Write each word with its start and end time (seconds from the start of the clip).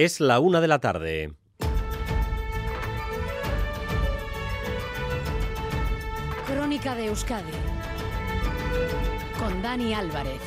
Es 0.00 0.20
la 0.20 0.38
una 0.38 0.60
de 0.60 0.68
la 0.68 0.78
tarde. 0.78 1.32
Crónica 6.46 6.94
de 6.94 7.06
Euskadi 7.06 7.50
con 9.40 9.60
Dani 9.60 9.94
Álvarez. 9.94 10.40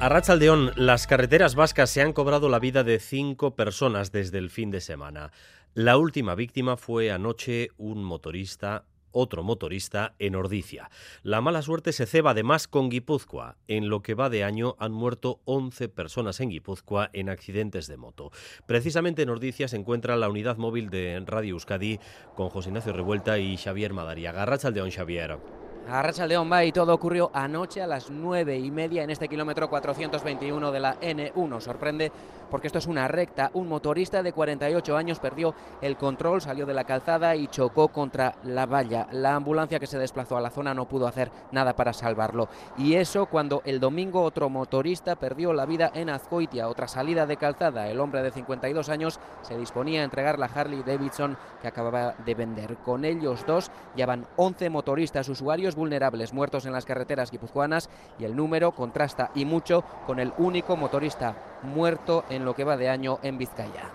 A 0.00 0.08
Rachaldeón, 0.08 0.72
las 0.76 1.06
carreteras 1.06 1.56
vascas 1.56 1.90
se 1.90 2.00
han 2.00 2.14
cobrado 2.14 2.48
la 2.48 2.58
vida 2.58 2.84
de 2.84 3.00
cinco 3.00 3.54
personas 3.54 4.10
desde 4.10 4.38
el 4.38 4.48
fin 4.48 4.70
de 4.70 4.80
semana. 4.80 5.30
La 5.74 5.98
última 5.98 6.34
víctima 6.34 6.78
fue 6.78 7.12
anoche 7.12 7.68
un 7.76 8.02
motorista 8.02 8.86
otro 9.12 9.42
motorista 9.42 10.14
en 10.18 10.34
Ordicia. 10.34 10.90
La 11.22 11.40
mala 11.40 11.62
suerte 11.62 11.92
se 11.92 12.06
ceba 12.06 12.32
además 12.32 12.68
con 12.68 12.90
Guipúzcoa. 12.90 13.56
En 13.68 13.88
lo 13.88 14.02
que 14.02 14.14
va 14.14 14.30
de 14.30 14.44
año 14.44 14.76
han 14.78 14.92
muerto 14.92 15.40
11 15.44 15.88
personas 15.88 16.40
en 16.40 16.50
Guipúzcoa 16.50 17.10
en 17.12 17.28
accidentes 17.28 17.86
de 17.86 17.96
moto. 17.96 18.30
Precisamente 18.66 19.22
en 19.22 19.30
Ordicia 19.30 19.68
se 19.68 19.76
encuentra 19.76 20.16
la 20.16 20.28
unidad 20.28 20.56
móvil 20.56 20.90
de 20.90 21.22
Radio 21.26 21.54
Euskadi 21.54 22.00
con 22.34 22.48
José 22.48 22.70
Ignacio 22.70 22.92
Revuelta 22.92 23.38
y 23.38 23.56
Xavier 23.56 23.92
Madariaga. 23.92 24.44
Rachaldeón, 24.44 24.90
Xavier. 24.90 25.61
A 25.88 26.26
León 26.26 26.50
va 26.50 26.64
y 26.64 26.72
todo 26.72 26.94
ocurrió 26.94 27.30
anoche 27.34 27.82
a 27.82 27.86
las 27.86 28.08
nueve 28.08 28.56
y 28.56 28.70
media 28.70 29.02
en 29.02 29.10
este 29.10 29.28
kilómetro 29.28 29.68
421 29.68 30.70
de 30.70 30.80
la 30.80 30.98
N1. 31.00 31.60
Sorprende 31.60 32.12
porque 32.50 32.68
esto 32.68 32.78
es 32.78 32.86
una 32.86 33.08
recta. 33.08 33.50
Un 33.54 33.68
motorista 33.68 34.22
de 34.22 34.32
48 34.32 34.96
años 34.96 35.18
perdió 35.18 35.54
el 35.80 35.96
control, 35.96 36.40
salió 36.40 36.66
de 36.66 36.74
la 36.74 36.84
calzada 36.84 37.34
y 37.34 37.48
chocó 37.48 37.88
contra 37.88 38.36
la 38.44 38.66
valla. 38.66 39.08
La 39.10 39.34
ambulancia 39.34 39.80
que 39.80 39.86
se 39.86 39.98
desplazó 39.98 40.36
a 40.36 40.40
la 40.40 40.50
zona 40.50 40.72
no 40.72 40.86
pudo 40.86 41.06
hacer 41.06 41.30
nada 41.50 41.74
para 41.74 41.92
salvarlo. 41.92 42.48
Y 42.78 42.94
eso 42.94 43.26
cuando 43.26 43.62
el 43.64 43.80
domingo 43.80 44.22
otro 44.22 44.48
motorista 44.48 45.16
perdió 45.16 45.52
la 45.52 45.66
vida 45.66 45.90
en 45.94 46.10
Azcoitia, 46.10 46.68
otra 46.68 46.88
salida 46.88 47.26
de 47.26 47.36
calzada. 47.36 47.88
El 47.88 48.00
hombre 48.00 48.22
de 48.22 48.30
52 48.30 48.88
años 48.88 49.18
se 49.42 49.58
disponía 49.58 50.02
a 50.02 50.04
entregar 50.04 50.38
la 50.38 50.46
Harley 50.46 50.82
Davidson 50.82 51.36
que 51.60 51.68
acababa 51.68 52.14
de 52.24 52.34
vender. 52.34 52.76
Con 52.84 53.04
ellos 53.04 53.44
dos 53.46 53.70
ya 53.96 54.06
van 54.06 54.26
11 54.36 54.70
motoristas 54.70 55.28
usuarios 55.28 55.71
vulnerables 55.74 56.32
muertos 56.32 56.66
en 56.66 56.72
las 56.72 56.84
carreteras 56.84 57.30
guipuzcoanas 57.30 57.90
y 58.18 58.24
el 58.24 58.36
número 58.36 58.72
contrasta 58.72 59.30
y 59.34 59.44
mucho 59.44 59.84
con 60.06 60.18
el 60.18 60.32
único 60.38 60.76
motorista 60.76 61.36
muerto 61.62 62.24
en 62.30 62.44
lo 62.44 62.54
que 62.54 62.64
va 62.64 62.76
de 62.76 62.88
año 62.88 63.18
en 63.22 63.38
Vizcaya. 63.38 63.90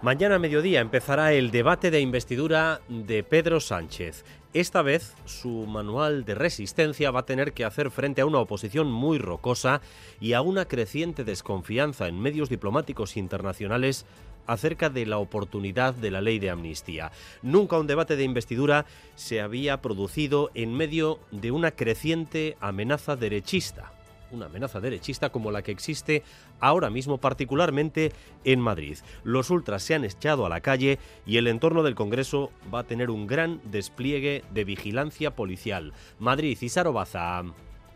Mañana 0.00 0.36
a 0.36 0.38
mediodía 0.38 0.80
empezará 0.80 1.32
el 1.32 1.50
debate 1.50 1.90
de 1.90 2.00
investidura 2.00 2.80
de 2.88 3.24
Pedro 3.24 3.58
Sánchez. 3.58 4.24
Esta 4.54 4.80
vez 4.82 5.16
su 5.24 5.66
manual 5.66 6.24
de 6.24 6.36
resistencia 6.36 7.10
va 7.10 7.20
a 7.20 7.26
tener 7.26 7.52
que 7.52 7.64
hacer 7.64 7.90
frente 7.90 8.20
a 8.20 8.26
una 8.26 8.38
oposición 8.38 8.90
muy 8.90 9.18
rocosa 9.18 9.80
y 10.20 10.34
a 10.34 10.40
una 10.40 10.66
creciente 10.66 11.24
desconfianza 11.24 12.06
en 12.06 12.20
medios 12.20 12.48
diplomáticos 12.48 13.16
internacionales 13.16 14.06
acerca 14.48 14.90
de 14.90 15.06
la 15.06 15.18
oportunidad 15.18 15.94
de 15.94 16.10
la 16.10 16.20
ley 16.20 16.40
de 16.40 16.50
amnistía. 16.50 17.12
Nunca 17.42 17.78
un 17.78 17.86
debate 17.86 18.16
de 18.16 18.24
investidura 18.24 18.86
se 19.14 19.40
había 19.40 19.80
producido 19.80 20.50
en 20.54 20.74
medio 20.74 21.20
de 21.30 21.52
una 21.52 21.70
creciente 21.70 22.56
amenaza 22.60 23.14
derechista 23.14 23.92
una 24.30 24.46
amenaza 24.46 24.80
derechista 24.80 25.30
como 25.30 25.50
la 25.50 25.62
que 25.62 25.72
existe 25.72 26.22
ahora 26.60 26.90
mismo 26.90 27.18
particularmente 27.18 28.12
en 28.44 28.60
Madrid. 28.60 28.98
Los 29.24 29.50
ultras 29.50 29.82
se 29.82 29.94
han 29.94 30.04
echado 30.04 30.46
a 30.46 30.48
la 30.48 30.60
calle 30.60 30.98
y 31.26 31.36
el 31.36 31.46
entorno 31.46 31.82
del 31.82 31.94
Congreso 31.94 32.50
va 32.72 32.80
a 32.80 32.84
tener 32.84 33.10
un 33.10 33.26
gran 33.26 33.60
despliegue 33.64 34.44
de 34.52 34.64
vigilancia 34.64 35.34
policial. 35.34 35.92
Madrid 36.18 36.58
y 36.60 36.68
Sarobaza. 36.68 37.44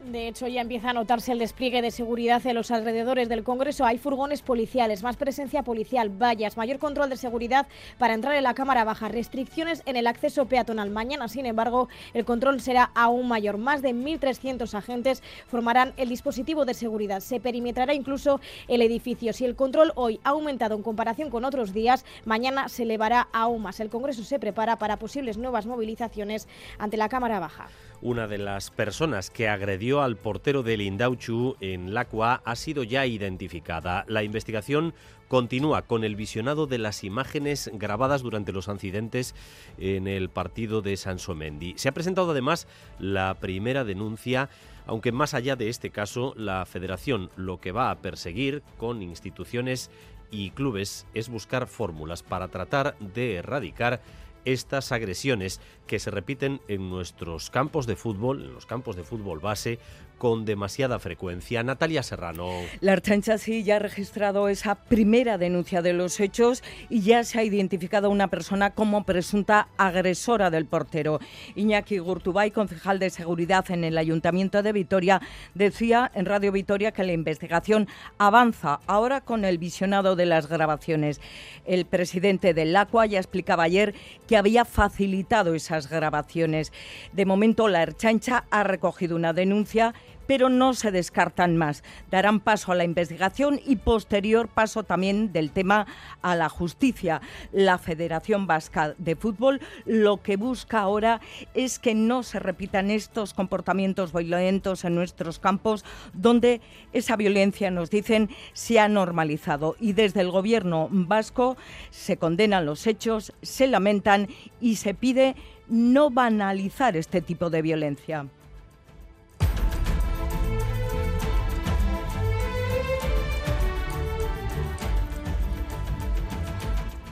De 0.05 0.27
hecho, 0.27 0.49
ya 0.49 0.61
empieza 0.61 0.91
a 0.91 0.93
notarse 0.93 1.31
el 1.31 1.39
despliegue 1.39 1.81
de 1.81 1.93
seguridad 1.93 2.45
en 2.45 2.57
los 2.57 2.73
alrededores 2.73 3.29
del 3.29 3.45
Congreso. 3.45 3.85
Hay 3.85 3.99
furgones 3.99 4.43
policiales, 4.43 5.05
más 5.05 5.17
presencia 5.17 5.63
policial, 5.63 6.11
vallas, 6.11 6.57
mayor 6.57 6.81
control 6.81 7.09
de 7.09 7.17
seguridad 7.17 7.69
para 7.99 8.15
entrar 8.15 8.35
en 8.35 8.43
la 8.43 8.55
Cámara 8.55 8.83
Baja, 8.83 9.09
restricciones 9.09 9.83
en 9.87 9.95
el 9.95 10.09
acceso 10.09 10.47
peatonal. 10.47 10.91
Mañana, 10.91 11.29
sin 11.29 11.47
embargo, 11.47 11.89
el 12.15 12.25
control 12.25 12.61
será 12.61 12.91
aún 12.97 13.29
mayor. 13.29 13.59
Más 13.59 13.81
de 13.81 13.95
1.300 13.95 14.75
agentes 14.75 15.23
formarán 15.47 15.93
el 15.97 16.09
dispositivo 16.09 16.65
de 16.65 16.75
seguridad. 16.75 17.21
Se 17.21 17.39
perimetrará 17.39 17.95
incluso 17.95 18.41
el 18.67 18.83
edificio. 18.83 19.33
Si 19.33 19.45
el 19.45 19.55
control 19.55 19.93
hoy 19.95 20.19
ha 20.25 20.31
aumentado 20.31 20.75
en 20.75 20.83
comparación 20.83 21.31
con 21.31 21.45
otros 21.45 21.73
días, 21.73 22.05
mañana 22.25 22.69
se 22.69 22.83
elevará 22.83 23.29
aún 23.33 23.63
más. 23.63 23.79
El 23.79 23.89
Congreso 23.89 24.25
se 24.25 24.41
prepara 24.41 24.81
para 24.81 24.99
posibles 24.99 25.39
nuevas 25.39 25.67
movilizaciones 25.67 26.49
ante 26.79 26.97
la 26.97 27.09
Cámara 27.09 27.39
Baja. 27.39 27.69
Una 28.05 28.27
de 28.27 28.39
las 28.39 28.71
personas 28.71 29.31
que 29.31 29.49
agredió 29.49 29.92
al 30.01 30.17
portero 30.17 30.63
del 30.63 30.81
Indauchu 30.81 31.57
en 31.61 31.93
Lacua 31.93 32.41
ha 32.45 32.57
sido 32.57 32.83
ya 32.83 33.05
identificada. 33.05 34.05
La 34.09 34.23
investigación 34.23 34.95
continúa 35.29 35.83
con 35.83 36.05
el 36.05 36.17
visionado 36.17 36.67
de 36.67 36.79
las 36.79 37.05
imágenes 37.05 37.71
grabadas 37.75 38.23
durante 38.23 38.53
los 38.53 38.69
incidentes 38.69 39.35
en 39.79 40.07
el 40.07 40.31
partido 40.31 40.83
de 40.83 40.97
Sansomendi. 40.97 41.75
Se 41.77 41.89
ha 41.89 41.93
presentado 41.93 42.31
además 42.31 42.67
la 42.99 43.35
primera 43.35 43.85
denuncia 43.85 44.49
aunque 44.87 45.13
más 45.13 45.35
allá 45.35 45.57
de 45.57 45.69
este 45.69 45.91
caso, 45.91 46.35
la 46.37 46.67
federación 46.67 47.31
lo 47.37 47.61
que 47.61 47.73
va 47.73 47.91
a 47.91 47.99
perseguir 47.99 48.63
con 48.79 49.03
instituciones 49.03 49.91
y 50.31 50.51
clubes 50.51 51.07
es 51.15 51.29
buscar 51.29 51.67
fórmulas 51.69 52.23
para 52.23 52.49
tratar 52.49 52.97
de 52.99 53.37
erradicar 53.37 54.01
estas 54.45 54.93
agresiones 54.93 55.61
que 55.87 55.99
se 55.99 56.11
repiten 56.11 56.61
en 56.69 56.91
nuestros 56.91 57.51
campos 57.51 57.87
de 57.87 57.97
fútbol, 57.97 58.43
en 58.43 58.55
los 58.55 58.67
campos 58.67 58.97
de 58.97 59.05
fútbol 59.05 59.41
base, 59.41 59.79
con 60.23 60.45
demasiada 60.45 61.01
frecuencia. 61.01 61.65
Natalia 61.65 62.05
Serrano. 62.05 62.49
La 62.79 62.93
Archancha 62.93 63.39
sí 63.39 63.65
ya 63.65 63.75
ha 63.75 63.79
registrado 63.81 64.49
esa 64.49 64.77
primera 64.77 65.37
denuncia 65.37 65.83
de 65.83 65.95
los 65.95 66.21
hechos 66.21 66.63
y 66.89 67.01
ya 67.01 67.25
se 67.25 67.41
ha 67.41 67.43
identificado 67.43 68.07
a 68.07 68.11
una 68.11 68.29
persona 68.29 68.71
como 68.71 69.03
presunta 69.03 69.67
agresora 69.77 70.49
del 70.49 70.67
portero. 70.67 71.19
Iñaki 71.57 71.99
Gurtubay, 71.99 72.53
concejal 72.53 73.01
de 73.01 73.11
seguridad 73.11 73.69
en 73.73 73.83
el 73.83 73.99
Ayuntamiento 73.99 74.63
de 74.63 74.73
Vitoria, 74.73 75.21
decía 75.55 76.09
en 76.15 76.27
Radio 76.27 76.53
Vitoria 76.53 76.93
que 76.93 77.03
la 77.03 77.15
investigación 77.15 77.89
avanza 78.17 78.79
ahora 78.87 79.23
con 79.23 79.45
el 79.45 79.59
visionado 79.59 80.15
de 80.15 80.27
las 80.27 80.47
grabaciones. 80.49 81.21
El 81.65 81.85
presidente 81.85 82.55
del 82.55 82.77
ACUA 82.77 83.07
ya 83.07 83.19
explicaba 83.19 83.65
ayer 83.65 83.93
que 84.29 84.37
había 84.37 84.65
facilitado 84.65 85.57
esas 85.57 85.91
grabaciones. 85.91 86.73
De 87.13 87.27
momento, 87.27 87.67
la 87.67 87.81
Archancha 87.81 88.45
ha 88.53 88.63
recogido 88.63 89.17
una 89.17 89.33
denuncia 89.33 89.95
pero 90.27 90.49
no 90.49 90.75
se 90.75 90.91
descartan 90.91 91.57
más. 91.57 91.83
Darán 92.11 92.41
paso 92.41 92.73
a 92.73 92.75
la 92.75 92.85
investigación 92.85 93.61
y 93.65 93.77
posterior 93.77 94.49
paso 94.49 94.83
también 94.83 95.33
del 95.33 95.51
tema 95.51 95.87
a 96.23 96.37
la 96.37 96.49
justicia. 96.49 97.21
La 97.53 97.79
Federación 97.79 98.47
Vasca 98.47 98.95
de 98.99 99.17
Fútbol 99.17 99.61
lo 99.85 100.23
que 100.23 100.37
busca 100.37 100.81
ahora 100.81 101.21
es 101.55 101.79
que 101.79 101.95
no 101.95 102.23
se 102.23 102.39
repitan 102.39 102.91
estos 102.91 103.35
comportamientos 103.35 104.13
violentos 104.13 104.85
en 104.85 104.95
nuestros 104.95 105.39
campos, 105.39 105.85
donde 106.13 106.61
esa 106.93 107.17
violencia, 107.17 107.71
nos 107.71 107.91
dicen, 107.91 108.31
se 108.53 108.81
ha 108.81 108.89
normalizado. 108.89 109.77
Y 109.81 109.93
desde 109.93 110.21
el 110.21 110.31
gobierno 110.31 110.89
vasco 110.91 111.57
se 111.91 112.17
condenan 112.17 112.67
los 112.67 112.87
hechos, 112.87 113.33
se 113.43 113.67
lamentan 113.67 114.29
y 114.61 114.77
se 114.77 114.95
pide 114.95 115.37
no 115.69 116.11
banalizar 116.11 116.97
este 116.97 117.21
tipo 117.21 117.51
de 117.51 117.63
violencia. 117.63 118.27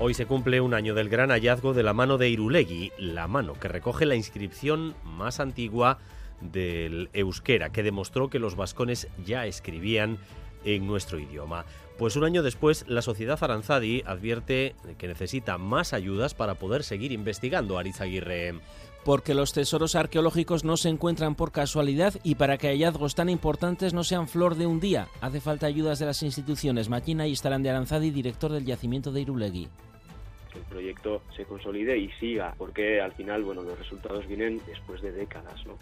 Hoy 0.02 0.14
se 0.14 0.24
cumple 0.24 0.62
un 0.62 0.72
año 0.72 0.94
del 0.94 1.10
gran 1.10 1.28
hallazgo 1.28 1.74
de 1.74 1.82
la 1.82 1.92
mano 1.92 2.16
de 2.16 2.30
Irulegui, 2.30 2.90
la 2.96 3.28
mano 3.28 3.52
que 3.60 3.68
recoge 3.68 4.06
la 4.06 4.14
inscripción 4.14 4.94
más 5.04 5.40
antigua 5.40 5.98
del 6.40 7.10
euskera, 7.12 7.68
que 7.68 7.82
demostró 7.82 8.30
que 8.30 8.38
los 8.38 8.56
vascones 8.56 9.08
ya 9.26 9.44
escribían 9.44 10.16
en 10.64 10.86
nuestro 10.86 11.18
idioma. 11.18 11.66
Pues 11.98 12.16
un 12.16 12.24
año 12.24 12.42
después, 12.42 12.86
la 12.88 13.02
sociedad 13.02 13.38
Aranzadi 13.42 14.02
advierte 14.06 14.74
que 14.97 15.06
necesita 15.06 15.58
más 15.58 15.92
ayudas 15.92 16.32
para 16.32 16.54
poder 16.54 16.82
seguir 16.82 17.12
investigando, 17.12 17.76
Arizaguirre 17.76 18.54
porque 19.04 19.32
los 19.32 19.54
tesoros 19.54 19.94
arqueológicos 19.94 20.62
no 20.62 20.76
se 20.76 20.91
encuentran 20.91 21.34
por 21.34 21.53
casualidad 21.53 22.14
y 22.22 22.34
para 22.34 22.58
que 22.58 22.68
hallazgos 22.68 23.14
tan 23.14 23.30
importantes 23.30 23.94
no 23.94 24.04
sean 24.04 24.28
flor 24.28 24.56
de 24.56 24.66
un 24.66 24.78
día. 24.78 25.08
Hace 25.22 25.41
falta 25.41 25.66
ayudas 25.66 25.98
de 25.98 26.04
las 26.04 26.22
instituciones. 26.22 26.91
Maquina 26.91 27.26
y 27.26 27.32
Estarán 27.32 27.62
de 27.62 27.70
Aranzadi, 27.70 28.10
director 28.10 28.53
del 28.53 28.66
yacimiento 28.66 29.10
de 29.10 29.22
Irulegui 29.22 29.70
proyecto 30.70 31.22
se 31.36 31.44
consolide 31.44 31.98
y 31.98 32.10
siga, 32.12 32.54
porque 32.56 33.00
al 33.00 33.12
final, 33.12 33.42
bueno, 33.42 33.62
los 33.62 33.78
resultados 33.78 34.26
vienen 34.26 34.62
después 34.66 35.02
de 35.02 35.12
décadas, 35.12 35.66
¿no? 35.66 35.76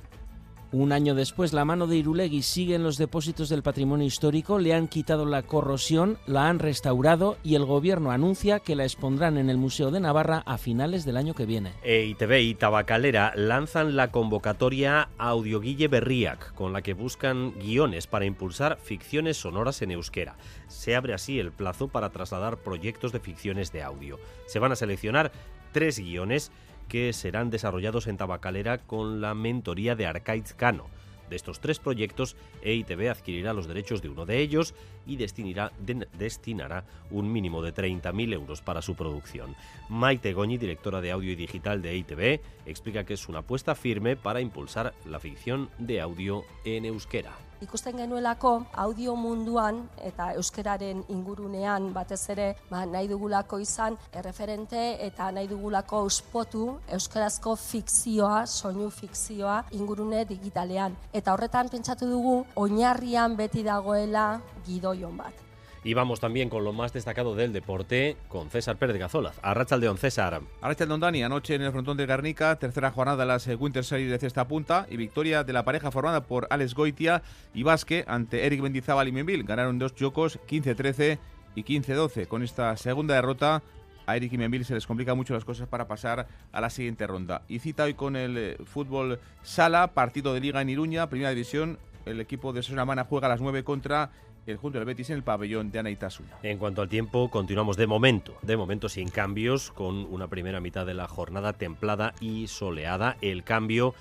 Un 0.70 0.92
año 0.92 1.14
después, 1.14 1.54
la 1.54 1.64
mano 1.64 1.86
de 1.86 1.96
Irulegui 1.96 2.42
sigue 2.42 2.74
en 2.74 2.82
los 2.82 2.98
depósitos 2.98 3.48
del 3.48 3.62
patrimonio 3.62 4.06
histórico, 4.06 4.58
le 4.58 4.74
han 4.74 4.86
quitado 4.86 5.24
la 5.24 5.42
corrosión, 5.42 6.18
la 6.26 6.50
han 6.50 6.58
restaurado 6.58 7.38
y 7.42 7.54
el 7.54 7.64
gobierno 7.64 8.10
anuncia 8.10 8.60
que 8.60 8.76
la 8.76 8.84
expondrán 8.84 9.38
en 9.38 9.48
el 9.48 9.56
Museo 9.56 9.90
de 9.90 10.00
Navarra 10.00 10.42
a 10.44 10.58
finales 10.58 11.06
del 11.06 11.16
año 11.16 11.32
que 11.32 11.46
viene. 11.46 11.72
EITB 11.84 12.32
y 12.40 12.54
Tabacalera 12.54 13.32
lanzan 13.34 13.96
la 13.96 14.10
convocatoria 14.10 15.08
Audioguille 15.16 15.88
Berriac, 15.88 16.52
con 16.52 16.74
la 16.74 16.82
que 16.82 16.92
buscan 16.92 17.54
guiones 17.58 18.06
para 18.06 18.26
impulsar 18.26 18.78
ficciones 18.78 19.38
sonoras 19.38 19.80
en 19.80 19.92
euskera. 19.92 20.36
Se 20.66 20.94
abre 20.94 21.14
así 21.14 21.40
el 21.40 21.50
plazo 21.50 21.88
para 21.88 22.10
trasladar 22.10 22.58
proyectos 22.58 23.12
de 23.12 23.20
ficciones 23.20 23.72
de 23.72 23.82
audio. 23.82 24.20
Se 24.46 24.58
van 24.58 24.72
a 24.72 24.76
seleccionar 24.76 25.32
tres 25.72 25.98
guiones 25.98 26.52
que 26.88 27.12
serán 27.12 27.50
desarrollados 27.50 28.06
en 28.06 28.16
Tabacalera 28.16 28.78
con 28.78 29.20
la 29.20 29.34
mentoría 29.34 29.94
de 29.94 30.06
Arcaiz 30.06 30.54
Cano. 30.54 30.86
De 31.28 31.36
estos 31.36 31.60
tres 31.60 31.78
proyectos, 31.78 32.36
EITB 32.62 33.10
adquirirá 33.10 33.52
los 33.52 33.66
derechos 33.66 34.00
de 34.00 34.08
uno 34.08 34.24
de 34.24 34.38
ellos 34.38 34.74
y 35.06 35.16
destinará, 35.16 35.72
destinará 36.18 36.84
un 37.10 37.30
mínimo 37.30 37.62
de 37.62 37.74
30.000 37.74 38.32
euros 38.32 38.62
para 38.62 38.82
su 38.82 38.94
producción. 38.94 39.54
Maite 39.88 40.32
Goñi, 40.32 40.56
directora 40.56 41.00
de 41.00 41.10
audio 41.10 41.32
y 41.32 41.36
digital 41.36 41.82
de 41.82 41.90
EITB, 41.90 42.40
explica 42.66 43.04
que 43.04 43.14
es 43.14 43.28
una 43.28 43.40
apuesta 43.40 43.74
firme 43.74 44.16
para 44.16 44.40
impulsar 44.40 44.94
la 45.04 45.20
ficción 45.20 45.68
de 45.78 46.00
audio 46.00 46.44
en 46.64 46.86
euskera. 46.86 47.47
Ikusten 47.60 47.96
genuelako 47.98 48.52
audio 48.84 49.14
munduan 49.18 49.80
eta 50.10 50.30
euskeraren 50.38 51.02
ingurunean 51.14 51.90
batez 51.94 52.20
ere 52.34 52.48
ba, 52.70 52.84
nahi 52.86 53.08
dugulako 53.10 53.58
izan 53.64 53.98
erreferente 54.12 54.84
eta 55.06 55.30
nahi 55.32 55.48
dugulako 55.50 56.04
ospotu 56.10 56.68
euskarazko 56.98 57.56
fikzioa, 57.56 58.46
soinu 58.46 58.90
fikzioa 58.90 59.58
ingurune 59.80 60.24
digitalean. 60.28 60.96
Eta 61.12 61.34
horretan 61.34 61.68
pentsatu 61.68 62.06
dugu 62.10 62.38
oinarrian 62.56 63.36
beti 63.36 63.66
dagoela 63.66 64.30
gidoion 64.66 65.16
bat. 65.18 65.47
Y 65.84 65.94
vamos 65.94 66.20
también 66.20 66.48
con 66.48 66.64
lo 66.64 66.72
más 66.72 66.92
destacado 66.92 67.34
del 67.34 67.52
deporte, 67.52 68.16
con 68.28 68.50
César 68.50 68.76
Pérez 68.76 68.98
Gazolaz. 68.98 69.38
Arrachaldeón, 69.42 69.98
César. 69.98 70.40
Arrachaldeón, 70.60 71.00
Dani. 71.00 71.22
Anoche 71.22 71.54
en 71.54 71.62
el 71.62 71.72
frontón 71.72 71.96
de 71.96 72.06
Garnica, 72.06 72.56
tercera 72.56 72.90
jornada 72.90 73.18
de 73.18 73.26
las 73.26 73.46
eh, 73.46 73.54
Winter 73.54 73.84
Series 73.84 74.10
de 74.10 74.18
cesta 74.18 74.48
punta 74.48 74.86
y 74.90 74.96
victoria 74.96 75.44
de 75.44 75.52
la 75.52 75.64
pareja 75.64 75.90
formada 75.90 76.24
por 76.24 76.46
Alex 76.50 76.74
Goitia 76.74 77.22
y 77.54 77.62
Vasque 77.62 78.04
ante 78.08 78.46
Eric 78.46 78.60
Mendizábal 78.60 79.08
y 79.08 79.12
Menville. 79.12 79.44
Ganaron 79.44 79.78
dos 79.78 79.94
chocos, 79.94 80.38
15-13 80.48 81.18
y 81.54 81.62
15-12. 81.62 82.26
Con 82.26 82.42
esta 82.42 82.76
segunda 82.76 83.14
derrota, 83.14 83.62
a 84.08 84.16
Eric 84.16 84.32
y 84.32 84.38
Menville 84.38 84.64
se 84.64 84.74
les 84.74 84.86
complica 84.86 85.14
mucho 85.14 85.34
las 85.34 85.44
cosas 85.44 85.68
para 85.68 85.86
pasar 85.86 86.26
a 86.50 86.60
la 86.60 86.70
siguiente 86.70 87.06
ronda. 87.06 87.42
Y 87.46 87.58
cita 87.58 87.84
hoy 87.84 87.94
con 87.94 88.16
el 88.16 88.38
eh, 88.38 88.56
fútbol 88.64 89.20
sala, 89.42 89.88
partido 89.88 90.32
de 90.32 90.40
liga 90.40 90.62
en 90.62 90.70
Iruña, 90.70 91.08
primera 91.10 91.30
división. 91.30 91.78
El 92.06 92.20
equipo 92.20 92.54
de 92.54 92.62
Mana 92.86 93.04
juega 93.04 93.26
a 93.26 93.30
las 93.30 93.42
9 93.42 93.64
contra 93.64 94.10
el 94.50 94.56
junto 94.58 94.78
del 94.78 94.86
Betis 94.86 95.10
en 95.10 95.16
el 95.16 95.22
pabellón 95.22 95.70
de 95.70 95.78
Anaitasuna. 95.78 96.38
En 96.42 96.58
cuanto 96.58 96.82
al 96.82 96.88
tiempo, 96.88 97.30
continuamos 97.30 97.76
de 97.76 97.86
momento, 97.86 98.36
de 98.42 98.56
momento 98.56 98.88
sin 98.88 99.08
cambios, 99.08 99.70
con 99.70 100.06
una 100.12 100.28
primera 100.28 100.60
mitad 100.60 100.86
de 100.86 100.94
la 100.94 101.06
jornada 101.06 101.52
templada 101.52 102.14
y 102.20 102.46
soleada. 102.48 103.16
El 103.20 103.44
cambio 103.44 103.94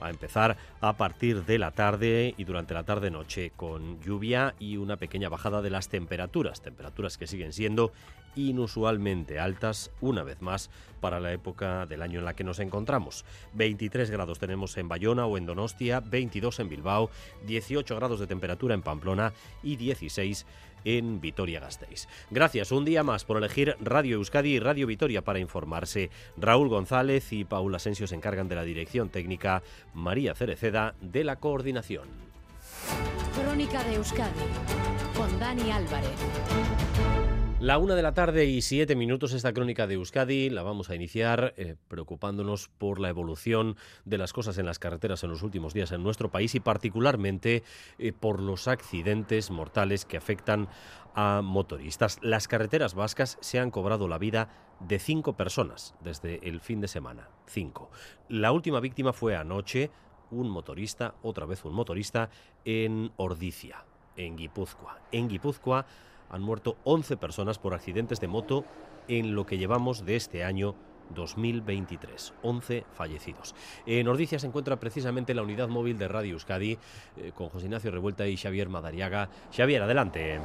va 0.00 0.08
a 0.08 0.10
empezar 0.10 0.56
a 0.80 0.96
partir 0.96 1.44
de 1.44 1.58
la 1.58 1.70
tarde 1.70 2.34
y 2.36 2.44
durante 2.44 2.74
la 2.74 2.82
tarde-noche 2.82 3.52
con 3.54 4.00
lluvia 4.00 4.54
y 4.58 4.76
una 4.76 4.96
pequeña 4.96 5.28
bajada 5.28 5.62
de 5.62 5.70
las 5.70 5.88
temperaturas, 5.88 6.60
temperaturas 6.62 7.16
que 7.16 7.26
siguen 7.26 7.52
siendo 7.52 7.92
inusualmente 8.34 9.38
altas 9.38 9.90
una 10.00 10.22
vez 10.22 10.40
más 10.40 10.70
para 11.00 11.20
la 11.20 11.32
época 11.32 11.84
del 11.86 12.02
año 12.02 12.20
en 12.20 12.24
la 12.24 12.34
que 12.34 12.44
nos 12.44 12.60
encontramos. 12.60 13.24
23 13.54 14.10
grados 14.10 14.38
tenemos 14.38 14.76
en 14.76 14.88
Bayona 14.88 15.26
o 15.26 15.36
en 15.36 15.46
Donostia, 15.46 16.00
22 16.00 16.60
en 16.60 16.68
Bilbao, 16.68 17.10
18 17.46 17.96
grados 17.96 18.20
de 18.20 18.26
temperatura 18.26 18.74
en 18.74 18.82
Pamplona 18.82 19.32
y 19.62 19.76
16 19.76 20.46
en 20.84 21.20
Vitoria-Gasteiz. 21.20 22.08
Gracias 22.30 22.72
un 22.72 22.84
día 22.84 23.02
más 23.02 23.24
por 23.24 23.36
elegir 23.36 23.76
Radio 23.80 24.16
Euskadi 24.16 24.54
y 24.54 24.58
Radio 24.60 24.86
Vitoria 24.86 25.22
para 25.22 25.38
informarse. 25.38 26.10
Raúl 26.36 26.68
González 26.68 27.32
y 27.32 27.44
Paula 27.44 27.76
Asensio 27.76 28.06
se 28.06 28.14
encargan 28.14 28.48
de 28.48 28.56
la 28.56 28.64
dirección 28.64 29.08
técnica, 29.08 29.62
María 29.94 30.34
Cereceda 30.34 30.94
de 31.00 31.24
la 31.24 31.36
coordinación. 31.36 32.08
Crónica 33.34 33.82
de 33.84 33.94
Euskadi 33.96 34.30
con 35.16 35.38
Dani 35.38 35.70
Álvarez. 35.70 36.91
La 37.62 37.78
una 37.78 37.94
de 37.94 38.02
la 38.02 38.12
tarde 38.12 38.46
y 38.46 38.60
siete 38.60 38.96
minutos 38.96 39.32
esta 39.32 39.52
crónica 39.52 39.86
de 39.86 39.94
Euskadi 39.94 40.50
la 40.50 40.64
vamos 40.64 40.90
a 40.90 40.96
iniciar 40.96 41.54
eh, 41.56 41.76
preocupándonos 41.86 42.66
por 42.66 42.98
la 42.98 43.08
evolución 43.08 43.76
de 44.04 44.18
las 44.18 44.32
cosas 44.32 44.58
en 44.58 44.66
las 44.66 44.80
carreteras 44.80 45.22
en 45.22 45.30
los 45.30 45.44
últimos 45.44 45.72
días 45.72 45.92
en 45.92 46.02
nuestro 46.02 46.28
país 46.28 46.56
y 46.56 46.60
particularmente 46.60 47.62
eh, 48.00 48.12
por 48.12 48.40
los 48.40 48.66
accidentes 48.66 49.52
mortales 49.52 50.04
que 50.04 50.16
afectan 50.16 50.68
a 51.14 51.40
motoristas. 51.40 52.18
Las 52.20 52.48
carreteras 52.48 52.94
vascas 52.94 53.38
se 53.40 53.60
han 53.60 53.70
cobrado 53.70 54.08
la 54.08 54.18
vida 54.18 54.48
de 54.80 54.98
cinco 54.98 55.36
personas 55.36 55.94
desde 56.00 56.40
el 56.42 56.60
fin 56.60 56.80
de 56.80 56.88
semana. 56.88 57.28
Cinco. 57.46 57.92
La 58.28 58.50
última 58.50 58.80
víctima 58.80 59.12
fue 59.12 59.36
anoche 59.36 59.92
un 60.32 60.50
motorista, 60.50 61.14
otra 61.22 61.46
vez 61.46 61.64
un 61.64 61.74
motorista, 61.74 62.28
en 62.64 63.12
Ordicia, 63.18 63.84
en 64.16 64.34
Guipúzcoa. 64.36 64.98
En 65.12 65.28
Guipúzcoa 65.28 65.86
han 66.32 66.42
muerto 66.42 66.76
11 66.84 67.16
personas 67.18 67.58
por 67.58 67.74
accidentes 67.74 68.18
de 68.18 68.26
moto 68.26 68.64
en 69.06 69.34
lo 69.36 69.46
que 69.46 69.58
llevamos 69.58 70.04
de 70.04 70.16
este 70.16 70.42
año 70.42 70.74
2023. 71.14 72.32
11 72.42 72.84
fallecidos. 72.92 73.54
En 73.86 74.08
Ordicia 74.08 74.38
se 74.38 74.46
encuentra 74.46 74.80
precisamente 74.80 75.34
la 75.34 75.42
unidad 75.42 75.68
móvil 75.68 75.98
de 75.98 76.08
Radio 76.08 76.32
Euskadi 76.32 76.78
eh, 77.16 77.32
con 77.34 77.48
José 77.50 77.66
Ignacio 77.66 77.90
Revuelta 77.90 78.26
y 78.26 78.36
Xavier 78.36 78.68
Madariaga. 78.68 79.28
Xavier, 79.54 79.82
adelante. 79.82 80.40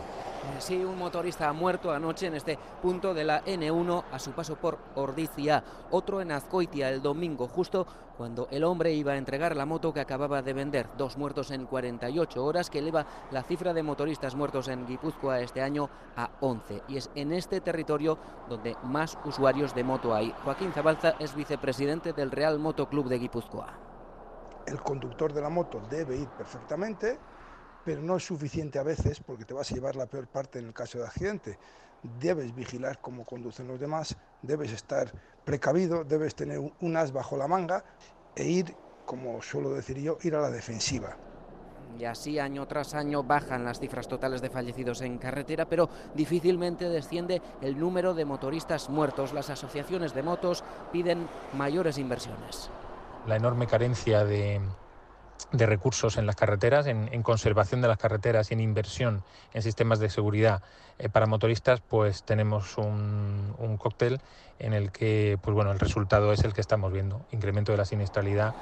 Sí, 0.59 0.75
un 0.75 0.97
motorista 0.97 1.49
ha 1.49 1.53
muerto 1.53 1.91
anoche 1.91 2.27
en 2.27 2.35
este 2.35 2.57
punto 2.81 3.13
de 3.13 3.23
la 3.23 3.43
N1 3.45 4.03
a 4.11 4.19
su 4.19 4.31
paso 4.31 4.55
por 4.55 4.77
Ordicia. 4.95 5.63
Otro 5.91 6.21
en 6.21 6.31
Azcoitia 6.31 6.89
el 6.89 7.01
domingo, 7.01 7.47
justo 7.47 7.87
cuando 8.17 8.47
el 8.49 8.63
hombre 8.63 8.91
iba 8.93 9.13
a 9.13 9.17
entregar 9.17 9.55
la 9.55 9.65
moto 9.65 9.93
que 9.93 9.99
acababa 9.99 10.41
de 10.41 10.53
vender. 10.53 10.89
Dos 10.97 11.17
muertos 11.17 11.51
en 11.51 11.67
48 11.67 12.43
horas, 12.43 12.69
que 12.69 12.79
eleva 12.79 13.05
la 13.31 13.43
cifra 13.43 13.73
de 13.73 13.83
motoristas 13.83 14.35
muertos 14.35 14.67
en 14.67 14.87
Guipúzcoa 14.87 15.39
este 15.39 15.61
año 15.61 15.89
a 16.15 16.31
11. 16.41 16.81
Y 16.87 16.97
es 16.97 17.11
en 17.13 17.31
este 17.31 17.61
territorio 17.61 18.17
donde 18.49 18.75
más 18.83 19.17
usuarios 19.23 19.75
de 19.75 19.83
moto 19.83 20.15
hay. 20.15 20.33
Joaquín 20.43 20.73
Zabalza 20.73 21.13
es 21.19 21.35
vicepresidente 21.35 22.13
del 22.13 22.31
Real 22.31 22.57
Moto 22.57 22.89
Club 22.89 23.07
de 23.07 23.19
Guipúzcoa. 23.19 23.77
El 24.65 24.81
conductor 24.81 25.31
de 25.31 25.41
la 25.41 25.49
moto 25.49 25.79
debe 25.89 26.17
ir 26.17 26.27
perfectamente, 26.29 27.19
pero 27.85 28.01
no 28.01 28.17
es 28.17 28.25
suficiente 28.25 28.79
a 28.79 28.83
veces 28.83 29.19
porque 29.19 29.45
te 29.45 29.53
vas 29.53 29.71
a 29.71 29.75
llevar 29.75 29.95
la 29.95 30.07
peor 30.07 30.27
parte 30.27 30.59
en 30.59 30.65
el 30.65 30.73
caso 30.73 30.97
de 30.97 31.05
accidente. 31.05 31.57
Debes 32.19 32.55
vigilar 32.55 32.99
cómo 33.01 33.25
conducen 33.25 33.67
los 33.67 33.79
demás, 33.79 34.15
debes 34.41 34.71
estar 34.71 35.11
precavido, 35.43 36.03
debes 36.03 36.35
tener 36.35 36.59
un 36.59 36.97
as 36.97 37.11
bajo 37.11 37.37
la 37.37 37.47
manga 37.47 37.83
e 38.35 38.45
ir, 38.45 38.75
como 39.05 39.41
suelo 39.41 39.71
decir 39.71 39.97
yo, 39.97 40.17
ir 40.21 40.35
a 40.35 40.41
la 40.41 40.49
defensiva. 40.49 41.17
Y 41.97 42.05
así 42.05 42.37
año 42.37 42.67
tras 42.67 42.93
año 42.93 43.23
bajan 43.23 43.65
las 43.65 43.79
cifras 43.79 44.07
totales 44.07 44.41
de 44.41 44.49
fallecidos 44.49 45.01
en 45.01 45.17
carretera, 45.17 45.65
pero 45.65 45.89
difícilmente 46.13 46.89
desciende 46.89 47.41
el 47.61 47.79
número 47.79 48.13
de 48.13 48.25
motoristas 48.25 48.89
muertos. 48.89 49.33
Las 49.33 49.49
asociaciones 49.49 50.13
de 50.13 50.21
motos 50.21 50.63
piden 50.91 51.27
mayores 51.53 51.97
inversiones. 51.97 52.69
La 53.25 53.37
enorme 53.37 53.67
carencia 53.67 54.23
de, 54.25 54.61
de 55.51 55.65
recursos 55.65 56.17
en 56.17 56.25
las 56.25 56.35
carreteras, 56.35 56.87
en, 56.87 57.23
conservación 57.23 57.81
de 57.81 57.87
las 57.87 57.97
carreteras 57.97 58.51
y 58.51 58.53
en 58.53 58.59
inversión 58.59 59.23
en 59.53 59.61
sistemas 59.61 59.99
de 59.99 60.09
seguridad 60.09 60.61
eh, 60.99 61.09
para 61.09 61.25
motoristas, 61.25 61.81
pues 61.81 62.23
tenemos 62.23 62.77
un, 62.77 63.53
un, 63.57 63.77
cóctel 63.77 64.19
en 64.59 64.73
el 64.73 64.91
que, 64.91 65.37
pues 65.41 65.53
bueno, 65.53 65.71
el 65.71 65.79
resultado 65.79 66.33
es 66.33 66.43
el 66.43 66.53
que 66.53 66.61
estamos 66.61 66.91
viendo, 66.91 67.25
incremento 67.31 67.71
de 67.71 67.77
la 67.77 67.85
siniestralidad. 67.85 68.55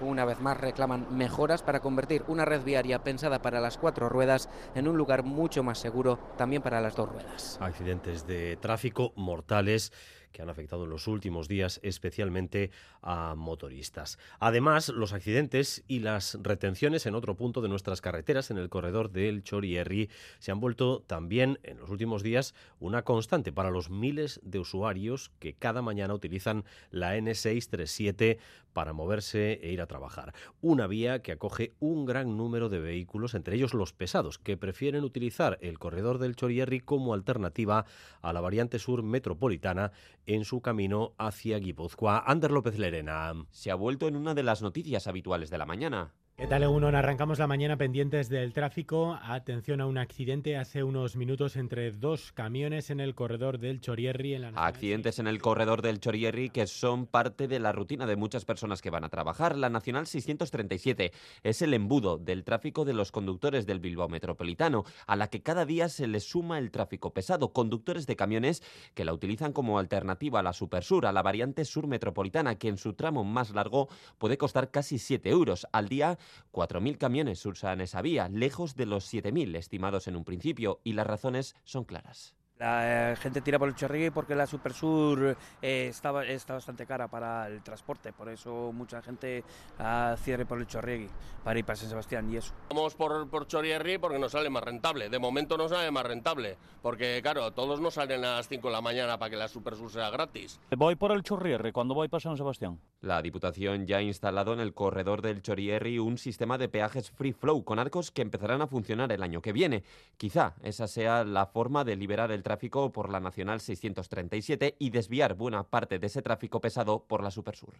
Una 0.00 0.24
vez 0.24 0.40
más 0.40 0.58
reclaman 0.58 1.06
mejoras 1.16 1.62
para 1.62 1.80
convertir 1.80 2.24
una 2.26 2.44
red 2.44 2.62
viaria 2.62 3.04
pensada 3.04 3.40
para 3.40 3.60
las 3.60 3.78
cuatro 3.78 4.08
ruedas 4.08 4.48
en 4.74 4.88
un 4.88 4.96
lugar 4.96 5.22
mucho 5.22 5.62
más 5.62 5.78
seguro 5.78 6.18
también 6.36 6.62
para 6.62 6.80
las 6.80 6.96
dos 6.96 7.08
ruedas. 7.08 7.58
Accidentes 7.60 8.26
de 8.26 8.56
tráfico 8.56 9.12
mortales 9.14 9.92
que 10.34 10.42
han 10.42 10.50
afectado 10.50 10.84
en 10.84 10.90
los 10.90 11.06
últimos 11.06 11.48
días 11.48 11.80
especialmente 11.82 12.70
a 13.00 13.34
motoristas. 13.36 14.18
Además, 14.40 14.90
los 14.90 15.14
accidentes 15.14 15.84
y 15.88 16.00
las 16.00 16.36
retenciones 16.42 17.06
en 17.06 17.14
otro 17.14 17.36
punto 17.36 17.62
de 17.62 17.68
nuestras 17.68 18.02
carreteras, 18.02 18.50
en 18.50 18.58
el 18.58 18.68
corredor 18.68 19.10
del 19.10 19.44
Chorierri, 19.44 20.10
se 20.40 20.50
han 20.50 20.60
vuelto 20.60 21.02
también 21.06 21.60
en 21.62 21.78
los 21.78 21.88
últimos 21.88 22.22
días 22.22 22.54
una 22.80 23.02
constante 23.02 23.52
para 23.52 23.70
los 23.70 23.88
miles 23.88 24.40
de 24.42 24.58
usuarios 24.58 25.30
que 25.38 25.54
cada 25.54 25.80
mañana 25.80 26.12
utilizan 26.12 26.64
la 26.90 27.16
N637 27.16 28.38
para 28.74 28.92
moverse 28.92 29.54
e 29.62 29.72
ir 29.72 29.80
a 29.80 29.86
trabajar. 29.86 30.34
Una 30.60 30.86
vía 30.86 31.22
que 31.22 31.32
acoge 31.32 31.72
un 31.80 32.04
gran 32.04 32.36
número 32.36 32.68
de 32.68 32.80
vehículos, 32.80 33.34
entre 33.34 33.56
ellos 33.56 33.72
los 33.72 33.94
pesados, 33.94 34.38
que 34.38 34.58
prefieren 34.58 35.04
utilizar 35.04 35.56
el 35.62 35.78
corredor 35.78 36.18
del 36.18 36.36
Chorierri 36.36 36.80
como 36.80 37.14
alternativa 37.14 37.86
a 38.20 38.32
la 38.34 38.42
variante 38.42 38.78
sur 38.78 39.02
metropolitana 39.02 39.92
en 40.26 40.44
su 40.44 40.60
camino 40.60 41.14
hacia 41.16 41.58
Guipúzcoa. 41.58 42.24
Ander 42.26 42.50
López 42.50 42.78
Lerena. 42.78 43.32
Se 43.50 43.70
ha 43.70 43.74
vuelto 43.74 44.08
en 44.08 44.16
una 44.16 44.34
de 44.34 44.42
las 44.42 44.60
noticias 44.60 45.06
habituales 45.06 45.48
de 45.48 45.58
la 45.58 45.66
mañana. 45.66 46.12
¿Qué 46.36 46.48
tal, 46.48 46.66
uno? 46.66 46.88
Arrancamos 46.88 47.38
la 47.38 47.46
mañana 47.46 47.76
pendientes 47.76 48.28
del 48.28 48.52
tráfico. 48.52 49.16
Atención 49.22 49.80
a 49.80 49.86
un 49.86 49.98
accidente 49.98 50.56
hace 50.56 50.82
unos 50.82 51.14
minutos 51.14 51.54
entre 51.54 51.92
dos 51.92 52.32
camiones 52.32 52.90
en 52.90 52.98
el 52.98 53.14
corredor 53.14 53.60
del 53.60 53.80
Chorierri. 53.80 54.34
En 54.34 54.42
la 54.42 54.48
Accidentes 54.66 55.20
en 55.20 55.28
el 55.28 55.40
corredor 55.40 55.80
del 55.80 56.00
Chorierri 56.00 56.50
que 56.50 56.66
son 56.66 57.06
parte 57.06 57.46
de 57.46 57.60
la 57.60 57.70
rutina 57.70 58.04
de 58.04 58.16
muchas 58.16 58.44
personas 58.44 58.82
que 58.82 58.90
van 58.90 59.04
a 59.04 59.10
trabajar. 59.10 59.56
La 59.56 59.70
Nacional 59.70 60.08
637 60.08 61.12
es 61.44 61.62
el 61.62 61.72
embudo 61.72 62.18
del 62.18 62.42
tráfico 62.42 62.84
de 62.84 62.94
los 62.94 63.12
conductores 63.12 63.64
del 63.64 63.78
Bilbao 63.78 64.08
Metropolitano, 64.08 64.82
a 65.06 65.14
la 65.14 65.28
que 65.28 65.40
cada 65.40 65.64
día 65.64 65.88
se 65.88 66.08
le 66.08 66.18
suma 66.18 66.58
el 66.58 66.72
tráfico 66.72 67.14
pesado. 67.14 67.52
Conductores 67.52 68.08
de 68.08 68.16
camiones 68.16 68.60
que 68.94 69.04
la 69.04 69.12
utilizan 69.12 69.52
como 69.52 69.78
alternativa 69.78 70.40
a 70.40 70.42
la 70.42 70.52
Supersur, 70.52 71.06
a 71.06 71.12
la 71.12 71.22
variante 71.22 71.64
sur 71.64 71.86
metropolitana, 71.86 72.58
que 72.58 72.66
en 72.66 72.76
su 72.76 72.94
tramo 72.94 73.22
más 73.22 73.52
largo 73.52 73.88
puede 74.18 74.36
costar 74.36 74.72
casi 74.72 74.98
7 74.98 75.30
euros 75.30 75.68
al 75.70 75.88
día 75.88 76.18
4.000 76.52 76.98
camiones 76.98 77.44
usan 77.46 77.80
esa 77.80 78.02
vía, 78.02 78.28
lejos 78.28 78.76
de 78.76 78.86
los 78.86 79.12
7.000 79.12 79.56
estimados 79.56 80.08
en 80.08 80.16
un 80.16 80.24
principio, 80.24 80.80
y 80.84 80.92
las 80.92 81.06
razones 81.06 81.56
son 81.64 81.84
claras. 81.84 82.34
La 82.58 83.12
eh, 83.12 83.16
gente 83.16 83.40
tira 83.40 83.58
por 83.58 83.68
el 83.68 83.74
Chorregui 83.74 84.10
porque 84.10 84.36
la 84.36 84.46
Supersur 84.46 85.36
eh, 85.60 85.86
está, 85.88 86.24
está, 86.24 86.54
bastante 86.54 86.86
cara 86.86 87.08
para 87.08 87.48
el 87.48 87.62
transporte, 87.62 88.12
por 88.12 88.28
eso 88.28 88.70
mucha 88.72 89.02
gente 89.02 89.42
uh, 89.80 90.16
cierre 90.16 90.46
por 90.46 90.60
el 90.60 90.66
Chorregui 90.68 91.08
para 91.42 91.58
ir 91.58 91.64
para 91.64 91.74
San 91.74 91.88
Sebastián 91.88 92.30
y 92.32 92.36
eso. 92.36 92.54
Vamos 92.68 92.94
por, 92.94 93.28
por 93.28 93.48
Chorierri 93.48 93.98
porque 93.98 94.20
nos 94.20 94.30
sale 94.32 94.50
más 94.50 94.62
rentable, 94.62 95.10
de 95.10 95.18
momento 95.18 95.58
nos 95.58 95.72
sale 95.72 95.90
más 95.90 96.06
rentable, 96.06 96.56
porque 96.80 97.20
claro, 97.22 97.50
todos 97.50 97.80
nos 97.80 97.94
salen 97.94 98.24
a 98.24 98.36
las 98.36 98.48
5 98.48 98.68
de 98.68 98.72
la 98.72 98.80
mañana 98.80 99.18
para 99.18 99.30
que 99.30 99.36
la 99.36 99.48
Supersur 99.48 99.90
sea 99.90 100.10
gratis. 100.10 100.60
Voy 100.76 100.94
por 100.94 101.10
el 101.10 101.24
Chorierri 101.24 101.72
cuando 101.72 101.94
voy 101.94 102.06
para 102.06 102.20
San 102.20 102.36
Sebastián. 102.36 102.78
La 103.00 103.20
Diputación 103.20 103.84
ya 103.84 103.96
ha 103.96 104.02
instalado 104.02 104.52
en 104.52 104.60
el 104.60 104.74
corredor 104.74 105.22
del 105.22 105.42
Chorierri 105.42 105.98
un 105.98 106.18
sistema 106.18 106.56
de 106.56 106.68
peajes 106.68 107.10
free 107.10 107.32
flow 107.32 107.64
con 107.64 107.80
arcos 107.80 108.12
que 108.12 108.22
empezarán 108.22 108.62
a 108.62 108.68
funcionar 108.68 109.10
el 109.10 109.24
año 109.24 109.42
que 109.42 109.52
viene. 109.52 109.82
Quizá 110.16 110.54
esa 110.62 110.86
sea 110.86 111.24
la 111.24 111.46
forma 111.46 111.82
de 111.82 111.96
liberar 111.96 112.30
el 112.30 112.43
tráfico 112.44 112.92
por 112.92 113.10
la 113.10 113.18
Nacional 113.18 113.60
637 113.60 114.76
y 114.78 114.90
desviar 114.90 115.34
buena 115.34 115.64
parte 115.64 115.98
de 115.98 116.06
ese 116.06 116.22
tráfico 116.22 116.60
pesado 116.60 117.04
por 117.08 117.24
la 117.24 117.32
Supersur. 117.32 117.74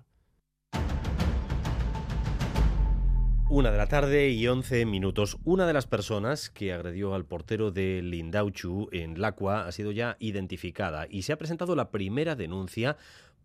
Una 3.51 3.71
de 3.71 3.77
la 3.79 3.87
tarde 3.87 4.31
y 4.31 4.49
11 4.49 4.87
minutos. 4.87 5.37
Una 5.45 5.67
de 5.67 5.75
las 5.75 5.87
personas 5.87 6.49
que 6.49 6.73
agredió 6.73 7.15
al 7.15 7.27
portero 7.27 7.71
de 7.71 8.01
Lindauchu 8.03 8.89
en 8.91 9.21
Lacua 9.21 9.67
ha 9.67 9.71
sido 9.71 9.93
ya 9.93 10.17
identificada 10.19 11.07
y 11.09 11.23
se 11.23 11.35
ha 11.35 11.39
presentado 11.39 11.77
la 11.77 11.91
primera 11.91 12.37
denuncia 12.37 12.97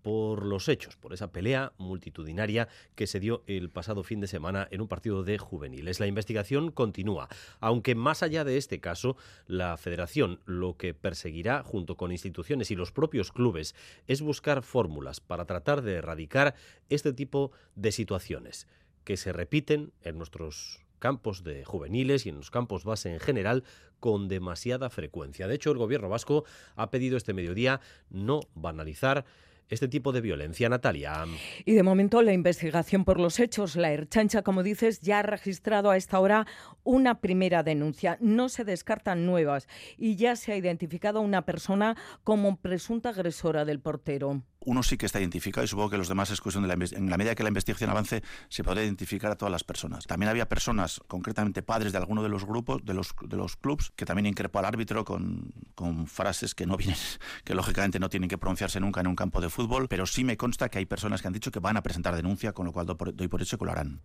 por 0.01 0.45
los 0.45 0.69
hechos, 0.69 0.95
por 0.95 1.13
esa 1.13 1.31
pelea 1.31 1.73
multitudinaria 1.77 2.67
que 2.95 3.07
se 3.07 3.19
dio 3.19 3.43
el 3.47 3.69
pasado 3.69 4.03
fin 4.03 4.19
de 4.19 4.27
semana 4.27 4.67
en 4.71 4.81
un 4.81 4.87
partido 4.87 5.23
de 5.23 5.37
juveniles. 5.37 5.99
La 5.99 6.07
investigación 6.07 6.71
continúa, 6.71 7.27
aunque 7.59 7.95
más 7.95 8.23
allá 8.23 8.43
de 8.43 8.57
este 8.57 8.79
caso, 8.79 9.17
la 9.47 9.77
federación 9.77 10.39
lo 10.45 10.77
que 10.77 10.93
perseguirá 10.93 11.63
junto 11.63 11.97
con 11.97 12.11
instituciones 12.11 12.71
y 12.71 12.75
los 12.75 12.91
propios 12.91 13.31
clubes 13.31 13.75
es 14.07 14.21
buscar 14.21 14.63
fórmulas 14.63 15.19
para 15.19 15.45
tratar 15.45 15.81
de 15.81 15.95
erradicar 15.95 16.55
este 16.89 17.13
tipo 17.13 17.51
de 17.75 17.91
situaciones 17.91 18.67
que 19.03 19.17
se 19.17 19.33
repiten 19.33 19.91
en 20.01 20.17
nuestros 20.17 20.85
campos 20.99 21.43
de 21.43 21.65
juveniles 21.65 22.25
y 22.25 22.29
en 22.29 22.35
los 22.35 22.51
campos 22.51 22.83
base 22.83 23.11
en 23.11 23.19
general 23.19 23.63
con 23.99 24.27
demasiada 24.27 24.89
frecuencia. 24.89 25.47
De 25.47 25.55
hecho, 25.55 25.71
el 25.71 25.77
gobierno 25.77 26.09
vasco 26.09 26.43
ha 26.75 26.91
pedido 26.91 27.17
este 27.17 27.33
mediodía 27.33 27.81
no 28.09 28.41
banalizar 28.53 29.25
este 29.69 29.87
tipo 29.87 30.11
de 30.11 30.21
violencia, 30.21 30.69
Natalia. 30.69 31.25
Y 31.65 31.73
de 31.73 31.83
momento 31.83 32.21
la 32.21 32.33
investigación 32.33 33.05
por 33.05 33.19
los 33.19 33.39
hechos, 33.39 33.75
la 33.75 33.91
Erchancha, 33.91 34.41
como 34.41 34.63
dices, 34.63 35.01
ya 35.01 35.19
ha 35.19 35.23
registrado 35.23 35.91
a 35.91 35.97
esta 35.97 36.19
hora 36.19 36.47
una 36.83 37.21
primera 37.21 37.63
denuncia. 37.63 38.17
No 38.19 38.49
se 38.49 38.63
descartan 38.63 39.25
nuevas 39.25 39.67
y 39.97 40.15
ya 40.15 40.35
se 40.35 40.51
ha 40.51 40.57
identificado 40.57 41.19
a 41.19 41.23
una 41.23 41.45
persona 41.45 41.95
como 42.23 42.57
presunta 42.57 43.09
agresora 43.09 43.65
del 43.65 43.79
portero 43.79 44.43
uno 44.61 44.83
sí 44.83 44.97
que 44.97 45.05
está 45.05 45.19
identificado 45.19 45.63
y 45.63 45.67
supongo 45.67 45.89
que 45.89 45.97
los 45.97 46.07
demás 46.07 46.31
es 46.31 46.41
cuestión 46.41 46.67
de 46.67 46.75
la 46.75 46.85
en 46.91 47.09
la 47.09 47.17
medida 47.17 47.35
que 47.35 47.43
la 47.43 47.49
investigación 47.49 47.89
avance 47.89 48.23
se 48.49 48.63
podrá 48.63 48.83
identificar 48.83 49.31
a 49.31 49.35
todas 49.35 49.51
las 49.51 49.63
personas. 49.63 50.05
También 50.05 50.29
había 50.29 50.47
personas, 50.47 51.01
concretamente 51.07 51.61
padres 51.61 51.91
de 51.91 51.97
alguno 51.97 52.23
de 52.23 52.29
los 52.29 52.45
grupos, 52.45 52.83
de 52.83 52.93
los, 52.93 53.13
de 53.21 53.37
los 53.37 53.55
clubs, 53.55 53.91
que 53.95 54.05
también 54.05 54.25
increpó 54.25 54.59
al 54.59 54.65
árbitro 54.65 55.05
con, 55.05 55.53
con 55.75 56.07
frases 56.07 56.55
que 56.55 56.65
no 56.65 56.77
vienen, 56.77 56.97
que 57.43 57.55
lógicamente 57.55 57.99
no 57.99 58.09
tienen 58.09 58.29
que 58.29 58.37
pronunciarse 58.37 58.79
nunca 58.79 59.01
en 59.01 59.07
un 59.07 59.15
campo 59.15 59.41
de 59.41 59.49
fútbol, 59.49 59.87
pero 59.87 60.05
sí 60.05 60.23
me 60.23 60.37
consta 60.37 60.69
que 60.69 60.79
hay 60.79 60.85
personas 60.85 61.21
que 61.21 61.27
han 61.27 61.33
dicho 61.33 61.51
que 61.51 61.59
van 61.59 61.77
a 61.77 61.83
presentar 61.83 62.15
denuncia, 62.15 62.53
con 62.53 62.65
lo 62.65 62.73
cual 62.73 62.85
doy 62.85 63.27
por 63.27 63.41
hecho 63.41 63.57
que 63.57 63.65
lo 63.65 63.71
harán. 63.71 64.01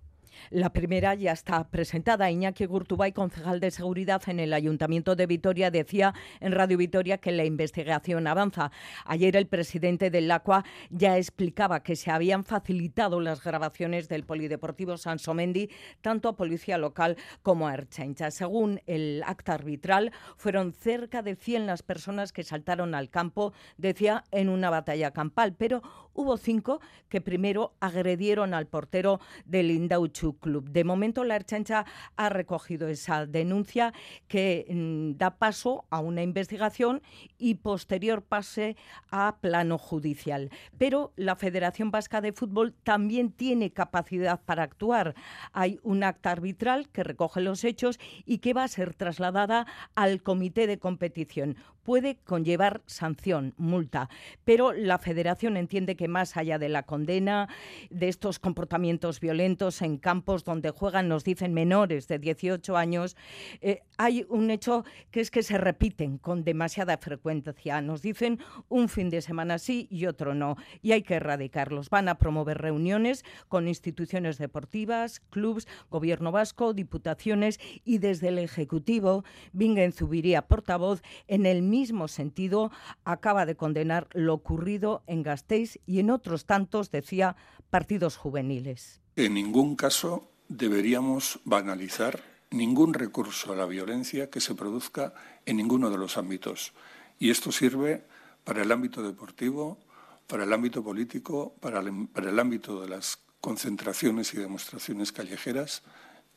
La 0.50 0.72
primera 0.72 1.14
ya 1.14 1.32
está 1.32 1.68
presentada. 1.68 2.30
Iñaki 2.30 2.66
Gurtubay, 2.66 3.12
concejal 3.12 3.60
de 3.60 3.70
seguridad 3.70 4.22
en 4.26 4.40
el 4.40 4.52
Ayuntamiento 4.52 5.16
de 5.16 5.26
Vitoria, 5.26 5.70
decía 5.70 6.14
en 6.40 6.52
Radio 6.52 6.78
Vitoria 6.78 7.18
que 7.18 7.32
la 7.32 7.44
investigación 7.44 8.26
avanza. 8.26 8.70
Ayer 9.04 9.36
el 9.36 9.46
presidente 9.46 10.10
del 10.10 10.28
LACUA 10.28 10.64
ya 10.90 11.18
explicaba 11.18 11.82
que 11.82 11.96
se 11.96 12.10
habían 12.10 12.44
facilitado 12.44 13.20
las 13.20 13.42
grabaciones 13.42 14.08
del 14.08 14.24
Polideportivo 14.24 14.96
Sansomendi 14.96 15.70
tanto 16.00 16.28
a 16.28 16.36
Policía 16.36 16.78
Local 16.78 17.16
como 17.42 17.68
a 17.68 17.74
Erchancha. 17.74 18.30
Según 18.30 18.80
el 18.86 19.22
acta 19.26 19.54
arbitral, 19.54 20.12
fueron 20.36 20.72
cerca 20.72 21.22
de 21.22 21.36
100 21.36 21.66
las 21.66 21.82
personas 21.82 22.32
que 22.32 22.42
saltaron 22.42 22.94
al 22.94 23.10
campo, 23.10 23.52
decía, 23.76 24.24
en 24.30 24.48
una 24.48 24.70
batalla 24.70 25.12
campal, 25.12 25.54
pero 25.56 25.82
hubo 26.14 26.36
cinco 26.36 26.80
que 27.08 27.20
primero 27.20 27.74
agredieron 27.80 28.54
al 28.54 28.66
portero 28.66 29.20
del 29.44 29.70
Indauchu 29.70 30.23
Club. 30.32 30.70
De 30.70 30.82
momento, 30.82 31.22
la 31.22 31.36
Erchancha 31.36 31.84
ha 32.16 32.28
recogido 32.30 32.88
esa 32.88 33.26
denuncia 33.26 33.92
que 34.26 34.66
mm, 34.68 35.18
da 35.18 35.36
paso 35.36 35.84
a 35.90 36.00
una 36.00 36.22
investigación 36.22 37.02
y 37.38 37.56
posterior 37.56 38.22
pase 38.22 38.76
a 39.10 39.36
plano 39.40 39.78
judicial. 39.78 40.50
Pero 40.78 41.12
la 41.16 41.36
Federación 41.36 41.90
Vasca 41.90 42.20
de 42.20 42.32
Fútbol 42.32 42.74
también 42.82 43.30
tiene 43.30 43.70
capacidad 43.70 44.40
para 44.40 44.62
actuar. 44.62 45.14
Hay 45.52 45.78
un 45.82 46.02
acta 46.02 46.30
arbitral 46.30 46.88
que 46.88 47.04
recoge 47.04 47.40
los 47.40 47.64
hechos 47.64 47.98
y 48.24 48.38
que 48.38 48.54
va 48.54 48.64
a 48.64 48.68
ser 48.68 48.94
trasladada 48.94 49.66
al 49.94 50.22
comité 50.22 50.66
de 50.66 50.78
competición 50.78 51.56
puede 51.84 52.16
conllevar 52.24 52.82
sanción, 52.86 53.54
multa. 53.56 54.08
Pero 54.44 54.72
la 54.72 54.98
Federación 54.98 55.56
entiende 55.56 55.96
que 55.96 56.08
más 56.08 56.36
allá 56.36 56.58
de 56.58 56.68
la 56.68 56.82
condena 56.82 57.48
de 57.90 58.08
estos 58.08 58.38
comportamientos 58.38 59.20
violentos 59.20 59.82
en 59.82 59.98
campos 60.14 60.44
donde 60.44 60.70
juegan, 60.70 61.08
nos 61.08 61.24
dicen 61.24 61.52
menores 61.54 62.06
de 62.06 62.20
18 62.20 62.76
años, 62.76 63.16
eh, 63.60 63.82
hay 63.98 64.24
un 64.28 64.52
hecho 64.52 64.84
que 65.10 65.20
es 65.20 65.32
que 65.32 65.42
se 65.42 65.58
repiten 65.58 66.18
con 66.18 66.44
demasiada 66.44 66.96
frecuencia. 66.98 67.80
Nos 67.80 68.00
dicen 68.00 68.38
un 68.68 68.88
fin 68.88 69.10
de 69.10 69.22
semana 69.22 69.58
sí 69.58 69.88
y 69.90 70.06
otro 70.06 70.32
no. 70.32 70.56
Y 70.82 70.92
hay 70.92 71.02
que 71.02 71.14
erradicarlos. 71.14 71.90
Van 71.90 72.08
a 72.08 72.16
promover 72.16 72.58
reuniones 72.58 73.24
con 73.48 73.66
instituciones 73.66 74.38
deportivas, 74.38 75.18
clubs, 75.30 75.66
gobierno 75.90 76.30
vasco, 76.30 76.74
diputaciones 76.74 77.58
y 77.84 77.98
desde 77.98 78.28
el 78.28 78.38
Ejecutivo, 78.38 79.24
Vingen 79.52 79.92
Zubiría, 79.92 80.46
portavoz, 80.46 81.02
en 81.26 81.44
el 81.44 81.62
mismo 81.62 82.06
sentido, 82.06 82.70
acaba 83.04 83.46
de 83.46 83.56
condenar 83.56 84.06
lo 84.12 84.34
ocurrido 84.34 85.02
en 85.08 85.24
Gasteiz 85.24 85.80
y 85.86 85.98
en 85.98 86.10
otros 86.10 86.46
tantos, 86.46 86.92
decía, 86.92 87.34
partidos 87.68 88.16
juveniles. 88.16 89.03
En 89.16 89.34
ningún 89.34 89.76
caso 89.76 90.28
deberíamos 90.48 91.38
banalizar 91.44 92.20
ningún 92.50 92.94
recurso 92.94 93.52
a 93.52 93.56
la 93.56 93.64
violencia 93.64 94.28
que 94.28 94.40
se 94.40 94.56
produzca 94.56 95.14
en 95.46 95.56
ninguno 95.56 95.88
de 95.88 95.98
los 95.98 96.16
ámbitos. 96.16 96.72
Y 97.20 97.30
esto 97.30 97.52
sirve 97.52 98.04
para 98.42 98.62
el 98.62 98.72
ámbito 98.72 99.04
deportivo, 99.04 99.78
para 100.26 100.42
el 100.42 100.52
ámbito 100.52 100.82
político, 100.82 101.54
para 101.60 101.80
el, 101.80 102.38
ámbito 102.40 102.80
de 102.80 102.88
las 102.88 103.18
concentraciones 103.40 104.34
y 104.34 104.38
demostraciones 104.38 105.12
callejeras. 105.12 105.82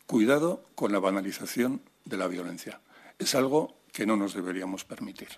Cuidado 0.05 0.63
con 0.75 0.91
la 0.91 0.99
banalización 0.99 1.81
de 2.05 2.17
la 2.17 2.27
violencia. 2.27 2.79
Es 3.17 3.33
algo 3.33 3.75
que 3.91 4.05
no 4.05 4.17
nos 4.17 4.35
deberíamos 4.35 4.85
permitir. 4.85 5.29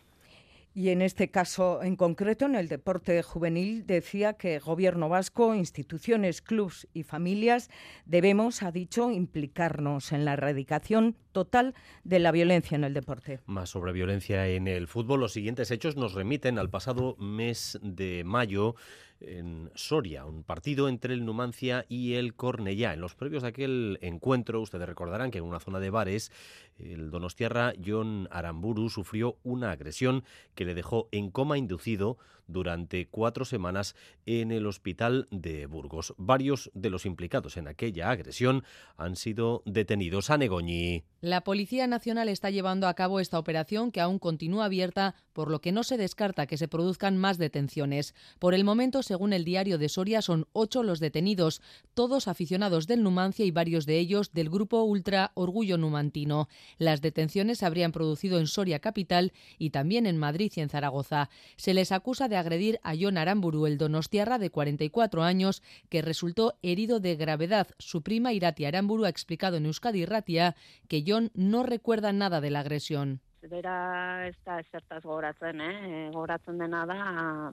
Y 0.74 0.90
en 0.90 1.02
este 1.02 1.30
caso 1.30 1.82
en 1.82 1.96
concreto, 1.96 2.46
en 2.46 2.56
el 2.56 2.68
deporte 2.68 3.22
juvenil, 3.24 3.86
decía 3.88 4.34
que 4.34 4.60
Gobierno 4.60 5.10
vasco, 5.10 5.56
instituciones, 5.56 6.42
clubs 6.42 6.88
y 6.94 7.04
familias 7.04 7.70
debemos, 8.06 8.62
ha 8.62 8.72
dicho, 8.72 9.12
implicarnos 9.12 10.12
en 10.12 10.26
la 10.26 10.34
erradicación 10.34 11.16
total 11.40 11.74
de 12.04 12.20
la 12.20 12.34
violencia 12.34 12.76
en 12.76 12.84
el 12.84 12.94
deporte. 12.94 13.40
Más 13.46 13.70
sobre 13.70 13.94
violencia 13.94 14.46
en 14.48 14.68
el 14.68 14.88
fútbol. 14.88 15.22
Los 15.22 15.32
siguientes 15.32 15.72
hechos 15.72 15.96
nos 15.96 16.14
remiten 16.14 16.60
al 16.60 16.70
pasado 16.70 17.16
mes 17.18 17.80
de 17.82 18.24
mayo 18.26 18.76
en 19.22 19.72
Soria, 19.74 20.26
un 20.26 20.44
partido 20.44 20.90
entre 20.90 21.14
el 21.14 21.26
Numancia 21.26 21.86
y 21.88 22.16
el 22.16 22.36
Cornellá. 22.36 22.94
En 22.94 23.00
los 23.00 23.16
previos 23.16 23.44
de 23.44 23.50
aquel 23.50 24.00
encuentro, 24.02 24.60
ustedes 24.60 24.86
recordarán 24.86 25.32
que 25.32 25.38
en 25.38 25.46
una 25.46 25.62
zona 25.62 25.80
de 25.80 25.90
bares, 25.90 26.32
el 26.78 27.10
donostiarra 27.10 27.74
John 27.84 28.28
Aramburu 28.32 28.90
sufrió 28.90 29.38
una 29.44 29.72
agresión 29.72 30.26
que 30.56 30.66
le 30.66 30.76
dejó 30.76 31.08
en 31.12 31.32
coma 31.32 31.58
inducido 31.58 32.18
durante 32.50 33.08
cuatro 33.08 33.46
semanas 33.46 33.96
en 34.26 34.52
el 34.52 34.66
hospital 34.66 35.28
de 35.32 35.66
Burgos. 35.66 36.14
Varios 36.18 36.72
de 36.74 36.90
los 36.90 37.06
implicados 37.06 37.58
en 37.58 37.68
aquella 37.68 38.10
agresión 38.10 38.64
han 38.98 39.16
sido 39.16 39.64
detenidos. 39.66 40.30
a 40.30 40.38
Negoñi. 40.38 41.04
La 41.22 41.42
Policía 41.42 41.86
Nacional 41.86 42.30
está 42.30 42.50
llevando 42.50 42.88
a 42.88 42.94
cabo 42.94 43.20
esta 43.20 43.40
operación 43.40 43.92
que 43.92 44.00
aún 44.00 44.20
continúa 44.20 44.66
abierta, 44.66 45.16
por 45.34 45.52
lo 45.52 45.60
que 45.60 45.74
no 45.74 45.84
se 45.84 45.98
descarta 45.98 46.48
que 46.48 46.58
se 46.58 46.70
produzcan 46.70 47.18
más 47.18 47.38
detenciones. 47.38 48.16
Por 48.40 48.54
el 48.54 48.64
momento, 48.64 49.04
según 49.04 49.34
el 49.34 49.44
diario 49.44 49.78
de 49.78 49.90
Soria, 49.90 50.22
son 50.22 50.48
ocho 50.54 50.82
los 50.82 51.00
detenidos, 51.00 51.62
todos 51.94 52.28
aficionados 52.28 52.88
del 52.88 53.04
Numancia 53.04 53.46
y 53.46 53.52
varios 53.52 53.86
de 53.86 54.00
ellos 54.00 54.32
del 54.32 54.50
grupo 54.50 54.84
Ultra 54.84 55.32
Orgullo 55.36 55.78
Numantino. 55.78 56.48
Las 56.78 57.02
detenciones 57.02 57.60
se 57.60 57.66
habrían 57.66 57.92
producido 57.92 58.40
en 58.40 58.48
Soria 58.48 58.80
capital 58.80 59.34
y 59.58 59.72
también 59.72 60.06
en 60.06 60.18
Madrid 60.18 60.52
y 60.56 60.62
en 60.62 60.70
Zaragoza. 60.70 61.30
Se 61.58 61.74
les 61.74 61.92
acusa 61.92 62.30
de 62.30 62.38
agredir 62.40 62.80
a 62.84 62.94
John 63.00 63.18
Aramburu, 63.18 63.66
el 63.66 63.78
donostiarra 63.78 64.38
de 64.38 64.50
44 64.50 65.24
años, 65.24 65.62
que 65.90 66.02
resultó 66.02 66.54
herido 66.62 67.00
de 67.00 67.16
gravedad. 67.16 67.68
Su 67.78 68.02
prima 68.02 68.34
Irati 68.34 68.66
Aramburu 68.66 69.06
ha 69.06 69.10
explicado 69.10 69.58
en 69.58 69.66
Euskadi 69.66 70.06
Ratia 70.06 70.56
que 70.88 71.04
John 71.06 71.32
no 71.34 71.64
recuerda 71.64 72.14
nada 72.14 72.42
de 72.42 72.50
la 72.50 72.62
agresión. 72.62 73.22
bera 73.48 74.28
ez 74.28 74.36
da 74.46 74.60
esertaz 74.60 75.02
goratzen, 75.04 75.62
eh? 75.62 76.10
goratzen 76.14 76.58
dena 76.60 76.86
da, 76.86 76.98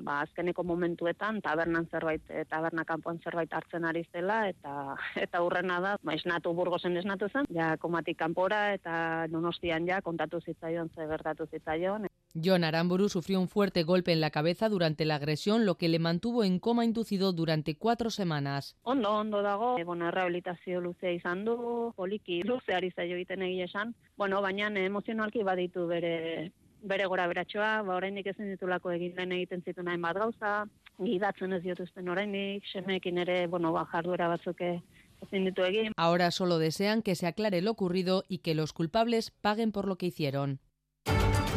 ba, 0.03 0.21
azkeneko 0.25 0.65
momentuetan 0.65 1.41
tabernan 1.43 1.87
zerbait, 1.91 2.23
eh, 2.31 2.45
taberna 2.51 2.85
kanpoan 2.85 3.21
zerbait 3.23 3.53
hartzen 3.53 3.85
ari 3.85 4.05
zela, 4.13 4.49
eta 4.49 4.97
eta 5.27 5.43
urrena 5.43 5.81
da, 5.81 5.97
ba, 6.03 6.15
esnatu 6.15 6.53
burgozen 6.55 6.97
esnatu 6.97 7.29
zen, 7.29 7.47
ja 7.55 7.77
komatik 7.79 8.19
kanpora, 8.19 8.73
eta 8.75 9.27
donostian 9.31 9.87
ja 9.87 10.01
kontatu 10.03 10.41
zitzaion 10.41 10.91
ze 10.95 11.07
gertatu 11.07 11.47
zitzaion. 11.47 12.09
John 12.43 12.65
Aramburu 12.65 13.09
sufrió 13.09 13.41
un 13.41 13.49
fuerte 13.49 13.83
golpe 13.83 14.13
en 14.13 14.21
la 14.21 14.31
cabeza 14.31 14.69
durante 14.69 15.07
la 15.07 15.15
agresión, 15.15 15.65
lo 15.65 15.77
que 15.77 15.89
le 15.89 15.99
mantuvo 15.99 16.45
en 16.45 16.59
coma 16.59 16.85
inducido 16.85 17.33
durante 17.33 17.77
cuatro 17.77 18.11
semanas. 18.11 18.77
Ondo, 18.83 19.11
ondo 19.11 19.41
dago, 19.41 19.79
e, 19.79 19.85
bueno, 19.85 20.11
rehabilitazio 20.11 20.81
luzea 20.81 21.13
izan 21.13 21.45
du, 21.47 21.95
poliki 21.97 22.43
luzeari 22.43 22.91
zaio 22.91 23.17
egiten 23.17 23.43
egia 23.43 23.65
esan, 23.65 23.95
bueno, 24.17 24.43
baina 24.43 24.69
emozionalki 24.69 25.43
baditu 25.43 25.87
bere 25.87 26.53
bere 26.83 27.07
gora 27.07 27.27
beratxoa, 27.27 27.83
ba, 27.83 27.97
oraindik 27.97 28.27
ezin 28.27 28.53
ditulako 28.53 28.93
egin 28.93 29.17
lehen 29.17 29.33
egiten 29.33 29.63
zitu 29.65 29.83
nahi 29.83 29.97
bat 29.97 30.19
gauza, 30.21 30.67
gidatzen 31.01 31.57
ez 31.57 31.63
diotuzten 31.63 32.09
oraindik, 32.09 32.69
semeekin 32.73 33.19
ere, 33.19 33.47
bueno, 33.47 33.73
ba, 33.73 33.87
jarduera 33.87 34.29
batzuk 34.29 34.61
egin. 34.61 35.93
Ahora 35.97 36.31
solo 36.31 36.59
desean 36.59 37.01
que 37.01 37.15
se 37.15 37.27
aclare 37.27 37.63
lo 37.63 37.71
ocurrido 37.71 38.25
y 38.29 38.39
que 38.39 38.55
los 38.55 38.75
culpables 38.75 39.31
paguen 39.31 39.73
por 39.73 39.89
lo 39.89 39.97
que 39.97 40.07
hicieron. 40.07 40.61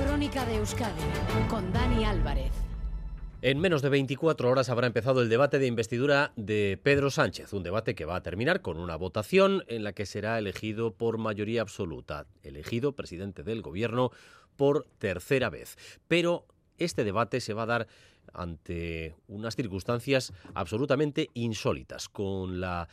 Crónica 0.06 0.46
de 0.46 0.56
Euskadi 0.56 1.01
con 1.50 1.74
Dani 1.74 2.06
Álvarez. 2.06 2.51
En 3.41 3.60
menos 3.60 3.82
de 3.82 3.89
24 3.89 4.50
horas 4.50 4.70
habrá 4.70 4.88
empezado 4.88 5.22
el 5.22 5.29
debate 5.29 5.60
de 5.60 5.68
investidura 5.68 6.32
de 6.36 6.79
Pedro 6.82 7.10
Sánchez, 7.10 7.51
un 7.53 7.63
debate 7.63 7.96
que 7.96 8.06
va 8.06 8.15
a 8.15 8.24
terminar 8.24 8.62
con 8.62 8.77
una 8.77 8.96
votación 8.96 9.63
en 9.68 9.84
la 9.84 9.94
que 9.94 10.06
será 10.06 10.38
elegido 10.38 10.94
por 10.94 11.18
mayoría 11.18 11.62
absoluta, 11.62 12.27
elegido 12.44 12.94
presidente 12.94 13.44
del 13.44 13.62
gobierno 13.62 14.12
por 14.56 14.88
tercera 15.00 15.50
vez. 15.50 15.77
Pero 16.08 16.46
este 16.77 17.03
debate 17.03 17.41
se 17.41 17.53
va 17.53 17.63
a 17.63 17.68
dar 17.68 17.88
ante 18.34 19.15
unas 19.27 19.56
circunstancias 19.56 20.34
absolutamente 20.53 21.29
insólitas, 21.34 22.08
con 22.08 22.62
la 22.62 22.88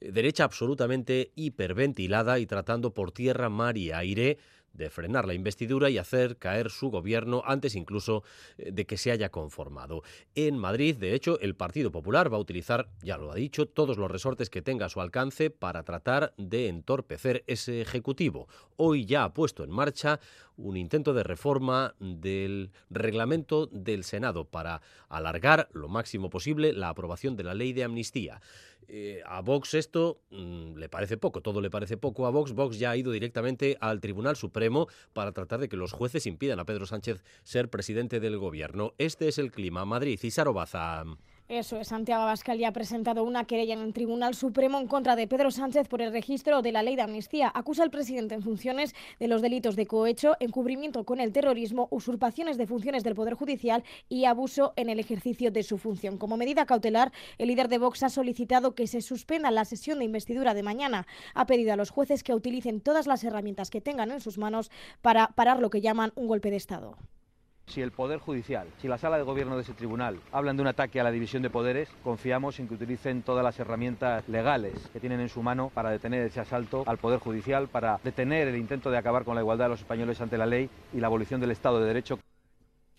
derecha 0.00 0.44
absolutamente 0.44 1.32
hiperventilada 1.34 2.38
y 2.38 2.46
tratando 2.46 2.94
por 2.94 3.12
tierra, 3.12 3.48
mar 3.48 3.76
y 3.76 3.92
aire 3.92 4.38
de 4.74 4.90
frenar 4.90 5.26
la 5.26 5.34
investidura 5.34 5.90
y 5.90 5.98
hacer 5.98 6.36
caer 6.36 6.70
su 6.70 6.90
gobierno 6.90 7.42
antes 7.46 7.74
incluso 7.74 8.22
eh, 8.58 8.70
de 8.72 8.86
que 8.86 8.96
se 8.96 9.10
haya 9.10 9.30
conformado. 9.30 10.02
En 10.34 10.58
Madrid, 10.58 10.96
de 10.96 11.14
hecho, 11.14 11.38
el 11.40 11.54
Partido 11.54 11.90
Popular 11.92 12.32
va 12.32 12.36
a 12.36 12.40
utilizar, 12.40 12.88
ya 13.02 13.16
lo 13.16 13.30
ha 13.30 13.34
dicho, 13.34 13.66
todos 13.66 13.98
los 13.98 14.10
resortes 14.10 14.50
que 14.50 14.62
tenga 14.62 14.86
a 14.86 14.88
su 14.88 15.00
alcance 15.00 15.50
para 15.50 15.82
tratar 15.82 16.34
de 16.36 16.68
entorpecer 16.68 17.44
ese 17.46 17.80
Ejecutivo. 17.82 18.48
Hoy 18.76 19.06
ya 19.06 19.24
ha 19.24 19.34
puesto 19.34 19.64
en 19.64 19.70
marcha 19.70 20.20
un 20.56 20.76
intento 20.76 21.14
de 21.14 21.22
reforma 21.22 21.94
del 21.98 22.70
reglamento 22.90 23.66
del 23.66 24.04
Senado 24.04 24.44
para 24.44 24.82
alargar 25.08 25.68
lo 25.72 25.88
máximo 25.88 26.30
posible 26.30 26.72
la 26.72 26.88
aprobación 26.88 27.36
de 27.36 27.44
la 27.44 27.54
ley 27.54 27.72
de 27.72 27.84
amnistía. 27.84 28.40
Eh, 28.88 29.22
a 29.24 29.40
Vox 29.40 29.74
esto 29.74 30.20
mm, 30.30 30.76
le 30.76 30.88
parece 30.88 31.16
poco, 31.16 31.40
todo 31.40 31.60
le 31.60 31.70
parece 31.70 31.96
poco 31.96 32.26
a 32.26 32.30
Vox. 32.30 32.52
Vox 32.52 32.78
ya 32.78 32.90
ha 32.90 32.96
ido 32.96 33.12
directamente 33.12 33.76
al 33.80 34.00
Tribunal 34.00 34.36
Supremo 34.36 34.88
para 35.12 35.32
tratar 35.32 35.60
de 35.60 35.68
que 35.68 35.76
los 35.76 35.92
jueces 35.92 36.26
impidan 36.26 36.60
a 36.60 36.64
Pedro 36.64 36.86
Sánchez 36.86 37.24
ser 37.42 37.70
presidente 37.70 38.20
del 38.20 38.38
gobierno. 38.38 38.94
Este 38.98 39.28
es 39.28 39.38
el 39.38 39.50
clima. 39.50 39.84
Madrid 39.84 40.18
y 40.22 40.30
Sarobaza. 40.30 41.04
Eso 41.52 41.78
es, 41.78 41.88
Santiago 41.88 42.22
Abascal 42.22 42.56
ya 42.56 42.68
ha 42.68 42.72
presentado 42.72 43.24
una 43.24 43.44
querella 43.44 43.74
en 43.74 43.82
el 43.82 43.92
Tribunal 43.92 44.34
Supremo 44.34 44.80
en 44.80 44.86
contra 44.86 45.16
de 45.16 45.26
Pedro 45.26 45.50
Sánchez 45.50 45.86
por 45.86 46.00
el 46.00 46.10
registro 46.10 46.62
de 46.62 46.72
la 46.72 46.82
ley 46.82 46.96
de 46.96 47.02
amnistía. 47.02 47.52
Acusa 47.54 47.82
al 47.82 47.90
presidente 47.90 48.34
en 48.34 48.42
funciones 48.42 48.94
de 49.20 49.28
los 49.28 49.42
delitos 49.42 49.76
de 49.76 49.84
cohecho, 49.84 50.34
encubrimiento 50.40 51.04
con 51.04 51.20
el 51.20 51.30
terrorismo, 51.30 51.88
usurpaciones 51.90 52.56
de 52.56 52.66
funciones 52.66 53.04
del 53.04 53.14
Poder 53.14 53.34
Judicial 53.34 53.84
y 54.08 54.24
abuso 54.24 54.72
en 54.76 54.88
el 54.88 54.98
ejercicio 54.98 55.50
de 55.50 55.62
su 55.62 55.76
función. 55.76 56.16
Como 56.16 56.38
medida 56.38 56.64
cautelar, 56.64 57.12
el 57.36 57.48
líder 57.48 57.68
de 57.68 57.76
Vox 57.76 58.02
ha 58.02 58.08
solicitado 58.08 58.74
que 58.74 58.86
se 58.86 59.02
suspenda 59.02 59.50
la 59.50 59.66
sesión 59.66 59.98
de 59.98 60.06
investidura 60.06 60.54
de 60.54 60.62
mañana. 60.62 61.06
Ha 61.34 61.44
pedido 61.44 61.74
a 61.74 61.76
los 61.76 61.90
jueces 61.90 62.22
que 62.22 62.32
utilicen 62.32 62.80
todas 62.80 63.06
las 63.06 63.24
herramientas 63.24 63.68
que 63.68 63.82
tengan 63.82 64.10
en 64.10 64.22
sus 64.22 64.38
manos 64.38 64.70
para 65.02 65.28
parar 65.34 65.60
lo 65.60 65.68
que 65.68 65.82
llaman 65.82 66.12
un 66.14 66.28
golpe 66.28 66.50
de 66.50 66.56
Estado. 66.56 66.96
Si 67.66 67.80
el 67.80 67.90
Poder 67.90 68.18
Judicial, 68.18 68.66
si 68.80 68.88
la 68.88 68.98
sala 68.98 69.16
de 69.16 69.22
gobierno 69.22 69.56
de 69.56 69.62
ese 69.62 69.72
tribunal 69.72 70.18
hablan 70.30 70.56
de 70.56 70.62
un 70.62 70.68
ataque 70.68 71.00
a 71.00 71.04
la 71.04 71.10
división 71.10 71.42
de 71.42 71.50
poderes, 71.50 71.88
confiamos 72.04 72.58
en 72.60 72.68
que 72.68 72.74
utilicen 72.74 73.22
todas 73.22 73.44
las 73.44 73.58
herramientas 73.58 74.28
legales 74.28 74.90
que 74.92 75.00
tienen 75.00 75.20
en 75.20 75.28
su 75.28 75.42
mano 75.42 75.70
para 75.72 75.90
detener 75.90 76.26
ese 76.26 76.40
asalto 76.40 76.84
al 76.86 76.98
Poder 76.98 77.20
Judicial, 77.20 77.68
para 77.68 77.98
detener 78.04 78.48
el 78.48 78.56
intento 78.56 78.90
de 78.90 78.98
acabar 78.98 79.24
con 79.24 79.36
la 79.36 79.40
igualdad 79.40 79.66
de 79.66 79.70
los 79.70 79.80
españoles 79.80 80.20
ante 80.20 80.36
la 80.36 80.46
ley 80.46 80.68
y 80.92 81.00
la 81.00 81.06
abolición 81.06 81.40
del 81.40 81.52
Estado 81.52 81.80
de 81.80 81.86
Derecho. 81.86 82.18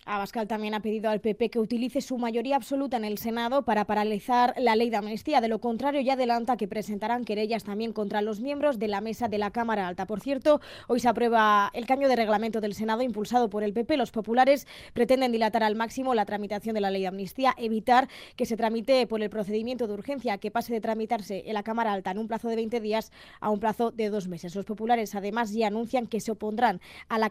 Abascal 0.06 0.46
también 0.46 0.74
ha 0.74 0.80
pedido 0.80 1.08
al 1.08 1.22
PP 1.22 1.48
que 1.48 1.58
utilice 1.58 2.02
su 2.02 2.18
mayoría 2.18 2.56
absoluta 2.56 2.98
en 2.98 3.06
el 3.06 3.16
Senado 3.16 3.62
para 3.62 3.86
paralizar 3.86 4.52
la 4.58 4.76
ley 4.76 4.90
de 4.90 4.98
amnistía. 4.98 5.40
De 5.40 5.48
lo 5.48 5.60
contrario, 5.60 6.02
ya 6.02 6.12
adelanta 6.12 6.58
que 6.58 6.68
presentarán 6.68 7.24
querellas 7.24 7.64
también 7.64 7.94
contra 7.94 8.20
los 8.20 8.40
miembros 8.40 8.78
de 8.78 8.88
la 8.88 9.00
mesa 9.00 9.28
de 9.28 9.38
la 9.38 9.50
Cámara 9.50 9.88
Alta. 9.88 10.06
Por 10.06 10.20
cierto, 10.20 10.60
hoy 10.88 11.00
se 11.00 11.08
aprueba 11.08 11.70
el 11.72 11.86
cambio 11.86 12.08
de 12.08 12.16
reglamento 12.16 12.60
del 12.60 12.74
Senado 12.74 13.00
impulsado 13.00 13.48
por 13.48 13.62
el 13.62 13.72
PP. 13.72 13.96
Los 13.96 14.10
populares 14.10 14.66
pretenden 14.92 15.32
dilatar 15.32 15.62
al 15.62 15.74
máximo 15.74 16.14
la 16.14 16.26
tramitación 16.26 16.74
de 16.74 16.82
la 16.82 16.90
ley 16.90 17.00
de 17.00 17.08
amnistía, 17.08 17.54
evitar 17.56 18.06
que 18.36 18.44
se 18.44 18.58
tramite 18.58 19.06
por 19.06 19.22
el 19.22 19.30
procedimiento 19.30 19.86
de 19.86 19.94
urgencia, 19.94 20.36
que 20.36 20.50
pase 20.50 20.74
de 20.74 20.82
tramitarse 20.82 21.44
en 21.46 21.54
la 21.54 21.62
Cámara 21.62 21.94
Alta 21.94 22.10
en 22.10 22.18
un 22.18 22.28
plazo 22.28 22.48
de 22.48 22.56
20 22.56 22.78
días 22.80 23.10
a 23.40 23.48
un 23.48 23.58
plazo 23.58 23.90
de 23.90 24.10
dos 24.10 24.28
meses. 24.28 24.54
Los 24.54 24.66
populares 24.66 25.14
además 25.14 25.54
ya 25.54 25.68
anuncian 25.68 26.06
que 26.06 26.20
se 26.20 26.30
opondrán 26.30 26.82
a 27.08 27.18
la, 27.18 27.30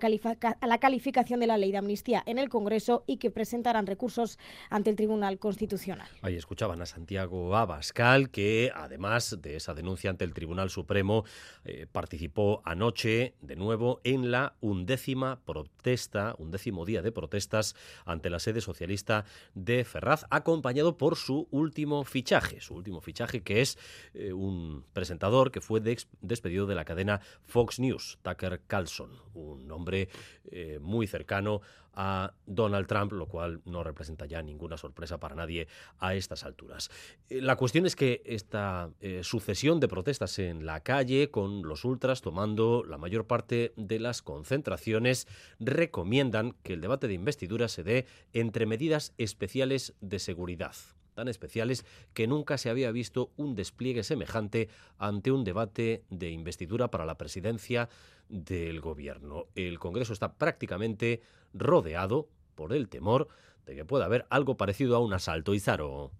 calificación 0.79 1.39
de 1.39 1.45
la 1.45 1.57
ley 1.59 1.71
de 1.71 1.77
amnistía 1.77 2.23
en 2.25 2.39
el 2.39 2.49
Congreso 2.49 2.62
Congreso 2.63 3.03
y 3.07 3.17
que 3.17 3.29
presentarán 3.29 3.85
recursos 3.85 4.39
ante 4.69 4.89
el 4.89 4.95
Tribunal 4.95 5.37
Constitucional. 5.37 6.07
Ahí 6.21 6.35
escuchaban 6.35 6.81
a 6.81 6.85
Santiago 6.85 7.57
Abascal, 7.57 8.29
que 8.29 8.71
además 8.73 9.37
de 9.41 9.57
esa 9.57 9.73
denuncia 9.73 10.09
ante 10.09 10.23
el 10.23 10.33
Tribunal 10.33 10.69
Supremo, 10.69 11.25
eh, 11.65 11.87
participó 11.91 12.61
anoche 12.63 13.33
de 13.41 13.57
nuevo 13.57 13.99
en 14.05 14.31
la 14.31 14.55
undécima 14.61 15.41
protesta, 15.43 16.35
undécimo 16.37 16.85
día 16.85 17.01
de 17.01 17.11
protestas 17.11 17.75
ante 18.05 18.29
la 18.29 18.39
sede 18.39 18.61
socialista 18.61 19.25
de 19.55 19.83
Ferraz, 19.83 20.25
acompañado 20.29 20.97
por 20.97 21.17
su 21.17 21.49
último 21.51 22.05
fichaje, 22.05 22.61
su 22.61 22.75
último 22.75 23.01
fichaje 23.01 23.43
que 23.43 23.59
es 23.59 23.77
eh, 24.13 24.31
un 24.31 24.85
presentador 24.93 25.51
que 25.51 25.59
fue 25.59 25.81
despedido 26.21 26.65
de 26.65 26.75
la 26.75 26.85
cadena 26.85 27.19
Fox 27.43 27.81
News, 27.81 28.19
Tucker 28.21 28.61
Carlson, 28.67 29.11
un 29.33 29.69
hombre 29.69 30.07
eh, 30.49 30.79
muy 30.81 31.07
cercano 31.07 31.61
a 31.93 32.33
Donald 32.45 32.87
Trump, 32.87 33.11
lo 33.13 33.27
cual 33.27 33.61
no 33.65 33.83
representa 33.83 34.25
ya 34.25 34.41
ninguna 34.41 34.77
sorpresa 34.77 35.19
para 35.19 35.35
nadie 35.35 35.67
a 35.99 36.15
estas 36.15 36.43
alturas. 36.43 36.89
Eh, 37.29 37.41
la 37.41 37.55
cuestión 37.55 37.85
es 37.85 37.95
que 37.95 38.21
esta 38.25 38.89
eh, 38.99 39.21
sucesión 39.23 39.79
de 39.79 39.87
protestas 39.87 40.39
en 40.39 40.65
la 40.65 40.81
calle, 40.81 41.29
con 41.31 41.63
los 41.63 41.85
ultras 41.85 42.21
tomando 42.21 42.83
la 42.83 42.97
mayor 42.97 43.27
parte 43.27 43.73
de 43.75 43.99
las 43.99 44.21
concentraciones, 44.21 45.27
recomiendan 45.59 46.55
que 46.63 46.73
el 46.73 46.81
debate 46.81 47.07
de 47.07 47.13
investidura 47.13 47.67
se 47.67 47.83
dé 47.83 48.05
entre 48.33 48.65
medidas 48.65 49.13
especiales 49.17 49.93
de 50.01 50.19
seguridad 50.19 50.73
tan 51.13 51.27
especiales 51.27 51.85
que 52.13 52.27
nunca 52.27 52.57
se 52.57 52.69
había 52.69 52.91
visto 52.91 53.31
un 53.37 53.55
despliegue 53.55 54.03
semejante 54.03 54.69
ante 54.97 55.31
un 55.31 55.43
debate 55.43 56.03
de 56.09 56.29
investidura 56.31 56.89
para 56.89 57.05
la 57.05 57.17
presidencia 57.17 57.89
del 58.29 58.81
gobierno. 58.81 59.47
El 59.55 59.79
Congreso 59.79 60.13
está 60.13 60.33
prácticamente 60.33 61.21
rodeado 61.53 62.27
por 62.55 62.73
el 62.73 62.89
temor 62.89 63.27
de 63.65 63.75
que 63.75 63.85
pueda 63.85 64.05
haber 64.05 64.25
algo 64.29 64.57
parecido 64.57 64.95
a 64.95 64.99
un 64.99 65.13
asalto. 65.13 65.53
Izaro. 65.53 66.11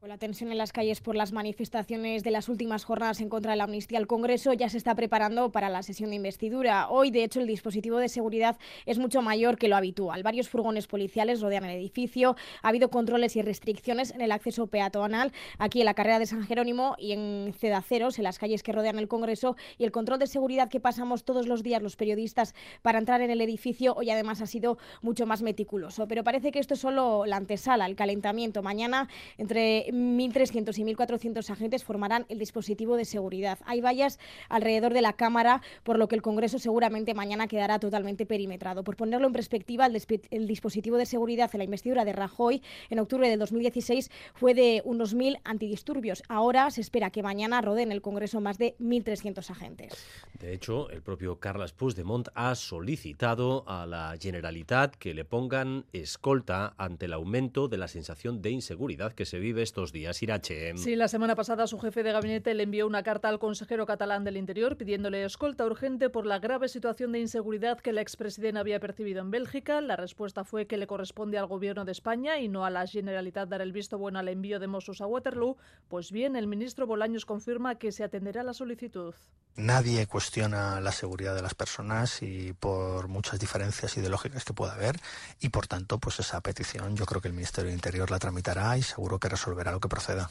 Con 0.00 0.08
la 0.08 0.16
tensión 0.16 0.50
en 0.50 0.56
las 0.56 0.72
calles 0.72 1.02
por 1.02 1.14
las 1.14 1.30
manifestaciones 1.30 2.24
de 2.24 2.30
las 2.30 2.48
últimas 2.48 2.84
jornadas 2.84 3.20
en 3.20 3.28
contra 3.28 3.50
de 3.50 3.58
la 3.58 3.64
amnistía, 3.64 3.98
el 3.98 4.06
Congreso 4.06 4.54
ya 4.54 4.70
se 4.70 4.78
está 4.78 4.94
preparando 4.94 5.52
para 5.52 5.68
la 5.68 5.82
sesión 5.82 6.08
de 6.08 6.16
investidura. 6.16 6.88
Hoy, 6.88 7.10
de 7.10 7.22
hecho, 7.22 7.38
el 7.38 7.46
dispositivo 7.46 7.98
de 7.98 8.08
seguridad 8.08 8.56
es 8.86 8.98
mucho 8.98 9.20
mayor 9.20 9.58
que 9.58 9.68
lo 9.68 9.76
habitual. 9.76 10.22
Varios 10.22 10.48
furgones 10.48 10.86
policiales 10.86 11.42
rodean 11.42 11.66
el 11.66 11.76
edificio. 11.76 12.34
Ha 12.62 12.68
habido 12.68 12.88
controles 12.88 13.36
y 13.36 13.42
restricciones 13.42 14.10
en 14.10 14.22
el 14.22 14.32
acceso 14.32 14.68
peatonal 14.68 15.34
aquí 15.58 15.80
en 15.80 15.84
la 15.84 15.92
carrera 15.92 16.18
de 16.18 16.24
San 16.24 16.46
Jerónimo 16.46 16.94
y 16.96 17.12
en 17.12 17.52
Cedaceros, 17.52 18.16
en 18.16 18.24
las 18.24 18.38
calles 18.38 18.62
que 18.62 18.72
rodean 18.72 18.98
el 18.98 19.06
Congreso. 19.06 19.54
Y 19.76 19.84
el 19.84 19.92
control 19.92 20.18
de 20.18 20.28
seguridad 20.28 20.70
que 20.70 20.80
pasamos 20.80 21.24
todos 21.24 21.46
los 21.46 21.62
días 21.62 21.82
los 21.82 21.96
periodistas 21.96 22.54
para 22.80 22.98
entrar 22.98 23.20
en 23.20 23.30
el 23.30 23.42
edificio 23.42 23.92
hoy 23.96 24.08
además 24.08 24.40
ha 24.40 24.46
sido 24.46 24.78
mucho 25.02 25.26
más 25.26 25.42
meticuloso. 25.42 26.08
Pero 26.08 26.24
parece 26.24 26.52
que 26.52 26.58
esto 26.58 26.72
es 26.72 26.80
solo 26.80 27.26
la 27.26 27.36
antesala, 27.36 27.84
el 27.84 27.96
calentamiento. 27.96 28.62
Mañana 28.62 29.06
entre 29.36 29.89
1.300 29.92 30.78
y 30.78 30.84
1.400 30.94 31.50
agentes 31.50 31.84
formarán 31.84 32.26
el 32.28 32.38
dispositivo 32.38 32.96
de 32.96 33.04
seguridad. 33.04 33.58
Hay 33.66 33.80
vallas 33.80 34.18
alrededor 34.48 34.94
de 34.94 35.02
la 35.02 35.14
Cámara, 35.14 35.62
por 35.82 35.98
lo 35.98 36.08
que 36.08 36.16
el 36.16 36.22
Congreso 36.22 36.58
seguramente 36.58 37.14
mañana 37.14 37.48
quedará 37.48 37.78
totalmente 37.78 38.26
perimetrado. 38.26 38.84
Por 38.84 38.96
ponerlo 38.96 39.26
en 39.26 39.32
perspectiva, 39.32 39.86
el, 39.86 40.46
dispositivo 40.46 40.96
de 40.96 41.06
seguridad 41.06 41.50
en 41.52 41.58
la 41.58 41.64
investidura 41.64 42.04
de 42.04 42.12
Rajoy 42.12 42.62
en 42.88 42.98
octubre 42.98 43.28
de 43.28 43.36
2016 43.36 44.10
fue 44.34 44.54
de 44.54 44.82
unos 44.84 45.16
1.000 45.16 45.40
antidisturbios. 45.44 46.22
Ahora 46.28 46.70
se 46.70 46.80
espera 46.80 47.10
que 47.10 47.22
mañana 47.22 47.60
rodeen 47.60 47.92
el 47.92 48.02
Congreso 48.02 48.40
más 48.40 48.58
de 48.58 48.76
1.300 48.78 49.50
agentes. 49.50 49.92
De 50.38 50.52
hecho, 50.52 50.90
el 50.90 51.02
propio 51.02 51.38
Carles 51.38 51.72
Puigdemont 51.72 52.28
ha 52.34 52.54
solicitado 52.54 53.64
a 53.66 53.86
la 53.86 54.14
Generalitat 54.20 54.94
que 54.96 55.14
le 55.14 55.24
pongan 55.24 55.84
escolta 55.92 56.74
ante 56.78 57.06
el 57.06 57.12
aumento 57.12 57.68
de 57.68 57.78
la 57.78 57.88
sensación 57.88 58.42
de 58.42 58.50
inseguridad 58.50 59.12
que 59.12 59.24
se 59.24 59.38
vive 59.38 59.62
estos 59.62 59.79
días. 59.90 60.22
Irache. 60.22 60.76
Sí, 60.76 60.96
la 60.96 61.08
semana 61.08 61.34
pasada 61.34 61.66
su 61.66 61.78
jefe 61.78 62.02
de 62.02 62.12
gabinete 62.12 62.52
le 62.54 62.64
envió 62.64 62.86
una 62.86 63.02
carta 63.02 63.28
al 63.28 63.38
consejero 63.38 63.86
catalán 63.86 64.22
del 64.22 64.36
Interior 64.36 64.76
pidiéndole 64.76 65.24
escolta 65.24 65.64
urgente 65.64 66.10
por 66.10 66.26
la 66.26 66.38
grave 66.38 66.68
situación 66.68 67.12
de 67.12 67.20
inseguridad 67.20 67.80
que 67.80 67.90
el 67.90 67.98
expresidente 67.98 68.60
había 68.60 68.80
percibido 68.80 69.20
en 69.20 69.30
Bélgica. 69.30 69.80
La 69.80 69.96
respuesta 69.96 70.44
fue 70.44 70.66
que 70.66 70.76
le 70.76 70.86
corresponde 70.86 71.38
al 71.38 71.46
gobierno 71.46 71.84
de 71.84 71.92
España 71.92 72.38
y 72.38 72.48
no 72.48 72.64
a 72.64 72.70
la 72.70 72.86
Generalitat 72.86 73.48
dar 73.48 73.62
el 73.62 73.72
visto 73.72 73.96
bueno 73.96 74.18
al 74.18 74.28
envío 74.28 74.60
de 74.60 74.66
Mossos 74.66 75.00
a 75.00 75.06
Waterloo. 75.06 75.56
Pues 75.88 76.12
bien, 76.12 76.36
el 76.36 76.46
ministro 76.46 76.86
Bolaños 76.86 77.24
confirma 77.24 77.76
que 77.76 77.92
se 77.92 78.04
atenderá 78.04 78.42
a 78.42 78.44
la 78.44 78.54
solicitud. 78.54 79.14
Nadie 79.56 80.06
cuestiona 80.06 80.80
la 80.80 80.92
seguridad 80.92 81.34
de 81.34 81.42
las 81.42 81.54
personas 81.54 82.22
y 82.22 82.52
por 82.52 83.08
muchas 83.08 83.38
diferencias 83.40 83.96
ideológicas 83.96 84.44
que 84.44 84.54
pueda 84.54 84.74
haber 84.74 84.96
y 85.40 85.48
por 85.48 85.66
tanto 85.66 85.98
pues 85.98 86.20
esa 86.20 86.40
petición 86.40 86.96
yo 86.96 87.04
creo 87.04 87.20
que 87.20 87.28
el 87.28 87.34
Ministerio 87.34 87.68
del 87.68 87.76
Interior 87.76 88.10
la 88.10 88.18
tramitará 88.18 88.78
y 88.78 88.82
seguro 88.82 89.18
que 89.18 89.28
resolverá 89.28 89.69
lo 89.72 89.80
que 89.80 89.88
proceda. 89.88 90.30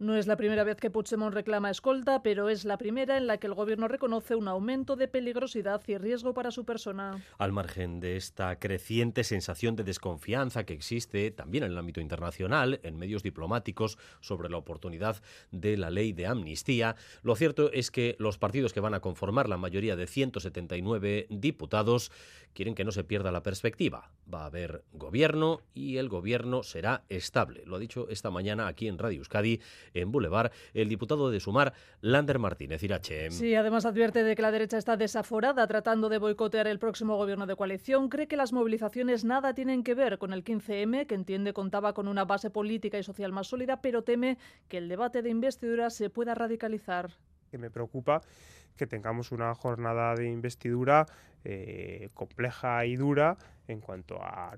No 0.00 0.16
es 0.16 0.26
la 0.26 0.36
primera 0.36 0.64
vez 0.64 0.78
que 0.78 0.88
Puigdemont 0.88 1.34
reclama 1.34 1.70
escolta, 1.70 2.22
pero 2.22 2.48
es 2.48 2.64
la 2.64 2.78
primera 2.78 3.18
en 3.18 3.26
la 3.26 3.36
que 3.36 3.46
el 3.46 3.52
gobierno 3.52 3.86
reconoce 3.86 4.34
un 4.34 4.48
aumento 4.48 4.96
de 4.96 5.08
peligrosidad 5.08 5.82
y 5.86 5.98
riesgo 5.98 6.32
para 6.32 6.50
su 6.50 6.64
persona. 6.64 7.22
Al 7.36 7.52
margen 7.52 8.00
de 8.00 8.16
esta 8.16 8.58
creciente 8.58 9.24
sensación 9.24 9.76
de 9.76 9.84
desconfianza 9.84 10.64
que 10.64 10.72
existe 10.72 11.30
también 11.32 11.64
en 11.64 11.72
el 11.72 11.78
ámbito 11.78 12.00
internacional, 12.00 12.80
en 12.82 12.96
medios 12.96 13.22
diplomáticos, 13.22 13.98
sobre 14.22 14.48
la 14.48 14.56
oportunidad 14.56 15.20
de 15.50 15.76
la 15.76 15.90
ley 15.90 16.14
de 16.14 16.26
amnistía, 16.26 16.96
lo 17.20 17.36
cierto 17.36 17.70
es 17.70 17.90
que 17.90 18.16
los 18.18 18.38
partidos 18.38 18.72
que 18.72 18.80
van 18.80 18.94
a 18.94 19.00
conformar 19.00 19.50
la 19.50 19.58
mayoría 19.58 19.96
de 19.96 20.06
179 20.06 21.26
diputados 21.28 22.10
quieren 22.54 22.74
que 22.74 22.84
no 22.84 22.92
se 22.92 23.04
pierda 23.04 23.32
la 23.32 23.42
perspectiva. 23.42 24.10
Va 24.32 24.42
a 24.42 24.46
haber 24.46 24.84
gobierno 24.92 25.60
y 25.74 25.96
el 25.96 26.08
gobierno 26.08 26.62
será 26.62 27.04
estable. 27.08 27.62
Lo 27.66 27.76
ha 27.76 27.78
dicho 27.78 28.08
esta 28.08 28.30
mañana 28.30 28.66
aquí 28.66 28.88
en 28.88 28.98
Radio 28.98 29.18
Euskadi 29.18 29.60
en 29.94 30.12
Boulevard 30.12 30.52
el 30.74 30.88
diputado 30.88 31.30
de 31.30 31.40
Sumar, 31.40 31.72
Lander 32.00 32.38
Martínez 32.38 32.82
Irache. 32.82 33.30
Sí, 33.30 33.54
además 33.54 33.86
advierte 33.86 34.22
de 34.22 34.36
que 34.36 34.42
la 34.42 34.50
derecha 34.50 34.78
está 34.78 34.96
desaforada 34.96 35.66
tratando 35.66 36.08
de 36.08 36.18
boicotear 36.18 36.66
el 36.66 36.78
próximo 36.78 37.16
gobierno 37.16 37.46
de 37.46 37.56
coalición. 37.56 38.08
Cree 38.08 38.28
que 38.28 38.36
las 38.36 38.52
movilizaciones 38.52 39.24
nada 39.24 39.54
tienen 39.54 39.82
que 39.82 39.94
ver 39.94 40.18
con 40.18 40.32
el 40.32 40.44
15M, 40.44 41.06
que 41.06 41.14
entiende 41.14 41.52
contaba 41.52 41.92
con 41.92 42.08
una 42.08 42.24
base 42.24 42.50
política 42.50 42.98
y 42.98 43.02
social 43.02 43.32
más 43.32 43.48
sólida, 43.48 43.80
pero 43.80 44.02
teme 44.02 44.38
que 44.68 44.78
el 44.78 44.88
debate 44.88 45.22
de 45.22 45.30
investidura 45.30 45.90
se 45.90 46.10
pueda 46.10 46.34
radicalizar. 46.34 47.10
Que 47.50 47.58
me 47.58 47.70
preocupa 47.70 48.22
que 48.76 48.86
tengamos 48.86 49.32
una 49.32 49.54
jornada 49.54 50.14
de 50.14 50.30
investidura 50.30 51.06
eh, 51.44 52.10
compleja 52.14 52.84
y 52.84 52.96
dura 52.96 53.38
en 53.66 53.80
cuanto 53.80 54.18
a, 54.20 54.56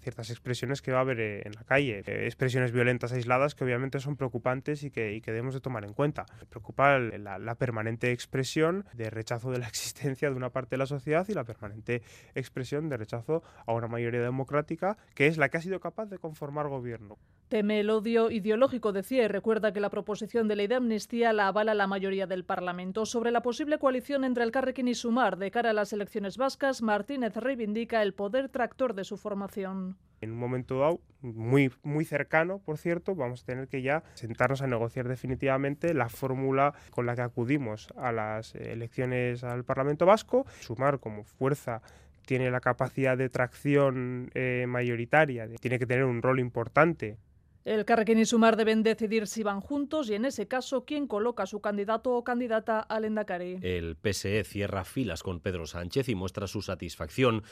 ciertas 0.00 0.30
expresiones 0.30 0.82
que 0.82 0.92
va 0.92 0.98
a 0.98 1.00
haber 1.00 1.20
eh, 1.20 1.42
en 1.46 1.52
la 1.52 1.64
calle, 1.64 2.02
eh, 2.06 2.26
expresiones 2.26 2.72
violentas 2.72 3.12
aisladas 3.12 3.54
que 3.54 3.64
obviamente 3.64 4.00
son 4.00 4.16
preocupantes 4.16 4.82
y 4.84 4.90
que, 4.90 5.20
debemos 5.24 5.54
de 5.54 5.60
tomar 5.60 5.84
en 5.84 5.94
cuenta. 5.94 6.26
Preocupa 6.50 6.98
la, 6.98 7.54
permanente 7.54 8.12
expresión 8.12 8.84
de 8.92 9.08
rechazo 9.08 9.50
de 9.50 9.58
la 9.58 9.66
existencia 9.68 10.28
de 10.28 10.36
una 10.36 10.50
parte 10.50 10.70
de 10.72 10.78
la 10.78 10.86
sociedad 10.86 11.26
y 11.28 11.32
la 11.32 11.44
permanente 11.44 12.02
expresión 12.34 12.88
de 12.90 12.98
rechazo 12.98 13.42
a 13.66 13.72
una 13.72 13.88
mayoría 13.88 14.20
democrática 14.20 14.98
que 15.14 15.26
es 15.26 15.38
la 15.38 15.48
que 15.48 15.56
ha 15.56 15.62
sido 15.62 15.80
capaz 15.80 16.06
de 16.06 16.18
conformar 16.18 16.68
gobierno. 16.68 17.16
Teme 17.48 17.80
el 17.80 17.90
odio 17.90 18.30
ideológico, 18.30 18.92
decía, 18.92 19.24
y 19.24 19.28
recuerda 19.28 19.72
que 19.72 19.80
la 19.80 19.90
proposición 19.90 20.48
de 20.48 20.56
ley 20.56 20.66
de 20.66 20.74
amnistía 20.74 21.32
la 21.32 21.48
avala 21.48 21.74
la 21.74 21.86
mayoría 21.86 22.26
del 22.26 22.44
Parlamento. 22.44 23.06
Sobre 23.06 23.30
la 23.30 23.42
posible 23.42 23.78
coalición 23.78 24.24
entre 24.24 24.44
el 24.44 24.50
Carrequín 24.50 24.88
y 24.88 24.94
Sumar 24.94 25.36
de 25.38 25.50
cara 25.50 25.70
a 25.70 25.72
las 25.72 25.92
elecciones 25.92 26.03
vascas, 26.36 26.82
Martínez 26.82 27.36
reivindica 27.36 28.02
el 28.02 28.14
poder 28.14 28.48
tractor 28.48 28.94
de 28.94 29.04
su 29.04 29.16
formación. 29.16 29.96
En 30.20 30.32
un 30.32 30.38
momento 30.38 31.00
muy, 31.20 31.70
muy 31.82 32.04
cercano, 32.04 32.58
por 32.58 32.78
cierto, 32.78 33.14
vamos 33.14 33.42
a 33.42 33.46
tener 33.46 33.68
que 33.68 33.82
ya 33.82 34.02
sentarnos 34.14 34.62
a 34.62 34.66
negociar 34.66 35.06
definitivamente 35.06 35.92
la 35.92 36.08
fórmula 36.08 36.72
con 36.90 37.04
la 37.06 37.14
que 37.14 37.22
acudimos 37.22 37.88
a 37.96 38.12
las 38.12 38.54
elecciones 38.54 39.44
al 39.44 39.64
Parlamento 39.64 40.06
Vasco. 40.06 40.46
Sumar 40.60 40.98
como 40.98 41.24
fuerza 41.24 41.82
tiene 42.24 42.50
la 42.50 42.60
capacidad 42.60 43.18
de 43.18 43.28
tracción 43.28 44.30
eh, 44.34 44.64
mayoritaria, 44.66 45.46
tiene 45.60 45.78
que 45.78 45.86
tener 45.86 46.04
un 46.04 46.22
rol 46.22 46.40
importante 46.40 47.18
el 47.64 47.84
Carrequín 47.84 48.18
y 48.18 48.26
Sumar 48.26 48.56
deben 48.56 48.82
decidir 48.82 49.26
si 49.26 49.42
van 49.42 49.60
juntos 49.60 50.10
y 50.10 50.14
en 50.14 50.24
ese 50.26 50.46
caso 50.46 50.84
quién 50.84 51.06
coloca 51.06 51.46
su 51.46 51.60
candidato 51.60 52.12
o 52.12 52.22
candidata 52.22 52.80
al 52.80 53.04
Endacari. 53.06 53.58
El 53.62 53.96
PSE 53.96 54.44
cierra 54.44 54.84
filas 54.84 55.22
con 55.22 55.40
Pedro 55.40 55.66
Sánchez 55.66 56.08
y 56.10 56.14
muestra 56.14 56.46
su 56.46 56.60
satisfacción 56.60 57.42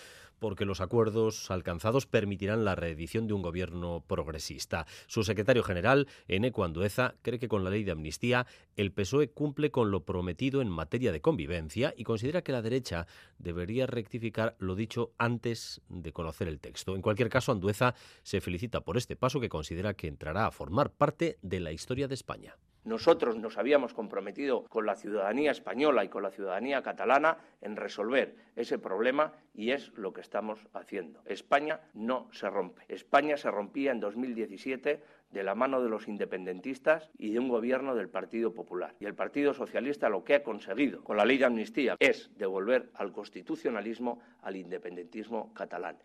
porque 0.43 0.65
los 0.65 0.81
acuerdos 0.81 1.53
alcanzados 1.53 2.07
permitirán 2.07 2.65
la 2.65 2.75
reedición 2.75 3.29
de 3.29 3.33
un 3.33 3.43
gobierno 3.43 4.03
progresista. 4.09 4.89
Su 5.07 5.23
secretario 5.23 5.63
general, 5.63 6.09
Eneco 6.27 6.65
Andueza, 6.65 7.15
cree 7.23 7.39
que 7.39 7.47
con 7.47 7.63
la 7.63 7.71
ley 7.71 7.85
de 7.85 7.93
amnistía 7.93 8.49
el 8.75 8.91
PSOE 8.91 9.31
cumple 9.31 9.71
con 9.71 9.93
lo 9.93 10.05
prometido 10.05 10.61
en 10.61 10.69
materia 10.69 11.13
de 11.13 11.21
convivencia 11.21 11.95
y 11.97 12.03
considera 12.03 12.43
que 12.43 12.51
la 12.51 12.61
derecha 12.61 13.07
debería 13.39 13.87
rectificar 13.87 14.57
lo 14.59 14.75
dicho 14.75 15.13
antes 15.17 15.81
de 15.89 16.13
conocer 16.13 16.49
el 16.49 16.59
texto. 16.59 16.97
En 16.97 17.03
cualquier 17.03 17.29
caso, 17.29 17.53
Andueza 17.53 17.95
se 18.25 18.41
felicita 18.41 18.81
por 18.81 18.97
este 18.97 19.15
paso 19.15 19.39
que 19.39 19.49
considera 19.49 19.95
que 19.95 20.09
entrará 20.09 20.47
a 20.47 20.51
formar 20.51 20.91
parte 20.91 21.39
de 21.43 21.61
la 21.61 21.71
historia 21.71 22.09
de 22.09 22.15
España. 22.15 22.57
Nosotros 22.85 23.37
nos 23.37 23.59
habíamos 23.59 23.95
comprometido 23.95 24.65
con 24.65 24.87
la 24.87 24.97
ciudadanía 24.97 25.53
española 25.53 26.05
y 26.05 26.09
con 26.09 26.25
la 26.25 26.31
ciudadanía 26.31 26.83
catalana 26.83 27.39
en 27.61 27.77
resolver 27.77 28.35
ese 28.57 28.79
problema 28.79 29.33
y 29.55 29.71
es 29.71 29.93
lo 29.95 30.13
que 30.13 30.21
estamos 30.21 30.67
haciendo. 30.73 31.23
España 31.27 31.81
no 31.95 32.29
se 32.33 32.51
rompe. 32.51 32.83
España 32.89 33.37
se 33.37 33.51
rompía 33.51 33.93
en 33.93 34.01
2017 34.01 35.01
de 35.31 35.45
la 35.45 35.55
mano 35.55 35.83
de 35.83 35.91
los 35.91 36.09
independentistas 36.09 37.11
y 37.19 37.31
de 37.31 37.39
un 37.39 37.49
gobierno 37.49 37.95
del 37.95 38.09
Partido 38.09 38.53
Popular. 38.53 38.95
Y 38.99 39.07
el 39.07 39.15
Partido 39.15 39.55
Socialista 39.55 40.09
lo 40.09 40.25
que 40.25 40.35
ha 40.35 40.43
conseguido 40.43 41.05
con 41.05 41.17
la 41.17 41.25
ley 41.25 41.39
de 41.39 41.45
amnistía 41.45 41.97
es 42.01 42.31
devolver 42.37 42.91
al 42.95 43.13
constitucionalismo 43.13 44.21
al 44.43 44.57
independentismo 44.57 45.55
catalán. 45.55 45.97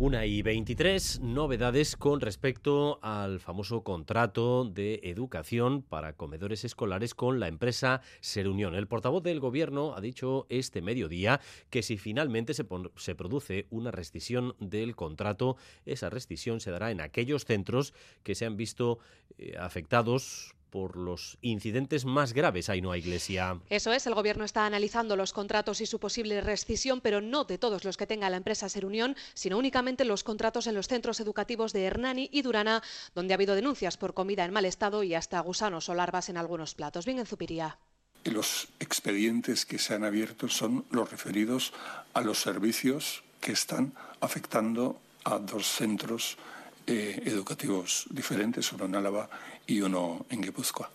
Una 0.00 0.26
y 0.26 0.42
23 0.42 1.22
novedades 1.22 1.96
con 1.96 2.20
respecto 2.20 3.00
al 3.02 3.40
famoso 3.40 3.82
contrato 3.82 4.64
de 4.64 5.00
educación 5.02 5.82
para 5.82 6.12
comedores 6.12 6.64
escolares 6.64 7.16
con 7.16 7.40
la 7.40 7.48
empresa 7.48 8.00
Serunión. 8.20 8.76
El 8.76 8.86
portavoz 8.86 9.24
del 9.24 9.40
Gobierno 9.40 9.96
ha 9.96 10.00
dicho 10.00 10.46
este 10.50 10.82
mediodía 10.82 11.40
que 11.68 11.82
si 11.82 11.98
finalmente 11.98 12.54
se, 12.54 12.64
se 12.94 13.16
produce 13.16 13.66
una 13.70 13.90
rescisión 13.90 14.54
del 14.60 14.94
contrato, 14.94 15.56
esa 15.84 16.10
rescisión 16.10 16.60
se 16.60 16.70
dará 16.70 16.92
en 16.92 17.00
aquellos 17.00 17.44
centros 17.44 17.92
que 18.22 18.36
se 18.36 18.46
han 18.46 18.56
visto 18.56 19.00
eh, 19.36 19.56
afectados 19.58 20.54
por 20.70 20.96
los 20.96 21.38
incidentes 21.42 22.04
más 22.04 22.32
graves, 22.32 22.68
hay 22.68 22.80
no 22.80 22.94
Iglesia. 22.94 23.60
Eso 23.70 23.92
es, 23.92 24.06
el 24.06 24.14
Gobierno 24.14 24.44
está 24.44 24.66
analizando 24.66 25.16
los 25.16 25.32
contratos 25.32 25.80
y 25.80 25.86
su 25.86 25.98
posible 25.98 26.40
rescisión, 26.40 27.00
pero 27.00 27.20
no 27.20 27.44
de 27.44 27.58
todos 27.58 27.84
los 27.84 27.96
que 27.96 28.06
tenga 28.06 28.30
la 28.30 28.36
empresa 28.36 28.68
Ser 28.68 28.84
Unión, 28.84 29.16
sino 29.34 29.58
únicamente 29.58 30.04
los 30.04 30.24
contratos 30.24 30.66
en 30.66 30.74
los 30.74 30.88
centros 30.88 31.20
educativos 31.20 31.72
de 31.72 31.84
Hernani 31.84 32.28
y 32.32 32.42
Durana, 32.42 32.82
donde 33.14 33.34
ha 33.34 33.36
habido 33.36 33.54
denuncias 33.54 33.96
por 33.96 34.14
comida 34.14 34.44
en 34.44 34.52
mal 34.52 34.64
estado 34.64 35.02
y 35.02 35.14
hasta 35.14 35.40
gusanos 35.40 35.88
o 35.88 35.94
larvas 35.94 36.28
en 36.28 36.36
algunos 36.36 36.74
platos. 36.74 37.06
Bien 37.06 37.18
en 37.18 37.26
Zupiría. 37.26 37.78
Los 38.24 38.68
expedientes 38.80 39.64
que 39.64 39.78
se 39.78 39.94
han 39.94 40.04
abierto 40.04 40.48
son 40.48 40.84
los 40.90 41.10
referidos 41.10 41.72
a 42.14 42.20
los 42.20 42.40
servicios 42.40 43.22
que 43.40 43.52
están 43.52 43.94
afectando 44.20 45.00
a 45.24 45.38
dos 45.38 45.68
centros 45.68 46.36
eh, 46.86 47.22
educativos 47.26 48.06
diferentes, 48.10 48.72
uno 48.72 48.86
en 48.86 48.96
Álava 48.96 49.28
y 49.68 49.82
uno 49.82 50.26
en 50.30 50.40
Guipúzcoa. 50.40 50.90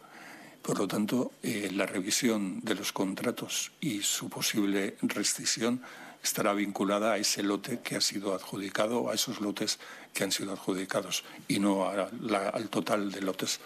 Por 0.62 0.80
lo 0.80 0.88
tanto, 0.88 1.32
eh, 1.44 1.70
la 1.74 1.86
revisión 1.86 2.60
de 2.62 2.76
los 2.76 2.92
contratos 2.92 3.72
y 3.80 4.02
su 4.02 4.30
posible 4.30 4.98
rescisión 5.02 5.82
estará 6.24 6.54
vinculada 6.54 7.14
a 7.14 7.18
ese 7.18 7.44
lote 7.44 7.82
que 7.82 7.98
ha 7.98 8.02
sido 8.02 8.34
adjudicado, 8.34 9.10
a 9.10 9.14
esos 9.14 9.42
lotes 9.42 9.78
que 10.14 10.24
han 10.24 10.32
sido 10.32 10.54
adjudicados 10.54 11.24
y 11.48 11.60
no 11.60 11.90
al 11.90 12.70
total 12.70 13.12
de 13.12 13.22
lotes 13.22 13.60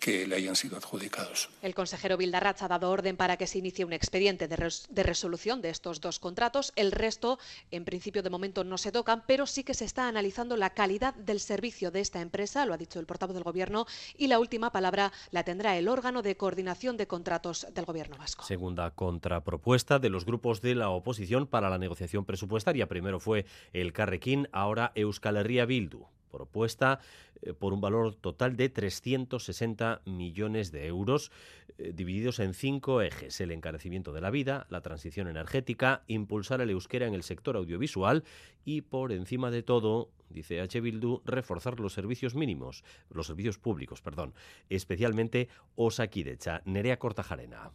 que 0.00 0.26
le 0.26 0.36
hayan 0.36 0.56
sido 0.56 0.76
adjudicados. 0.76 1.48
El 1.62 1.74
consejero 1.74 2.16
Vildarratz 2.16 2.62
ha 2.62 2.68
dado 2.68 2.90
orden 2.90 3.16
para 3.16 3.36
que 3.36 3.46
se 3.46 3.58
inicie 3.58 3.84
un 3.84 3.92
expediente 3.92 4.48
de, 4.48 4.56
de, 4.88 5.02
resolución 5.02 5.62
de 5.62 5.70
estos 5.70 6.00
dos 6.00 6.18
contratos. 6.18 6.72
El 6.76 6.92
resto, 6.92 7.38
en 7.70 7.84
principio, 7.84 8.22
de 8.22 8.30
momento 8.30 8.64
no 8.64 8.78
se 8.78 8.92
tocan, 8.92 9.22
pero 9.26 9.46
sí 9.46 9.64
que 9.64 9.74
se 9.74 9.84
está 9.84 10.08
analizando 10.08 10.56
la 10.56 10.70
calidad 10.70 11.14
del 11.14 11.40
servicio 11.40 11.90
de 11.90 12.00
esta 12.00 12.20
empresa, 12.20 12.66
lo 12.66 12.74
ha 12.74 12.78
dicho 12.78 13.00
el 13.00 13.06
portavoz 13.06 13.34
del 13.34 13.44
Gobierno, 13.44 13.86
y 14.16 14.26
la 14.26 14.38
última 14.38 14.70
palabra 14.70 15.12
la 15.30 15.44
tendrá 15.44 15.76
el 15.76 15.88
órgano 15.88 16.22
de 16.22 16.36
coordinación 16.36 16.96
de 16.96 17.06
contratos 17.06 17.66
del 17.72 17.84
Gobierno 17.84 18.16
vasco. 18.16 18.44
Segunda 18.44 18.90
contrapropuesta 18.90 19.98
de 19.98 20.10
los 20.10 20.24
grupos 20.24 20.60
de 20.60 20.74
la 20.74 20.90
oposición 20.90 21.46
para 21.46 21.70
la 21.70 21.78
negociación 21.78 22.24
presupuestaria. 22.24 22.88
Primero 22.88 23.20
fue 23.20 23.46
el 23.72 23.92
Carrequín, 23.92 24.48
ahora 24.52 24.92
Euskal 24.94 25.36
Herria 25.36 25.64
Bildu 25.64 26.06
propuesta 26.34 26.98
eh, 27.42 27.52
por 27.52 27.72
un 27.72 27.80
valor 27.80 28.14
total 28.16 28.56
de 28.56 28.68
360 28.68 30.02
millones 30.04 30.72
de 30.72 30.86
euros, 30.86 31.30
eh, 31.78 31.92
divididos 31.94 32.40
en 32.40 32.54
cinco 32.54 33.02
ejes. 33.02 33.40
El 33.40 33.52
encarecimiento 33.52 34.12
de 34.12 34.20
la 34.20 34.30
vida, 34.30 34.66
la 34.68 34.80
transición 34.80 35.28
energética, 35.28 36.02
impulsar 36.08 36.60
el 36.60 36.70
euskera 36.70 37.06
en 37.06 37.14
el 37.14 37.22
sector 37.22 37.56
audiovisual 37.56 38.24
y, 38.64 38.80
por 38.80 39.12
encima 39.12 39.50
de 39.50 39.62
todo, 39.62 40.10
dice 40.28 40.60
H. 40.60 40.80
Bildu, 40.80 41.22
reforzar 41.24 41.78
los 41.78 41.92
servicios 41.92 42.34
mínimos, 42.34 42.82
los 43.10 43.28
servicios 43.28 43.58
públicos, 43.58 44.02
perdón, 44.02 44.34
especialmente 44.68 45.48
Osakidecha. 45.76 46.62
Nerea 46.64 46.98
Cortajarena 46.98 47.70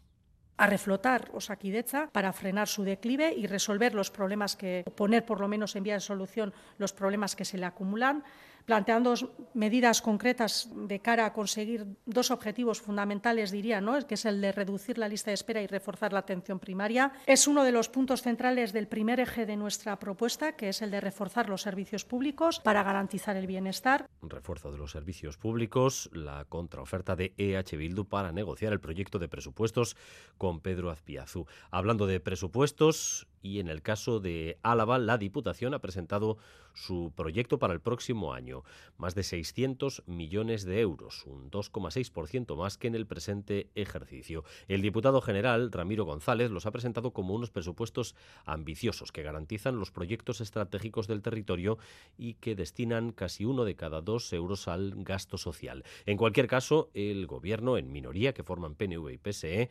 a 0.60 0.68
reflotar 0.68 1.30
Osakidecha 1.34 2.10
para 2.12 2.34
frenar 2.34 2.68
su 2.68 2.84
declive 2.84 3.34
y 3.34 3.48
resolver 3.48 3.96
los 3.96 4.12
problemas 4.12 4.58
que, 4.58 4.84
poner 4.96 5.26
por 5.26 5.40
lo 5.40 5.48
menos 5.48 5.76
en 5.78 5.84
vía 5.84 5.94
de 5.94 6.02
solución 6.02 6.54
los 6.78 6.92
problemas 6.92 7.38
que 7.38 7.46
se 7.46 7.58
le 7.58 7.66
acumulan 7.66 8.26
planteando 8.70 9.16
medidas 9.56 10.00
concretas 10.00 10.70
de 10.76 11.00
cara 11.02 11.26
a 11.26 11.34
conseguir 11.34 11.88
dos 12.06 12.30
objetivos 12.30 12.80
fundamentales, 12.80 13.50
diría, 13.50 13.82
¿no? 13.82 13.98
que 14.06 14.14
es 14.14 14.26
el 14.26 14.42
de 14.42 14.52
reducir 14.52 15.00
la 15.00 15.08
lista 15.08 15.32
de 15.32 15.34
espera 15.42 15.60
y 15.64 15.66
reforzar 15.66 16.14
la 16.14 16.20
atención 16.20 16.60
primaria. 16.60 17.12
Es 17.26 17.48
uno 17.48 17.64
de 17.64 17.72
los 17.72 17.90
puntos 17.90 18.22
centrales 18.22 18.72
del 18.72 18.88
primer 18.88 19.20
eje 19.20 19.48
de 19.48 19.58
nuestra 19.58 19.98
propuesta, 19.98 20.56
que 20.56 20.70
es 20.70 20.84
el 20.84 20.92
de 20.92 21.02
reforzar 21.02 21.50
los 21.50 21.64
servicios 21.64 22.06
públicos 22.06 22.60
para 22.60 22.84
garantizar 22.84 23.36
el 23.38 23.48
bienestar. 23.48 24.08
Un 24.22 24.30
refuerzo 24.30 24.72
de 24.72 24.78
los 24.78 24.92
servicios 24.92 25.36
públicos, 25.38 26.08
la 26.14 26.46
contraoferta 26.46 27.16
de 27.16 27.34
EH 27.38 27.76
Bildu 27.76 28.06
para 28.06 28.32
negociar 28.32 28.72
el 28.72 28.80
proyecto 28.80 29.18
de 29.18 29.30
presupuestos 29.30 29.98
con 30.38 30.60
Pedro 30.60 30.92
Azpiazu. 30.92 31.48
Hablando 31.72 32.06
de 32.06 32.20
presupuestos, 32.20 33.26
y 33.42 33.60
en 33.60 33.68
el 33.68 33.82
caso 33.82 34.20
de 34.20 34.58
Álava, 34.64 34.98
la 34.98 35.18
Diputación 35.18 35.74
ha 35.74 35.80
presentado 35.80 36.38
su 36.74 37.12
proyecto 37.16 37.60
para 37.60 37.74
el 37.74 37.82
próximo 37.82 38.34
año, 38.34 38.64
más 38.98 39.16
de 39.16 39.24
600 39.24 40.04
millones 40.06 40.64
de 40.64 40.80
euros, 40.80 41.26
un 41.26 41.52
2,6% 41.52 42.56
más 42.56 42.78
que 42.78 42.88
en 42.88 42.96
el 42.96 43.06
presente 43.06 43.70
ejercicio. 43.76 44.44
El 44.68 44.82
diputado 44.82 45.22
general, 45.22 45.72
Ramiro 45.72 46.06
González, 46.06 46.52
los 46.52 46.66
ha 46.66 46.72
presentado 46.72 47.12
como 47.12 47.34
unos 47.34 47.52
presupuestos 47.52 48.16
ambiciosos 48.46 49.12
que 49.12 49.24
garantizan 49.24 49.80
los 49.80 49.92
proyectos 49.92 50.42
estratégicos 50.42 51.08
del 51.08 51.22
territorio 51.22 51.78
y 52.18 52.36
que 52.36 52.56
destinan 52.56 53.12
casi 53.12 53.46
uno 53.46 53.66
de 53.66 53.76
cada 53.76 54.02
dos 54.02 54.32
euros 54.34 54.68
al 54.68 54.94
gasto 55.04 55.38
social. 55.38 55.84
En 56.06 56.18
cualquier 56.18 56.48
caso, 56.48 56.90
el 56.94 57.28
Gobierno, 57.28 57.78
en 57.78 57.92
minoría, 57.92 58.34
que 58.34 58.44
forman 58.44 58.76
PNV 58.76 59.10
y 59.12 59.18
PSE, 59.18 59.70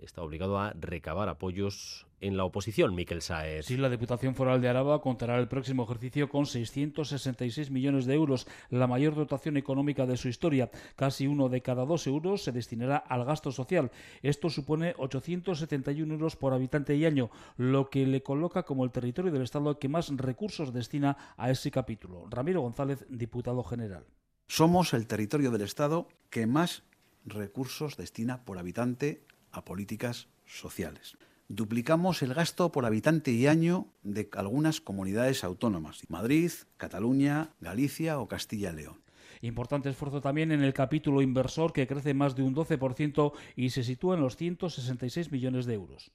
está 0.00 0.22
obligado 0.22 0.58
a 0.58 0.72
recabar 0.72 1.28
apoyos 1.28 2.06
en 2.20 2.36
la 2.36 2.44
oposición, 2.44 2.94
Miquel 2.94 3.20
Saez. 3.20 3.66
Sí, 3.66 3.76
la 3.76 3.90
Diputación 3.90 4.34
Foral 4.34 4.60
de 4.60 4.68
Araba 4.68 5.00
contará 5.00 5.38
el 5.38 5.48
próximo 5.48 5.82
ejercicio 5.82 6.28
con 6.28 6.46
666 6.46 7.70
millones 7.70 8.06
de 8.06 8.14
euros, 8.14 8.46
la 8.70 8.86
mayor 8.86 9.16
dotación 9.16 9.56
económica 9.56 10.06
de 10.06 10.16
su 10.16 10.28
historia. 10.28 10.70
Casi 10.94 11.26
uno 11.26 11.48
de 11.48 11.62
cada 11.62 11.84
dos 11.84 12.06
euros 12.06 12.44
se 12.44 12.52
destinará 12.52 12.96
al 12.96 13.24
gasto 13.24 13.50
social. 13.50 13.90
Esto 14.22 14.50
supone 14.50 14.94
871 14.98 16.14
euros 16.14 16.36
por 16.36 16.54
habitante 16.54 16.94
y 16.94 17.04
año, 17.04 17.30
lo 17.56 17.90
que 17.90 18.06
le 18.06 18.22
coloca 18.22 18.62
como 18.62 18.84
el 18.84 18.92
territorio 18.92 19.32
del 19.32 19.42
Estado 19.42 19.78
que 19.78 19.88
más 19.88 20.16
recursos 20.16 20.72
destina 20.72 21.16
a 21.36 21.50
ese 21.50 21.72
capítulo. 21.72 22.26
Ramiro 22.30 22.60
González, 22.60 23.04
diputado 23.08 23.64
general. 23.64 24.04
Somos 24.46 24.94
el 24.94 25.06
territorio 25.06 25.50
del 25.50 25.62
Estado 25.62 26.08
que 26.30 26.46
más 26.46 26.84
recursos 27.24 27.96
destina 27.96 28.44
por 28.44 28.58
habitante 28.58 29.24
a 29.52 29.64
políticas 29.64 30.28
sociales. 30.46 31.16
Duplicamos 31.48 32.22
el 32.22 32.34
gasto 32.34 32.72
por 32.72 32.86
habitante 32.86 33.30
y 33.30 33.46
año 33.46 33.86
de 34.02 34.28
algunas 34.32 34.80
comunidades 34.80 35.44
autónomas, 35.44 36.02
Madrid, 36.08 36.50
Cataluña, 36.78 37.50
Galicia 37.60 38.18
o 38.18 38.28
Castilla 38.28 38.72
y 38.72 38.76
León. 38.76 39.02
Importante 39.42 39.90
esfuerzo 39.90 40.20
también 40.20 40.52
en 40.52 40.62
el 40.62 40.72
capítulo 40.72 41.20
inversor 41.20 41.72
que 41.72 41.86
crece 41.86 42.14
más 42.14 42.36
de 42.36 42.42
un 42.42 42.54
12% 42.54 43.32
y 43.56 43.70
se 43.70 43.82
sitúa 43.82 44.14
en 44.14 44.22
los 44.22 44.36
166 44.36 45.32
millones 45.32 45.66
de 45.66 45.74
euros. 45.74 46.12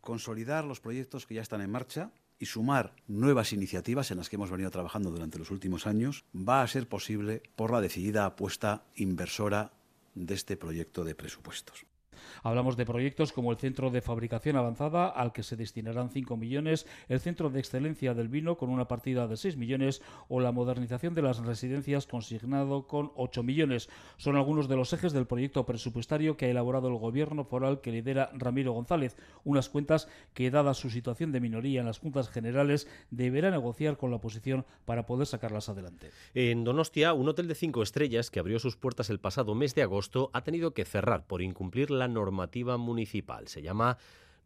Consolidar 0.00 0.64
los 0.64 0.80
proyectos 0.80 1.26
que 1.26 1.34
ya 1.34 1.42
están 1.42 1.60
en 1.60 1.70
marcha 1.70 2.12
y 2.38 2.46
sumar 2.46 2.94
nuevas 3.06 3.52
iniciativas 3.52 4.10
en 4.10 4.16
las 4.16 4.30
que 4.30 4.36
hemos 4.36 4.50
venido 4.50 4.70
trabajando 4.70 5.10
durante 5.10 5.38
los 5.38 5.50
últimos 5.50 5.86
años 5.86 6.24
va 6.34 6.62
a 6.62 6.68
ser 6.68 6.88
posible 6.88 7.42
por 7.54 7.70
la 7.70 7.80
decidida 7.82 8.24
apuesta 8.24 8.84
inversora 8.94 9.72
de 10.14 10.34
este 10.34 10.56
proyecto 10.56 11.04
de 11.04 11.14
presupuestos. 11.14 11.89
Hablamos 12.42 12.76
de 12.76 12.86
proyectos 12.86 13.32
como 13.32 13.52
el 13.52 13.58
Centro 13.58 13.90
de 13.90 14.00
Fabricación 14.00 14.56
Avanzada, 14.56 15.08
al 15.08 15.32
que 15.32 15.42
se 15.42 15.56
destinarán 15.56 16.10
5 16.10 16.36
millones, 16.36 16.86
el 17.08 17.20
Centro 17.20 17.50
de 17.50 17.60
Excelencia 17.60 18.14
del 18.14 18.28
Vino, 18.28 18.56
con 18.56 18.70
una 18.70 18.88
partida 18.88 19.26
de 19.26 19.36
6 19.36 19.56
millones, 19.56 20.02
o 20.28 20.40
la 20.40 20.52
modernización 20.52 21.14
de 21.14 21.22
las 21.22 21.38
residencias, 21.38 22.06
consignado 22.06 22.86
con 22.86 23.12
8 23.16 23.42
millones. 23.42 23.88
Son 24.16 24.36
algunos 24.36 24.68
de 24.68 24.76
los 24.76 24.92
ejes 24.92 25.12
del 25.12 25.26
proyecto 25.26 25.66
presupuestario 25.66 26.36
que 26.36 26.46
ha 26.46 26.50
elaborado 26.50 26.88
el 26.88 26.98
Gobierno 26.98 27.44
foral 27.44 27.80
que 27.80 27.92
lidera 27.92 28.30
Ramiro 28.34 28.72
González. 28.72 29.16
Unas 29.44 29.68
cuentas 29.68 30.08
que, 30.34 30.50
dada 30.50 30.74
su 30.74 30.90
situación 30.90 31.32
de 31.32 31.40
minoría 31.40 31.80
en 31.80 31.86
las 31.86 31.98
juntas 31.98 32.28
generales, 32.28 32.88
deberá 33.10 33.50
negociar 33.50 33.96
con 33.96 34.10
la 34.10 34.16
oposición 34.16 34.64
para 34.84 35.06
poder 35.06 35.26
sacarlas 35.26 35.68
adelante. 35.68 36.10
En 36.34 36.64
Donostia, 36.64 37.12
un 37.12 37.28
hotel 37.28 37.48
de 37.48 37.54
cinco 37.54 37.82
estrellas 37.82 38.30
que 38.30 38.40
abrió 38.40 38.58
sus 38.58 38.76
puertas 38.76 39.10
el 39.10 39.20
pasado 39.20 39.54
mes 39.54 39.74
de 39.74 39.82
agosto 39.82 40.30
ha 40.32 40.42
tenido 40.42 40.72
que 40.74 40.84
cerrar 40.84 41.26
por 41.26 41.42
incumplir 41.42 41.90
la 41.90 42.08
normativa 42.12 42.76
municipal. 42.76 43.48
Se 43.48 43.62
llama 43.62 43.98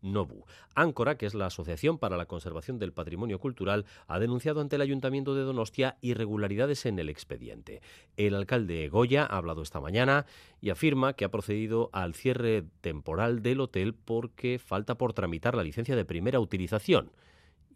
NOBU. 0.04 0.44
Áncora, 0.74 1.16
que 1.16 1.26
es 1.26 1.34
la 1.34 1.46
Asociación 1.46 1.98
para 1.98 2.16
la 2.16 2.26
Conservación 2.26 2.78
del 2.78 2.92
Patrimonio 2.92 3.40
Cultural, 3.40 3.86
ha 4.06 4.18
denunciado 4.18 4.60
ante 4.60 4.76
el 4.76 4.82
Ayuntamiento 4.82 5.34
de 5.34 5.42
Donostia 5.42 5.96
irregularidades 6.00 6.86
en 6.86 6.98
el 6.98 7.08
expediente. 7.08 7.80
El 8.16 8.34
alcalde 8.34 8.88
Goya 8.88 9.24
ha 9.24 9.38
hablado 9.38 9.62
esta 9.62 9.80
mañana 9.80 10.26
y 10.60 10.70
afirma 10.70 11.14
que 11.14 11.24
ha 11.24 11.30
procedido 11.30 11.90
al 11.92 12.14
cierre 12.14 12.64
temporal 12.80 13.42
del 13.42 13.60
hotel 13.60 13.94
porque 13.94 14.58
falta 14.58 14.96
por 14.96 15.14
tramitar 15.14 15.56
la 15.56 15.64
licencia 15.64 15.96
de 15.96 16.04
primera 16.04 16.38
utilización. 16.38 17.10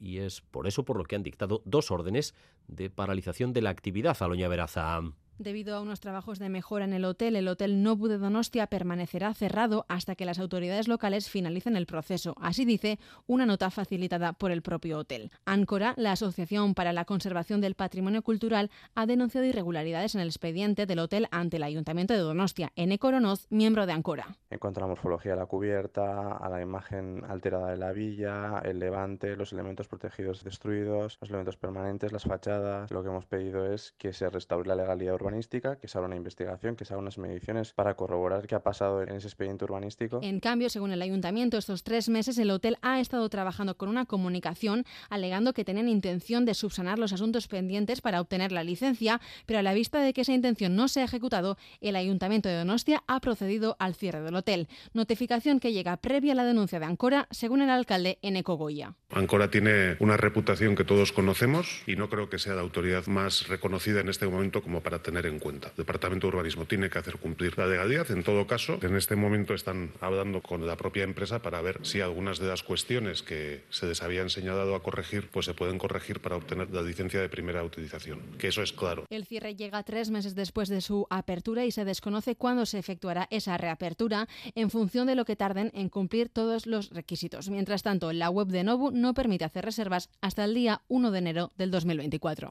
Y 0.01 0.19
es 0.19 0.43
por 0.43 0.69
eso 0.69 0.85
por 0.85 0.97
lo 0.97 1.05
que 1.05 1.17
han 1.17 1.25
dictado 1.25 1.63
dos 1.65 1.91
órdenes 1.91 2.35
de 2.69 2.89
paralización 2.89 3.53
de 3.53 3.63
la 3.63 3.71
actividad 3.71 4.17
a 4.21 4.29
Loña 4.29 4.49
Veraza. 4.49 5.01
Debido 5.39 5.77
a 5.77 5.81
unos 5.81 6.01
trabajos 6.01 6.41
de 6.41 6.49
mejora 6.49 6.85
en 6.85 6.93
el 6.93 7.05
hotel, 7.05 7.37
el 7.37 7.47
Hotel 7.47 7.81
Nobu 7.85 8.09
de 8.09 8.19
Donostia 8.19 8.67
permanecerá 8.67 9.33
cerrado 9.35 9.87
hasta 9.89 10.17
que 10.17 10.25
las 10.25 10.41
autoridades 10.41 10.89
locales 10.89 11.31
finalicen 11.31 11.77
el 11.77 11.87
proceso. 11.87 12.35
Así 12.41 12.65
dice 12.65 12.99
una 13.29 13.47
nota 13.47 13.71
facilitada 13.71 14.33
por 14.33 14.51
el 14.51 14.63
propio 14.63 14.99
hotel. 14.99 15.31
Ancora, 15.45 15.95
la 15.97 16.11
Asociación 16.11 16.75
para 16.75 16.93
la 16.93 17.05
Conservación 17.05 17.61
del 17.61 17.77
Patrimonio 17.77 18.23
Cultural, 18.23 18.73
ha 18.97 19.07
denunciado 19.07 19.47
irregularidades 19.47 20.17
en 20.17 20.23
el 20.23 20.27
expediente 20.27 20.87
del 20.87 20.99
hotel 20.99 21.29
ante 21.31 21.59
el 21.59 21.63
Ayuntamiento 21.63 22.15
de 22.15 22.21
Donostia. 22.21 22.73
N. 22.75 22.99
Coronoz, 22.99 23.47
miembro 23.49 23.87
de 23.87 23.93
Ancora. 23.93 24.37
En 24.51 24.59
cuanto 24.59 24.81
a 24.81 24.83
la 24.83 24.89
morfología 24.89 25.35
de 25.35 25.39
la 25.39 25.47
cubierta, 25.47 26.33
a 26.33 26.49
la 26.49 26.61
imagen 26.61 27.23
alterada 27.29 27.71
de 27.71 27.77
la 27.77 27.93
villa, 27.93 28.61
el 28.65 28.81
levante, 28.81 29.37
los 29.37 29.53
elementos 29.53 29.87
protegidos 29.87 30.43
destruidos, 30.43 31.17
los 31.21 31.31
elementos 31.31 31.57
permanentes, 31.57 32.11
las 32.11 32.25
fachadas, 32.25 32.91
lo 32.91 33.05
que 33.05 33.09
hemos 33.09 33.27
pedido 33.27 33.73
es 33.73 33.95
que 33.99 34.13
se 34.13 34.29
restaure 34.29 34.67
la 34.67 34.75
legalidad 34.75 35.15
urbana 35.15 35.28
urbanística, 35.29 35.77
que 35.77 35.89
se 35.89 35.99
haga 35.99 36.07
una 36.07 36.17
investigación, 36.17 36.75
que 36.75 36.85
se 36.85 36.95
haga 36.95 37.03
unas 37.03 37.19
mediciones 37.19 37.73
para 37.73 37.95
corroborar 37.95 38.47
qué 38.47 38.55
ha 38.55 38.63
pasado 38.63 39.03
en 39.03 39.11
ese 39.11 39.29
expediente 39.29 39.65
urbanístico. 39.65 40.21
En 40.23 40.41
cambio, 40.41 40.71
según 40.71 40.93
el 40.93 41.03
ayuntamiento, 41.03 41.59
estos 41.59 41.85
tres 41.85 42.09
meses 42.09 42.39
el 42.39 42.51
hotel 42.51 42.79
ha 42.83 43.01
estado 43.01 43.29
trabajando 43.29 43.77
con 43.77 43.89
una 43.89 44.07
comunicación 44.07 44.85
alegando 45.11 45.53
que 45.53 45.65
tenían 45.65 45.89
intención 45.89 46.45
de 46.45 46.55
subsanar 46.55 46.99
los 46.99 47.13
asuntos 47.13 47.47
pendientes 47.47 48.01
para 48.01 48.21
obtener 48.21 48.53
la 48.53 48.65
licencia, 48.65 49.21
pero 49.47 49.59
a 49.59 49.63
la 49.63 49.75
vista 49.75 50.01
de 50.01 50.13
que 50.13 50.23
esa 50.23 50.33
intención 50.33 50.75
no 50.77 50.89
se 50.89 51.01
ha 51.01 51.05
ejecutado, 51.05 51.59
el 51.81 51.97
ayuntamiento 51.97 52.49
de 52.49 52.57
Donostia 52.57 53.03
ha 53.07 53.21
procedido 53.21 53.77
al 53.79 53.95
cierre 53.95 54.23
del 54.23 54.35
hotel. 54.35 54.69
Notificación 54.95 55.61
que 55.61 55.73
llega 55.73 55.97
previa 55.99 56.33
a 56.33 56.37
la 56.37 56.45
denuncia 56.45 56.81
de 56.81 56.87
Ancora, 56.87 57.29
según 57.31 57.63
el 57.63 57.71
alcalde 57.71 58.19
Eneco 58.23 58.57
Goya. 58.57 58.95
Ancora 59.11 59.51
tiene 59.51 59.97
una 60.01 60.17
reputación 60.17 60.75
que 60.75 60.85
todos 60.85 61.13
conocemos 61.13 61.83
y 61.87 61.97
no 61.97 62.09
creo 62.09 62.29
que 62.31 62.39
sea 62.39 62.55
la 62.55 62.63
autoridad 62.63 63.07
más 63.07 63.49
reconocida 63.49 64.01
en 64.01 64.09
este 64.09 64.27
momento 64.27 64.63
como 64.63 64.83
para 64.83 65.03
tener 65.03 65.18
en 65.27 65.39
cuenta. 65.39 65.69
El 65.69 65.77
Departamento 65.77 66.27
de 66.27 66.37
Urbanismo 66.37 66.67
tiene 66.67 66.91
que 66.91 66.99
hacer 66.99 67.17
cumplir 67.17 67.57
la 67.59 67.67
legalidad. 67.67 68.11
En 68.11 68.23
todo 68.23 68.47
caso, 68.47 68.79
en 68.83 68.97
este 68.97 69.17
momento 69.17 69.55
están 69.55 69.93
hablando 70.01 70.43
con 70.43 70.67
la 70.67 70.77
propia 70.77 71.05
empresa 71.05 71.41
para 71.41 71.61
ver 71.61 71.81
si 71.83 72.01
algunas 72.01 72.39
de 72.39 72.49
las 72.49 72.63
cuestiones 72.63 73.23
que 73.23 73.63
se 73.71 73.87
les 73.87 74.03
habían 74.03 74.31
señalado 74.31 74.75
a 74.75 74.83
corregir, 74.83 75.29
pues 75.31 75.47
se 75.47 75.55
pueden 75.55 75.79
corregir 75.79 76.21
para 76.21 76.37
obtener 76.37 76.71
la 76.71 76.83
licencia 76.83 77.21
de 77.21 77.29
primera 77.29 77.65
utilización. 77.65 78.21
Que 78.39 78.49
eso 78.49 78.63
es 78.63 78.73
claro. 78.73 79.05
El 79.11 79.27
cierre 79.27 79.55
llega 79.55 79.83
tres 79.83 80.11
meses 80.11 80.35
después 80.35 80.69
de 80.69 80.81
su 80.81 81.07
apertura 81.11 81.65
y 81.65 81.71
se 81.71 81.85
desconoce 81.85 82.37
cuándo 82.37 82.67
se 82.67 82.79
efectuará 82.79 83.27
esa 83.31 83.57
reapertura 83.57 84.29
en 84.55 84.71
función 84.71 85.07
de 85.07 85.15
lo 85.15 85.25
que 85.25 85.37
tarden 85.37 85.71
en 85.75 85.89
cumplir 85.89 86.29
todos 86.29 86.67
los 86.67 86.91
requisitos. 86.91 87.49
Mientras 87.49 87.83
tanto, 87.83 88.13
la 88.13 88.31
web 88.31 88.49
de 88.49 88.65
Nobu 88.65 88.91
no 88.91 89.15
permite 89.15 89.45
hacer 89.45 89.65
reservas 89.65 90.11
hasta 90.21 90.45
el 90.45 90.55
día 90.55 90.83
1 90.89 91.11
de 91.11 91.19
enero 91.19 91.53
del 91.57 91.71
2024. 91.71 92.51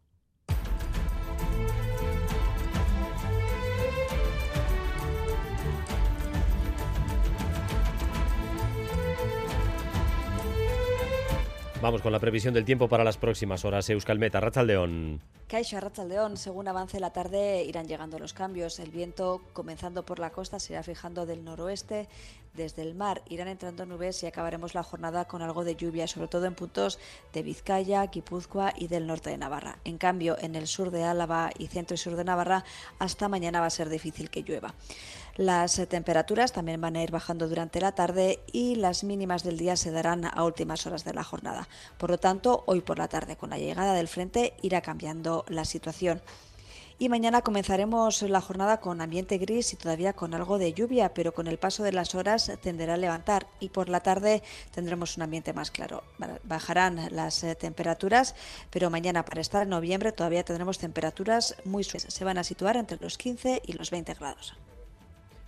Vamos 11.81 12.03
con 12.03 12.11
la 12.11 12.19
previsión 12.19 12.53
del 12.53 12.63
tiempo 12.63 12.87
para 12.87 13.03
las 13.03 13.17
próximas 13.17 13.65
horas. 13.65 13.89
Euskalmeta, 13.89 14.39
Rachaldeón. 14.39 15.19
Caixa, 15.47 15.79
Rachaldeón. 15.79 16.37
Según 16.37 16.67
avance 16.67 16.99
la 16.99 17.11
tarde 17.11 17.63
irán 17.63 17.87
llegando 17.87 18.19
los 18.19 18.33
cambios. 18.33 18.79
El 18.79 18.91
viento, 18.91 19.41
comenzando 19.53 20.05
por 20.05 20.19
la 20.19 20.29
costa, 20.29 20.59
se 20.59 20.73
irá 20.73 20.83
fijando 20.83 21.25
del 21.25 21.43
noroeste. 21.43 22.07
Desde 22.53 22.83
el 22.83 22.93
mar 22.93 23.23
irán 23.29 23.47
entrando 23.47 23.87
nubes 23.87 24.21
y 24.21 24.27
acabaremos 24.27 24.75
la 24.75 24.83
jornada 24.83 25.25
con 25.25 25.41
algo 25.41 25.63
de 25.63 25.75
lluvia, 25.75 26.05
sobre 26.05 26.27
todo 26.27 26.45
en 26.45 26.53
puntos 26.53 26.99
de 27.33 27.41
Vizcaya, 27.41 28.05
Guipúzcoa 28.05 28.73
y 28.77 28.87
del 28.87 29.07
norte 29.07 29.31
de 29.31 29.37
Navarra. 29.37 29.79
En 29.83 29.97
cambio, 29.97 30.37
en 30.39 30.55
el 30.55 30.67
sur 30.67 30.91
de 30.91 31.03
Álava 31.03 31.49
y 31.57 31.67
centro 31.67 31.95
y 31.95 31.97
sur 31.97 32.15
de 32.15 32.25
Navarra, 32.25 32.63
hasta 32.99 33.27
mañana 33.27 33.59
va 33.59 33.65
a 33.65 33.71
ser 33.71 33.89
difícil 33.89 34.29
que 34.29 34.43
llueva. 34.43 34.75
Las 35.37 35.79
eh, 35.79 35.87
temperaturas 35.87 36.51
también 36.51 36.81
van 36.81 36.95
a 36.95 37.03
ir 37.03 37.11
bajando 37.11 37.47
durante 37.47 37.79
la 37.79 37.93
tarde 37.93 38.39
y 38.51 38.75
las 38.75 39.03
mínimas 39.03 39.43
del 39.43 39.57
día 39.57 39.77
se 39.77 39.91
darán 39.91 40.25
a 40.25 40.43
últimas 40.43 40.85
horas 40.85 41.05
de 41.05 41.13
la 41.13 41.23
jornada. 41.23 41.67
Por 41.97 42.09
lo 42.09 42.17
tanto, 42.17 42.63
hoy 42.67 42.81
por 42.81 42.97
la 42.97 43.07
tarde, 43.07 43.37
con 43.37 43.49
la 43.49 43.57
llegada 43.57 43.93
del 43.93 44.07
frente, 44.07 44.53
irá 44.61 44.81
cambiando 44.81 45.45
la 45.47 45.63
situación. 45.63 46.21
Y 47.01 47.09
mañana 47.09 47.41
comenzaremos 47.41 48.21
la 48.21 48.41
jornada 48.41 48.79
con 48.79 49.01
ambiente 49.01 49.39
gris 49.39 49.73
y 49.73 49.75
todavía 49.75 50.13
con 50.13 50.35
algo 50.35 50.59
de 50.59 50.73
lluvia, 50.73 51.15
pero 51.15 51.33
con 51.33 51.47
el 51.47 51.57
paso 51.57 51.81
de 51.81 51.93
las 51.93 52.13
horas 52.13 52.51
tenderá 52.61 52.93
a 52.93 52.97
levantar 52.97 53.47
y 53.59 53.69
por 53.69 53.89
la 53.89 54.01
tarde 54.01 54.43
tendremos 54.69 55.17
un 55.17 55.23
ambiente 55.23 55.51
más 55.51 55.71
claro. 55.71 56.03
Bajarán 56.43 57.07
las 57.09 57.43
eh, 57.43 57.55
temperaturas, 57.55 58.35
pero 58.69 58.91
mañana 58.91 59.25
para 59.25 59.41
estar 59.41 59.63
en 59.63 59.69
noviembre 59.69 60.11
todavía 60.11 60.43
tendremos 60.43 60.77
temperaturas 60.77 61.55
muy 61.65 61.83
suaves. 61.83 62.13
Se 62.13 62.23
van 62.23 62.37
a 62.37 62.43
situar 62.43 62.77
entre 62.77 62.99
los 63.01 63.17
15 63.17 63.63
y 63.65 63.73
los 63.73 63.89
20 63.89 64.13
grados. 64.13 64.53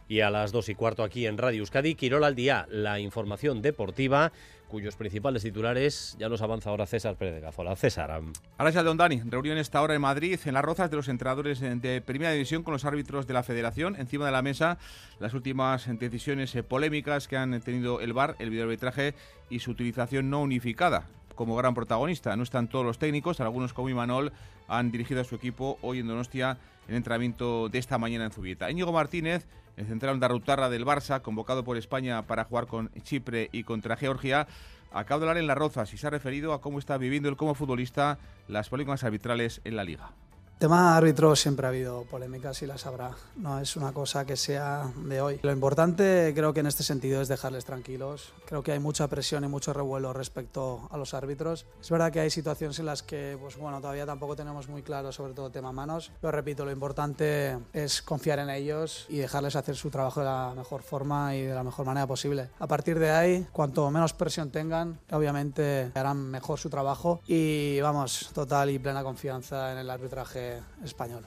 Y 0.08 0.20
a 0.20 0.30
las 0.30 0.52
dos 0.52 0.70
y 0.70 0.76
cuarto 0.76 1.04
aquí 1.04 1.26
en 1.26 1.38
Radio 1.38 1.60
Euskadi, 1.60 1.96
Quirol 1.96 2.24
al 2.24 2.36
día, 2.36 2.68
la 2.70 3.00
información 3.00 3.62
deportiva 3.62 4.32
cuyos 4.74 4.96
principales 4.96 5.44
titulares 5.44 6.16
ya 6.18 6.30
nos 6.30 6.42
avanza 6.42 6.72
ahora 6.72 6.88
César 6.88 7.16
Pérez 7.16 7.36
de 7.36 7.42
Gazola. 7.42 7.76
César. 7.76 8.10
Ahora 8.58 8.84
Don 8.84 8.98
Dani. 8.98 9.22
Reunión 9.24 9.60
esta 9.60 9.80
hora 9.84 9.94
en 9.94 10.02
Madrid, 10.02 10.40
en 10.46 10.56
las 10.56 10.66
rozas 10.66 10.90
de 10.90 10.96
los 10.96 11.10
entrenadores 11.10 11.60
de 11.60 12.02
Primera 12.02 12.32
División 12.32 12.64
con 12.64 12.72
los 12.72 12.84
árbitros 12.84 13.28
de 13.28 13.36
la 13.36 13.44
Federación. 13.44 13.96
Encima 13.96 14.26
de 14.26 14.32
la 14.32 14.42
mesa, 14.42 14.80
las 15.20 15.36
últimas 15.36 15.88
decisiones 16.00 16.56
eh, 16.56 16.64
polémicas 16.64 17.28
que 17.28 17.38
han 17.38 17.62
tenido 17.62 18.02
el 18.02 18.14
VAR, 18.14 18.36
el 18.40 18.50
videoarbitraje 18.50 19.14
y 19.52 19.60
su 19.60 19.70
utilización 19.70 20.32
no 20.32 20.42
unificada 20.42 21.06
como 21.36 21.56
gran 21.56 21.76
protagonista. 21.76 22.36
No 22.36 22.42
están 22.42 22.68
todos 22.68 22.84
los 22.84 22.98
técnicos, 22.98 23.42
algunos 23.42 23.74
como 23.74 23.90
Imanol 23.90 24.34
han 24.68 24.90
dirigido 24.90 25.22
a 25.22 25.24
su 25.24 25.36
equipo 25.36 25.78
hoy 25.84 26.00
en 26.00 26.08
Donostia 26.08 26.58
en 26.88 26.96
entrenamiento 26.96 27.70
de 27.70 27.78
esta 27.78 28.00
mañana 28.00 28.26
en 28.26 28.32
Zubieta. 28.32 28.72
Íñigo 28.72 28.92
Martínez 28.92 29.46
el 29.78 29.88
central 29.88 30.20
de 30.20 30.28
Rutarra 30.28 30.70
del 30.70 30.86
Barça, 30.86 31.22
convocado 31.22 31.64
por 31.64 31.78
España 31.78 32.22
para 32.24 32.46
jugar 32.46 32.68
con 32.68 32.90
Chipre 33.04 33.50
y 33.52 33.64
contra 33.64 33.98
Georgia, 33.98 34.48
acaba 34.92 35.20
de 35.20 35.26
hablar 35.26 35.38
en 35.38 35.48
Las 35.48 35.58
Rozas 35.58 35.94
y 35.94 35.98
se 35.98 36.08
ha 36.08 36.12
referido 36.12 36.54
a 36.54 36.62
cómo 36.62 36.80
está 36.80 36.98
viviendo 36.98 37.30
él 37.30 37.38
como 37.38 37.56
futbolista 37.56 38.20
las 38.48 38.70
polémicas 38.70 39.04
arbitrales 39.04 39.62
en 39.64 39.76
la 39.76 39.84
liga 39.84 40.12
tema 40.64 40.96
árbitro 40.96 41.36
siempre 41.36 41.66
ha 41.66 41.70
habido 41.72 42.04
polémicas 42.04 42.62
y 42.62 42.68
las 42.68 42.86
habrá. 42.86 43.12
No 43.36 43.60
es 43.60 43.76
una 43.76 43.92
cosa 43.92 44.24
que 44.24 44.38
sea 44.38 44.90
de 44.96 45.20
hoy. 45.20 45.42
Lo 45.44 45.52
importante 45.52 46.32
creo 46.34 46.54
que 46.54 46.62
en 46.62 46.68
este 46.68 46.84
sentido 46.84 47.22
es 47.22 47.28
dejarles 47.28 47.66
tranquilos. 47.66 48.32
Creo 48.46 48.64
que 48.64 48.72
hay 48.72 48.80
mucha 48.80 49.10
presión 49.10 49.44
y 49.44 49.50
mucho 49.50 49.74
revuelo 49.74 50.14
respecto 50.14 50.88
a 50.90 50.96
los 50.96 51.14
árbitros. 51.14 51.66
Es 51.82 51.90
verdad 51.90 52.14
que 52.14 52.22
hay 52.22 52.30
situaciones 52.30 52.80
en 52.80 52.86
las 52.86 53.04
que, 53.04 53.38
pues 53.42 53.58
bueno, 53.58 53.82
todavía 53.82 54.06
tampoco 54.06 54.38
tenemos 54.38 54.70
muy 54.70 54.84
claro 54.84 55.12
sobre 55.12 55.34
todo 55.34 55.48
el 55.48 55.52
tema 55.52 55.74
manos. 55.74 56.14
Pero 56.22 56.32
repito, 56.32 56.64
lo 56.64 56.72
importante 56.72 57.60
es 57.74 58.02
confiar 58.02 58.40
en 58.40 58.50
ellos 58.50 59.06
y 59.10 59.18
dejarles 59.18 59.58
hacer 59.58 59.76
su 59.76 59.90
trabajo 59.90 60.22
de 60.22 60.28
la 60.28 60.54
mejor 60.56 60.82
forma 60.82 61.36
y 61.36 61.42
de 61.42 61.54
la 61.54 61.64
mejor 61.66 61.86
manera 61.86 62.08
posible. 62.08 62.52
A 62.60 62.68
partir 62.68 63.00
de 63.00 63.12
ahí, 63.12 63.48
cuanto 63.52 63.92
menos 63.92 64.14
presión 64.14 64.50
tengan, 64.50 64.98
obviamente 65.12 65.92
harán 65.94 66.20
mejor 66.20 66.58
su 66.58 66.70
trabajo 66.70 67.20
y 67.28 67.82
vamos, 67.82 68.30
total 68.34 68.70
y 68.70 68.80
plena 68.80 69.04
confianza 69.04 69.74
en 69.74 69.80
el 69.80 69.90
arbitraje 69.90 70.53
español. 70.84 71.26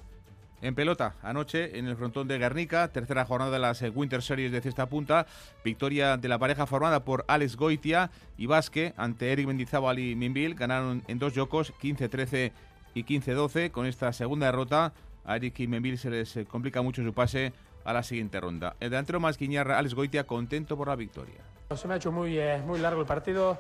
En 0.63 0.75
pelota, 0.75 1.17
anoche 1.23 1.79
en 1.79 1.87
el 1.87 1.97
frontón 1.97 2.29
de 2.29 2.39
Guernica, 2.39 2.89
tercera 2.89 3.27
jornada 3.27 3.51
de 3.51 3.59
las 3.59 3.83
eh, 3.83 3.91
Winter 3.91 4.23
Series 4.23 4.51
de 4.51 4.63
Cesta 4.63 4.87
Punta, 4.87 5.27
victoria 5.63 6.17
de 6.17 6.29
la 6.29 6.39
pareja 6.39 6.67
formada 6.67 7.05
por 7.05 7.27
Alex 7.29 7.57
Goitia 7.57 8.11
y 8.39 8.47
Vasque 8.47 8.95
ante 8.97 9.33
Eric 9.33 9.47
Mendizábal 9.47 9.99
y 9.99 10.17
Minville, 10.17 10.55
ganaron 10.55 11.03
en 11.09 11.19
dos 11.19 11.35
yocos 11.35 11.75
15-13 11.75 12.53
y 12.95 13.05
15-12. 13.05 13.71
Con 13.71 13.85
esta 13.85 14.13
segunda 14.15 14.47
derrota, 14.47 14.95
a 15.27 15.37
Eric 15.37 15.61
y 15.61 15.67
Minville 15.67 15.99
se 15.99 16.11
les 16.11 16.37
eh, 16.39 16.47
complica 16.47 16.81
mucho 16.81 17.03
su 17.05 17.13
pase 17.13 17.53
a 17.85 17.93
la 17.93 18.03
siguiente 18.03 18.41
ronda. 18.41 18.77
El 18.81 18.91
delantero 18.91 19.21
masquiñarra, 19.21 19.79
Alex 19.79 19.95
Goitia, 19.95 20.25
contento 20.25 20.77
por 20.77 20.89
la 20.89 20.97
victoria. 20.97 21.43
Se 21.77 21.87
me 21.87 21.95
ha 21.95 21.97
hecho 21.99 22.11
muy, 22.11 22.39
eh, 22.39 22.63
muy 22.67 22.81
largo 22.81 23.03
el 23.03 23.07
partido 23.07 23.59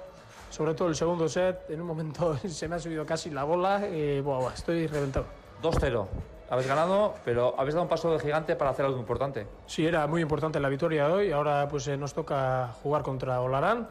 sobre 0.48 0.74
todo 0.74 0.88
el 0.88 0.94
segundo 0.94 1.29
set, 1.29 1.68
en 1.68 1.81
un 1.83 1.87
momento 1.87 2.38
se 2.48 2.68
me 2.68 2.76
ha 2.76 2.79
subido 2.79 3.05
casi 3.05 3.31
la 3.31 3.44
bola 3.44 3.87
y 3.87 4.20
buah, 4.20 4.55
estoy 4.55 4.87
reventado. 4.87 5.45
2-0. 5.62 6.07
Habéis 6.49 6.69
ganado, 6.69 7.14
pero 7.25 7.55
habéis 7.59 7.75
dado 7.75 7.83
un 7.83 7.88
paso 7.88 8.12
de 8.12 8.21
gigante 8.21 8.55
para 8.55 8.71
hacer 8.71 8.85
algo 8.85 8.99
importante. 8.99 9.47
Sí, 9.66 9.85
era 9.85 10.07
muy 10.07 10.23
importante 10.23 10.61
la 10.61 10.69
victoria 10.69 11.09
de 11.09 11.12
hoy. 11.12 11.33
Ahora 11.33 11.66
pues 11.69 11.88
eh, 11.88 11.97
nos 11.97 12.14
toca 12.14 12.69
jugar 12.83 13.03
contra 13.03 13.40
Olarán 13.40 13.88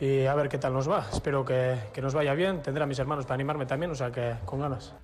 y 0.00 0.24
a 0.24 0.34
ver 0.34 0.48
qué 0.48 0.58
tal 0.58 0.72
nos 0.72 0.90
va. 0.90 1.06
Espero 1.12 1.44
que, 1.44 1.76
que 1.92 2.00
nos 2.00 2.14
vaya 2.14 2.34
bien. 2.34 2.62
Tendré 2.62 2.84
a 2.84 2.86
mis 2.86 2.98
hermanos 2.98 3.26
para 3.26 3.34
animarme 3.34 3.66
también, 3.66 3.90
o 3.90 3.94
sea 3.94 4.10
que 4.10 4.34
con 4.46 4.60
ganas 4.60 4.94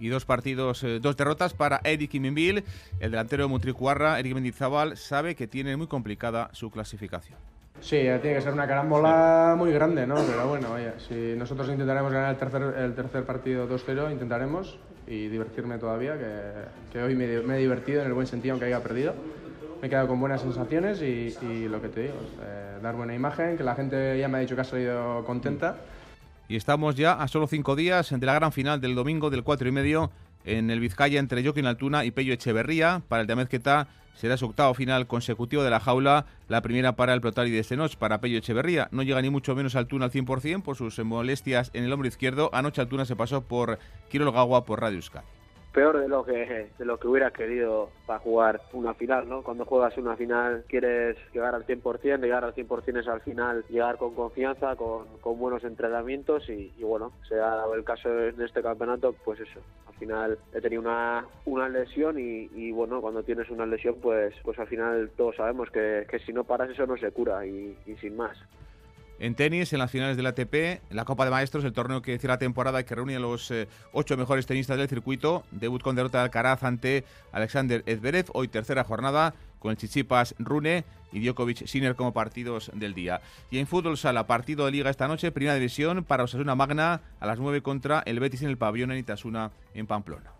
y 0.00 0.08
dos 0.08 0.24
partidos, 0.24 0.82
eh, 0.82 0.98
dos 0.98 1.16
derrotas 1.16 1.52
para 1.52 1.80
Eric 1.84 2.14
Imenville. 2.14 2.64
El 2.98 3.12
delantero 3.12 3.44
de 3.44 3.48
Mutricuarra, 3.48 4.18
Eric 4.18 4.34
Mendizábal, 4.34 4.96
sabe 4.96 5.36
que 5.36 5.46
tiene 5.46 5.76
muy 5.76 5.86
complicada 5.86 6.48
su 6.52 6.70
clasificación. 6.70 7.38
Sí, 7.80 7.96
tiene 7.96 8.34
que 8.34 8.40
ser 8.42 8.52
una 8.52 8.66
carambola 8.66 9.54
muy 9.56 9.72
grande, 9.72 10.06
¿no? 10.06 10.16
Pero 10.16 10.48
bueno, 10.48 10.70
vaya, 10.70 10.94
si 10.98 11.34
nosotros 11.36 11.68
intentaremos 11.68 12.12
ganar 12.12 12.30
el 12.30 12.36
tercer, 12.36 12.62
el 12.76 12.94
tercer 12.94 13.24
partido 13.24 13.68
2-0, 13.68 14.12
intentaremos 14.12 14.78
y 15.06 15.28
divertirme 15.28 15.78
todavía, 15.78 16.16
que, 16.92 17.02
hoy 17.02 17.14
me, 17.14 17.24
he 17.24 17.58
divertido 17.58 18.02
en 18.02 18.08
el 18.08 18.12
buen 18.12 18.26
sentido, 18.26 18.52
aunque 18.52 18.66
haya 18.66 18.82
perdido. 18.82 19.14
Me 19.80 19.86
he 19.86 19.90
quedado 19.90 20.08
con 20.08 20.20
buenas 20.20 20.42
sensaciones 20.42 21.00
y, 21.00 21.68
lo 21.68 21.80
que 21.80 21.88
te 21.88 22.02
digo, 22.02 22.14
eh, 22.42 22.78
dar 22.82 22.94
buena 22.94 23.14
imagen, 23.14 23.56
que 23.56 23.64
la 23.64 23.74
gente 23.74 24.18
ya 24.18 24.28
me 24.28 24.38
ha 24.38 24.40
dicho 24.42 24.54
que 24.54 24.60
ha 24.60 24.64
salido 24.64 25.24
contenta. 25.24 25.78
Y 26.48 26.56
estamos 26.56 26.96
ya 26.96 27.14
a 27.14 27.28
solo 27.28 27.46
cinco 27.46 27.76
días 27.76 28.10
de 28.10 28.26
la 28.26 28.34
gran 28.34 28.52
final 28.52 28.80
del 28.80 28.94
domingo 28.94 29.30
del 29.30 29.42
4 29.42 29.68
y 29.68 29.72
medio 29.72 30.10
en 30.44 30.70
el 30.70 30.80
Vizcaya 30.80 31.18
entre 31.18 31.42
Joaquín 31.42 31.66
Altuna 31.66 32.04
y 32.04 32.10
Pello 32.10 32.34
Echeverría. 32.34 33.02
Para 33.08 33.22
el 33.22 33.26
de 33.26 33.32
Amezqueta 33.32 33.88
será 34.14 34.36
su 34.36 34.46
octavo 34.46 34.74
final 34.74 35.06
consecutivo 35.06 35.62
de 35.62 35.70
la 35.70 35.80
jaula, 35.80 36.26
la 36.48 36.62
primera 36.62 36.96
para 36.96 37.14
el 37.14 37.20
Protari 37.20 37.50
de 37.50 37.64
Senoch, 37.64 37.96
para 37.96 38.20
Pello 38.20 38.38
Echeverría. 38.38 38.88
No 38.92 39.02
llega 39.02 39.22
ni 39.22 39.30
mucho 39.30 39.54
menos 39.54 39.74
Altuna 39.74 40.06
al 40.06 40.12
100% 40.12 40.62
por 40.62 40.76
sus 40.76 40.98
molestias 41.00 41.70
en 41.74 41.84
el 41.84 41.92
hombro 41.92 42.08
izquierdo. 42.08 42.50
Anoche 42.52 42.80
Altuna 42.80 43.04
se 43.04 43.16
pasó 43.16 43.42
por 43.42 43.78
Quirol 44.08 44.32
por 44.64 44.80
Radio. 44.80 45.00
Peor 45.72 45.98
de 45.98 46.08
lo 46.08 46.24
que 46.24 46.70
de 46.78 46.84
lo 46.84 46.98
que 46.98 47.08
hubieras 47.08 47.32
querido 47.32 47.90
para 48.06 48.18
jugar 48.18 48.60
una 48.72 48.94
final, 48.94 49.28
¿no? 49.28 49.42
Cuando 49.42 49.64
juegas 49.64 49.96
una 49.98 50.16
final 50.16 50.64
quieres 50.68 51.16
llegar 51.32 51.54
al 51.54 51.66
100%, 51.66 52.20
llegar 52.20 52.44
al 52.44 52.54
100% 52.54 53.00
es 53.00 53.08
al 53.08 53.20
final 53.20 53.64
llegar 53.68 53.96
con 53.96 54.14
confianza, 54.14 54.74
con, 54.76 55.06
con 55.20 55.38
buenos 55.38 55.62
entrenamientos 55.64 56.48
y, 56.48 56.72
bueno, 56.82 57.12
se 57.28 57.34
ha 57.36 57.56
dado 57.56 57.74
el 57.74 57.84
caso 57.84 58.08
en 58.08 58.40
este 58.40 58.62
campeonato, 58.62 59.14
pues 59.24 59.40
eso, 59.40 59.60
al 59.86 59.94
final 59.94 60.38
he 60.52 60.60
tenido 60.60 60.82
una, 60.82 61.24
una 61.44 61.68
lesión 61.68 62.18
y, 62.18 62.50
y 62.54 62.72
bueno, 62.72 63.00
cuando 63.00 63.22
tienes 63.22 63.48
una 63.50 63.66
lesión 63.66 63.96
pues 64.00 64.34
pues 64.42 64.58
al 64.58 64.66
final 64.66 65.10
todos 65.16 65.36
sabemos 65.36 65.70
que, 65.70 66.06
que 66.10 66.18
si 66.20 66.32
no 66.32 66.44
paras 66.44 66.70
eso 66.70 66.86
no 66.86 66.96
se 66.96 67.10
cura 67.12 67.46
y 67.46 67.76
sin 68.00 68.16
más. 68.16 68.36
En 69.20 69.34
tenis, 69.34 69.70
en 69.74 69.78
las 69.78 69.90
finales 69.90 70.16
del 70.16 70.24
ATP, 70.24 70.80
la 70.88 71.04
Copa 71.04 71.26
de 71.26 71.30
Maestros, 71.30 71.62
el 71.64 71.74
torneo 71.74 72.00
que 72.00 72.18
cierra 72.18 72.36
la 72.36 72.38
temporada 72.38 72.80
y 72.80 72.84
que 72.84 72.94
reúne 72.94 73.16
a 73.16 73.20
los 73.20 73.50
eh, 73.50 73.68
ocho 73.92 74.16
mejores 74.16 74.46
tenistas 74.46 74.78
del 74.78 74.88
circuito. 74.88 75.44
Debut 75.50 75.82
con 75.82 75.94
derrota 75.94 76.18
de 76.18 76.24
Alcaraz 76.24 76.62
ante 76.62 77.04
Alexander 77.30 77.82
Edverev. 77.84 78.30
Hoy 78.32 78.48
tercera 78.48 78.82
jornada 78.82 79.34
con 79.58 79.72
el 79.72 79.76
Chichipas 79.76 80.34
Rune 80.38 80.86
y 81.12 81.20
Djokovic 81.20 81.66
Sinner 81.66 81.96
como 81.96 82.14
partidos 82.14 82.70
del 82.72 82.94
día. 82.94 83.20
Y 83.50 83.58
en 83.58 83.66
fútbol 83.66 83.98
sala, 83.98 84.26
partido 84.26 84.64
de 84.64 84.72
liga 84.72 84.88
esta 84.88 85.06
noche, 85.06 85.30
primera 85.32 85.54
división 85.54 86.02
para 86.02 86.24
Osasuna 86.24 86.54
Magna 86.54 87.02
a 87.20 87.26
las 87.26 87.38
9 87.38 87.60
contra 87.60 88.02
el 88.06 88.20
Betis 88.20 88.40
en 88.40 88.48
el 88.48 88.56
pabellón 88.56 88.90
en 88.92 88.98
Itasuna 89.00 89.50
en 89.74 89.86
Pamplona. 89.86 90.39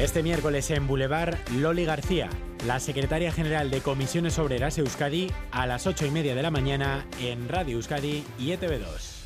Este 0.00 0.22
miércoles 0.22 0.70
en 0.70 0.86
Boulevard, 0.86 1.36
Loli 1.58 1.84
García, 1.84 2.30
la 2.66 2.80
secretaria 2.80 3.32
general 3.32 3.70
de 3.70 3.82
Comisiones 3.82 4.38
Obreras 4.38 4.78
Euskadi, 4.78 5.30
a 5.50 5.66
las 5.66 5.86
ocho 5.86 6.06
y 6.06 6.10
media 6.10 6.34
de 6.34 6.42
la 6.42 6.50
mañana 6.50 7.06
en 7.20 7.50
Radio 7.50 7.76
Euskadi 7.76 8.24
y 8.38 8.46
ETV2. 8.52 9.18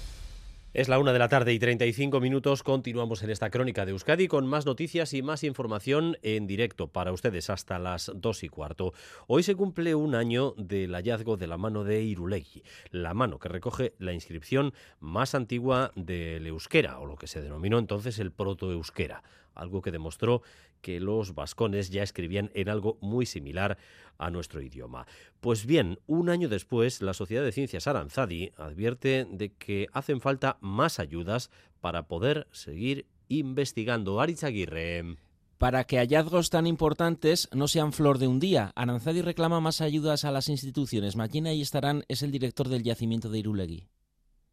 Es 0.72 0.88
la 0.88 0.98
una 0.98 1.12
de 1.12 1.20
la 1.20 1.28
tarde 1.28 1.52
y 1.52 1.60
35 1.60 2.18
minutos. 2.18 2.64
Continuamos 2.64 3.22
en 3.22 3.30
esta 3.30 3.50
crónica 3.50 3.86
de 3.86 3.92
Euskadi 3.92 4.26
con 4.26 4.48
más 4.48 4.66
noticias 4.66 5.14
y 5.14 5.22
más 5.22 5.44
información 5.44 6.18
en 6.22 6.48
directo 6.48 6.88
para 6.88 7.12
ustedes 7.12 7.50
hasta 7.50 7.78
las 7.78 8.10
dos 8.12 8.42
y 8.42 8.48
cuarto. 8.48 8.92
Hoy 9.28 9.44
se 9.44 9.54
cumple 9.54 9.94
un 9.94 10.16
año 10.16 10.54
del 10.56 10.96
hallazgo 10.96 11.36
de 11.36 11.46
la 11.46 11.56
mano 11.56 11.84
de 11.84 12.02
Irulegui, 12.02 12.64
la 12.90 13.14
mano 13.14 13.38
que 13.38 13.48
recoge 13.48 13.94
la 14.00 14.12
inscripción 14.12 14.74
más 14.98 15.36
antigua 15.36 15.92
del 15.94 16.48
euskera, 16.48 16.98
o 16.98 17.06
lo 17.06 17.14
que 17.14 17.28
se 17.28 17.40
denominó 17.40 17.78
entonces 17.78 18.18
el 18.18 18.32
proto-euskera 18.32 19.22
algo 19.54 19.82
que 19.82 19.92
demostró 19.92 20.42
que 20.80 21.00
los 21.00 21.34
vascones 21.34 21.90
ya 21.90 22.02
escribían 22.02 22.50
en 22.54 22.68
algo 22.68 22.98
muy 23.00 23.26
similar 23.26 23.78
a 24.18 24.30
nuestro 24.30 24.62
idioma. 24.62 25.06
Pues 25.40 25.66
bien, 25.66 25.98
un 26.06 26.28
año 26.28 26.48
después, 26.48 27.02
la 27.02 27.14
Sociedad 27.14 27.44
de 27.44 27.52
Ciencias 27.52 27.86
Aranzadi 27.86 28.52
advierte 28.56 29.26
de 29.30 29.52
que 29.52 29.88
hacen 29.92 30.20
falta 30.20 30.58
más 30.60 30.98
ayudas 30.98 31.50
para 31.80 32.06
poder 32.06 32.46
seguir 32.52 33.06
investigando. 33.28 34.20
Aritz 34.20 34.44
Aguirre. 34.44 35.16
Para 35.58 35.84
que 35.84 35.98
hallazgos 35.98 36.50
tan 36.50 36.66
importantes 36.66 37.48
no 37.52 37.68
sean 37.68 37.92
flor 37.92 38.18
de 38.18 38.26
un 38.26 38.40
día, 38.40 38.72
Aranzadi 38.74 39.22
reclama 39.22 39.60
más 39.60 39.80
ayudas 39.80 40.24
a 40.24 40.32
las 40.32 40.48
instituciones. 40.48 41.16
Maquina 41.16 41.52
y 41.54 41.62
estarán 41.62 42.04
es 42.08 42.22
el 42.22 42.32
director 42.32 42.68
del 42.68 42.82
yacimiento 42.82 43.30
de 43.30 43.38
Irulegui 43.38 43.88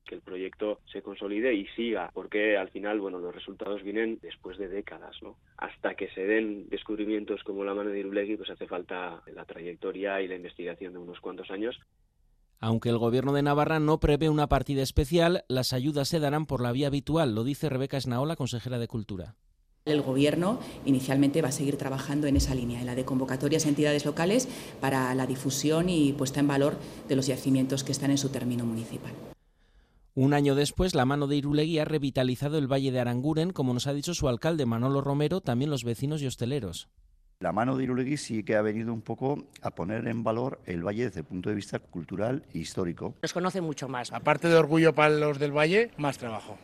que 0.05 0.15
el 0.15 0.21
proyecto 0.21 0.79
se 0.91 1.01
consolide 1.01 1.53
y 1.53 1.67
siga, 1.75 2.09
porque 2.13 2.57
al 2.57 2.69
final, 2.69 2.99
bueno, 2.99 3.19
los 3.19 3.33
resultados 3.33 3.83
vienen 3.83 4.19
después 4.21 4.57
de 4.57 4.67
décadas, 4.67 5.15
¿no? 5.21 5.37
Hasta 5.57 5.95
que 5.95 6.09
se 6.09 6.25
den 6.25 6.69
descubrimientos 6.69 7.43
como 7.43 7.63
la 7.63 7.73
mano 7.73 7.89
de 7.89 7.99
Irulegui, 7.99 8.37
pues 8.37 8.49
hace 8.49 8.67
falta 8.67 9.21
la 9.33 9.45
trayectoria 9.45 10.21
y 10.21 10.27
la 10.27 10.35
investigación 10.35 10.93
de 10.93 10.99
unos 10.99 11.19
cuantos 11.19 11.49
años. 11.51 11.79
Aunque 12.59 12.89
el 12.89 12.99
gobierno 12.99 13.33
de 13.33 13.41
Navarra 13.41 13.79
no 13.79 13.99
prevé 13.99 14.29
una 14.29 14.47
partida 14.47 14.83
especial, 14.83 15.43
las 15.47 15.73
ayudas 15.73 16.07
se 16.09 16.19
darán 16.19 16.45
por 16.45 16.61
la 16.61 16.71
vía 16.71 16.87
habitual, 16.87 17.33
lo 17.33 17.43
dice 17.43 17.69
Rebeca 17.69 17.97
Esnaola, 17.97 18.35
consejera 18.35 18.77
de 18.77 18.87
Cultura. 18.87 19.35
El 19.85 20.03
Gobierno 20.03 20.59
inicialmente 20.85 21.41
va 21.41 21.47
a 21.47 21.51
seguir 21.51 21.75
trabajando 21.75 22.27
en 22.27 22.37
esa 22.37 22.53
línea, 22.53 22.79
en 22.79 22.85
la 22.85 22.93
de 22.93 23.03
convocatorias 23.03 23.65
a 23.65 23.69
entidades 23.69 24.05
locales 24.05 24.47
para 24.79 25.15
la 25.15 25.25
difusión 25.25 25.89
y 25.89 26.13
puesta 26.13 26.39
en 26.39 26.47
valor 26.47 26.75
de 27.09 27.15
los 27.15 27.25
yacimientos 27.25 27.83
que 27.83 27.91
están 27.91 28.11
en 28.11 28.19
su 28.19 28.29
término 28.29 28.63
municipal. 28.63 29.13
Un 30.13 30.33
año 30.33 30.55
después, 30.55 30.93
la 30.93 31.05
mano 31.05 31.25
de 31.27 31.37
Irulegui 31.37 31.79
ha 31.79 31.85
revitalizado 31.85 32.57
el 32.57 32.69
Valle 32.69 32.91
de 32.91 32.99
Aranguren, 32.99 33.51
como 33.51 33.73
nos 33.73 33.87
ha 33.87 33.93
dicho 33.93 34.13
su 34.13 34.27
alcalde 34.27 34.65
Manolo 34.65 34.99
Romero, 34.99 35.39
también 35.39 35.71
los 35.71 35.85
vecinos 35.85 36.21
y 36.21 36.27
hosteleros. 36.27 36.89
La 37.39 37.53
mano 37.53 37.77
de 37.77 37.85
Irulegui 37.85 38.17
sí 38.17 38.43
que 38.43 38.57
ha 38.57 38.61
venido 38.61 38.93
un 38.93 39.01
poco 39.01 39.47
a 39.61 39.71
poner 39.71 40.07
en 40.07 40.21
valor 40.21 40.59
el 40.65 40.85
valle 40.85 41.05
desde 41.05 41.21
el 41.21 41.25
punto 41.25 41.47
de 41.49 41.55
vista 41.55 41.79
cultural 41.79 42.43
e 42.53 42.59
histórico. 42.59 43.15
Nos 43.21 43.31
conoce 43.31 43.61
mucho 43.61 43.87
más. 43.87 44.11
Aparte 44.11 44.49
de 44.49 44.55
orgullo 44.55 44.93
para 44.93 45.15
los 45.15 45.39
del 45.39 45.55
valle, 45.55 45.91
más 45.97 46.17
trabajo. 46.17 46.57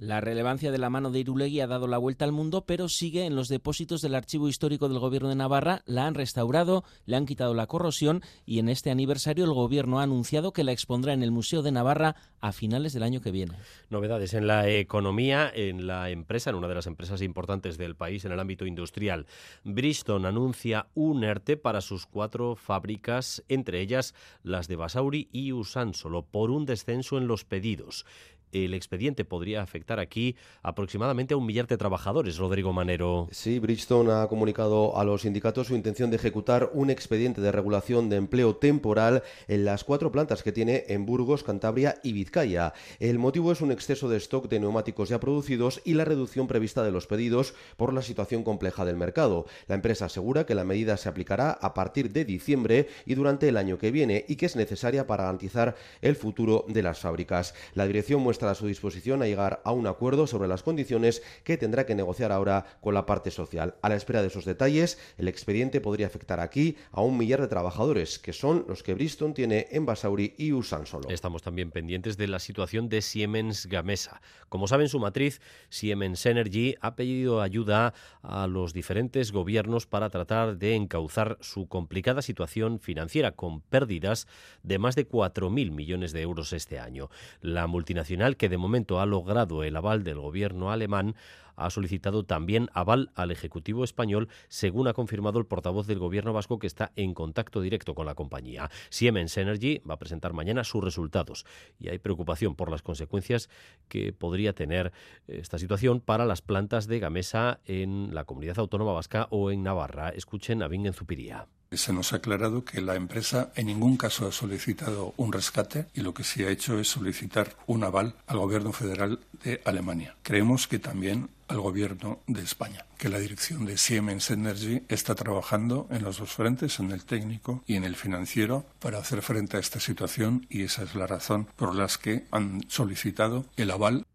La 0.00 0.22
relevancia 0.22 0.72
de 0.72 0.78
la 0.78 0.88
mano 0.88 1.10
de 1.10 1.18
Irulegui 1.18 1.60
ha 1.60 1.66
dado 1.66 1.86
la 1.86 1.98
vuelta 1.98 2.24
al 2.24 2.32
mundo, 2.32 2.64
pero 2.64 2.88
sigue 2.88 3.26
en 3.26 3.36
los 3.36 3.48
depósitos 3.48 4.00
del 4.00 4.14
Archivo 4.14 4.48
Histórico 4.48 4.88
del 4.88 4.98
Gobierno 4.98 5.28
de 5.28 5.34
Navarra, 5.34 5.82
la 5.84 6.06
han 6.06 6.14
restaurado, 6.14 6.84
le 7.04 7.16
han 7.16 7.26
quitado 7.26 7.52
la 7.52 7.66
corrosión 7.66 8.22
y 8.46 8.60
en 8.60 8.70
este 8.70 8.90
aniversario 8.90 9.44
el 9.44 9.52
Gobierno 9.52 10.00
ha 10.00 10.04
anunciado 10.04 10.54
que 10.54 10.64
la 10.64 10.72
expondrá 10.72 11.12
en 11.12 11.22
el 11.22 11.32
Museo 11.32 11.60
de 11.60 11.72
Navarra 11.72 12.16
a 12.40 12.52
finales 12.52 12.94
del 12.94 13.02
año 13.02 13.20
que 13.20 13.30
viene. 13.30 13.52
Novedades 13.90 14.32
en 14.32 14.46
la 14.46 14.70
economía, 14.70 15.52
en 15.54 15.86
la 15.86 16.08
empresa, 16.08 16.48
en 16.48 16.56
una 16.56 16.68
de 16.68 16.76
las 16.76 16.86
empresas 16.86 17.20
importantes 17.20 17.76
del 17.76 17.94
país 17.94 18.24
en 18.24 18.32
el 18.32 18.40
ámbito 18.40 18.64
industrial. 18.64 19.26
Bristol 19.64 20.24
anuncia 20.24 20.86
un 20.94 21.24
ERTE 21.24 21.58
para 21.58 21.82
sus 21.82 22.06
cuatro 22.06 22.56
fábricas, 22.56 23.44
entre 23.48 23.82
ellas 23.82 24.14
las 24.44 24.66
de 24.66 24.76
Basauri 24.76 25.28
y 25.30 25.52
Usánsolo, 25.52 26.22
por 26.22 26.50
un 26.50 26.64
descenso 26.64 27.18
en 27.18 27.26
los 27.26 27.44
pedidos 27.44 28.06
el 28.52 28.74
expediente 28.74 29.24
podría 29.24 29.62
afectar 29.62 30.00
aquí 30.00 30.36
aproximadamente 30.62 31.34
a 31.34 31.36
un 31.36 31.46
millar 31.46 31.66
de 31.66 31.76
trabajadores, 31.76 32.36
Rodrigo 32.36 32.72
Manero. 32.72 33.28
Sí, 33.30 33.58
Bridgestone 33.58 34.12
ha 34.12 34.28
comunicado 34.28 34.96
a 34.96 35.04
los 35.04 35.22
sindicatos 35.22 35.68
su 35.68 35.74
intención 35.74 36.10
de 36.10 36.16
ejecutar 36.16 36.70
un 36.74 36.90
expediente 36.90 37.40
de 37.40 37.52
regulación 37.52 38.08
de 38.08 38.16
empleo 38.16 38.56
temporal 38.56 39.22
en 39.48 39.64
las 39.64 39.84
cuatro 39.84 40.10
plantas 40.10 40.42
que 40.42 40.52
tiene 40.52 40.84
en 40.88 41.06
Burgos, 41.06 41.44
Cantabria 41.44 42.00
y 42.02 42.12
Vizcaya. 42.12 42.72
El 42.98 43.18
motivo 43.18 43.52
es 43.52 43.60
un 43.60 43.72
exceso 43.72 44.08
de 44.08 44.16
stock 44.16 44.48
de 44.48 44.60
neumáticos 44.60 45.08
ya 45.08 45.20
producidos 45.20 45.80
y 45.84 45.94
la 45.94 46.04
reducción 46.04 46.46
prevista 46.46 46.82
de 46.82 46.90
los 46.90 47.06
pedidos 47.06 47.54
por 47.76 47.92
la 47.92 48.02
situación 48.02 48.42
compleja 48.42 48.84
del 48.84 48.96
mercado. 48.96 49.46
La 49.66 49.74
empresa 49.74 50.06
asegura 50.06 50.46
que 50.46 50.54
la 50.54 50.64
medida 50.64 50.96
se 50.96 51.08
aplicará 51.08 51.50
a 51.52 51.74
partir 51.74 52.12
de 52.12 52.24
diciembre 52.24 52.88
y 53.06 53.14
durante 53.14 53.48
el 53.48 53.56
año 53.56 53.78
que 53.78 53.90
viene 53.90 54.24
y 54.28 54.36
que 54.36 54.46
es 54.46 54.56
necesaria 54.56 55.06
para 55.06 55.24
garantizar 55.24 55.76
el 56.00 56.16
futuro 56.16 56.64
de 56.68 56.82
las 56.82 57.00
fábricas. 57.00 57.54
La 57.74 57.86
dirección 57.86 58.22
muestra 58.22 58.39
a 58.48 58.54
su 58.54 58.66
disposición 58.66 59.22
a 59.22 59.26
llegar 59.26 59.60
a 59.64 59.72
un 59.72 59.86
acuerdo 59.86 60.26
sobre 60.26 60.48
las 60.48 60.62
condiciones 60.62 61.22
que 61.44 61.56
tendrá 61.56 61.86
que 61.86 61.94
negociar 61.94 62.32
ahora 62.32 62.64
con 62.80 62.94
la 62.94 63.06
parte 63.06 63.30
social. 63.30 63.74
A 63.82 63.88
la 63.88 63.96
espera 63.96 64.22
de 64.22 64.28
esos 64.28 64.44
detalles, 64.44 64.98
el 65.18 65.28
expediente 65.28 65.80
podría 65.80 66.06
afectar 66.06 66.40
aquí 66.40 66.76
a 66.92 67.02
un 67.02 67.18
millar 67.18 67.40
de 67.40 67.48
trabajadores, 67.48 68.18
que 68.18 68.32
son 68.32 68.64
los 68.68 68.82
que 68.82 68.94
Bristol 68.94 69.34
tiene 69.34 69.68
en 69.70 69.86
Basauri 69.86 70.34
y 70.38 70.52
Usansolo. 70.52 71.08
Estamos 71.10 71.42
también 71.42 71.70
pendientes 71.70 72.16
de 72.16 72.28
la 72.28 72.38
situación 72.38 72.88
de 72.88 73.02
Siemens 73.02 73.66
Gamesa. 73.66 74.20
Como 74.48 74.66
saben, 74.66 74.88
su 74.88 74.98
matriz, 74.98 75.40
Siemens 75.68 76.24
Energy, 76.26 76.76
ha 76.80 76.96
pedido 76.96 77.40
ayuda 77.40 77.94
a 78.22 78.46
los 78.46 78.72
diferentes 78.72 79.32
gobiernos 79.32 79.86
para 79.86 80.10
tratar 80.10 80.58
de 80.58 80.74
encauzar 80.74 81.38
su 81.40 81.68
complicada 81.68 82.22
situación 82.22 82.80
financiera, 82.80 83.32
con 83.32 83.60
pérdidas 83.60 84.26
de 84.62 84.78
más 84.78 84.96
de 84.96 85.08
4.000 85.08 85.70
millones 85.70 86.12
de 86.12 86.22
euros 86.22 86.52
este 86.52 86.78
año. 86.78 87.10
La 87.40 87.66
multinacional 87.66 88.29
que 88.36 88.48
de 88.48 88.58
momento 88.58 89.00
ha 89.00 89.06
logrado 89.06 89.62
el 89.62 89.76
aval 89.76 90.04
del 90.04 90.18
gobierno 90.18 90.70
alemán, 90.70 91.14
ha 91.60 91.70
solicitado 91.70 92.24
también 92.24 92.70
aval 92.72 93.10
al 93.14 93.30
Ejecutivo 93.30 93.84
español, 93.84 94.28
según 94.48 94.88
ha 94.88 94.94
confirmado 94.94 95.38
el 95.38 95.46
portavoz 95.46 95.86
del 95.86 95.98
gobierno 95.98 96.32
vasco 96.32 96.58
que 96.58 96.66
está 96.66 96.92
en 96.96 97.12
contacto 97.12 97.60
directo 97.60 97.94
con 97.94 98.06
la 98.06 98.14
compañía. 98.14 98.70
Siemens 98.88 99.36
Energy 99.36 99.82
va 99.88 99.94
a 99.94 99.98
presentar 99.98 100.32
mañana 100.32 100.64
sus 100.64 100.82
resultados 100.82 101.44
y 101.78 101.90
hay 101.90 101.98
preocupación 101.98 102.54
por 102.54 102.70
las 102.70 102.82
consecuencias 102.82 103.50
que 103.88 104.12
podría 104.12 104.54
tener 104.54 104.92
esta 105.26 105.58
situación 105.58 106.00
para 106.00 106.24
las 106.24 106.40
plantas 106.40 106.86
de 106.86 106.98
Gamesa 106.98 107.60
en 107.66 108.14
la 108.14 108.24
comunidad 108.24 108.58
autónoma 108.58 108.92
vasca 108.92 109.28
o 109.30 109.50
en 109.50 109.62
Navarra. 109.62 110.10
Escuchen 110.10 110.62
a 110.62 110.68
Bingen 110.68 110.94
Zupiría. 110.94 111.46
Se 111.72 111.92
nos 111.92 112.12
ha 112.12 112.16
aclarado 112.16 112.64
que 112.64 112.80
la 112.80 112.96
empresa 112.96 113.52
en 113.54 113.68
ningún 113.68 113.96
caso 113.96 114.26
ha 114.26 114.32
solicitado 114.32 115.14
un 115.16 115.32
rescate 115.32 115.86
y 115.94 116.00
lo 116.00 116.12
que 116.12 116.24
sí 116.24 116.42
ha 116.42 116.50
hecho 116.50 116.80
es 116.80 116.88
solicitar 116.88 117.54
un 117.68 117.84
aval 117.84 118.16
al 118.26 118.38
gobierno 118.38 118.72
federal 118.72 119.20
de 119.44 119.60
Alemania. 119.64 120.16
Creemos 120.24 120.66
que 120.66 120.80
también 120.80 121.28
al 121.46 121.60
gobierno 121.60 122.20
de 122.26 122.42
España, 122.42 122.86
que 122.98 123.08
la 123.08 123.20
dirección 123.20 123.66
de 123.66 123.78
Siemens 123.78 124.30
Energy 124.30 124.82
está 124.88 125.14
trabajando 125.14 125.86
en 125.90 126.02
los 126.02 126.18
dos 126.18 126.32
frentes, 126.32 126.80
en 126.80 126.90
el 126.90 127.04
técnico 127.04 127.62
y 127.68 127.76
en 127.76 127.84
el 127.84 127.94
financiero, 127.94 128.66
para 128.80 128.98
hacer 128.98 129.22
frente 129.22 129.56
a 129.56 129.60
esta 129.60 129.78
situación 129.78 130.46
y 130.48 130.62
esa 130.62 130.82
es 130.82 130.96
la 130.96 131.06
razón 131.06 131.46
por 131.56 131.74
la 131.74 131.88
que 132.02 132.26
han 132.30 132.62
solicitado 132.68 133.46
el 133.56 133.70
aval 133.70 134.06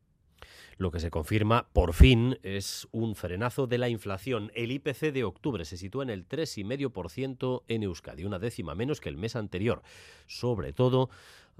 lo 0.77 0.91
que 0.91 0.99
se 0.99 1.09
confirma, 1.09 1.67
por 1.73 1.93
fin, 1.93 2.37
es 2.43 2.87
un 2.91 3.15
frenazo 3.15 3.67
de 3.67 3.77
la 3.77 3.89
inflación. 3.89 4.51
El 4.55 4.71
IPC 4.71 5.13
de 5.13 5.23
octubre 5.23 5.63
se 5.65 5.77
sitúa 5.77 6.03
en 6.03 6.09
el 6.09 6.27
3,5% 6.27 7.63
en 7.67 7.83
Euskadi, 7.83 8.25
una 8.25 8.39
décima 8.39 8.75
menos 8.75 8.99
que 8.99 9.09
el 9.09 9.17
mes 9.17 9.35
anterior. 9.35 9.81
Sobre 10.27 10.73
todo 10.73 11.09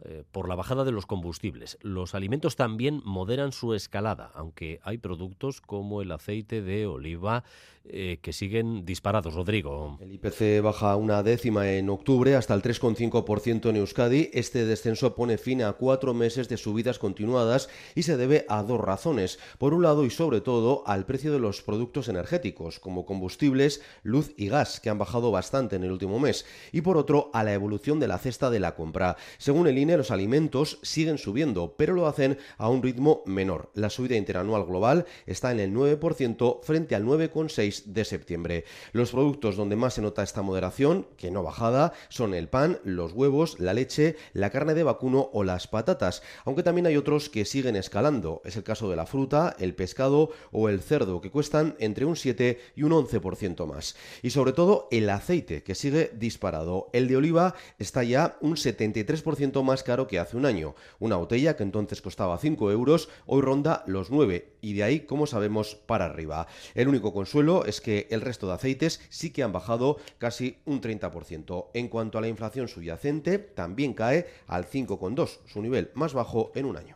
eh, 0.04 0.26
por 0.34 0.50
la 0.50 0.56
bajada 0.56 0.84
de 0.84 0.92
los 0.92 1.06
combustibles. 1.06 1.78
Los 1.82 2.16
alimentos 2.16 2.58
también 2.58 3.02
moderan 3.06 3.54
su 3.54 3.74
escalada, 3.74 4.30
aunque 4.36 4.82
hay 4.84 4.98
productos 4.98 5.62
como 5.62 6.02
el 6.02 6.12
aceite 6.12 6.62
de 6.62 6.86
oliva 6.86 7.46
eh, 7.88 8.20
que 8.22 8.34
siguen 8.34 8.86
disparados. 8.86 9.34
Rodrigo. 9.34 9.98
El 10.02 10.14
IPC 10.14 10.62
baja 10.62 10.96
una 10.96 11.24
décima 11.24 11.72
en 11.72 11.90
octubre 11.90 12.36
hasta 12.36 12.54
el 12.54 12.62
3,5% 12.62 13.70
en 13.70 13.76
Euskadi. 13.78 14.30
Este 14.34 14.66
descenso 14.66 15.16
pone 15.16 15.38
fin 15.38 15.64
a 15.64 15.74
cuatro 15.74 16.14
meses 16.14 16.50
de 16.50 16.58
subidas 16.58 17.00
continuadas 17.00 17.70
y 17.96 18.04
se 18.04 18.18
debe 18.18 18.46
a 18.50 18.64
dos 18.64 18.82
razones. 18.82 19.40
Por 19.58 19.74
un 19.74 19.84
lado 19.84 20.06
y 20.06 20.10
sobre 20.10 20.42
todo 20.42 20.84
al 20.88 21.06
precio 21.06 21.32
de 21.32 21.40
los 21.40 21.62
productos 21.62 22.10
energéticos, 22.10 22.80
como 22.80 23.06
combustibles, 23.06 23.82
luz 24.04 24.34
y 24.36 24.48
gas, 24.50 24.80
que 24.80 24.90
han 24.90 24.98
bajado 24.98 25.32
bastante 25.32 25.76
en 25.76 25.84
el 25.84 25.92
último 25.92 26.20
mes. 26.20 26.46
Y 26.72 26.82
por 26.82 26.98
otro, 26.98 27.30
a 27.34 27.44
la 27.44 27.54
evolución 27.54 28.00
de 28.00 28.08
la 28.08 28.18
cesta 28.18 28.50
de 28.50 28.60
la 28.60 28.76
compra. 28.76 29.18
Según 29.38 29.68
el 29.68 29.76
los 29.76 30.10
alimentos 30.10 30.80
siguen 30.82 31.18
subiendo, 31.18 31.76
pero 31.78 31.94
lo 31.94 32.08
hacen 32.08 32.38
a 32.58 32.70
un 32.70 32.82
ritmo 32.82 33.22
menor. 33.26 33.72
La 33.76 33.90
subida 33.90 34.16
interanual 34.16 34.66
global 34.66 35.06
está 35.26 35.52
en 35.52 35.60
el 35.60 35.74
9% 35.74 36.64
frente 36.64 36.96
al 36.96 37.04
9,6% 37.06 37.75
de 37.86 38.06
septiembre. 38.06 38.66
Los 38.92 39.12
productos 39.12 39.56
donde 39.56 39.76
más 39.76 39.96
se 39.96 40.02
nota 40.02 40.24
esta 40.24 40.42
moderación, 40.42 41.08
que 41.18 41.32
no 41.32 41.44
bajada, 41.44 41.94
son 42.10 42.34
el 42.34 42.48
pan, 42.48 42.80
los 42.84 43.14
huevos, 43.14 43.60
la 43.60 43.74
leche, 43.74 44.16
la 44.34 44.50
carne 44.50 44.74
de 44.74 44.84
vacuno 44.84 45.30
o 45.34 45.44
las 45.44 45.68
patatas, 45.68 46.24
aunque 46.46 46.64
también 46.64 46.88
hay 46.88 46.98
otros 46.98 47.30
que 47.30 47.46
siguen 47.46 47.76
escalando. 47.76 48.42
Es 48.46 48.56
el 48.56 48.64
caso 48.64 48.90
de 48.90 48.96
la 48.96 49.06
fruta, 49.06 49.56
el 49.60 49.76
pescado 49.76 50.32
o 50.52 50.70
el 50.70 50.82
cerdo, 50.82 51.22
que 51.22 51.32
cuestan 51.32 51.76
entre 51.80 52.06
un 52.06 52.16
7 52.16 52.60
y 52.76 52.84
un 52.84 52.92
11% 52.92 53.66
más. 53.66 53.96
Y 54.22 54.30
sobre 54.30 54.54
todo 54.54 54.88
el 54.92 55.10
aceite, 55.10 55.64
que 55.64 55.76
sigue 55.76 56.12
disparado. 56.16 56.90
El 56.94 57.08
de 57.08 57.18
oliva 57.18 57.56
está 57.80 58.04
ya 58.04 58.38
un 58.42 58.56
73% 58.56 59.64
más 59.64 59.84
caro 59.84 60.08
que 60.08 60.20
hace 60.20 60.38
un 60.38 60.46
año. 60.46 60.76
Una 61.00 61.16
botella 61.18 61.56
que 61.56 61.64
entonces 61.64 62.02
costaba 62.02 62.38
5 62.38 62.72
euros, 62.72 63.10
hoy 63.26 63.42
ronda 63.42 63.84
los 63.88 64.12
9 64.12 64.56
y 64.62 64.74
de 64.74 64.84
ahí, 64.84 65.02
como 65.02 65.28
sabemos, 65.28 65.76
para 65.76 66.06
arriba. 66.06 66.48
El 66.74 66.88
único 66.88 67.14
consuelo 67.14 67.65
es 67.66 67.82
que 67.82 68.08
el 68.10 68.22
resto 68.22 68.48
de 68.48 68.54
aceites 68.54 69.02
sí 69.10 69.32
que 69.32 69.44
han 69.44 69.52
bajado 69.52 69.98
casi 70.18 70.58
un 70.66 70.82
30%. 70.82 71.68
En 71.74 71.88
cuanto 71.88 72.18
a 72.18 72.22
la 72.22 72.28
inflación 72.28 72.68
subyacente, 72.68 73.40
también 73.40 73.94
cae 73.94 74.28
al 74.48 74.66
5,2, 74.66 75.40
su 75.46 75.62
nivel 75.62 75.92
más 75.94 76.14
bajo 76.14 76.52
en 76.56 76.66
un 76.66 76.78
año. 76.78 76.95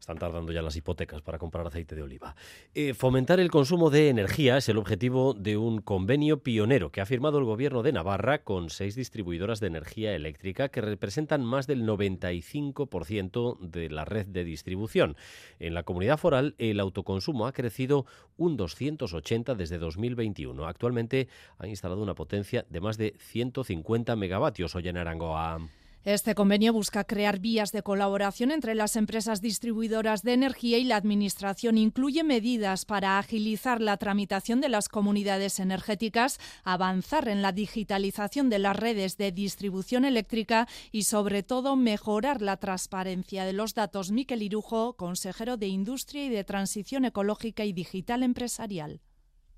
Están 0.00 0.16
tardando 0.16 0.50
ya 0.50 0.62
las 0.62 0.76
hipotecas 0.76 1.20
para 1.20 1.38
comprar 1.38 1.66
aceite 1.66 1.94
de 1.94 2.02
oliva. 2.02 2.34
Eh, 2.74 2.94
fomentar 2.94 3.38
el 3.38 3.50
consumo 3.50 3.90
de 3.90 4.08
energía 4.08 4.56
es 4.56 4.68
el 4.70 4.78
objetivo 4.78 5.34
de 5.34 5.58
un 5.58 5.82
convenio 5.82 6.42
pionero 6.42 6.90
que 6.90 7.02
ha 7.02 7.06
firmado 7.06 7.38
el 7.38 7.44
Gobierno 7.44 7.82
de 7.82 7.92
Navarra 7.92 8.42
con 8.42 8.70
seis 8.70 8.94
distribuidoras 8.94 9.60
de 9.60 9.66
energía 9.66 10.14
eléctrica 10.14 10.70
que 10.70 10.80
representan 10.80 11.44
más 11.44 11.66
del 11.66 11.86
95% 11.86 13.58
de 13.60 13.90
la 13.90 14.06
red 14.06 14.26
de 14.26 14.42
distribución. 14.42 15.16
En 15.58 15.74
la 15.74 15.82
comunidad 15.82 16.16
foral, 16.16 16.54
el 16.56 16.80
autoconsumo 16.80 17.46
ha 17.46 17.52
crecido 17.52 18.06
un 18.38 18.56
280 18.56 19.54
desde 19.54 19.76
2021. 19.76 20.66
Actualmente 20.66 21.28
ha 21.58 21.66
instalado 21.66 22.02
una 22.02 22.14
potencia 22.14 22.64
de 22.70 22.80
más 22.80 22.96
de 22.96 23.14
150 23.18 24.16
megavatios 24.16 24.74
hoy 24.74 24.88
en 24.88 24.96
Arangoa. 24.96 25.60
Este 26.04 26.34
convenio 26.34 26.72
busca 26.72 27.04
crear 27.04 27.40
vías 27.40 27.72
de 27.72 27.82
colaboración 27.82 28.52
entre 28.52 28.74
las 28.74 28.96
empresas 28.96 29.42
distribuidoras 29.42 30.22
de 30.22 30.32
energía 30.32 30.78
y 30.78 30.84
la 30.84 30.96
Administración. 30.96 31.76
Incluye 31.76 32.24
medidas 32.24 32.86
para 32.86 33.18
agilizar 33.18 33.82
la 33.82 33.98
tramitación 33.98 34.62
de 34.62 34.70
las 34.70 34.88
comunidades 34.88 35.60
energéticas, 35.60 36.40
avanzar 36.64 37.28
en 37.28 37.42
la 37.42 37.52
digitalización 37.52 38.48
de 38.48 38.60
las 38.60 38.76
redes 38.76 39.18
de 39.18 39.30
distribución 39.30 40.06
eléctrica 40.06 40.68
y, 40.90 41.02
sobre 41.02 41.42
todo, 41.42 41.76
mejorar 41.76 42.40
la 42.40 42.56
transparencia 42.56 43.44
de 43.44 43.52
los 43.52 43.74
datos. 43.74 44.10
Miquel 44.10 44.42
Irujo, 44.42 44.94
consejero 44.94 45.58
de 45.58 45.66
Industria 45.66 46.24
y 46.24 46.30
de 46.30 46.44
Transición 46.44 47.04
Ecológica 47.04 47.66
y 47.66 47.74
Digital 47.74 48.22
Empresarial. 48.22 49.02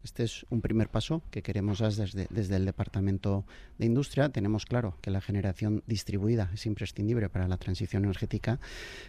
Este 0.03 0.25
es 0.25 0.47
un 0.51 0.61
primer 0.61 0.89
paso 0.89 1.23
que 1.31 1.43
queremos 1.43 1.79
dar 1.79 1.93
desde, 1.93 2.27
desde, 2.31 2.57
el 2.57 2.65
Departamento 2.65 3.45
de 3.79 3.87
Industria. 3.87 4.29
Tenemos 4.31 4.67
claro 4.67 4.97
que 5.01 5.11
la 5.11 5.21
generación 5.21 5.83
distribuida 5.87 6.51
es 6.53 6.67
imprescindible 6.67 7.29
para 7.29 7.49
la 7.49 7.57
transición 7.57 8.05
energética 8.05 8.59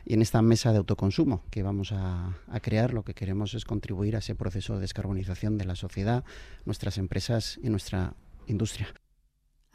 y 0.05 0.13
en 0.13 0.21
esta 0.21 0.41
mesa 0.41 0.71
de 0.71 0.77
autoconsumo 0.77 1.43
que 1.49 1.63
vamos 1.63 1.91
a, 1.91 2.37
a 2.47 2.59
crear 2.59 2.93
lo 2.93 3.03
que 3.03 3.13
queremos 3.13 3.53
es 3.53 3.65
contribuir 3.65 4.15
a 4.15 4.19
ese 4.19 4.35
proceso 4.35 4.75
de 4.75 4.81
descarbonización 4.81 5.57
de 5.57 5.65
la 5.65 5.75
sociedad, 5.75 6.23
nuestras 6.65 6.97
empresas 6.97 7.59
y 7.63 7.69
nuestra 7.69 8.13
industria. 8.47 8.93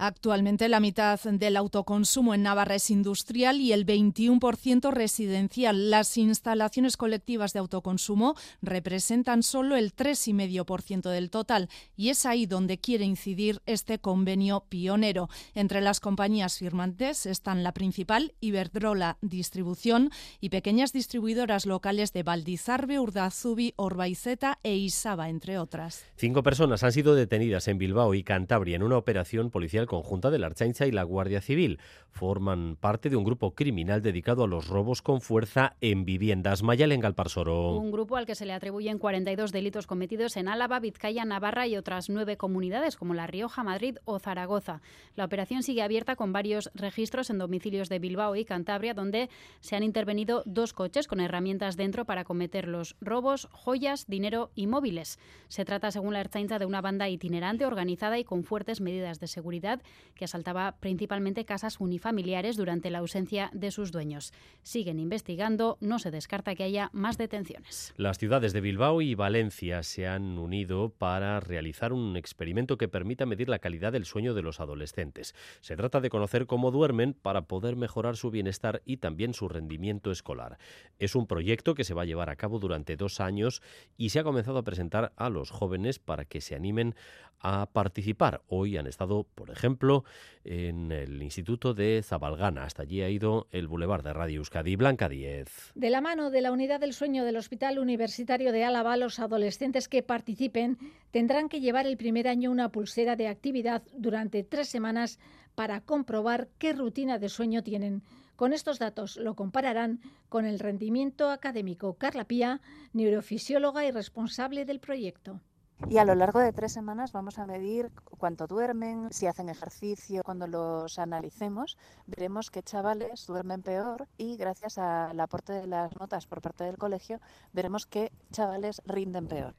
Actualmente 0.01 0.69
la 0.69 0.79
mitad 0.79 1.19
del 1.19 1.57
autoconsumo 1.57 2.33
en 2.33 2.45
Navarra 2.45 2.77
es 2.77 2.89
industrial 2.89 3.61
y 3.61 3.73
el 3.73 3.85
21% 3.85 4.93
residencial. 4.93 5.91
Las 5.91 6.17
instalaciones 6.17 6.97
colectivas 6.97 7.53
de 7.53 7.59
autoconsumo 7.59 8.37
representan 8.63 9.43
solo 9.43 9.75
el 9.75 9.93
3,5% 9.93 11.11
del 11.11 11.31
total 11.31 11.69
y 11.97 12.11
es 12.11 12.27
ahí 12.27 12.47
donde 12.47 12.79
quiere 12.79 13.07
incidir 13.07 13.61
este 13.67 13.99
convenio 13.99 14.63
pionero. 14.69 15.29
Entre 15.57 15.81
las 15.81 15.99
compañías 15.99 16.59
firmantes 16.59 17.27
están 17.27 17.65
la 17.65 17.73
principal, 17.73 18.35
Iberdrola 18.39 19.19
Distribución, 19.21 20.13
y 20.41 20.51
pequeñas 20.51 20.93
distribuidoras 20.93 21.67
locales 21.67 22.13
de 22.13 22.23
Valdizarbe, 22.23 23.01
Urdazubi, 23.01 23.75
Orbaizeta 23.75 24.61
e 24.63 24.77
Isaba, 24.77 25.29
entre 25.29 25.59
otras. 25.59 26.05
Cinco 26.15 26.45
personas 26.45 26.85
han 26.85 26.93
sido 26.93 27.17
detenidas 27.17 27.67
en 27.67 27.79
Bilbao 27.79 28.15
y 28.15 28.23
Cantabria 28.23 28.77
en 28.77 28.85
una 28.85 28.97
operación 28.97 29.51
policial 29.51 29.88
conjunta 29.89 30.31
de 30.31 30.39
la 30.39 30.47
Archancha 30.47 30.87
y 30.87 30.93
la 30.93 31.03
Guardia 31.03 31.41
Civil. 31.41 31.81
Forman 32.11 32.77
parte 32.77 33.11
de 33.11 33.17
un 33.17 33.25
grupo 33.25 33.55
criminal 33.55 34.03
dedicado 34.03 34.45
a 34.45 34.47
los 34.47 34.69
robos 34.69 35.03
con 35.03 35.21
fuerza 35.21 35.77
en 35.81 36.05
viviendas. 36.05 36.63
Mayal 36.63 36.93
en 36.93 37.01
Galparsoro. 37.01 37.77
Un 37.77 37.91
grupo 37.91 38.17
al 38.17 38.27
que 38.27 38.35
se 38.35 38.47
le 38.47 38.53
atribuyen 38.53 38.99
42 38.99 39.53
delitos 39.53 39.87
cometidos 39.87 40.37
en 40.37 40.49
Álava, 40.49 40.81
Vizcaya, 40.81 41.25
Navarra 41.25 41.67
y 41.67 41.77
otras 41.77 42.09
nueve 42.09 42.37
comunidades 42.37 42.97
como 42.97 43.15
La 43.15 43.27
Rioja, 43.27 43.65
Madrid 43.65 43.97
o 44.05 44.19
Zaragoza. 44.19 44.81
La 45.17 45.25
operación 45.25 45.63
sigue 45.63 45.83
abierta 45.83 46.17
con 46.17 46.33
varios 46.33 46.71
registros 46.75 47.31
en 47.31 47.39
domicilios 47.39 47.89
de 47.89 47.99
Bilbao 47.99 48.37
y 48.37 48.45
Cantabria, 48.45 48.95
donde 48.95 49.31
se 49.61 49.77
han 49.77 49.83
intervenido 49.83 50.43
dos 50.47 50.73
coches 50.73 51.07
con 51.07 51.21
herramientas 51.21 51.77
dentro 51.77 52.05
para 52.05 52.25
cometer 52.25 52.69
los 52.69 52.97
robos, 53.01 53.49
joyas, 53.53 54.07
dinero 54.07 54.51
y 54.55 54.67
móviles. 54.67 55.19
Se 55.49 55.65
trata, 55.65 55.91
según 55.91 56.13
la 56.13 56.21
Archancha, 56.21 56.59
de 56.59 56.67
una 56.67 56.81
banda 56.81 57.09
itinerante, 57.09 57.65
organizada 57.65 58.19
y 58.19 58.25
con 58.25 58.45
fuertes 58.45 58.81
medidas 58.81 59.19
de 59.21 59.27
seguridad 59.27 59.78
que 60.15 60.25
asaltaba 60.25 60.77
principalmente 60.81 61.45
casas 61.45 61.81
unifamiliares 61.81 62.57
durante 62.57 62.91
la 62.91 62.99
ausencia 62.99 63.51
de 63.53 63.71
sus 63.71 63.93
dueños. 63.93 64.33
Siguen 64.63 64.99
investigando, 64.99 65.79
no 65.81 65.99
se 65.99 66.11
descarta 66.11 66.55
que 66.55 66.65
haya 66.65 66.91
más 66.93 67.17
detenciones. 67.19 67.95
Las 67.97 68.19
ciudades 68.19 68.53
de 68.53 68.61
Bilbao 68.61 69.01
y 69.01 69.15
Valencia 69.15 69.83
se 69.83 70.07
han 70.09 70.39
unido 70.39 70.91
para 70.91 71.41
realizar 71.41 71.93
un 71.93 72.17
experimento 72.17 72.77
que 72.77 72.89
permita 72.89 73.27
medir 73.27 73.49
la 73.49 73.61
calidad 73.61 73.93
del 73.93 74.05
sueño 74.05 74.35
de 74.35 74.43
los 74.43 74.61
adolescentes. 74.61 75.35
Se 75.61 75.77
trata 75.77 76.01
de 76.01 76.11
conocer 76.11 76.47
cómo 76.47 76.71
duermen 76.71 77.15
para 77.15 77.43
poder 77.43 77.77
mejorar 77.77 78.17
su 78.17 78.31
bienestar 78.31 78.83
y 78.85 78.99
también 78.99 79.35
su 79.35 79.49
rendimiento 79.49 80.11
escolar. 80.11 80.59
Es 80.99 81.15
un 81.15 81.27
proyecto 81.27 81.75
que 81.75 81.85
se 81.85 81.95
va 81.95 82.03
a 82.03 82.07
llevar 82.07 82.31
a 82.31 82.37
cabo 82.37 82.59
durante 82.59 82.97
dos 82.97 83.21
años 83.21 83.63
y 83.97 84.11
se 84.11 84.19
ha 84.19 84.25
comenzado 84.25 84.59
a 84.59 84.65
presentar 84.65 85.13
a 85.17 85.31
los 85.31 85.51
jóvenes 85.51 85.99
para 85.99 86.25
que 86.25 86.41
se 86.41 86.55
animen 86.55 86.95
a 87.41 87.67
participar. 87.73 88.43
Hoy 88.49 88.77
han 88.77 88.87
estado, 88.87 89.25
por 89.35 89.51
ejemplo, 89.51 90.05
en 90.45 90.93
el 90.93 91.23
Instituto 91.23 91.75
de 91.75 92.03
Zabalgana. 92.03 92.65
Hasta 92.65 92.83
allí 92.83 93.03
ha 93.03 93.11
ido 93.11 93.49
el 93.51 93.69
Boulevard 93.69 94.03
de 94.03 94.13
Radio 94.13 94.39
Euskadi. 94.39 94.77
Blanca 94.77 95.09
10. 95.09 95.73
De 95.75 95.91
la 95.91 96.01
mano 96.01 96.31
de 96.31 96.41
la 96.41 96.53
Unidad 96.53 96.81
del 96.81 96.95
Sueño 96.95 97.25
del 97.25 97.37
Hospital 97.37 97.79
Universitario 97.79 98.53
de 98.53 98.65
Álava, 98.65 98.97
los 98.97 99.19
adolescentes 99.19 99.89
que 99.89 100.03
participen 100.03 100.79
tendrán 101.11 101.49
que 101.49 101.61
llevar 101.61 101.87
el 101.87 101.97
primer 101.97 102.29
año 102.29 102.51
una 102.51 102.71
pulsera 102.71 103.17
de 103.17 103.29
actividad 103.29 103.83
durante 103.97 104.43
tres 104.43 104.69
semanas 104.69 105.19
para 105.55 105.81
comprobar 105.81 106.49
qué 106.59 106.73
rutina 106.73 107.19
de 107.19 107.29
sueño 107.29 107.63
tienen. 107.63 108.03
Con 108.37 108.53
estos 108.53 108.79
datos 108.79 109.17
lo 109.17 109.35
compararán 109.35 110.01
con 110.29 110.45
el 110.45 110.61
rendimiento 110.61 111.31
académico. 111.31 111.95
Carla 111.95 112.25
Pía, 112.25 112.61
neurofisióloga 112.93 113.85
y 113.85 113.91
responsable 113.91 114.65
del 114.65 114.79
proyecto. 114.79 115.41
Y 115.87 115.99
a 115.99 116.05
lo 116.05 116.15
largo 116.15 116.41
de 116.41 116.53
tres 116.53 116.73
semanas 116.73 117.13
vamos 117.13 117.39
a 117.39 117.47
medir 117.47 117.93
cuánto 118.19 118.47
duermen, 118.47 119.09
si 119.13 119.27
hacen 119.27 119.49
ejercicio. 119.49 120.23
Cuando 120.25 120.47
los 120.47 120.99
analicemos, 120.99 121.79
veremos 122.07 122.51
que 122.51 122.63
chavales 122.63 123.27
duermen 123.27 123.63
peor 123.63 124.09
y 124.19 124.37
gracias 124.37 124.77
al 124.77 125.19
aporte 125.21 125.53
de 125.53 125.67
las 125.67 125.97
notas 125.99 126.27
por 126.27 126.43
parte 126.43 126.65
del 126.65 126.79
colegio, 126.79 127.21
veremos 127.53 127.87
que 127.87 128.13
chavales 128.33 128.83
rinden 128.87 129.29
peor. 129.29 129.55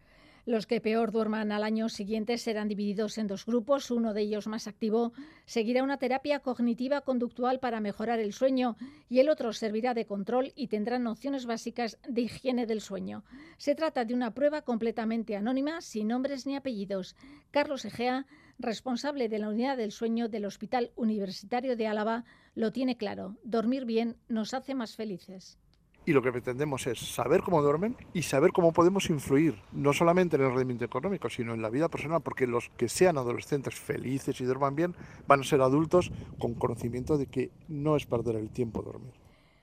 Los 0.45 0.65
que 0.65 0.81
peor 0.81 1.11
duerman 1.11 1.51
al 1.51 1.63
año 1.63 1.89
siguiente 1.89 2.37
serán 2.37 2.67
divididos 2.67 3.17
en 3.17 3.27
dos 3.27 3.45
grupos. 3.45 3.91
Uno 3.91 4.13
de 4.13 4.21
ellos 4.21 4.47
más 4.47 4.67
activo 4.67 5.13
seguirá 5.45 5.83
una 5.83 5.97
terapia 5.97 6.39
cognitiva 6.39 7.01
conductual 7.01 7.59
para 7.59 7.79
mejorar 7.79 8.19
el 8.19 8.33
sueño 8.33 8.77
y 9.09 9.19
el 9.19 9.29
otro 9.29 9.53
servirá 9.53 9.93
de 9.93 10.05
control 10.05 10.51
y 10.55 10.67
tendrá 10.67 10.99
nociones 10.99 11.45
básicas 11.45 11.99
de 12.07 12.21
higiene 12.21 12.65
del 12.65 12.81
sueño. 12.81 13.23
Se 13.57 13.75
trata 13.75 14.05
de 14.05 14.13
una 14.13 14.33
prueba 14.33 14.61
completamente 14.61 15.35
anónima, 15.35 15.81
sin 15.81 16.07
nombres 16.07 16.45
ni 16.47 16.55
apellidos. 16.55 17.15
Carlos 17.51 17.85
Egea, 17.85 18.25
responsable 18.57 19.29
de 19.29 19.39
la 19.39 19.49
unidad 19.49 19.77
del 19.77 19.91
sueño 19.91 20.29
del 20.29 20.45
Hospital 20.45 20.91
Universitario 20.95 21.75
de 21.75 21.87
Álava, 21.87 22.25
lo 22.55 22.71
tiene 22.71 22.97
claro. 22.97 23.37
Dormir 23.43 23.85
bien 23.85 24.17
nos 24.27 24.53
hace 24.53 24.75
más 24.75 24.95
felices 24.95 25.57
y 26.05 26.13
lo 26.13 26.21
que 26.21 26.31
pretendemos 26.31 26.87
es 26.87 26.99
saber 26.99 27.41
cómo 27.41 27.61
duermen 27.61 27.95
y 28.13 28.23
saber 28.23 28.51
cómo 28.51 28.73
podemos 28.73 29.09
influir 29.09 29.61
no 29.71 29.93
solamente 29.93 30.35
en 30.35 30.43
el 30.43 30.49
rendimiento 30.49 30.85
económico, 30.85 31.29
sino 31.29 31.53
en 31.53 31.61
la 31.61 31.69
vida 31.69 31.89
personal, 31.89 32.21
porque 32.21 32.47
los 32.47 32.69
que 32.77 32.89
sean 32.89 33.17
adolescentes 33.17 33.75
felices 33.75 34.39
y 34.41 34.45
duerman 34.45 34.75
bien 34.75 34.95
van 35.27 35.41
a 35.41 35.43
ser 35.43 35.61
adultos 35.61 36.11
con 36.39 36.55
conocimiento 36.55 37.17
de 37.17 37.27
que 37.27 37.51
no 37.67 37.95
es 37.95 38.05
perder 38.05 38.35
el 38.35 38.49
tiempo 38.49 38.81
dormir. 38.81 39.13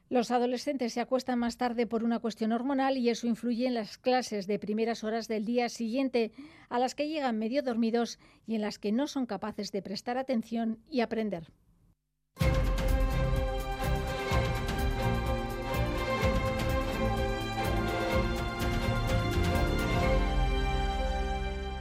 Los 0.09 0.31
adolescentes 0.31 0.93
se 0.93 1.01
acuestan 1.01 1.41
más 1.41 1.57
tarde 1.57 1.89
por 1.89 2.05
una 2.05 2.21
cuestión 2.21 2.53
hormonal 2.53 2.97
y 2.97 3.11
eso 3.11 3.27
influye 3.27 3.67
en 3.67 3.75
las 3.75 3.99
clases 3.99 4.47
de 4.47 4.61
primeras 4.61 5.03
horas 5.03 5.27
del 5.27 5.45
día 5.45 5.69
siguiente, 5.69 6.31
a 6.69 6.79
las 6.79 6.95
que 6.95 7.09
llegan 7.09 7.41
medio 7.41 7.61
dormidos 7.63 8.21
y 8.47 8.55
en 8.55 8.61
las 8.61 8.79
que 8.79 8.93
no 8.93 9.09
son 9.09 9.27
capaces 9.27 9.73
de 9.73 9.83
prestar 9.83 10.17
atención 10.17 10.79
y 10.89 11.01
aprender. 11.01 11.51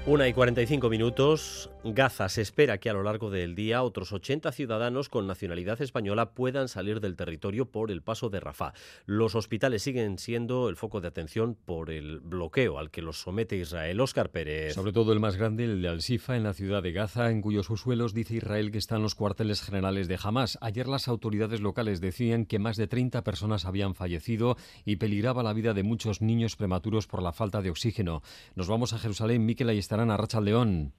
Una 0.07 0.27
y 0.27 0.33
45 0.33 0.87
minutos. 0.87 1.71
Gaza 1.83 2.29
se 2.29 2.43
espera 2.43 2.77
que 2.77 2.91
a 2.91 2.93
lo 2.93 3.01
largo 3.01 3.31
del 3.31 3.55
día 3.55 3.81
otros 3.81 4.13
80 4.13 4.51
ciudadanos 4.51 5.09
con 5.09 5.25
nacionalidad 5.25 5.81
española 5.81 6.31
puedan 6.33 6.67
salir 6.67 6.99
del 6.99 7.15
territorio 7.15 7.71
por 7.71 7.89
el 7.89 8.03
paso 8.03 8.29
de 8.29 8.39
Rafah. 8.39 8.73
Los 9.07 9.33
hospitales 9.33 9.81
siguen 9.81 10.19
siendo 10.19 10.69
el 10.69 10.75
foco 10.75 11.01
de 11.01 11.07
atención 11.07 11.57
por 11.65 11.89
el 11.89 12.19
bloqueo 12.19 12.77
al 12.77 12.91
que 12.91 13.01
los 13.01 13.19
somete 13.19 13.55
Israel. 13.55 13.99
Oscar 13.99 14.29
Pérez. 14.29 14.75
Sobre 14.75 14.93
todo 14.93 15.11
el 15.11 15.19
más 15.19 15.37
grande, 15.37 15.65
el 15.65 15.81
de 15.81 15.87
Al-Shifa, 15.87 16.35
en 16.35 16.43
la 16.43 16.53
ciudad 16.53 16.83
de 16.83 16.91
Gaza, 16.91 17.31
en 17.31 17.41
cuyos 17.41 17.65
subsuelos 17.65 18.13
dice 18.13 18.35
Israel 18.35 18.69
que 18.69 18.77
están 18.77 19.01
los 19.01 19.15
cuarteles 19.15 19.63
generales 19.63 20.07
de 20.07 20.19
Hamas. 20.21 20.59
Ayer 20.61 20.87
las 20.87 21.07
autoridades 21.07 21.61
locales 21.61 21.99
decían 21.99 22.45
que 22.45 22.59
más 22.59 22.77
de 22.77 22.87
30 22.87 23.23
personas 23.23 23.65
habían 23.65 23.95
fallecido 23.95 24.55
y 24.85 24.97
peligraba 24.97 25.41
la 25.41 25.53
vida 25.53 25.73
de 25.73 25.81
muchos 25.81 26.21
niños 26.21 26.55
prematuros 26.55 27.07
por 27.07 27.23
la 27.23 27.31
falta 27.31 27.63
de 27.63 27.71
oxígeno. 27.71 28.21
Nos 28.53 28.67
vamos 28.67 28.93
a 28.93 28.99
Jerusalén. 28.99 29.45
Miquel, 29.45 29.69
ahí 29.69 29.79
está 29.79 29.94
a 29.99 30.17
Racha 30.17 30.41
León. 30.41 30.93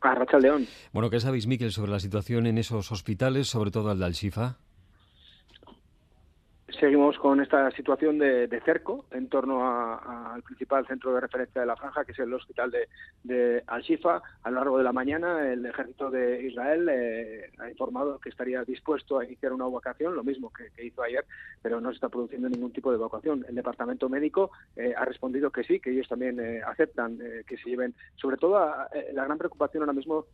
A 0.00 0.14
Racha 0.14 0.38
León. 0.38 0.66
Bueno, 0.92 1.10
¿qué 1.10 1.20
sabéis, 1.20 1.46
Miquel, 1.46 1.72
sobre 1.72 1.90
la 1.90 2.00
situación 2.00 2.46
en 2.46 2.58
esos 2.58 2.92
hospitales, 2.92 3.48
sobre 3.48 3.70
todo 3.70 3.92
el 3.92 3.98
de 3.98 4.04
Al-Shifa? 4.04 4.58
Seguimos 6.68 7.16
con 7.18 7.40
esta 7.40 7.70
situación 7.70 8.18
de, 8.18 8.60
cerco 8.64 9.04
en 9.12 9.28
torno 9.28 9.64
al 9.64 10.42
principal 10.42 10.86
centro 10.86 11.14
de 11.14 11.20
referencia 11.20 11.60
de 11.60 11.66
la 11.66 11.76
franja, 11.76 12.04
que 12.04 12.12
es 12.12 12.18
el 12.18 12.32
hospital 12.34 12.72
de, 13.22 13.62
Al-Shifa. 13.66 14.20
A 14.42 14.50
lo 14.50 14.56
largo 14.56 14.78
de 14.78 14.84
la 14.84 14.92
mañana, 14.92 15.50
el 15.50 15.64
ejército 15.64 16.10
de 16.10 16.42
Israel 16.42 16.88
eh, 16.90 17.50
ha 17.58 17.70
informado 17.70 18.18
que 18.18 18.30
estaría 18.30 18.64
dispuesto 18.64 19.18
a 19.18 19.24
iniciar 19.24 19.52
una 19.52 19.66
evacuación, 19.66 20.16
lo 20.16 20.24
mismo 20.24 20.52
que, 20.52 20.84
hizo 20.84 21.02
ayer, 21.02 21.24
pero 21.62 21.80
no 21.80 21.90
se 21.90 21.96
está 21.96 22.08
produciendo 22.08 22.48
ningún 22.48 22.72
tipo 22.72 22.90
de 22.90 22.96
evacuación. 22.96 23.44
El 23.48 23.54
departamento 23.54 24.08
médico 24.08 24.50
eh, 24.76 24.94
ha 24.96 25.04
respondido 25.04 25.50
que 25.50 25.64
sí, 25.64 25.80
que 25.80 25.90
ellos 25.90 26.08
también 26.08 26.38
eh, 26.40 26.62
aceptan 26.66 27.18
que 27.46 27.56
se 27.56 27.70
lleven, 27.70 27.94
sobre 28.16 28.36
todo 28.36 28.58
la 28.58 29.24
gran 29.24 29.38
preocupación 29.38 29.82
ahora 29.82 29.92
mismo 29.92 30.26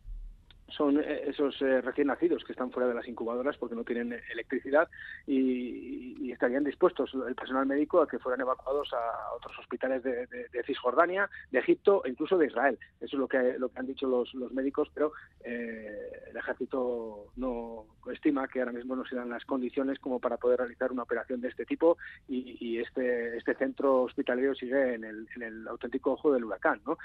son 0.75 0.99
eh, 0.99 1.23
esos 1.27 1.61
eh, 1.61 1.81
recién 1.81 2.07
nacidos 2.07 2.43
que 2.43 2.53
están 2.53 2.71
fuera 2.71 2.89
de 2.89 2.95
las 2.95 3.07
incubadoras 3.07 3.57
porque 3.57 3.75
no 3.75 3.83
tienen 3.83 4.19
electricidad 4.31 4.89
y, 5.27 6.31
estarían 6.31 6.63
dispuestos 6.63 7.13
el 7.27 7.35
personal 7.35 7.67
médico 7.67 8.01
a 8.01 8.07
que 8.07 8.17
fueran 8.17 8.41
evacuados 8.41 8.91
a 8.91 9.35
otros 9.35 9.57
hospitales 9.59 10.01
de, 10.01 10.27
Cisjordania, 10.65 11.29
de 11.51 11.59
Egipto 11.59 12.03
e 12.03 12.09
incluso 12.09 12.39
de 12.39 12.47
Israel. 12.47 12.79
Eso 12.99 13.15
es 13.15 13.19
lo 13.19 13.27
que, 13.27 13.55
lo 13.59 13.69
que 13.69 13.79
han 13.79 13.85
dicho 13.85 14.07
los, 14.07 14.33
médicos, 14.51 14.89
pero 14.95 15.13
eh, 15.43 16.09
el 16.31 16.35
ejército 16.35 17.27
no 17.35 17.85
estima 18.11 18.47
que 18.47 18.59
ahora 18.59 18.71
mismo 18.71 18.95
no 18.95 19.05
se 19.05 19.15
dan 19.15 19.29
las 19.29 19.45
condiciones 19.45 19.99
como 19.99 20.19
para 20.19 20.37
poder 20.37 20.57
realizar 20.59 20.91
una 20.91 21.03
operación 21.03 21.39
de 21.39 21.49
este 21.49 21.65
tipo 21.65 21.97
y, 22.27 22.79
este, 22.79 23.37
este 23.37 23.53
centro 23.53 24.01
hospitalario 24.01 24.55
sigue 24.55 24.95
en 24.95 25.03
el, 25.03 25.67
auténtico 25.67 26.13
ojo 26.13 26.33
del 26.33 26.45
huracán. 26.45 26.81
¿no? 26.85 26.97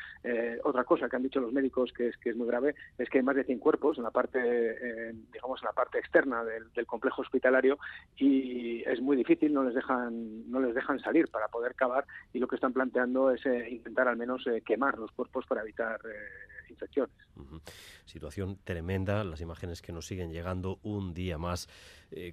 otra 0.64 0.84
cosa 0.84 1.08
que 1.08 1.16
han 1.16 1.22
dicho 1.22 1.40
los 1.40 1.52
médicos 1.52 1.92
que 1.92 2.08
es, 2.08 2.16
que 2.16 2.30
es 2.30 2.36
muy 2.36 2.46
grave 2.46 2.74
es 2.96 3.10
que 3.10 3.18
hay 3.18 3.24
más 3.24 3.36
de 3.36 3.44
cuerpos 3.58 3.98
en 3.98 4.04
la 4.04 4.10
parte, 4.10 4.38
eh, 4.40 5.14
digamos, 5.32 5.60
en 5.62 5.66
la 5.66 5.72
parte 5.72 5.98
externa 5.98 6.44
del, 6.44 6.86
complejo 6.86 7.22
hospitalario 7.22 7.78
y 8.16 8.82
es 8.88 9.00
muy 9.00 9.16
difícil, 9.16 9.52
no 9.52 9.62
les 9.62 9.74
dejan, 9.74 10.50
no 10.50 10.60
les 10.60 10.74
dejan 10.74 10.98
salir 11.00 11.28
para 11.28 11.48
poder 11.48 11.74
cavar 11.74 12.06
y 12.32 12.38
lo 12.38 12.48
que 12.48 12.56
están 12.56 12.72
planteando 12.72 13.30
es 13.30 13.44
eh, 13.46 13.68
intentar 13.70 14.08
al 14.08 14.16
menos 14.16 14.46
eh, 14.46 14.62
quemar 14.64 14.98
los 14.98 15.10
cuerpos 15.12 15.44
para 15.46 15.62
evitar 15.62 16.00
infecciones. 16.70 17.14
Situación 18.04 18.58
tremenda, 18.64 19.24
las 19.24 19.40
imágenes 19.40 19.82
que 19.82 19.92
nos 19.92 20.06
siguen 20.06 20.32
llegando 20.32 20.78
un 20.82 21.14
día 21.14 21.38
más 21.38 21.68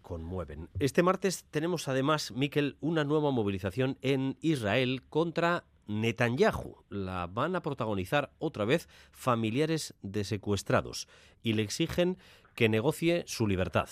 conmueven. 0.02 0.70
Este 0.80 1.04
martes 1.04 1.46
tenemos 1.52 1.88
además, 1.88 2.32
Miquel, 2.32 2.78
una 2.82 3.04
nueva 3.04 3.32
movilización 3.32 3.98
en 4.02 4.38
Israel 4.42 5.04
contra 5.10 5.64
Netanyahu. 5.88 6.78
La 6.90 7.28
van 7.28 7.56
a 7.56 7.62
protagonizar 7.62 8.32
otra 8.40 8.66
vez 8.66 8.88
familiares 9.12 9.96
de 10.02 10.24
secuestrados 10.24 11.08
y 11.42 11.54
le 11.54 11.64
exigen 11.64 12.18
que 12.56 12.70
negocie 12.70 13.24
su 13.28 13.48
libertad. 13.48 13.90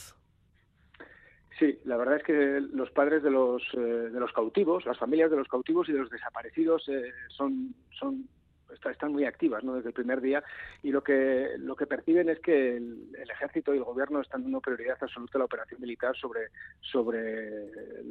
Sí, 1.59 1.79
la 1.85 1.97
verdad 1.97 2.17
es 2.17 2.23
que 2.23 2.61
los 2.73 2.89
padres 2.91 3.21
de 3.21 3.29
los, 3.29 3.61
eh, 3.73 3.79
de 3.79 4.19
los 4.19 4.31
cautivos, 4.33 4.85
las 4.85 4.97
familias 4.97 5.29
de 5.29 5.37
los 5.37 5.47
cautivos 5.47 5.87
y 5.87 5.91
de 5.91 5.99
los 5.99 6.09
desaparecidos 6.09 6.87
eh, 6.89 7.11
son, 7.29 7.75
son 7.91 8.27
están 8.73 9.11
muy 9.11 9.25
activas 9.25 9.63
¿no? 9.63 9.75
desde 9.75 9.89
el 9.89 9.93
primer 9.93 10.21
día 10.21 10.43
y 10.81 10.91
lo 10.91 11.03
que 11.03 11.49
lo 11.57 11.75
que 11.75 11.87
perciben 11.87 12.29
es 12.29 12.39
que 12.39 12.77
el, 12.77 13.15
ejército 13.31 13.73
y 13.73 13.77
el 13.77 13.83
gobierno 13.83 14.21
están 14.21 14.43
dando 14.43 14.61
prioridad 14.61 14.97
absoluta 15.01 15.37
a 15.37 15.39
la 15.39 15.45
operación 15.45 15.81
militar 15.81 16.15
sobre 16.15 16.49
sobre 16.81 18.01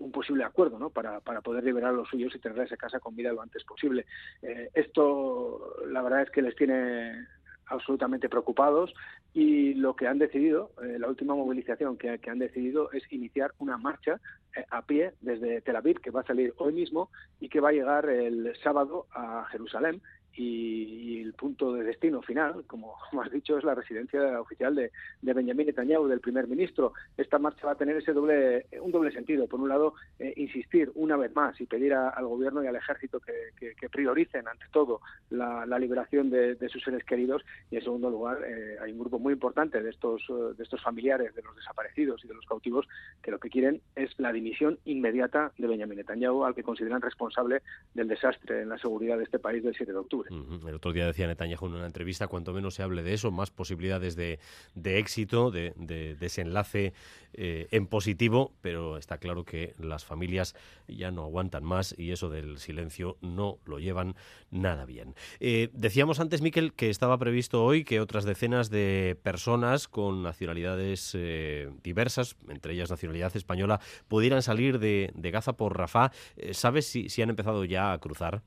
un 0.00 0.12
posible 0.12 0.44
acuerdo 0.44 0.78
¿no? 0.78 0.90
para, 0.90 1.20
para 1.20 1.40
poder 1.40 1.64
liberar 1.64 1.90
a 1.90 1.96
los 1.96 2.08
suyos 2.08 2.34
y 2.34 2.38
tenerles 2.38 2.72
a 2.72 2.76
casa 2.76 3.00
con 3.00 3.14
vida 3.14 3.32
lo 3.32 3.42
antes 3.42 3.62
posible 3.64 4.06
eh, 4.42 4.70
esto 4.74 5.76
la 5.86 6.02
verdad 6.02 6.22
es 6.22 6.30
que 6.30 6.42
les 6.42 6.56
tiene 6.56 7.26
absolutamente 7.66 8.28
preocupados 8.28 8.94
y 9.32 9.74
lo 9.74 9.96
que 9.96 10.06
han 10.06 10.18
decidido, 10.18 10.70
eh, 10.82 10.98
la 10.98 11.08
última 11.08 11.34
movilización 11.34 11.96
que, 11.96 12.20
han 12.26 12.38
decidido 12.38 12.90
es 12.92 13.02
iniciar 13.12 13.52
una 13.58 13.76
marcha 13.76 14.20
eh, 14.56 14.64
a 14.70 14.82
pie 14.82 15.12
desde 15.20 15.60
Tel 15.60 15.76
Aviv 15.76 16.00
que 16.00 16.10
va 16.10 16.20
a 16.20 16.26
salir 16.26 16.54
hoy 16.58 16.72
mismo 16.72 17.10
y 17.40 17.48
que 17.48 17.60
va 17.60 17.70
a 17.70 17.72
llegar 17.72 18.08
el 18.08 18.54
sábado 18.62 19.06
a 19.12 19.46
Jerusalén 19.50 20.00
y, 20.36 21.22
el 21.24 21.32
punto 21.32 21.72
de 21.72 21.84
destino 21.84 22.22
final, 22.22 22.64
como, 22.66 22.94
has 23.22 23.30
dicho, 23.30 23.58
es 23.58 23.64
la 23.64 23.74
residencia 23.74 24.40
oficial 24.40 24.74
de, 24.74 24.90
de 25.22 25.32
Benjamin 25.32 25.66
Netanyahu, 25.66 26.06
del 26.06 26.20
primer 26.20 26.46
ministro. 26.46 26.92
Esta 27.16 27.38
marcha 27.38 27.66
va 27.66 27.72
a 27.72 27.76
tener 27.76 27.96
ese 27.96 28.12
doble, 28.12 28.66
un 28.80 28.92
doble 28.92 29.10
sentido. 29.12 29.46
Por 29.46 29.60
un 29.60 29.68
lado, 29.68 29.94
eh, 30.18 30.32
insistir 30.36 30.90
una 30.94 31.16
vez 31.16 31.34
más 31.34 31.60
y 31.60 31.66
pedir 31.66 31.94
al 31.94 32.26
gobierno 32.26 32.62
y 32.62 32.66
al 32.66 32.76
ejército 32.76 33.20
que, 33.20 33.34
prioricen 33.90 34.48
ante 34.48 34.64
todo 34.72 35.00
la, 35.30 35.64
liberación 35.78 36.30
de, 36.30 36.68
sus 36.68 36.82
seres 36.82 37.04
queridos. 37.04 37.44
Y 37.70 37.76
en 37.76 37.82
segundo 37.82 38.10
lugar, 38.10 38.38
eh, 38.44 38.76
hay 38.80 38.92
un 38.92 38.98
grupo 38.98 39.18
muy 39.18 39.32
importante 39.32 39.82
de 39.82 39.90
estos, 39.90 40.26
de 40.56 40.62
estos 40.62 40.82
familiares 40.82 41.34
de 41.34 41.42
los 41.42 41.54
desaparecidos 41.56 42.24
y 42.24 42.28
de 42.28 42.34
los 42.34 42.44
cautivos 42.46 42.86
que 43.22 43.30
lo 43.30 43.38
que 43.38 43.50
quieren 43.50 43.80
es 43.94 44.10
la 44.18 44.32
dimisión 44.32 44.78
inmediata 44.84 45.52
de 45.58 45.66
Benjamin 45.66 45.98
Netanyahu, 45.98 46.44
al 46.44 46.54
que 46.54 46.62
consideran 46.62 47.00
responsable 47.00 47.62
del 47.94 48.08
desastre 48.08 48.62
en 48.62 48.68
la 48.68 48.78
seguridad 48.78 49.18
de 49.18 49.24
este 49.24 49.38
país 49.38 49.62
del 49.62 49.74
7 49.74 49.92
de 49.92 49.98
octubre. 49.98 50.23
El 50.30 50.74
otro 50.74 50.92
día 50.92 51.06
decía 51.06 51.26
Netanyahu 51.26 51.66
en 51.66 51.74
una 51.74 51.86
entrevista, 51.86 52.28
cuanto 52.28 52.52
menos 52.52 52.74
se 52.74 52.82
hable 52.82 53.02
de 53.02 53.14
eso, 53.14 53.30
más 53.30 53.50
posibilidades 53.50 54.16
de, 54.16 54.38
éxito, 54.74 55.50
de, 55.50 55.72
desenlace 56.18 56.92
eh, 57.32 57.68
en 57.70 57.86
positivo, 57.86 58.54
pero 58.60 58.96
está 58.96 59.18
claro 59.18 59.44
que 59.44 59.74
las 59.78 60.04
familias 60.04 60.54
ya 60.88 61.10
no 61.10 61.24
aguantan 61.24 61.64
más 61.64 61.94
y 61.98 62.12
eso 62.12 62.30
del 62.30 62.58
silencio 62.58 63.18
no 63.20 63.58
lo 63.64 63.78
llevan 63.78 64.14
nada 64.50 64.84
bien. 64.84 65.14
Eh, 65.40 65.70
decíamos 65.72 66.20
antes, 66.20 66.42
Miquel, 66.42 66.72
que 66.72 66.90
estaba 66.90 67.18
previsto 67.18 67.64
hoy 67.64 67.84
que 67.84 68.00
otras 68.00 68.24
decenas 68.24 68.70
de 68.70 69.18
personas 69.22 69.88
con 69.88 70.22
nacionalidades 70.22 71.12
eh, 71.14 71.70
diversas, 71.82 72.36
entre 72.48 72.74
ellas 72.74 72.90
nacionalidad 72.90 73.34
española, 73.36 73.80
pudieran 74.08 74.42
salir 74.42 74.78
de, 74.78 75.12
Gaza 75.34 75.54
por 75.54 75.76
Rafah. 75.76 76.12
¿Sabes 76.52 76.86
si 76.86 77.22
han 77.22 77.30
empezado 77.30 77.64
ya 77.64 77.92
a 77.92 77.98
cruzar? 77.98 78.42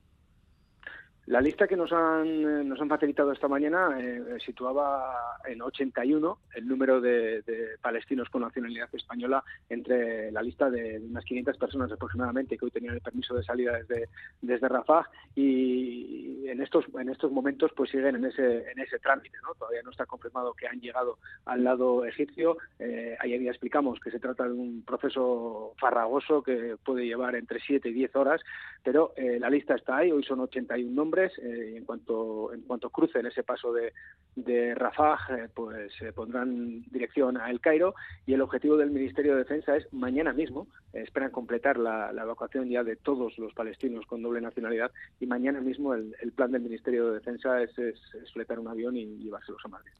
La 1.27 1.41
lista 1.41 1.67
que 1.67 1.75
nos 1.75 1.91
han, 1.91 2.69
nos 2.69 2.79
han 2.79 2.87
facilitado 2.87 3.33
esta 3.33 3.49
mañana 3.49 3.97
eh, 3.99 4.37
situaba 4.45 5.37
en 5.45 5.61
81 5.61 6.39
el 6.55 6.65
número 6.65 7.01
de, 7.01 7.43
palestinos 7.81 8.29
con 8.29 8.43
nacionalidad 8.43 8.87
española 8.93 9.43
entre 9.67 10.31
la 10.31 10.41
lista 10.41 10.69
de 10.69 11.01
unas 11.03 11.25
500 11.25 11.57
personas 11.57 11.91
aproximadamente 11.91 12.57
que 12.57 12.63
hoy 12.63 12.71
tenían 12.71 12.93
el 12.93 13.01
permiso 13.01 13.35
de 13.35 13.43
salida 13.43 13.73
desde, 13.77 14.07
desde 14.41 14.69
Rafah 14.69 15.05
y 15.35 16.47
en 16.47 16.61
estos, 16.61 16.85
en 16.97 17.09
estos 17.09 17.29
momentos 17.29 17.71
pues 17.75 17.91
siguen 17.91 18.15
en 18.15 18.23
ese, 18.23 18.71
en 18.71 18.79
ese 18.79 18.97
trámite. 18.99 19.37
¿no? 19.43 19.53
Todavía 19.55 19.81
no 19.83 19.91
está 19.91 20.05
confirmado 20.05 20.53
que 20.53 20.67
han 20.67 20.79
llegado 20.79 21.17
al 21.43 21.61
lado 21.61 22.05
egipcio. 22.05 22.57
Eh, 22.79 23.17
ayer 23.19 23.41
ya 23.41 23.51
explicamos 23.51 23.99
que 23.99 24.11
se 24.11 24.19
trata 24.19 24.45
de 24.45 24.53
un 24.53 24.81
proceso 24.83 25.73
farragoso 25.77 26.41
que 26.41 26.77
puede 26.85 27.05
llevar 27.05 27.35
entre 27.35 27.59
7 27.59 27.89
y 27.89 27.93
10 27.93 28.15
horas, 28.15 28.41
pero 28.81 29.11
eh, 29.17 29.39
la 29.41 29.49
lista 29.49 29.75
está 29.75 29.97
ahí. 29.97 30.09
Hoy 30.09 30.23
son 30.23 30.39
81 30.39 30.89
nombres 30.89 31.16
eh, 31.25 31.77
en 31.77 31.85
cuanto 31.85 32.53
en 32.53 32.61
cuanto 32.61 32.89
crucen 32.89 33.25
ese 33.25 33.43
paso 33.43 33.73
de, 33.73 33.93
de 34.35 34.75
Rafah, 34.75 35.17
eh, 35.29 35.49
pues 35.53 35.93
se 35.97 36.13
pondrán 36.13 36.83
dirección 36.91 37.37
a 37.37 37.49
El 37.49 37.59
Cairo 37.59 37.95
y 38.25 38.33
el 38.33 38.41
objetivo 38.41 38.77
del 38.77 38.91
Ministerio 38.91 39.33
de 39.33 39.39
Defensa 39.39 39.75
es 39.75 39.91
mañana 39.91 40.33
mismo, 40.33 40.67
eh, 40.93 41.01
esperan 41.01 41.31
completar 41.31 41.77
la, 41.77 42.11
evacuación 42.11 42.69
ya 42.69 42.83
de 42.83 42.95
todos 42.95 43.37
los 43.37 43.53
palestinos 43.53 44.05
con 44.05 44.21
doble 44.21 44.41
nacionalidad 44.41 44.91
y 45.19 45.25
mañana 45.25 45.61
mismo 45.61 45.93
el, 45.93 46.13
plan 46.35 46.51
del 46.51 46.61
Ministerio 46.61 47.07
de 47.07 47.15
Defensa 47.15 47.61
es, 47.61 47.77
es, 47.77 47.99
fletar 48.33 48.59
un 48.59 48.67
avión 48.67 48.95
y 48.95 49.05
llevárselos 49.17 49.61
a 49.65 49.69
Madrid. 49.69 49.91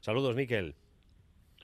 Saludos, 0.00 0.34
Miquel. 0.34 0.74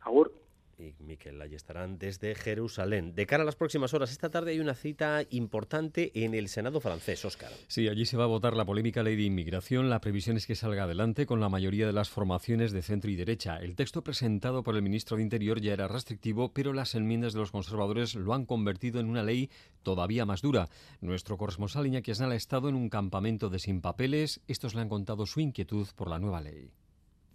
Agur 0.02 0.32
y 0.78 0.94
Miquel 1.02 1.40
allí 1.42 1.54
estarán 1.54 1.98
desde 1.98 2.34
Jerusalén. 2.34 3.14
De 3.14 3.26
cara 3.26 3.42
a 3.42 3.46
las 3.46 3.56
próximas 3.56 3.94
horas, 3.94 4.10
esta 4.12 4.30
tarde 4.30 4.52
hay 4.52 4.60
una 4.60 4.74
cita 4.74 5.24
importante 5.30 6.12
en 6.24 6.34
el 6.34 6.48
Senado 6.48 6.80
francés, 6.80 7.24
Óscar. 7.24 7.50
Sí, 7.66 7.88
allí 7.88 8.06
se 8.06 8.16
va 8.16 8.24
a 8.24 8.28
votar 8.28 8.56
la 8.56 8.64
polémica 8.64 9.02
ley 9.02 9.16
de 9.16 9.24
inmigración. 9.24 9.90
La 9.90 10.00
previsión 10.00 10.36
es 10.36 10.46
que 10.46 10.54
salga 10.54 10.84
adelante 10.84 11.26
con 11.26 11.40
la 11.40 11.48
mayoría 11.48 11.86
de 11.86 11.92
las 11.92 12.08
formaciones 12.08 12.72
de 12.72 12.82
centro 12.82 13.10
y 13.10 13.16
derecha. 13.16 13.56
El 13.56 13.74
texto 13.76 14.02
presentado 14.02 14.62
por 14.62 14.76
el 14.76 14.82
ministro 14.82 15.16
de 15.16 15.22
Interior 15.22 15.60
ya 15.60 15.72
era 15.72 15.88
restrictivo, 15.88 16.52
pero 16.52 16.72
las 16.72 16.94
enmiendas 16.94 17.32
de 17.32 17.40
los 17.40 17.50
conservadores 17.50 18.14
lo 18.14 18.34
han 18.34 18.46
convertido 18.46 19.00
en 19.00 19.08
una 19.08 19.22
ley 19.22 19.50
todavía 19.82 20.26
más 20.26 20.42
dura. 20.42 20.68
Nuestro 21.00 21.36
corresponsal 21.36 21.86
Iñaki 21.86 22.12
ha 22.12 22.34
estado 22.34 22.68
en 22.68 22.74
un 22.74 22.88
campamento 22.88 23.48
de 23.48 23.58
sin 23.58 23.80
papeles. 23.80 24.40
Estos 24.46 24.74
le 24.74 24.82
han 24.82 24.88
contado 24.88 25.26
su 25.26 25.40
inquietud 25.40 25.86
por 25.96 26.08
la 26.08 26.18
nueva 26.18 26.40
ley. 26.40 26.70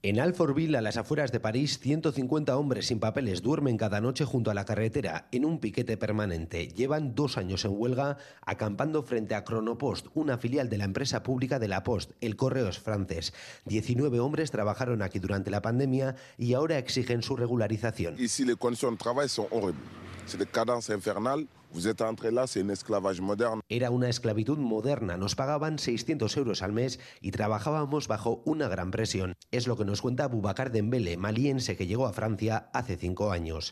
En 0.05 0.19
Alfortville, 0.19 0.75
a 0.75 0.81
las 0.81 0.97
afueras 0.97 1.31
de 1.31 1.39
París, 1.39 1.79
150 1.79 2.57
hombres 2.57 2.87
sin 2.87 2.99
papeles 2.99 3.41
duermen 3.41 3.77
cada 3.77 4.01
noche 4.01 4.25
junto 4.25 4.51
a 4.51 4.53
la 4.53 4.65
carretera 4.65 5.29
en 5.31 5.45
un 5.45 5.59
piquete 5.59 5.95
permanente. 5.95 6.67
Llevan 6.67 7.15
dos 7.15 7.37
años 7.37 7.63
en 7.63 7.71
huelga 7.73 8.17
acampando 8.45 9.03
frente 9.03 9.33
a 9.33 9.45
Chronopost, 9.45 10.07
una 10.13 10.37
filial 10.37 10.67
de 10.67 10.77
la 10.77 10.83
empresa 10.83 11.23
pública 11.23 11.57
de 11.57 11.69
la 11.69 11.83
Post, 11.85 12.11
el 12.19 12.35
Correos 12.35 12.79
francés. 12.79 13.33
19 13.63 14.19
hombres 14.19 14.51
trabajaron 14.51 15.01
aquí 15.01 15.19
durante 15.19 15.49
la 15.49 15.61
pandemia 15.61 16.17
y 16.37 16.53
ahora 16.53 16.79
exigen 16.79 17.23
su 17.23 17.37
regularización. 17.37 18.19
Ici, 18.19 18.43
les 18.43 18.57
conditions 18.57 18.91
de 18.91 18.97
travail 18.97 19.29
sont 19.29 19.47
horribles. 19.51 19.87
C'est 20.25 20.37
Era 23.67 23.89
una 23.89 24.07
esclavitud 24.07 24.59
moderna. 24.59 25.17
Nos 25.17 25.35
pagaban 25.35 25.79
600 25.79 26.37
euros 26.37 26.61
al 26.61 26.71
mes 26.71 26.99
y 27.19 27.31
trabajábamos 27.31 28.07
bajo 28.07 28.43
una 28.45 28.67
gran 28.67 28.91
presión. 28.91 29.33
Es 29.49 29.65
lo 29.65 29.75
que 29.75 29.83
nos 29.83 29.99
cuenta 29.99 30.27
Bubacar 30.27 30.71
Dembele, 30.71 31.17
maliense 31.17 31.75
que 31.75 31.87
llegó 31.87 32.05
a 32.05 32.13
Francia 32.13 32.69
hace 32.73 32.95
cinco 32.95 33.31
años. 33.31 33.71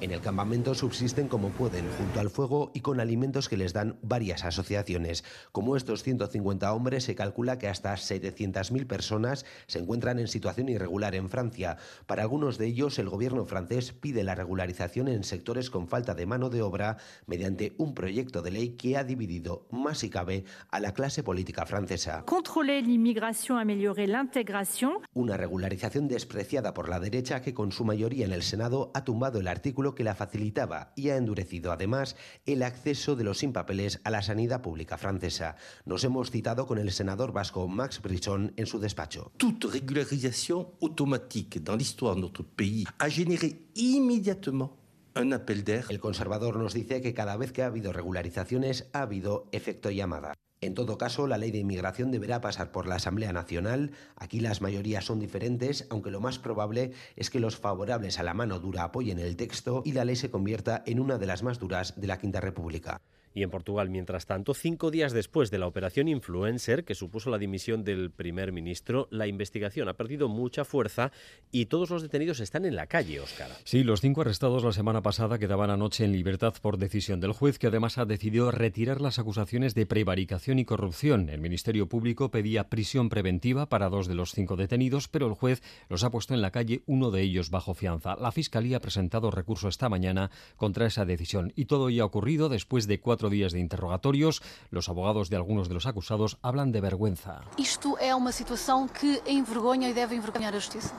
En 0.00 0.12
el 0.12 0.20
campamento 0.20 0.74
subsisten 0.74 1.26
como 1.26 1.48
pueden, 1.48 1.90
junto 1.98 2.20
al 2.20 2.30
fuego 2.30 2.70
y 2.74 2.80
con 2.80 3.00
alimentos 3.00 3.48
que 3.48 3.56
les 3.56 3.72
dan 3.72 3.98
varias 4.00 4.44
asociaciones. 4.44 5.24
Como 5.50 5.76
estos 5.76 6.04
150 6.04 6.72
hombres, 6.72 7.02
se 7.04 7.16
calcula 7.16 7.58
que 7.58 7.66
hasta 7.66 7.92
700.000 7.94 8.86
personas 8.86 9.44
se 9.66 9.80
encuentran 9.80 10.20
en 10.20 10.28
situación 10.28 10.68
irregular 10.68 11.16
en 11.16 11.28
Francia. 11.28 11.76
Para 12.06 12.22
algunos 12.22 12.56
de 12.56 12.66
ellos, 12.66 13.00
el 13.00 13.08
gobierno 13.08 13.46
francés 13.46 13.92
pide 13.92 14.22
la 14.22 14.36
regularización 14.36 15.08
en 15.08 15.24
sectores 15.24 15.70
con 15.70 15.88
falta 15.88 16.14
de 16.14 16.19
de 16.20 16.26
mano 16.26 16.50
de 16.50 16.60
obra 16.60 16.98
mediante 17.26 17.72
un 17.78 17.94
proyecto 17.94 18.42
de 18.42 18.50
ley 18.50 18.76
que 18.76 18.98
ha 18.98 19.04
dividido 19.04 19.66
más 19.70 20.04
y 20.04 20.10
cabe 20.10 20.44
a 20.70 20.78
la 20.78 20.92
clase 20.92 21.22
política 21.22 21.64
francesa. 21.64 22.24
Controlar 22.26 22.82
l'inmigration, 22.82 23.56
améliorer 23.56 24.06
l'intégration. 24.06 25.00
Una 25.14 25.38
regularización 25.38 26.08
despreciada 26.08 26.74
por 26.74 26.90
la 26.90 27.00
derecha 27.00 27.40
que 27.40 27.54
con 27.54 27.72
su 27.72 27.86
mayoría 27.86 28.26
en 28.26 28.32
el 28.32 28.42
Senado 28.42 28.90
ha 28.92 29.02
tumbado 29.02 29.40
el 29.40 29.48
artículo 29.48 29.94
que 29.94 30.04
la 30.04 30.14
facilitaba 30.14 30.92
y 30.94 31.08
ha 31.08 31.16
endurecido 31.16 31.72
además 31.72 32.16
el 32.44 32.62
acceso 32.62 33.16
de 33.16 33.24
los 33.24 33.38
sin 33.38 33.54
papeles 33.54 34.00
a 34.04 34.10
la 34.10 34.20
sanidad 34.20 34.60
pública 34.60 34.98
francesa. 34.98 35.56
Nos 35.86 36.04
hemos 36.04 36.30
citado 36.30 36.66
con 36.66 36.76
el 36.76 36.92
senador 36.92 37.32
vasco 37.32 37.66
Max 37.66 38.02
Brisson 38.02 38.52
en 38.56 38.66
su 38.66 38.78
despacho. 38.78 39.32
Toute 39.38 39.68
régularisation 39.68 40.74
automatique 40.82 41.62
dans 41.62 41.76
l'histoire 41.76 42.14
de 42.14 42.20
notre 42.20 42.42
pays 42.42 42.84
a 42.98 43.08
généré 43.08 43.70
immédiatement 43.74 44.79
el 45.14 46.00
conservador 46.00 46.56
nos 46.56 46.74
dice 46.74 47.00
que 47.00 47.14
cada 47.14 47.36
vez 47.36 47.52
que 47.52 47.62
ha 47.62 47.66
habido 47.66 47.92
regularizaciones 47.92 48.88
ha 48.92 49.02
habido 49.02 49.48
efecto 49.52 49.90
llamada. 49.90 50.34
En 50.62 50.74
todo 50.74 50.98
caso, 50.98 51.26
la 51.26 51.38
ley 51.38 51.50
de 51.50 51.58
inmigración 51.58 52.10
deberá 52.10 52.42
pasar 52.42 52.70
por 52.70 52.86
la 52.86 52.96
Asamblea 52.96 53.32
Nacional. 53.32 53.92
Aquí 54.16 54.40
las 54.40 54.60
mayorías 54.60 55.06
son 55.06 55.18
diferentes, 55.18 55.86
aunque 55.88 56.10
lo 56.10 56.20
más 56.20 56.38
probable 56.38 56.92
es 57.16 57.30
que 57.30 57.40
los 57.40 57.56
favorables 57.56 58.18
a 58.18 58.22
la 58.22 58.34
mano 58.34 58.60
dura 58.60 58.84
apoyen 58.84 59.18
el 59.18 59.36
texto 59.36 59.82
y 59.86 59.92
la 59.92 60.04
ley 60.04 60.16
se 60.16 60.30
convierta 60.30 60.82
en 60.86 61.00
una 61.00 61.16
de 61.16 61.26
las 61.26 61.42
más 61.42 61.58
duras 61.58 61.98
de 61.98 62.06
la 62.06 62.18
Quinta 62.18 62.40
República. 62.40 63.00
Y 63.32 63.42
en 63.42 63.50
Portugal, 63.50 63.90
mientras 63.90 64.26
tanto, 64.26 64.54
cinco 64.54 64.90
días 64.90 65.12
después 65.12 65.50
de 65.50 65.58
la 65.58 65.66
operación 65.66 66.08
Influencer, 66.08 66.84
que 66.84 66.94
supuso 66.94 67.30
la 67.30 67.38
dimisión 67.38 67.84
del 67.84 68.10
primer 68.10 68.52
ministro, 68.52 69.06
la 69.10 69.26
investigación 69.26 69.88
ha 69.88 69.94
perdido 69.94 70.28
mucha 70.28 70.64
fuerza 70.64 71.12
y 71.52 71.66
todos 71.66 71.90
los 71.90 72.02
detenidos 72.02 72.40
están 72.40 72.64
en 72.64 72.74
la 72.74 72.86
calle, 72.86 73.20
Óscar. 73.20 73.50
Sí, 73.64 73.84
los 73.84 74.00
cinco 74.00 74.22
arrestados 74.22 74.64
la 74.64 74.72
semana 74.72 75.02
pasada 75.02 75.38
quedaban 75.38 75.70
anoche 75.70 76.04
en 76.04 76.12
libertad 76.12 76.54
por 76.60 76.78
decisión 76.78 77.20
del 77.20 77.32
juez, 77.32 77.58
que 77.58 77.68
además 77.68 77.98
ha 77.98 78.04
decidido 78.04 78.50
retirar 78.50 79.00
las 79.00 79.18
acusaciones 79.18 79.74
de 79.74 79.86
prevaricación 79.86 80.58
y 80.58 80.64
corrupción. 80.64 81.28
El 81.28 81.40
Ministerio 81.40 81.88
Público 81.88 82.30
pedía 82.30 82.68
prisión 82.68 83.08
preventiva 83.08 83.68
para 83.68 83.88
dos 83.88 84.08
de 84.08 84.14
los 84.14 84.32
cinco 84.32 84.56
detenidos, 84.56 85.08
pero 85.08 85.26
el 85.28 85.34
juez 85.34 85.62
los 85.88 86.02
ha 86.02 86.10
puesto 86.10 86.34
en 86.34 86.42
la 86.42 86.50
calle, 86.50 86.82
uno 86.86 87.10
de 87.10 87.22
ellos 87.22 87.50
bajo 87.50 87.74
fianza. 87.74 88.16
La 88.16 88.32
Fiscalía 88.32 88.78
ha 88.78 88.80
presentado 88.80 89.30
recurso 89.30 89.68
esta 89.68 89.88
mañana 89.88 90.30
contra 90.56 90.86
esa 90.86 91.04
decisión 91.04 91.52
y 91.54 91.66
todo 91.66 91.90
ya 91.90 92.02
ha 92.02 92.06
ocurrido 92.06 92.48
después 92.48 92.86
de 92.86 92.98
cuatro 92.98 93.19
días 93.28 93.52
de 93.52 93.60
interrogatorios, 93.60 94.42
los 94.70 94.88
abogados 94.88 95.28
de 95.28 95.36
algunos 95.36 95.68
de 95.68 95.74
los 95.74 95.86
acusados 95.86 96.38
hablan 96.42 96.72
de 96.72 96.80
vergüenza. 96.80 97.42
Esto 97.58 97.98
es 97.98 98.14
una 98.14 98.32
situación 98.32 98.88
que 98.88 99.20
envergonha 99.26 99.88
y 99.88 99.92
debe 99.92 100.14
envergonhar 100.16 100.54
la 100.54 100.60
justicia. 100.60 100.92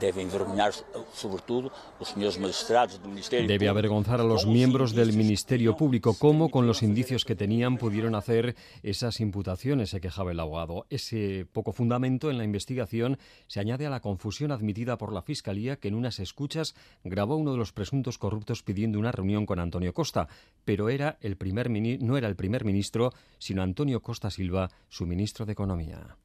Debe 0.00 0.22
envergonhar, 0.22 0.72
sobre 1.12 1.42
todo, 1.42 1.70
los 1.98 2.08
señores 2.08 2.38
magistrados 2.38 3.00
del 3.00 3.10
Ministerio 3.10 3.46
Debe 3.46 3.68
avergonzar 3.68 4.20
a 4.20 4.24
los 4.24 4.46
miembros 4.46 4.94
del 4.94 5.12
Ministerio 5.12 5.76
Público 5.76 6.14
cómo, 6.18 6.50
con 6.50 6.66
los 6.66 6.82
indicios 6.82 7.24
que 7.24 7.36
tenían, 7.36 7.76
pudieron 7.76 8.14
hacer 8.14 8.56
esas 8.82 9.20
imputaciones, 9.20 9.90
se 9.90 10.00
quejaba 10.00 10.32
el 10.32 10.40
abogado. 10.40 10.86
Ese 10.90 11.46
poco 11.52 11.72
fundamento 11.72 12.30
en 12.30 12.38
la 12.38 12.44
investigación 12.44 13.18
se 13.46 13.60
añade 13.60 13.86
a 13.86 13.90
la 13.90 14.00
confusión 14.00 14.50
admitida 14.50 14.98
por 14.98 15.12
la 15.12 15.22
Fiscalía 15.22 15.76
que 15.76 15.88
en 15.88 15.94
unas 15.94 16.18
escuchas 16.20 16.74
grabó 17.04 17.36
uno 17.36 17.52
de 17.52 17.58
los 17.58 17.72
presuntos 17.72 18.18
corruptos 18.18 18.62
pidiendo 18.62 18.98
una 18.98 19.12
reunión 19.12 19.46
con 19.46 19.58
Antonio 19.58 19.92
Costa, 19.92 20.28
pero 20.64 20.88
era 20.88 21.18
el 21.20 21.36
primer 21.36 21.70
no 21.70 22.16
era 22.16 22.28
el 22.28 22.36
primer 22.36 22.64
ministro, 22.64 23.12
sino 23.38 23.62
Antonio 23.62 24.00
Costa 24.00 24.30
Silva, 24.30 24.70
su 24.88 25.06
ministro 25.06 25.46
de 25.46 25.52
Economía. 25.52 26.16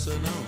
Personal 0.00 0.39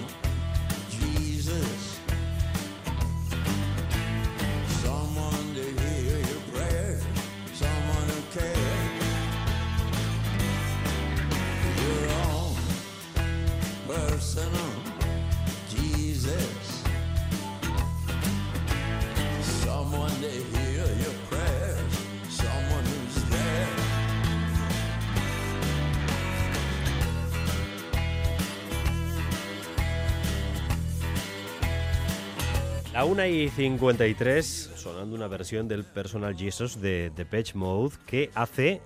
La 32.93 33.07
1 33.07 33.25
y 33.25 33.49
53, 33.49 34.73
sonando 34.77 35.17
una 35.17 35.27
versión 35.27 35.67
del 35.67 35.83
Personal 35.83 36.37
Jesus 36.37 36.79
de 36.79 37.11
Depeche 37.17 37.55
Mode 37.55 37.95
que 38.05 38.31
hace 38.35 38.83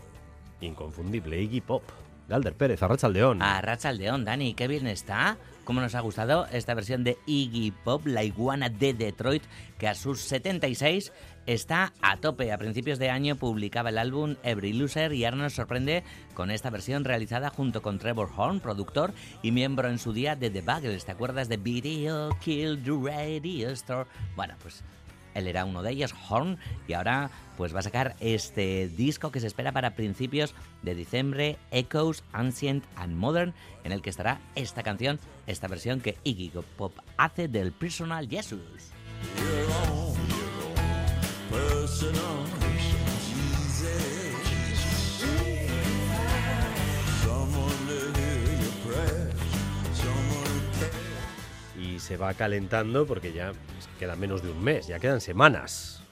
inconfundible 0.60 1.42
Iggy 1.42 1.60
Pop. 1.60 1.82
Galder 2.28 2.54
Pérez, 2.54 2.80
Arrachaldeón. 2.84 3.42
Arrachaldeón, 3.42 4.24
Dani, 4.24 4.54
qué 4.54 4.68
bien 4.68 4.86
está. 4.86 5.38
¿Cómo 5.64 5.80
nos 5.80 5.96
ha 5.96 6.00
gustado 6.00 6.46
esta 6.52 6.74
versión 6.74 7.02
de 7.02 7.18
Iggy 7.26 7.72
Pop, 7.72 8.06
la 8.06 8.22
iguana 8.22 8.68
de 8.68 8.94
Detroit, 8.94 9.42
que 9.76 9.88
a 9.88 9.96
sus 9.96 10.20
76 10.20 11.12
está 11.46 11.92
a 12.02 12.16
tope. 12.18 12.52
A 12.52 12.58
principios 12.58 12.98
de 12.98 13.10
año 13.10 13.36
publicaba 13.36 13.90
el 13.90 13.98
álbum 13.98 14.36
Every 14.42 14.72
Loser 14.72 15.12
y 15.12 15.24
ahora 15.24 15.36
nos 15.38 15.54
sorprende 15.54 16.04
con 16.34 16.50
esta 16.50 16.70
versión 16.70 17.04
realizada 17.04 17.50
junto 17.50 17.82
con 17.82 17.98
Trevor 17.98 18.30
Horn, 18.36 18.60
productor 18.60 19.12
y 19.42 19.52
miembro 19.52 19.88
en 19.88 19.98
su 19.98 20.12
día 20.12 20.36
de 20.36 20.50
The 20.50 20.62
Buggles. 20.62 21.04
¿Te 21.04 21.12
acuerdas 21.12 21.48
de 21.48 21.56
Video 21.56 22.30
Kill 22.40 22.82
the 22.82 23.10
Radio 23.10 23.70
Store? 23.70 24.08
Bueno, 24.34 24.54
pues 24.60 24.84
él 25.34 25.46
era 25.46 25.66
uno 25.66 25.82
de 25.82 25.90
ellos, 25.90 26.14
Horn, 26.28 26.58
y 26.88 26.94
ahora 26.94 27.30
pues 27.58 27.74
va 27.74 27.80
a 27.80 27.82
sacar 27.82 28.16
este 28.20 28.88
disco 28.88 29.30
que 29.30 29.40
se 29.40 29.46
espera 29.46 29.72
para 29.72 29.94
principios 29.94 30.54
de 30.82 30.94
diciembre, 30.94 31.58
Echoes, 31.70 32.24
Ancient 32.32 32.84
and 32.96 33.14
Modern, 33.14 33.54
en 33.84 33.92
el 33.92 34.00
que 34.00 34.10
estará 34.10 34.40
esta 34.54 34.82
canción, 34.82 35.20
esta 35.46 35.68
versión 35.68 36.00
que 36.00 36.16
Iggy 36.24 36.52
Pop 36.76 36.98
hace 37.18 37.48
del 37.48 37.72
Personal 37.72 38.28
Jesus. 38.28 38.92
Y 51.78 51.98
se 52.00 52.16
va 52.16 52.34
calentando 52.34 53.06
porque 53.06 53.32
ya 53.32 53.52
queda 53.98 54.16
menos 54.16 54.42
de 54.42 54.50
un 54.50 54.62
mes, 54.62 54.86
ya 54.86 54.98
quedan 54.98 55.20
semanas. 55.20 56.05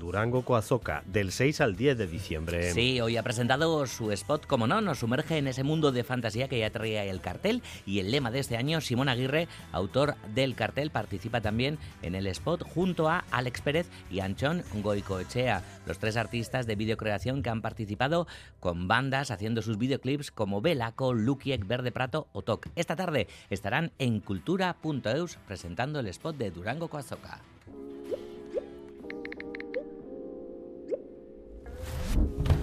Durango 0.00 0.42
Coazoca, 0.42 1.04
del 1.06 1.30
6 1.30 1.60
al 1.60 1.76
10 1.76 1.98
de 1.98 2.06
diciembre. 2.08 2.72
Sí, 2.72 3.00
hoy 3.00 3.16
ha 3.18 3.22
presentado 3.22 3.86
su 3.86 4.10
spot, 4.10 4.46
como 4.46 4.66
no, 4.66 4.80
nos 4.80 4.98
sumerge 4.98 5.36
en 5.36 5.46
ese 5.46 5.62
mundo 5.62 5.92
de 5.92 6.02
fantasía 6.02 6.48
que 6.48 6.58
ya 6.58 6.70
traía 6.70 7.04
el 7.04 7.20
cartel 7.20 7.62
y 7.86 8.00
el 8.00 8.10
lema 8.10 8.30
de 8.30 8.40
este 8.40 8.56
año, 8.56 8.80
Simón 8.80 9.08
Aguirre, 9.08 9.46
autor 9.70 10.16
del 10.34 10.56
cartel, 10.56 10.90
participa 10.90 11.40
también 11.40 11.78
en 12.02 12.14
el 12.14 12.26
spot 12.26 12.62
junto 12.62 13.08
a 13.08 13.24
Alex 13.30 13.60
Pérez 13.60 13.88
y 14.10 14.20
Anchón 14.20 14.64
Goicoechea, 14.82 15.62
los 15.86 15.98
tres 15.98 16.16
artistas 16.16 16.66
de 16.66 16.76
videocreación 16.76 17.42
que 17.42 17.50
han 17.50 17.60
participado 17.62 18.26
con 18.58 18.88
bandas 18.88 19.30
haciendo 19.30 19.60
sus 19.60 19.76
videoclips 19.76 20.30
como 20.30 20.62
Belaco, 20.62 21.12
Lukiek, 21.12 21.66
Verde 21.66 21.92
Prato 21.92 22.26
o 22.32 22.40
Toc. 22.42 22.68
Esta 22.74 22.96
tarde 22.96 23.28
estarán 23.50 23.92
en 23.98 24.20
cultura.eus 24.20 25.36
presentando 25.46 26.00
el 26.00 26.06
spot 26.06 26.36
de 26.38 26.50
Durango 26.50 26.88
Coazoca. 26.88 27.42
you 32.16 32.59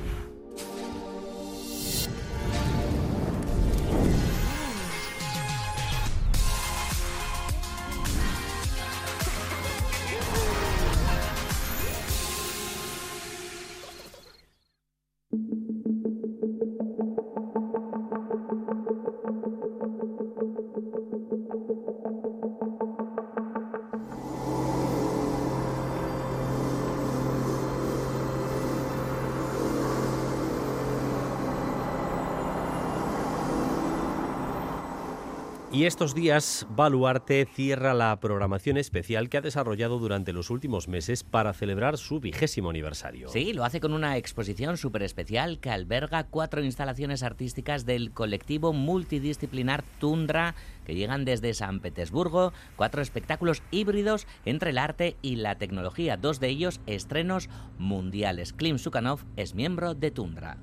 Y 35.78 35.86
estos 35.86 36.16
días, 36.16 36.66
Baluarte 36.72 37.46
cierra 37.46 37.94
la 37.94 38.20
programación 38.20 38.78
especial 38.78 39.30
que 39.30 39.38
ha 39.38 39.42
desarrollado 39.42 40.00
durante 40.00 40.34
los 40.34 40.50
últimos 40.50 40.88
meses 40.88 41.24
para 41.24 41.54
celebrar 41.54 42.00
su 42.00 42.20
vigésimo 42.20 42.72
aniversario. 42.72 43.30
Sí, 43.30 43.54
lo 43.54 43.64
hace 43.64 43.80
con 43.80 43.94
una 43.94 44.18
exposición 44.18 44.78
súper 44.78 45.04
especial 45.04 45.60
que 45.60 45.70
alberga 45.70 46.24
cuatro 46.24 46.64
instalaciones 46.64 47.22
artísticas 47.22 47.86
del 47.86 48.10
colectivo 48.12 48.74
multidisciplinar 48.74 49.84
Tundra 50.00 50.56
que 50.84 50.96
llegan 50.96 51.26
desde 51.26 51.54
San 51.54 51.80
Petersburgo, 51.80 52.54
cuatro 52.76 53.04
espectáculos 53.04 53.62
híbridos 53.70 54.26
entre 54.46 54.72
el 54.72 54.80
arte 54.80 55.16
y 55.22 55.36
la 55.36 55.60
tecnología, 55.60 56.18
dos 56.18 56.40
de 56.40 56.48
ellos 56.48 56.82
estrenos 56.88 57.50
mundiales. 57.78 58.52
Klim 58.52 58.80
Sukhanov 58.80 59.26
es 59.36 59.54
miembro 59.54 59.94
de 59.94 60.10
Tundra. 60.10 60.58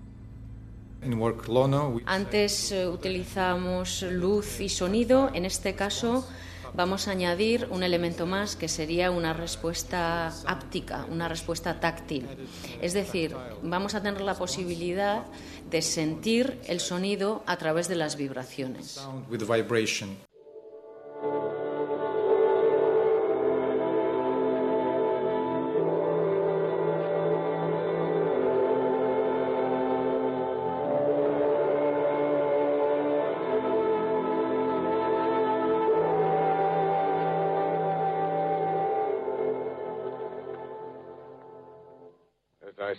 Antes 2.06 2.72
eh, 2.72 2.86
utilizamos 2.88 4.02
luz 4.02 4.60
y 4.60 4.68
sonido, 4.68 5.30
en 5.34 5.44
este 5.44 5.74
caso 5.74 6.26
vamos 6.74 7.08
a 7.08 7.12
añadir 7.12 7.68
un 7.70 7.82
elemento 7.82 8.26
más 8.26 8.56
que 8.56 8.68
sería 8.68 9.10
una 9.10 9.32
respuesta 9.32 10.28
áptica, 10.46 11.06
una 11.10 11.28
respuesta 11.28 11.80
táctil. 11.80 12.26
Es 12.80 12.92
decir, 12.92 13.36
vamos 13.62 13.94
a 13.94 14.02
tener 14.02 14.20
la 14.20 14.34
posibilidad 14.34 15.24
de 15.70 15.82
sentir 15.82 16.60
el 16.66 16.80
sonido 16.80 17.42
a 17.46 17.56
través 17.56 17.88
de 17.88 17.96
las 17.96 18.16
vibraciones. 18.16 19.00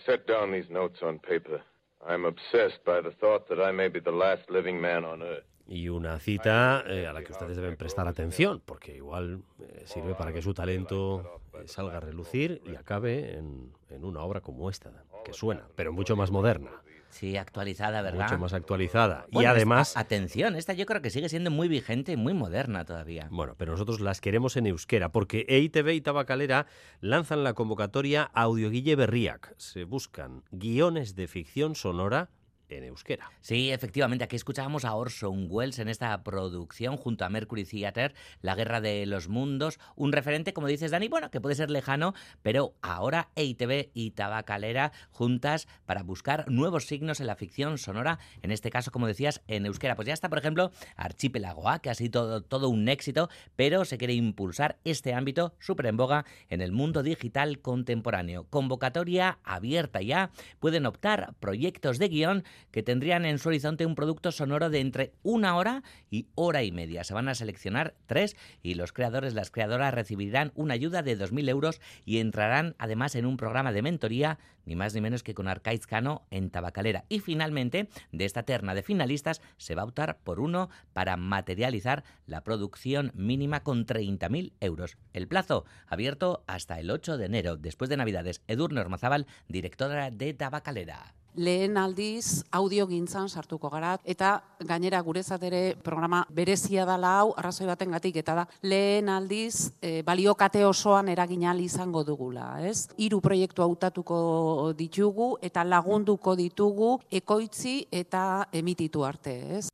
Set 0.06 0.28
down 0.28 0.52
these 0.52 0.70
notes 0.70 1.02
on 1.02 1.20
paper, 1.20 1.62
obsessed 2.08 2.84
by 2.86 3.02
the 3.02 3.12
thought 3.20 3.48
that 3.50 3.60
I 3.60 3.72
may 3.72 3.90
be 3.90 4.00
the 4.00 4.12
last 4.12 4.50
living 4.50 4.80
man 4.80 5.04
on 5.06 5.22
earth. 5.22 5.46
Y 5.68 5.90
una 5.90 6.20
cita 6.20 6.84
eh, 6.88 7.08
a 7.08 7.14
la 7.14 7.24
que 7.24 7.32
ustedes 7.32 7.58
deben 7.58 7.76
prestar 7.76 8.08
atención, 8.08 8.62
porque 8.64 8.96
igual 8.96 9.42
eh, 9.60 9.82
sirve 9.86 10.14
para 10.14 10.32
que 10.32 10.44
su 10.44 10.54
talento 10.54 11.42
eh, 11.54 11.68
salga 11.68 11.98
a 11.98 12.00
relucir 12.00 12.62
y 12.66 12.76
acabe 12.76 13.34
en 13.36 13.72
una 14.04 14.22
obra 14.22 14.42
como 14.42 14.70
esta, 14.70 14.92
que 15.24 15.34
suena, 15.34 15.68
pero 15.76 15.92
mucho 15.92 16.16
más 16.16 16.30
moderna. 16.30 16.70
Sí, 17.16 17.38
actualizada, 17.38 18.02
¿verdad? 18.02 18.26
Mucho 18.26 18.38
más 18.38 18.52
actualizada. 18.52 19.26
y 19.32 19.46
además... 19.46 19.88
esta- 19.90 20.02
atención, 20.02 20.58
esta 20.58 20.74
yo 20.74 20.86
creo 20.86 21.02
que 21.02 21.10
sigue 21.10 21.30
siendo 21.30 21.50
muy 21.50 21.70
vigente 21.70 22.12
y 22.12 22.18
muy 22.18 22.34
moderna 22.34 22.84
todavía. 22.84 23.30
Bueno, 23.32 23.56
pero 23.58 23.72
nosotros 23.72 24.02
las 24.02 24.20
queremos 24.20 24.58
en 24.58 24.68
euskera, 24.68 25.14
porque 25.14 25.46
EITB 25.48 25.92
y 25.94 26.02
Tabacalera 26.02 26.68
lanzan 27.00 27.46
la 27.46 27.54
convocatoria 27.54 28.24
Audioguille 28.34 28.98
Berriac. 28.98 29.54
Se 29.58 29.86
buscan 29.86 30.44
guiones 30.52 31.16
de 31.16 31.28
ficción 31.30 31.76
sonora 31.76 32.32
en 32.70 32.84
euskera. 32.84 33.32
Sí, 33.42 33.72
efectivamente, 33.72 34.24
aquí 34.24 34.36
escuchábamos 34.36 34.86
a 34.86 34.94
Orson 34.96 35.48
Welles 35.50 35.80
en 35.80 35.90
esta 35.90 36.24
producción 36.24 36.98
junto 36.98 37.26
a 37.26 37.30
Mercury 37.30 37.66
Theatre, 37.66 38.14
La 38.42 38.56
Guerra 38.56 38.82
de 38.82 39.06
los 39.06 39.28
Mundos, 39.28 39.80
un 39.96 40.12
referente, 40.12 40.54
como 40.54 40.68
dices 40.68 40.92
Dani, 40.92 41.08
bueno, 41.08 41.32
que 41.32 41.42
puede 41.42 41.56
ser 41.56 41.70
lejano, 41.70 42.14
pero 42.42 42.76
ahora 42.82 43.30
EITB 43.36 43.90
y 43.94 44.12
Tabacalera 44.12 44.92
juntas 45.12 45.68
para 45.86 46.04
buscar 46.04 46.50
nuevos 46.50 46.86
signos 46.86 47.20
en 47.20 47.28
la 47.28 47.36
ficción 47.36 47.78
sonora, 47.78 48.20
en 48.42 48.52
este 48.52 48.70
caso, 48.70 48.92
como 48.92 49.08
decías, 49.08 49.42
en 49.48 49.66
euskera. 49.66 49.96
Pues 49.96 50.08
ya 50.08 50.14
está, 50.14 50.30
por 50.30 50.40
ejemplo, 50.40 50.72
Archipiélago 50.96 51.70
A, 51.70 51.80
que 51.80 51.90
ha 51.90 51.96
sido 51.96 52.12
todo, 52.12 52.42
todo 52.42 52.70
un 52.70 52.88
éxito, 52.88 53.30
pero 53.56 53.86
se 53.86 53.98
quiere 53.98 54.14
impulsar 54.14 54.78
este 54.84 55.14
ámbito 55.14 55.56
súper 55.60 55.88
en 55.88 55.98
boga 55.98 56.26
en 56.50 56.62
el 56.62 56.72
mundo 56.72 57.04
digital 57.04 57.60
contemporáneo. 57.60 58.48
Convocatoria 58.50 59.40
abierta 59.44 60.02
ya, 60.02 60.32
pueden 60.60 60.86
optar 60.86 61.34
proyectos 61.40 62.00
de 62.00 62.08
guion 62.08 62.44
que 62.72 62.84
tendrían 62.84 63.26
en 63.26 63.40
su 63.40 63.50
horizonte 63.50 63.86
un 63.86 63.96
producto 63.96 64.32
sonoro 64.32 64.70
de 64.70 64.80
entre 64.80 65.14
una 65.24 65.56
hora 65.56 65.84
y 66.10 66.28
hora 66.36 66.64
y 66.64 66.72
media. 66.72 67.04
Se 67.04 67.14
van 67.14 67.28
a 67.28 67.36
seleccionar 67.36 67.96
tres 68.06 68.36
y 68.62 68.76
los 68.76 68.94
creadores, 68.94 69.34
las 69.34 69.52
creadoras 69.52 69.94
recibirán 69.94 70.52
una 70.56 70.74
ayuda 70.74 71.02
de 71.02 71.18
2.000 71.18 71.50
euros 71.50 71.82
y 72.06 72.20
entrarán 72.20 72.76
además 72.78 73.16
en 73.16 73.26
un 73.26 73.38
programa 73.38 73.72
de 73.72 73.82
mentoría, 73.82 74.40
ni 74.66 74.76
más 74.76 74.94
ni 74.94 75.02
menos 75.02 75.24
que 75.24 75.34
con 75.34 75.48
Arcaiz 75.48 75.86
Cano 75.86 76.26
en 76.32 76.50
Tabacalera. 76.50 77.06
Y 77.10 77.20
finalmente, 77.20 77.90
de 78.12 78.26
esta 78.26 78.44
terna 78.44 78.74
de 78.74 78.84
finalistas, 78.84 79.42
se 79.58 79.76
va 79.76 79.84
a 79.84 79.86
optar 79.86 80.20
por 80.24 80.40
uno 80.40 80.70
para 80.94 81.18
materializar 81.18 82.04
la 82.26 82.42
producción 82.42 83.12
mínima 83.16 83.62
con 83.64 83.86
30.000 83.86 84.54
euros. 84.60 84.98
El 85.14 85.28
plazo 85.28 85.66
abierto 85.88 86.44
hasta 86.48 86.80
el 86.80 86.92
8 86.92 87.18
de 87.18 87.26
enero, 87.26 87.58
después 87.58 87.90
de 87.90 87.98
Navidades. 87.98 88.42
Edurne 88.48 88.82
Ormazábal, 88.82 89.28
directora 89.48 90.12
de 90.12 90.34
Tabacalera. 90.34 91.16
Lehen 91.36 91.78
aldiz 91.78 92.44
audio 92.52 92.88
gintzan 92.88 93.30
sartuko 93.30 93.70
gara. 93.70 93.96
Eta 94.04 94.42
gainera 94.60 95.02
gurezat 95.02 95.44
ere 95.44 95.76
programa 95.84 96.26
berezia 96.30 96.86
dala 96.86 97.14
hau, 97.20 97.34
arrazoi 97.38 97.68
baten 97.68 97.92
gatik, 97.96 98.18
eta 98.22 98.36
da 98.42 98.46
lehen 98.64 99.10
aldiz 99.10 99.72
e, 99.82 100.02
baliokate 100.04 100.66
osoan 100.66 101.10
eraginal 101.10 101.60
izango 101.62 102.04
dugula. 102.04 102.56
Ez? 102.66 102.90
Hiru 102.98 103.22
proiektu 103.22 103.64
hautatuko 103.66 104.74
ditugu 104.78 105.36
eta 105.42 105.64
lagunduko 105.64 106.36
ditugu 106.36 106.96
ekoitzi 107.12 107.86
eta 107.92 108.46
emititu 108.54 109.06
arte. 109.06 109.36
Ez? 109.60 109.68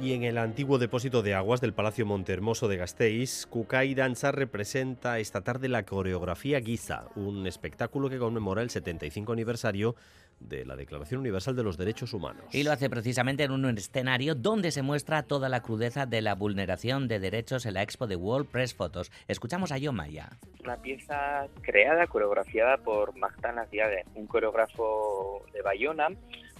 Y 0.00 0.12
en 0.12 0.22
el 0.22 0.38
antiguo 0.38 0.78
depósito 0.78 1.22
de 1.22 1.34
aguas 1.34 1.60
del 1.60 1.74
Palacio 1.74 2.06
Montehermoso 2.06 2.68
de 2.68 2.76
Gasteiz, 2.76 3.46
Kukai 3.46 3.94
Danza 3.94 4.30
representa 4.30 5.18
esta 5.18 5.40
tarde 5.40 5.68
la 5.68 5.84
coreografía 5.84 6.60
Giza, 6.60 7.08
un 7.16 7.48
espectáculo 7.48 8.08
que 8.08 8.18
conmemora 8.18 8.62
el 8.62 8.70
75 8.70 9.32
aniversario 9.32 9.96
de 10.38 10.64
la 10.64 10.76
Declaración 10.76 11.20
Universal 11.20 11.56
de 11.56 11.64
los 11.64 11.76
Derechos 11.76 12.12
Humanos. 12.12 12.44
Y 12.52 12.62
lo 12.62 12.70
hace 12.70 12.88
precisamente 12.88 13.42
en 13.42 13.50
un 13.50 13.64
escenario 13.76 14.36
donde 14.36 14.70
se 14.70 14.82
muestra 14.82 15.24
toda 15.24 15.48
la 15.48 15.62
crudeza 15.62 16.06
de 16.06 16.22
la 16.22 16.36
vulneración 16.36 17.08
de 17.08 17.18
derechos 17.18 17.66
en 17.66 17.74
la 17.74 17.82
expo 17.82 18.06
de 18.06 18.14
World 18.14 18.48
Press 18.48 18.74
Photos. 18.74 19.10
Escuchamos 19.26 19.72
a 19.72 19.78
Yomaya. 19.78 20.30
Una 20.62 20.76
pieza 20.76 21.48
creada, 21.62 22.06
coreografiada 22.06 22.76
por 22.76 23.16
Magdalena 23.16 23.66
Diague, 23.66 24.04
un 24.14 24.28
coreógrafo 24.28 25.44
de 25.52 25.62
Bayona 25.62 26.08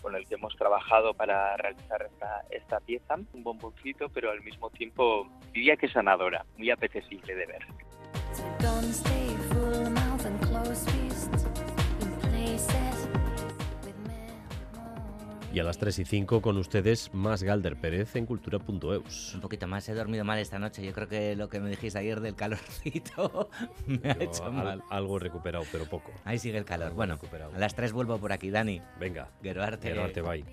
con 0.00 0.14
el 0.14 0.26
que 0.26 0.34
hemos 0.34 0.54
trabajado 0.56 1.14
para 1.14 1.56
realizar 1.56 2.02
esta, 2.02 2.42
esta 2.50 2.80
pieza. 2.80 3.16
Un 3.32 3.42
bomboncito, 3.42 4.08
pero 4.08 4.30
al 4.30 4.42
mismo 4.42 4.70
tiempo 4.70 5.28
diría 5.52 5.76
que 5.76 5.88
sanadora, 5.88 6.44
muy 6.56 6.70
apetecible 6.70 7.34
de 7.34 7.46
ver. 7.46 8.57
Y 15.58 15.60
a 15.60 15.64
las 15.64 15.78
3 15.78 15.98
y 15.98 16.04
5 16.04 16.40
con 16.40 16.56
ustedes 16.56 17.12
más 17.12 17.42
Galder 17.42 17.74
Pérez 17.74 18.14
en 18.14 18.26
cultura.eus. 18.26 19.34
Un 19.34 19.40
poquito 19.40 19.66
más, 19.66 19.88
he 19.88 19.92
dormido 19.92 20.24
mal 20.24 20.38
esta 20.38 20.60
noche. 20.60 20.86
Yo 20.86 20.92
creo 20.92 21.08
que 21.08 21.34
lo 21.34 21.48
que 21.48 21.58
me 21.58 21.68
dijiste 21.68 21.98
ayer 21.98 22.20
del 22.20 22.36
calorcito 22.36 23.50
me 23.88 24.08
ha 24.08 24.22
hecho 24.22 24.52
mal. 24.52 24.84
algo 24.88 25.18
recuperado, 25.18 25.64
pero 25.72 25.86
poco. 25.86 26.12
Ahí 26.24 26.38
sigue 26.38 26.58
el 26.58 26.64
calor. 26.64 26.92
bueno, 26.94 27.18
a 27.52 27.58
las 27.58 27.74
3 27.74 27.92
vuelvo 27.92 28.18
por 28.18 28.30
aquí, 28.30 28.50
Dani. 28.50 28.80
Venga. 29.00 29.32
Geroarte. 29.42 29.88
Geroarte, 29.88 30.20
bye. 30.20 30.44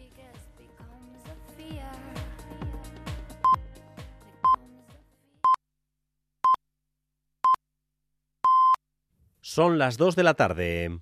Son 9.39 9.78
las 9.78 9.97
2 9.97 10.16
de 10.16 10.24
la 10.24 10.34
tarde. 10.34 10.99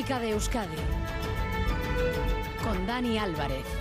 Crónica 0.00 0.18
de 0.18 0.30
Euskadi 0.30 0.76
con 2.64 2.86
Dani 2.86 3.18
Álvarez. 3.18 3.79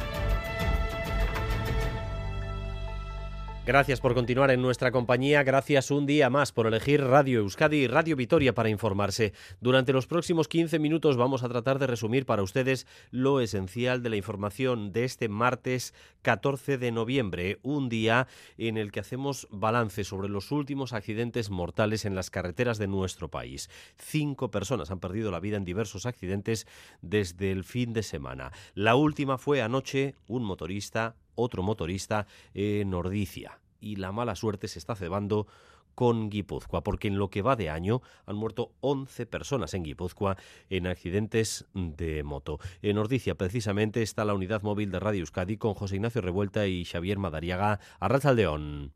Gracias 3.66 4.01
por 4.01 4.16
continuar 4.16 4.49
en 4.49 4.64
nuestra 4.64 4.91
compañía, 4.91 5.43
gracias 5.43 5.91
un 5.91 6.07
día 6.07 6.32
más 6.32 6.51
por 6.51 6.66
elegir 6.66 7.03
Radio 7.03 7.41
Euskadi 7.41 7.78
y 7.78 7.88
Radio 7.88 8.16
Vitoria 8.16 8.55
para 8.55 8.70
informarse. 8.70 9.32
Durante 9.62 9.93
los 9.93 10.07
próximos 10.07 10.47
15 10.47 10.80
minutos 10.80 11.18
vamos 11.18 11.43
a 11.43 11.49
tratar 11.49 11.78
de 11.78 11.86
resumir 11.86 12.26
para 12.26 12.41
ustedes 12.41 12.88
lo 13.12 13.41
esencial 13.41 14.01
de 14.01 14.10
la 14.10 14.16
información 14.16 14.91
de 14.91 15.03
este 15.03 15.30
martes 15.30 15.93
14 16.24 16.80
de 16.80 16.91
noviembre, 16.91 17.60
un 17.62 17.89
día 17.89 18.28
en 18.57 18.78
el 18.78 18.91
que 18.91 19.01
hacemos 19.01 19.47
balance 19.51 20.03
sobre 20.03 20.30
los 20.30 20.51
últimos 20.51 20.93
accidentes 20.93 21.51
mortales 21.51 22.05
en 22.05 22.16
las 22.16 22.32
carreteras 22.32 22.80
de 22.80 22.88
nuestro 22.88 23.30
país. 23.30 23.70
Cinco 23.97 24.49
personas 24.49 24.89
han 24.89 24.99
perdido 24.99 25.30
la 25.30 25.39
vida 25.39 25.57
en 25.57 25.66
diversos 25.66 26.07
accidentes 26.07 26.66
desde 27.03 27.51
el 27.51 27.64
fin 27.64 27.93
de 27.93 28.01
semana. 28.01 28.51
La 28.74 28.95
última 28.95 29.38
fue 29.38 29.62
anoche 29.62 30.16
un 30.28 30.43
motorista 30.43 31.16
otro 31.40 31.64
motorista 31.64 32.28
en 32.54 32.94
Ordicia. 32.94 33.60
Y 33.82 33.96
la 33.96 34.12
mala 34.12 34.36
suerte 34.36 34.68
se 34.68 34.80
está 34.80 34.96
cebando 34.96 35.48
con 35.96 36.30
Guipúzcoa, 36.30 36.82
porque 36.82 37.10
en 37.10 37.18
lo 37.18 37.30
que 37.30 37.42
va 37.42 37.56
de 37.56 37.70
año 37.70 38.02
han 38.26 38.38
muerto 38.38 38.72
11 38.80 39.26
personas 39.26 39.74
en 39.74 39.84
Guipúzcoa 39.84 40.38
en 40.70 40.88
accidentes 40.88 41.66
de 41.74 42.24
moto. 42.24 42.60
En 42.82 42.98
Ordicia, 42.98 43.36
precisamente, 43.36 44.02
está 44.02 44.24
la 44.24 44.34
unidad 44.34 44.62
móvil 44.62 44.92
de 44.92 45.00
Radio 45.00 45.20
Euskadi 45.20 45.58
con 45.58 45.74
José 45.74 45.96
Ignacio 45.96 46.22
Revuelta 46.22 46.68
y 46.68 46.86
Xavier 46.86 47.18
Madariaga. 47.18 47.82
Arrachaldeón. 48.00 48.94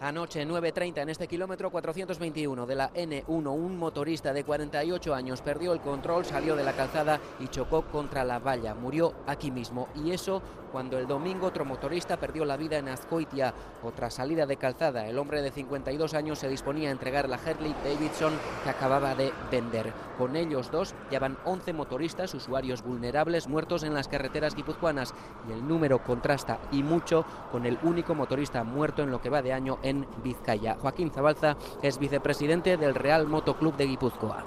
Anoche 0.00 0.46
9.30 0.46 1.02
en 1.02 1.08
este 1.08 1.26
kilómetro 1.26 1.72
421 1.72 2.66
de 2.66 2.74
la 2.76 2.92
N1, 2.92 3.48
un 3.48 3.76
motorista 3.76 4.32
de 4.32 4.44
48 4.44 5.12
años 5.12 5.42
perdió 5.42 5.72
el 5.72 5.80
control, 5.80 6.24
salió 6.24 6.54
de 6.54 6.62
la 6.62 6.74
calzada 6.74 7.18
y 7.40 7.48
chocó 7.48 7.82
contra 7.82 8.22
la 8.22 8.38
valla. 8.38 8.76
Murió 8.76 9.12
aquí 9.26 9.50
mismo 9.50 9.88
y 9.96 10.12
eso 10.12 10.40
cuando 10.70 10.98
el 10.98 11.06
domingo 11.06 11.46
otro 11.46 11.64
motorista 11.64 12.16
perdió 12.16 12.44
la 12.44 12.56
vida 12.56 12.78
en 12.78 12.88
Azcoitia. 12.88 13.54
Otra 13.82 14.10
salida 14.10 14.46
de 14.46 14.56
calzada. 14.56 15.08
El 15.08 15.18
hombre 15.18 15.42
de 15.42 15.50
52 15.50 16.14
años 16.14 16.38
se 16.38 16.48
disponía 16.48 16.90
a 16.90 16.92
entregar 16.92 17.28
la 17.28 17.36
Harley 17.36 17.74
Davidson 17.84 18.34
que 18.62 18.70
acababa 18.70 19.14
de 19.14 19.32
vender. 19.50 19.92
Con 20.16 20.36
ellos 20.36 20.70
dos 20.70 20.94
ya 21.10 21.18
van 21.18 21.38
11 21.44 21.72
motoristas, 21.72 22.34
usuarios 22.34 22.82
vulnerables, 22.82 23.48
muertos 23.48 23.82
en 23.82 23.94
las 23.94 24.08
carreteras 24.08 24.54
guipuzcoanas 24.54 25.14
y 25.48 25.52
el 25.52 25.66
número 25.66 26.02
contrasta 26.04 26.60
y 26.70 26.82
mucho 26.82 27.24
con 27.50 27.66
el 27.66 27.78
único 27.82 28.14
motorista 28.14 28.62
muerto 28.62 29.02
en 29.02 29.10
lo 29.10 29.20
que 29.20 29.30
va 29.30 29.42
de 29.42 29.52
año 29.52 29.78
Vizcaya. 30.22 30.74
Joaquín 30.74 31.10
Zabalza 31.10 31.56
es 31.82 31.98
vicepresidente 31.98 32.76
del 32.76 32.94
Real 32.94 33.26
Motoclub 33.26 33.76
de 33.76 33.86
Guipúzcoa. 33.86 34.44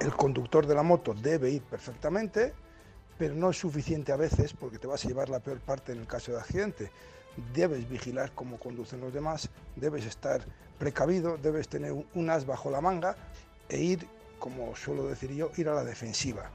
El 0.00 0.14
conductor 0.14 0.66
de 0.66 0.74
la 0.74 0.82
moto 0.82 1.14
debe 1.14 1.50
ir 1.50 1.62
perfectamente, 1.62 2.54
pero 3.18 3.34
no 3.34 3.50
es 3.50 3.58
suficiente 3.58 4.12
a 4.12 4.16
veces 4.16 4.52
porque 4.52 4.78
te 4.78 4.86
vas 4.86 5.04
a 5.04 5.08
llevar 5.08 5.28
la 5.28 5.40
peor 5.40 5.60
parte 5.60 5.92
en 5.92 6.00
el 6.00 6.06
caso 6.06 6.32
de 6.32 6.38
accidente. 6.38 6.90
Debes 7.54 7.88
vigilar 7.88 8.32
cómo 8.34 8.58
conducen 8.58 9.00
los 9.00 9.12
demás, 9.12 9.48
debes 9.76 10.04
estar 10.04 10.44
precavido, 10.78 11.38
debes 11.38 11.68
tener 11.68 11.92
un 11.92 12.30
as 12.30 12.44
bajo 12.44 12.70
la 12.70 12.80
manga 12.80 13.16
e 13.68 13.78
ir, 13.80 14.06
como 14.38 14.74
suelo 14.76 15.06
decir 15.06 15.32
yo, 15.32 15.50
ir 15.56 15.68
a 15.68 15.74
la 15.74 15.84
defensiva. 15.84 16.50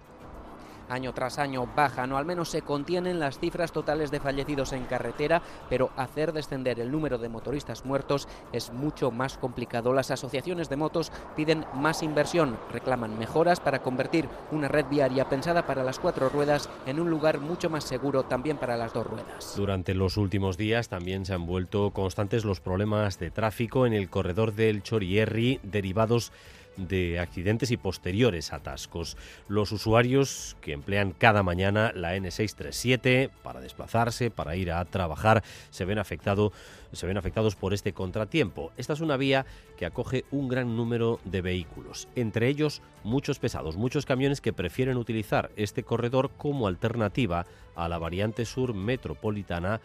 Año 0.90 1.14
tras 1.14 1.40
año 1.40 1.68
bajan 1.76 2.12
o 2.12 2.18
al 2.18 2.26
menos 2.26 2.50
se 2.50 2.62
contienen 2.62 3.20
las 3.20 3.40
cifras 3.40 3.72
totales 3.72 4.12
de 4.12 4.20
fallecidos 4.20 4.74
en 4.74 4.86
carretera, 4.86 5.42
pero 5.70 5.92
hacer 5.98 6.34
descender 6.34 6.80
el 6.80 6.92
número 6.92 7.18
de 7.18 7.30
motoristas 7.30 7.86
muertos 7.86 8.28
es 8.54 8.72
mucho 8.72 9.12
más 9.12 9.38
complicado. 9.38 9.94
Las 9.94 10.12
asociaciones 10.12 10.70
de 10.70 10.78
motos 10.78 11.12
piden 11.36 11.66
más 11.74 12.04
inversión, 12.04 12.58
reclaman 12.72 13.18
mejoras 13.18 13.60
para 13.60 13.82
convertir 13.82 14.30
una 14.52 14.68
red 14.68 14.86
viaria 14.90 15.30
pensada 15.30 15.66
para 15.66 15.84
las 15.84 16.00
cuatro 16.00 16.30
ruedas 16.30 16.70
en 16.86 17.00
un 17.00 17.10
lugar 17.10 17.40
mucho 17.40 17.70
más 17.70 17.84
seguro 17.84 18.24
también 18.24 18.58
para 18.58 18.78
las 18.78 18.94
dos 18.94 19.06
ruedas. 19.08 19.54
Durante 19.56 19.94
los 19.94 20.18
últimos 20.18 20.58
días 20.58 20.90
también 20.90 21.26
se 21.26 21.34
han 21.34 21.46
vuelto 21.46 21.92
constantes 21.92 22.46
los 22.46 22.62
problemas 22.62 23.20
de 23.20 23.32
tráfico 23.32 23.86
en 23.86 23.94
el 23.94 24.10
corredor 24.10 24.54
del 24.54 24.84
Chorierri 24.84 25.60
derivados 25.64 26.32
de 26.32 26.57
accidentes 27.20 27.72
y 27.72 27.78
posteriores 27.78 28.54
atascos. 28.54 29.18
Los 29.48 29.72
usuarios 29.72 30.58
que 30.62 30.74
emplean 30.74 31.12
cada 31.12 31.44
mañana 31.44 31.92
la 31.96 32.16
N637 32.16 33.30
para 33.44 33.62
desplazarse, 33.62 34.32
para 34.32 34.56
ir 34.56 34.72
a 34.72 34.84
trabajar, 34.86 35.44
se 35.70 35.86
ven, 35.86 36.00
afectado, 36.00 36.52
se 36.92 37.08
ven 37.08 37.18
afectados 37.18 37.56
por 37.56 37.74
este 37.74 37.94
contratiempo. 37.94 38.72
Esta 38.78 38.94
es 38.94 39.02
una 39.02 39.18
vía 39.18 39.46
que 39.78 39.86
acoge 39.86 40.26
un 40.32 40.48
gran 40.48 40.76
número 40.76 41.20
de 41.26 41.42
vehículos, 41.42 42.08
entre 42.16 42.48
ellos 42.48 42.82
muchos 43.04 43.40
pesados, 43.40 43.78
muchos 43.78 44.06
camiones 44.06 44.42
que 44.42 44.54
prefieren 44.54 44.98
utilizar 44.98 45.52
este 45.56 45.84
corredor 45.84 46.32
como 46.38 46.68
alternativa 46.68 47.46
a 47.76 47.88
la 47.88 47.98
variante 47.98 48.46
sur 48.46 48.74
metropolitana 48.74 49.80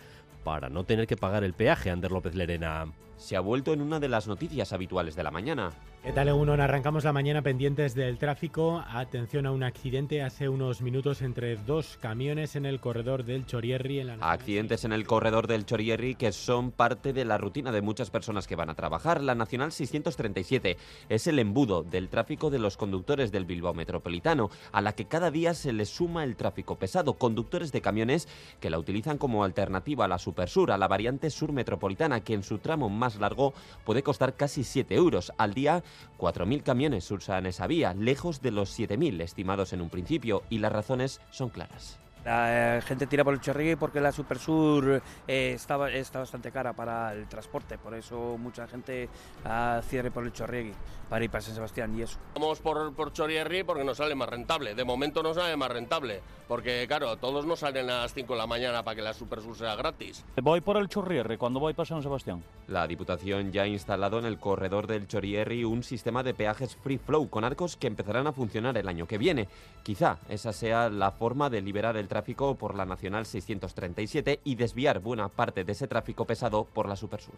para 0.44 0.68
no 0.68 0.84
tener 0.84 1.06
que 1.06 1.16
pagar 1.16 1.44
el 1.44 1.54
peaje, 1.54 1.90
Ander 1.90 2.10
López 2.10 2.34
Lerena. 2.34 2.86
Se 3.22 3.36
ha 3.36 3.40
vuelto 3.40 3.72
en 3.72 3.80
una 3.80 4.00
de 4.00 4.08
las 4.08 4.26
noticias 4.26 4.72
habituales 4.72 5.14
de 5.14 5.22
la 5.22 5.30
mañana. 5.30 5.70
¿Qué 6.02 6.10
tal, 6.10 6.26
Egunon? 6.26 6.60
Arrancamos 6.60 7.04
la 7.04 7.12
mañana 7.12 7.42
pendientes 7.42 7.94
del 7.94 8.18
tráfico. 8.18 8.82
Atención 8.88 9.46
a 9.46 9.52
un 9.52 9.62
accidente 9.62 10.20
hace 10.20 10.48
unos 10.48 10.82
minutos 10.82 11.22
entre 11.22 11.54
dos 11.54 11.96
camiones 12.02 12.56
en 12.56 12.66
el 12.66 12.80
corredor 12.80 13.24
del 13.24 13.46
Chorierri. 13.46 14.00
En 14.00 14.08
la 14.08 14.14
Accidentes 14.32 14.84
en 14.84 14.92
el 14.92 15.06
corredor 15.06 15.46
del 15.46 15.64
Chorierri 15.64 16.16
que 16.16 16.32
son 16.32 16.72
parte 16.72 17.12
de 17.12 17.24
la 17.24 17.38
rutina 17.38 17.70
de 17.70 17.82
muchas 17.82 18.10
personas 18.10 18.48
que 18.48 18.56
van 18.56 18.68
a 18.68 18.74
trabajar. 18.74 19.22
La 19.22 19.36
Nacional 19.36 19.70
637 19.70 20.76
es 21.08 21.26
el 21.28 21.38
embudo 21.38 21.84
del 21.84 22.08
tráfico 22.08 22.50
de 22.50 22.58
los 22.58 22.76
conductores 22.76 23.30
del 23.30 23.44
Bilbao 23.44 23.72
Metropolitano, 23.72 24.50
a 24.72 24.80
la 24.80 24.94
que 24.96 25.04
cada 25.04 25.30
día 25.30 25.54
se 25.54 25.72
le 25.72 25.86
suma 25.86 26.24
el 26.24 26.34
tráfico 26.34 26.74
pesado. 26.74 27.14
Conductores 27.14 27.70
de 27.70 27.80
camiones 27.80 28.26
que 28.58 28.70
la 28.70 28.80
utilizan 28.80 29.18
como 29.18 29.44
alternativa 29.44 30.06
a 30.06 30.08
la 30.08 30.18
Supersur, 30.18 30.72
a 30.72 30.78
la 30.78 30.88
variante 30.88 31.30
sur 31.30 31.52
metropolitana, 31.52 32.24
que 32.24 32.34
en 32.34 32.42
su 32.42 32.58
tramo 32.58 32.88
más 32.88 33.11
largo 33.20 33.54
puede 33.84 34.02
costar 34.02 34.34
casi 34.34 34.64
7 34.64 34.94
euros. 34.94 35.32
Al 35.38 35.54
día 35.54 35.82
4.000 36.18 36.62
camiones 36.62 37.10
usan 37.10 37.46
esa 37.46 37.66
vía, 37.66 37.94
lejos 37.94 38.42
de 38.42 38.50
los 38.50 38.78
7.000 38.78 39.20
estimados 39.20 39.72
en 39.72 39.80
un 39.80 39.90
principio, 39.90 40.42
y 40.50 40.58
las 40.58 40.72
razones 40.72 41.20
son 41.30 41.50
claras. 41.50 41.98
La 42.24 42.76
eh, 42.78 42.82
gente 42.82 43.08
tira 43.08 43.24
por 43.24 43.34
el 43.34 43.40
Chorriegui 43.40 43.74
porque 43.74 44.00
la 44.00 44.12
Supersur 44.12 45.02
eh, 45.26 45.52
está, 45.54 45.90
está 45.90 46.20
bastante 46.20 46.52
cara 46.52 46.72
para 46.72 47.12
el 47.14 47.26
transporte, 47.26 47.78
por 47.78 47.94
eso 47.94 48.36
mucha 48.38 48.68
gente 48.68 49.08
ah, 49.44 49.80
cierre 49.88 50.12
por 50.12 50.24
el 50.24 50.32
Chorriegui 50.32 50.72
para 51.12 51.26
ir 51.26 51.30
para 51.30 51.42
San 51.42 51.54
Sebastián 51.54 51.94
y 51.94 52.00
eso. 52.00 52.16
Vamos 52.32 52.58
por, 52.60 52.94
por 52.94 53.12
Chorierri 53.12 53.64
porque 53.64 53.84
nos 53.84 53.98
sale 53.98 54.14
más 54.14 54.30
rentable. 54.30 54.74
De 54.74 54.82
momento 54.82 55.22
nos 55.22 55.36
sale 55.36 55.54
más 55.58 55.70
rentable, 55.70 56.22
porque 56.48 56.86
claro, 56.88 57.18
todos 57.18 57.44
nos 57.44 57.58
salen 57.58 57.90
a 57.90 58.00
las 58.00 58.14
5 58.14 58.32
de 58.32 58.38
la 58.38 58.46
mañana 58.46 58.82
para 58.82 58.94
que 58.96 59.02
la 59.02 59.12
Supersur 59.12 59.54
sea 59.54 59.76
gratis. 59.76 60.24
Voy 60.40 60.62
por 60.62 60.78
el 60.78 60.88
Chorrierri 60.88 61.36
cuando 61.36 61.60
voy 61.60 61.74
para 61.74 61.86
San 61.86 62.02
Sebastián. 62.02 62.42
La 62.66 62.86
Diputación 62.86 63.52
ya 63.52 63.64
ha 63.64 63.66
instalado 63.66 64.20
en 64.20 64.24
el 64.24 64.38
corredor 64.38 64.86
del 64.86 65.06
Chorierri 65.06 65.64
un 65.64 65.82
sistema 65.82 66.22
de 66.22 66.32
peajes 66.32 66.76
free 66.76 66.96
flow 66.96 67.28
con 67.28 67.44
arcos 67.44 67.76
que 67.76 67.88
empezarán 67.88 68.26
a 68.26 68.32
funcionar 68.32 68.78
el 68.78 68.88
año 68.88 69.06
que 69.06 69.18
viene. 69.18 69.48
Quizá 69.82 70.16
esa 70.30 70.54
sea 70.54 70.88
la 70.88 71.10
forma 71.10 71.50
de 71.50 71.60
liberar 71.60 71.98
el 71.98 72.08
tráfico 72.08 72.54
por 72.54 72.74
la 72.74 72.86
Nacional 72.86 73.26
637 73.26 74.40
y 74.44 74.54
desviar 74.54 75.00
buena 75.00 75.28
parte 75.28 75.64
de 75.64 75.72
ese 75.72 75.88
tráfico 75.88 76.24
pesado 76.24 76.64
por 76.64 76.88
la 76.88 76.96
Supersur. 76.96 77.34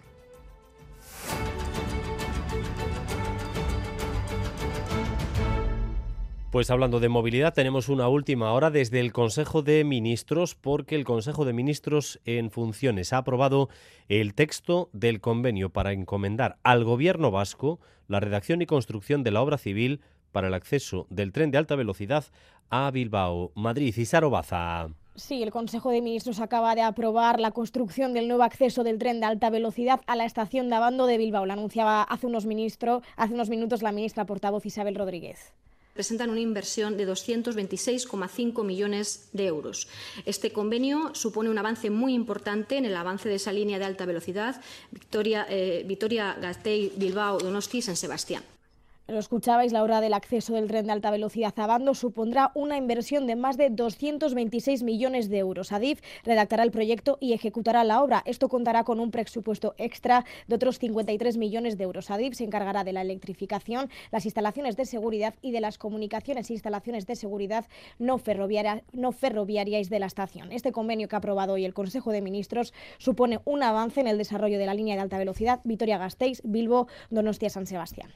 Pues 6.55 6.71
hablando 6.71 7.01
de 7.01 7.09
movilidad, 7.09 7.53
tenemos 7.53 7.89
una 7.89 8.07
última 8.07 8.53
hora 8.53 8.71
desde 8.71 9.01
el 9.01 9.13
Consejo 9.13 9.63
de 9.63 9.83
Ministros, 9.83 10.55
porque 10.55 10.95
el 10.95 11.03
Consejo 11.03 11.45
de 11.45 11.53
Ministros 11.53 12.21
en 12.27 12.53
funciones 12.53 13.13
ha 13.13 13.17
aprobado 13.17 13.69
el 14.09 14.35
texto 14.35 14.89
del 14.93 15.21
convenio 15.21 15.71
para 15.71 15.93
encomendar 15.93 16.59
al 16.63 16.85
Gobierno 16.85 17.33
vasco 17.33 17.81
la 18.07 18.21
redacción 18.21 18.63
y 18.63 18.67
construcción 18.67 19.25
de 19.25 19.33
la 19.33 19.43
obra 19.43 19.59
civil 19.59 20.01
para 20.31 20.47
el 20.47 20.55
acceso 20.55 21.09
del 21.11 21.33
tren 21.33 21.51
de 21.51 21.59
alta 21.59 21.75
velocidad 21.75 22.27
a 22.71 22.89
Bilbao, 22.93 23.51
Madrid 23.57 23.93
y 23.97 24.05
Sarobaza. 24.05 24.91
Sí, 25.17 25.43
el 25.43 25.51
Consejo 25.51 25.91
de 25.91 26.03
Ministros 26.03 26.39
acaba 26.39 26.77
de 26.77 26.83
aprobar 26.83 27.41
la 27.41 27.51
construcción 27.51 28.13
del 28.13 28.29
nuevo 28.29 28.45
acceso 28.45 28.85
del 28.85 28.99
tren 28.99 29.19
de 29.19 29.27
alta 29.27 29.51
velocidad 29.51 30.03
a 30.07 30.15
la 30.15 30.25
estación 30.25 30.71
de 30.71 30.77
Abando 30.77 31.07
de 31.07 31.19
Bilbao. 31.19 31.47
Lo 31.47 31.53
anunciaba 31.53 32.05
hace 32.05 32.29
unos, 32.29 32.47
ministro, 32.47 33.03
hace 33.17 33.35
unos 33.35 33.49
minutos 33.49 33.83
la 33.83 33.91
ministra 33.91 34.25
portavoz 34.25 34.65
Isabel 34.65 34.95
Rodríguez 34.95 35.53
presentan 35.95 36.31
una 36.31 36.41
inversión 36.41 36.97
de 36.97 37.09
226,5 37.09 38.65
millones 38.65 39.29
de 39.33 39.47
euros. 39.47 39.89
Este 40.27 40.53
convenio 40.53 41.15
supone 41.15 41.51
un 41.51 41.59
avance 41.59 41.89
muy 41.89 42.13
importante 42.13 42.77
en 42.77 42.85
el 42.85 42.97
avance 42.97 43.29
de 43.29 43.37
esa 43.37 43.53
línea 43.53 43.79
de 43.79 43.87
alta 43.87 44.05
velocidad 44.05 44.61
Victoria, 44.91 45.47
eh, 45.49 45.85
Vitoria 45.87 46.35
Gasteiz, 46.41 46.93
Bilbao, 46.97 47.39
Donosti, 47.39 47.81
San 47.81 47.97
Sebastián. 47.97 48.43
Lo 49.07 49.19
escuchabais, 49.19 49.71
la 49.71 49.83
hora 49.83 50.01
del 50.01 50.15
acceso 50.15 50.55
del 50.55 50.67
tren 50.67 50.87
de 50.87 50.93
alta 50.93 51.11
velocidad 51.11 51.53
a 51.59 51.67
Bando 51.67 51.93
supondrá 51.93 52.53
una 52.55 52.79
inversión 52.79 53.27
de 53.27 53.37
más 53.37 53.59
de 53.59 53.69
226 53.69 54.83
millones 54.83 55.29
de 55.29 55.37
euros. 55.37 55.73
Adif 55.73 56.01
redactará 56.25 56.63
el 56.63 56.71
proyecto 56.71 57.19
y 57.21 57.35
ejecutará 57.35 57.85
la 57.85 58.03
obra. 58.03 58.23
Esto 58.25 58.49
contará 58.49 58.83
con 58.85 59.01
un 59.01 59.11
presupuesto 59.11 59.75
extra 59.77 60.25
de 60.49 60.55
otros 60.55 60.79
53 60.79 61.37
millones 61.37 61.77
de 61.77 61.85
euros. 61.85 62.11
Adif 62.11 62.35
se 62.35 62.45
encargará 62.45 62.83
de 62.83 62.95
la 62.95 63.03
electrificación, 63.03 63.91
las 64.11 64.25
instalaciones 64.25 64.75
de 64.75 64.87
seguridad 64.87 65.35
y 65.43 65.51
de 65.53 65.61
las 65.61 65.77
comunicaciones 65.77 66.49
e 66.49 66.55
instalaciones 66.55 67.07
de 67.07 67.17
seguridad 67.17 67.67
no, 67.99 68.23
no 68.95 69.13
ferroviarias 69.13 69.91
de 69.91 69.99
la 69.99 70.07
estación. 70.07 70.51
Este 70.51 70.73
convenio 70.73 71.09
que 71.09 71.17
ha 71.17 71.19
aprobado 71.19 71.53
hoy 71.53 71.67
el 71.67 71.75
Consejo 71.75 72.11
de 72.11 72.23
Ministros 72.23 72.73
supone 72.97 73.41
un 73.45 73.63
avance 73.63 74.01
en 74.01 74.07
el 74.07 74.17
desarrollo 74.17 74.59
de 74.59 74.65
la 74.65 74.73
línea 74.73 74.95
de 74.95 75.03
alta 75.03 75.19
velocidad 75.19 75.61
Vitoria-Gasteiz, 75.65 76.41
Bilbo, 76.43 76.89
Donostia-San 77.11 77.67
Sebastián. 77.67 78.11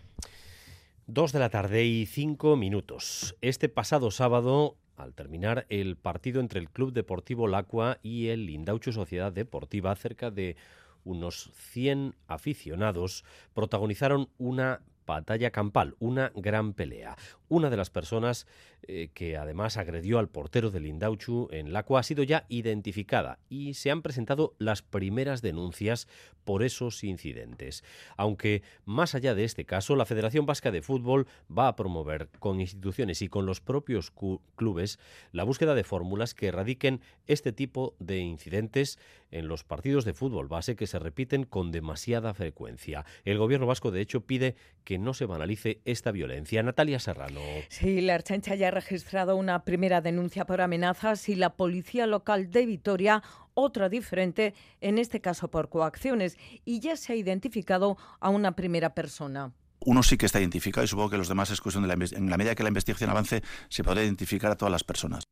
Dos 1.10 1.32
de 1.32 1.38
la 1.38 1.48
tarde 1.48 1.86
y 1.86 2.04
cinco 2.04 2.54
minutos. 2.54 3.34
Este 3.40 3.70
pasado 3.70 4.10
sábado, 4.10 4.76
al 4.98 5.14
terminar 5.14 5.64
el 5.70 5.96
partido 5.96 6.38
entre 6.38 6.60
el 6.60 6.68
Club 6.68 6.92
Deportivo 6.92 7.48
Lacua 7.48 7.96
y 8.02 8.26
el 8.26 8.44
Lindaucho 8.44 8.92
Sociedad 8.92 9.32
Deportiva, 9.32 9.96
cerca 9.96 10.30
de 10.30 10.56
unos 11.04 11.50
100 11.72 12.14
aficionados 12.26 13.24
protagonizaron 13.54 14.28
una 14.36 14.82
batalla 15.14 15.50
campal, 15.50 15.96
una 15.98 16.32
gran 16.34 16.72
pelea. 16.72 17.16
Una 17.48 17.70
de 17.70 17.76
las 17.76 17.90
personas 17.90 18.46
eh, 18.82 19.08
que 19.14 19.36
además 19.36 19.76
agredió 19.76 20.18
al 20.18 20.28
portero 20.28 20.70
del 20.70 20.86
Indauchu 20.86 21.48
en 21.50 21.72
Lacua 21.72 22.00
ha 22.00 22.02
sido 22.02 22.22
ya 22.22 22.44
identificada 22.48 23.38
y 23.48 23.74
se 23.74 23.90
han 23.90 24.02
presentado 24.02 24.54
las 24.58 24.82
primeras 24.82 25.42
denuncias 25.42 26.08
por 26.44 26.62
esos 26.62 27.02
incidentes. 27.04 27.84
Aunque 28.16 28.62
más 28.84 29.14
allá 29.14 29.34
de 29.34 29.44
este 29.44 29.64
caso, 29.64 29.96
la 29.96 30.06
Federación 30.06 30.46
Vasca 30.46 30.70
de 30.70 30.82
Fútbol 30.82 31.26
va 31.50 31.68
a 31.68 31.76
promover 31.76 32.28
con 32.38 32.60
instituciones 32.60 33.22
y 33.22 33.28
con 33.28 33.46
los 33.46 33.60
propios 33.60 34.12
clubes 34.56 34.98
la 35.32 35.44
búsqueda 35.44 35.74
de 35.74 35.84
fórmulas 35.84 36.34
que 36.34 36.48
erradiquen 36.48 37.00
este 37.26 37.52
tipo 37.52 37.94
de 37.98 38.18
incidentes 38.18 38.98
en 39.30 39.48
los 39.48 39.64
partidos 39.64 40.04
de 40.04 40.14
fútbol 40.14 40.48
base 40.48 40.76
que 40.76 40.86
se 40.86 40.98
repiten 40.98 41.44
con 41.44 41.72
demasiada 41.72 42.34
frecuencia. 42.34 43.04
El 43.24 43.38
gobierno 43.38 43.66
vasco, 43.66 43.90
de 43.90 44.00
hecho, 44.00 44.22
pide 44.22 44.56
que 44.84 44.98
no 44.98 45.14
se 45.14 45.26
banalice 45.26 45.80
esta 45.84 46.12
violencia. 46.12 46.62
Natalia 46.62 46.98
Serrano. 46.98 47.40
Sí, 47.68 48.00
la 48.00 48.14
Archancha 48.14 48.54
ya 48.54 48.68
ha 48.68 48.72
registrado 48.72 49.36
una 49.36 49.64
primera 49.64 50.00
denuncia 50.00 50.46
por 50.46 50.60
amenazas 50.60 51.28
y 51.28 51.34
la 51.34 51.56
policía 51.56 52.06
local 52.06 52.50
de 52.50 52.66
Vitoria 52.66 53.22
otra 53.54 53.88
diferente, 53.88 54.54
en 54.80 54.98
este 54.98 55.20
caso 55.20 55.50
por 55.50 55.68
coacciones, 55.68 56.38
y 56.64 56.78
ya 56.80 56.96
se 56.96 57.12
ha 57.12 57.16
identificado 57.16 57.96
a 58.20 58.30
una 58.30 58.52
primera 58.52 58.94
persona. 58.94 59.52
Uno 59.80 60.02
sí 60.02 60.16
que 60.16 60.26
está 60.26 60.40
identificado 60.40 60.84
y 60.84 60.88
supongo 60.88 61.10
que 61.10 61.18
los 61.18 61.28
demás 61.28 61.50
es 61.50 61.60
cuestión 61.60 61.86
de 61.86 61.88
la, 61.88 61.94
en 61.94 62.30
la 62.30 62.36
medida 62.36 62.54
que 62.54 62.62
la 62.62 62.68
investigación 62.68 63.10
avance 63.10 63.42
se 63.68 63.84
podrá 63.84 64.02
identificar 64.02 64.50
a 64.50 64.56
todas 64.56 64.72
las 64.72 64.84
personas. 64.84 65.24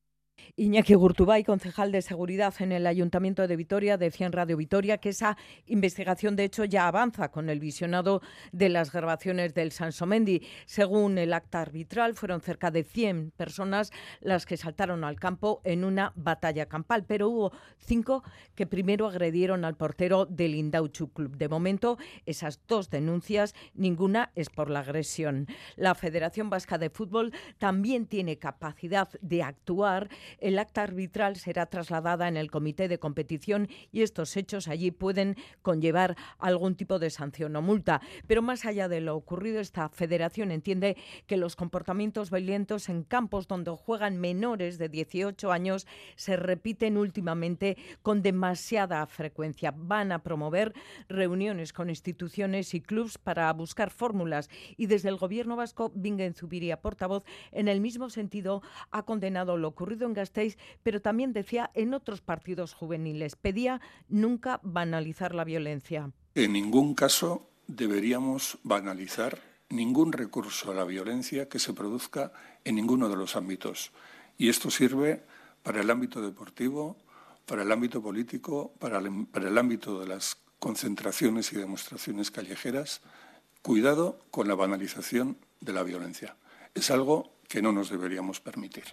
Iñaki 0.54 0.94
Gurtubay, 0.94 1.42
concejal 1.42 1.90
de 1.90 2.02
seguridad 2.02 2.54
en 2.60 2.72
el 2.72 2.86
Ayuntamiento 2.86 3.46
de 3.46 3.56
Vitoria, 3.56 3.98
decía 3.98 4.26
en 4.26 4.32
Radio 4.32 4.56
Vitoria 4.56 4.98
que 4.98 5.08
esa 5.08 5.36
investigación, 5.66 6.36
de 6.36 6.44
hecho, 6.44 6.64
ya 6.64 6.86
avanza 6.86 7.30
con 7.30 7.50
el 7.50 7.58
visionado 7.58 8.22
de 8.52 8.68
las 8.68 8.92
grabaciones 8.92 9.54
del 9.54 9.72
Sansomendi. 9.72 10.42
Según 10.66 11.18
el 11.18 11.32
acta 11.32 11.60
arbitral, 11.60 12.14
fueron 12.14 12.40
cerca 12.40 12.70
de 12.70 12.84
100 12.84 13.32
personas 13.32 13.90
las 14.20 14.46
que 14.46 14.56
saltaron 14.56 15.02
al 15.04 15.18
campo 15.18 15.60
en 15.64 15.84
una 15.84 16.12
batalla 16.14 16.66
campal, 16.66 17.04
pero 17.04 17.28
hubo 17.28 17.52
cinco 17.78 18.22
que 18.54 18.66
primero 18.66 19.08
agredieron 19.08 19.64
al 19.64 19.76
portero 19.76 20.26
del 20.26 20.54
Indauchu 20.54 21.12
Club. 21.12 21.36
De 21.36 21.48
momento, 21.48 21.98
esas 22.24 22.60
dos 22.66 22.90
denuncias, 22.90 23.54
ninguna 23.74 24.30
es 24.34 24.48
por 24.50 24.70
la 24.70 24.80
agresión. 24.80 25.46
La 25.76 25.94
Federación 25.94 26.50
Vasca 26.50 26.78
de 26.78 26.90
Fútbol 26.90 27.32
también 27.58 28.06
tiene 28.06 28.38
capacidad 28.38 29.08
de 29.20 29.42
actuar 29.42 30.08
el 30.38 30.58
acta 30.58 30.82
arbitral 30.82 31.36
será 31.36 31.66
trasladada 31.66 32.28
en 32.28 32.36
el 32.36 32.50
comité 32.50 32.88
de 32.88 32.98
competición 32.98 33.68
y 33.92 34.02
estos 34.02 34.36
hechos 34.36 34.68
allí 34.68 34.90
pueden 34.90 35.36
conllevar 35.62 36.16
algún 36.38 36.76
tipo 36.76 36.98
de 36.98 37.10
sanción 37.10 37.56
o 37.56 37.62
multa. 37.62 38.00
Pero 38.26 38.42
más 38.42 38.64
allá 38.64 38.88
de 38.88 39.00
lo 39.00 39.16
ocurrido, 39.16 39.60
esta 39.60 39.88
federación 39.88 40.50
entiende 40.50 40.96
que 41.26 41.36
los 41.36 41.56
comportamientos 41.56 42.30
violentos 42.30 42.88
en 42.88 43.02
campos 43.02 43.48
donde 43.48 43.70
juegan 43.70 44.18
menores 44.18 44.78
de 44.78 44.88
18 44.88 45.52
años 45.52 45.86
se 46.16 46.36
repiten 46.36 46.96
últimamente 46.96 47.76
con 48.02 48.22
demasiada 48.22 49.06
frecuencia. 49.06 49.72
Van 49.76 50.12
a 50.12 50.22
promover 50.22 50.72
reuniones 51.08 51.72
con 51.72 51.90
instituciones 51.90 52.74
y 52.74 52.80
clubs 52.80 53.18
para 53.18 53.52
buscar 53.52 53.90
fórmulas 53.90 54.48
y 54.76 54.86
desde 54.86 55.08
el 55.08 55.16
gobierno 55.16 55.56
vasco, 55.56 55.92
Bingen 55.94 56.34
Zubiria, 56.34 56.80
portavoz, 56.80 57.24
en 57.52 57.68
el 57.68 57.80
mismo 57.80 58.10
sentido 58.10 58.62
ha 58.90 59.04
condenado 59.04 59.56
lo 59.56 59.68
ocurrido 59.68 60.06
en 60.06 60.14
Pero 60.82 61.00
también 61.00 61.32
decía 61.32 61.70
en 61.74 61.94
otros 61.94 62.20
partidos 62.20 62.74
juveniles, 62.74 63.36
pedía 63.36 63.80
nunca 64.08 64.60
banalizar 64.62 65.34
la 65.34 65.44
violencia. 65.44 66.12
En 66.34 66.52
ningún 66.52 66.94
caso 66.94 67.48
deberíamos 67.66 68.58
banalizar 68.62 69.38
ningún 69.68 70.12
recurso 70.12 70.70
a 70.70 70.74
la 70.74 70.84
violencia 70.84 71.48
que 71.48 71.58
se 71.58 71.72
produzca 71.72 72.32
en 72.64 72.76
ninguno 72.76 73.08
de 73.08 73.16
los 73.16 73.36
ámbitos. 73.36 73.90
Y 74.38 74.48
esto 74.48 74.70
sirve 74.70 75.24
para 75.62 75.80
el 75.80 75.90
ámbito 75.90 76.20
deportivo, 76.20 76.96
para 77.46 77.62
el 77.62 77.72
ámbito 77.72 78.02
político, 78.02 78.72
para 78.78 78.98
el 78.98 79.58
ámbito 79.58 80.00
de 80.00 80.06
las 80.06 80.36
concentraciones 80.58 81.52
y 81.52 81.56
demostraciones 81.56 82.30
callejeras. 82.30 83.00
Cuidado 83.62 84.20
con 84.30 84.46
la 84.46 84.54
banalización 84.54 85.38
de 85.60 85.72
la 85.72 85.82
violencia. 85.82 86.36
Es 86.74 86.90
algo 86.90 87.32
que 87.48 87.62
no 87.62 87.72
nos 87.72 87.90
deberíamos 87.90 88.40
permitir. 88.40 88.84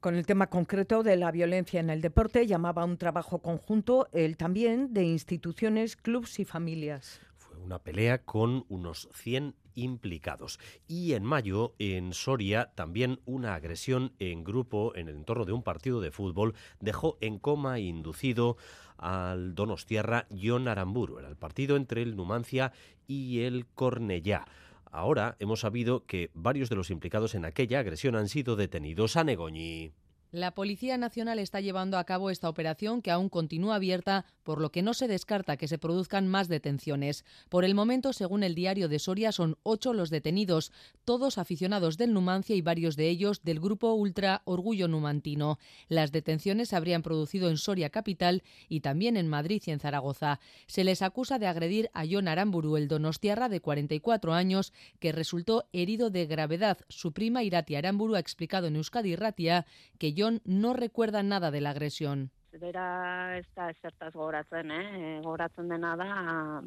Con 0.00 0.14
el 0.14 0.24
tema 0.24 0.46
concreto 0.46 1.02
de 1.02 1.16
la 1.16 1.30
violencia 1.30 1.78
en 1.78 1.90
el 1.90 2.00
deporte, 2.00 2.46
llamaba 2.46 2.86
un 2.86 2.96
trabajo 2.96 3.40
conjunto, 3.40 4.08
él 4.12 4.38
también, 4.38 4.94
de 4.94 5.04
instituciones, 5.04 5.94
clubs 5.94 6.40
y 6.40 6.46
familias. 6.46 7.20
Fue 7.36 7.58
una 7.58 7.80
pelea 7.80 8.24
con 8.24 8.64
unos 8.70 9.10
100 9.12 9.54
implicados. 9.74 10.58
Y 10.88 11.12
en 11.12 11.24
mayo, 11.24 11.74
en 11.78 12.14
Soria, 12.14 12.72
también 12.74 13.20
una 13.26 13.54
agresión 13.54 14.14
en 14.18 14.42
grupo 14.42 14.96
en 14.96 15.08
el 15.08 15.16
entorno 15.16 15.44
de 15.44 15.52
un 15.52 15.62
partido 15.62 16.00
de 16.00 16.10
fútbol 16.10 16.54
dejó 16.80 17.18
en 17.20 17.38
coma 17.38 17.78
inducido 17.78 18.56
al 18.96 19.54
Donostierra 19.54 20.26
John 20.30 20.66
Aramburu. 20.66 21.18
Era 21.18 21.28
el 21.28 21.36
partido 21.36 21.76
entre 21.76 22.00
el 22.00 22.16
Numancia 22.16 22.72
y 23.06 23.40
el 23.40 23.66
Cornellá. 23.66 24.46
Ahora 24.90 25.36
hemos 25.38 25.60
sabido 25.60 26.04
que 26.04 26.30
varios 26.34 26.68
de 26.68 26.76
los 26.76 26.90
implicados 26.90 27.34
en 27.34 27.44
aquella 27.44 27.78
agresión 27.78 28.16
han 28.16 28.28
sido 28.28 28.56
detenidos 28.56 29.16
a 29.16 29.24
Negoñi. 29.24 29.92
La 30.32 30.52
Policía 30.52 30.96
Nacional 30.96 31.40
está 31.40 31.60
llevando 31.60 31.98
a 31.98 32.04
cabo 32.04 32.30
esta 32.30 32.48
operación 32.48 33.02
que 33.02 33.10
aún 33.10 33.28
continúa 33.28 33.74
abierta, 33.74 34.26
por 34.44 34.60
lo 34.60 34.70
que 34.70 34.80
no 34.80 34.94
se 34.94 35.08
descarta 35.08 35.56
que 35.56 35.66
se 35.66 35.76
produzcan 35.76 36.28
más 36.28 36.46
detenciones. 36.46 37.24
Por 37.48 37.64
el 37.64 37.74
momento, 37.74 38.12
según 38.12 38.44
el 38.44 38.54
diario 38.54 38.88
de 38.88 39.00
Soria, 39.00 39.32
son 39.32 39.58
ocho 39.64 39.92
los 39.92 40.08
detenidos, 40.08 40.70
todos 41.04 41.36
aficionados 41.36 41.96
del 41.96 42.12
Numancia 42.12 42.54
y 42.54 42.62
varios 42.62 42.94
de 42.94 43.08
ellos 43.08 43.42
del 43.42 43.58
grupo 43.58 43.92
Ultra 43.94 44.42
Orgullo 44.44 44.86
Numantino. 44.86 45.58
Las 45.88 46.12
detenciones 46.12 46.68
se 46.68 46.76
habrían 46.76 47.02
producido 47.02 47.50
en 47.50 47.56
Soria 47.56 47.90
capital 47.90 48.44
y 48.68 48.82
también 48.82 49.16
en 49.16 49.26
Madrid 49.26 49.60
y 49.66 49.72
en 49.72 49.80
Zaragoza. 49.80 50.38
Se 50.68 50.84
les 50.84 51.02
acusa 51.02 51.40
de 51.40 51.48
agredir 51.48 51.90
a 51.92 52.04
John 52.08 52.28
Aramburu, 52.28 52.76
el 52.76 52.86
donostiarra 52.86 53.48
de 53.48 53.60
44 53.60 54.32
años, 54.32 54.72
que 55.00 55.10
resultó 55.10 55.68
herido 55.72 56.08
de 56.08 56.26
gravedad. 56.26 56.78
Su 56.88 57.10
prima 57.12 57.42
Irati 57.42 57.74
Aramburu 57.74 58.14
ha 58.14 58.20
explicado 58.20 58.68
en 58.68 58.76
Euskadi 58.76 59.16
Ratia 59.16 59.66
que 59.98 60.19
no 60.44 60.72
recuerda 60.72 61.22
nada 61.22 61.50
de 61.50 61.60
la 61.60 61.70
agresión. 61.70 62.30
Bera 62.58 63.38
ez 63.38 63.46
da 63.54 63.68
esertaz 63.70 64.10
goratzen, 64.12 64.72
eh? 64.74 65.20
goratzen 65.22 65.68
dena 65.70 65.92
da, 65.96 66.08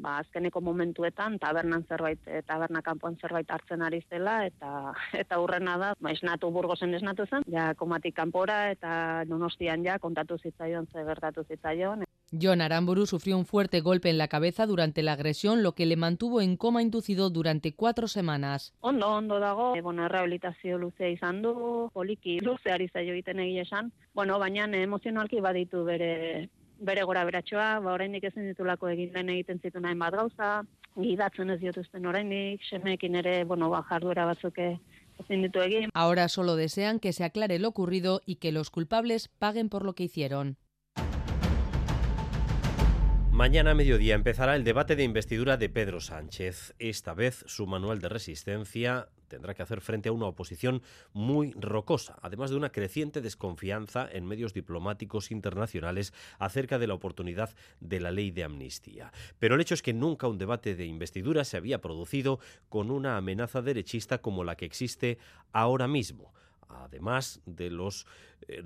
ba, 0.00 0.14
azkeneko 0.22 0.62
momentuetan 0.64 1.36
tabernan 1.38 1.84
zerbait, 1.84 2.22
eh, 2.26 2.40
taberna 2.46 2.80
kanpoan 2.82 3.18
zerbait 3.20 3.50
hartzen 3.50 3.82
ari 3.84 4.00
zela, 4.08 4.38
eta 4.46 4.94
eta 5.22 5.40
urrena 5.44 5.76
da, 5.82 5.92
ba, 6.00 6.14
esnatu 6.16 6.50
burgozen 6.50 6.94
esnatu 6.96 7.28
zen, 7.28 7.44
ja 7.52 7.74
komatik 7.76 8.16
kanpora 8.16 8.70
eta 8.72 8.94
donostian 9.28 9.84
ja 9.84 9.98
kontatu 9.98 10.38
zitzaion 10.38 10.88
ze 10.90 11.04
gertatu 11.04 11.44
zitzaion. 11.44 12.04
John 12.40 12.60
Aramburu 12.60 13.06
sufrió 13.06 13.38
un 13.38 13.46
fuerte 13.46 13.80
golpe 13.80 14.10
en 14.10 14.18
la 14.18 14.28
cabeza 14.28 14.66
durante 14.66 15.02
la 15.02 15.12
agresión, 15.12 15.62
lo 15.62 15.74
que 15.74 15.86
le 15.86 15.96
mantuvo 15.96 16.40
en 16.40 16.56
coma 16.56 16.82
inducido 16.82 17.30
durante 17.30 17.74
cuatro 17.74 18.08
semanas. 18.08 18.74
Ondo, 18.80 19.08
ondo 19.08 19.38
dago, 19.38 19.76
e, 19.76 19.80
bueno, 19.80 20.08
rehabilitazio 20.08 20.78
luzea 20.78 21.08
izan 21.08 21.42
du, 21.42 21.90
poliki 21.92 22.40
luzeari 22.40 22.88
zaio 22.88 23.12
egiten 23.12 23.38
egia 23.38 23.62
esan. 23.62 23.92
Bueno, 24.14 24.38
baina 24.38 24.64
emozionalki 24.64 25.40
baditu 25.40 25.84
bere 25.84 26.48
bere 26.80 27.04
gora 27.04 27.24
beratxoa, 27.24 27.78
ba, 27.80 27.92
oraindik 27.94 28.24
ezin 28.24 28.48
ditulako 28.50 28.88
egin 28.88 29.12
den 29.12 29.30
egiten 29.30 29.60
zitu 29.60 29.80
nahi 29.80 29.94
bat 29.94 30.14
gauza, 30.14 30.64
gidatzen 30.96 31.50
ez 31.50 31.60
diotuzten 31.60 32.06
oraindik, 32.06 32.62
semekin 32.68 33.14
ere, 33.14 33.44
bueno, 33.44 33.70
ba, 33.70 33.82
jarduera 33.82 34.26
batzuk 34.26 34.58
egin. 34.58 35.90
Ahora 35.94 36.28
solo 36.28 36.56
desean 36.56 36.98
que 36.98 37.12
se 37.12 37.22
aclare 37.22 37.60
lo 37.60 37.68
ocurrido 37.68 38.22
y 38.26 38.36
que 38.36 38.50
los 38.50 38.70
culpables 38.70 39.28
paguen 39.28 39.68
por 39.68 39.84
lo 39.84 39.94
que 39.94 40.04
hicieron. 40.04 40.56
Mañana 43.34 43.72
a 43.72 43.74
mediodía 43.74 44.14
empezará 44.14 44.54
el 44.54 44.62
debate 44.62 44.94
de 44.94 45.02
investidura 45.02 45.56
de 45.56 45.68
Pedro 45.68 46.00
Sánchez. 46.00 46.72
Esta 46.78 47.14
vez 47.14 47.42
su 47.48 47.66
manual 47.66 47.98
de 48.00 48.08
resistencia 48.08 49.08
tendrá 49.26 49.54
que 49.54 49.62
hacer 49.64 49.80
frente 49.80 50.08
a 50.08 50.12
una 50.12 50.26
oposición 50.26 50.82
muy 51.14 51.50
rocosa, 51.58 52.16
además 52.22 52.50
de 52.50 52.56
una 52.56 52.70
creciente 52.70 53.20
desconfianza 53.20 54.08
en 54.08 54.24
medios 54.24 54.54
diplomáticos 54.54 55.32
internacionales 55.32 56.14
acerca 56.38 56.78
de 56.78 56.86
la 56.86 56.94
oportunidad 56.94 57.50
de 57.80 57.98
la 57.98 58.12
ley 58.12 58.30
de 58.30 58.44
amnistía. 58.44 59.12
Pero 59.40 59.56
el 59.56 59.60
hecho 59.60 59.74
es 59.74 59.82
que 59.82 59.92
nunca 59.92 60.28
un 60.28 60.38
debate 60.38 60.76
de 60.76 60.86
investidura 60.86 61.42
se 61.42 61.56
había 61.56 61.80
producido 61.80 62.38
con 62.68 62.92
una 62.92 63.16
amenaza 63.16 63.62
derechista 63.62 64.18
como 64.18 64.44
la 64.44 64.54
que 64.54 64.64
existe 64.64 65.18
ahora 65.52 65.88
mismo 65.88 66.32
además 66.68 67.40
de 67.46 67.70
los 67.70 68.06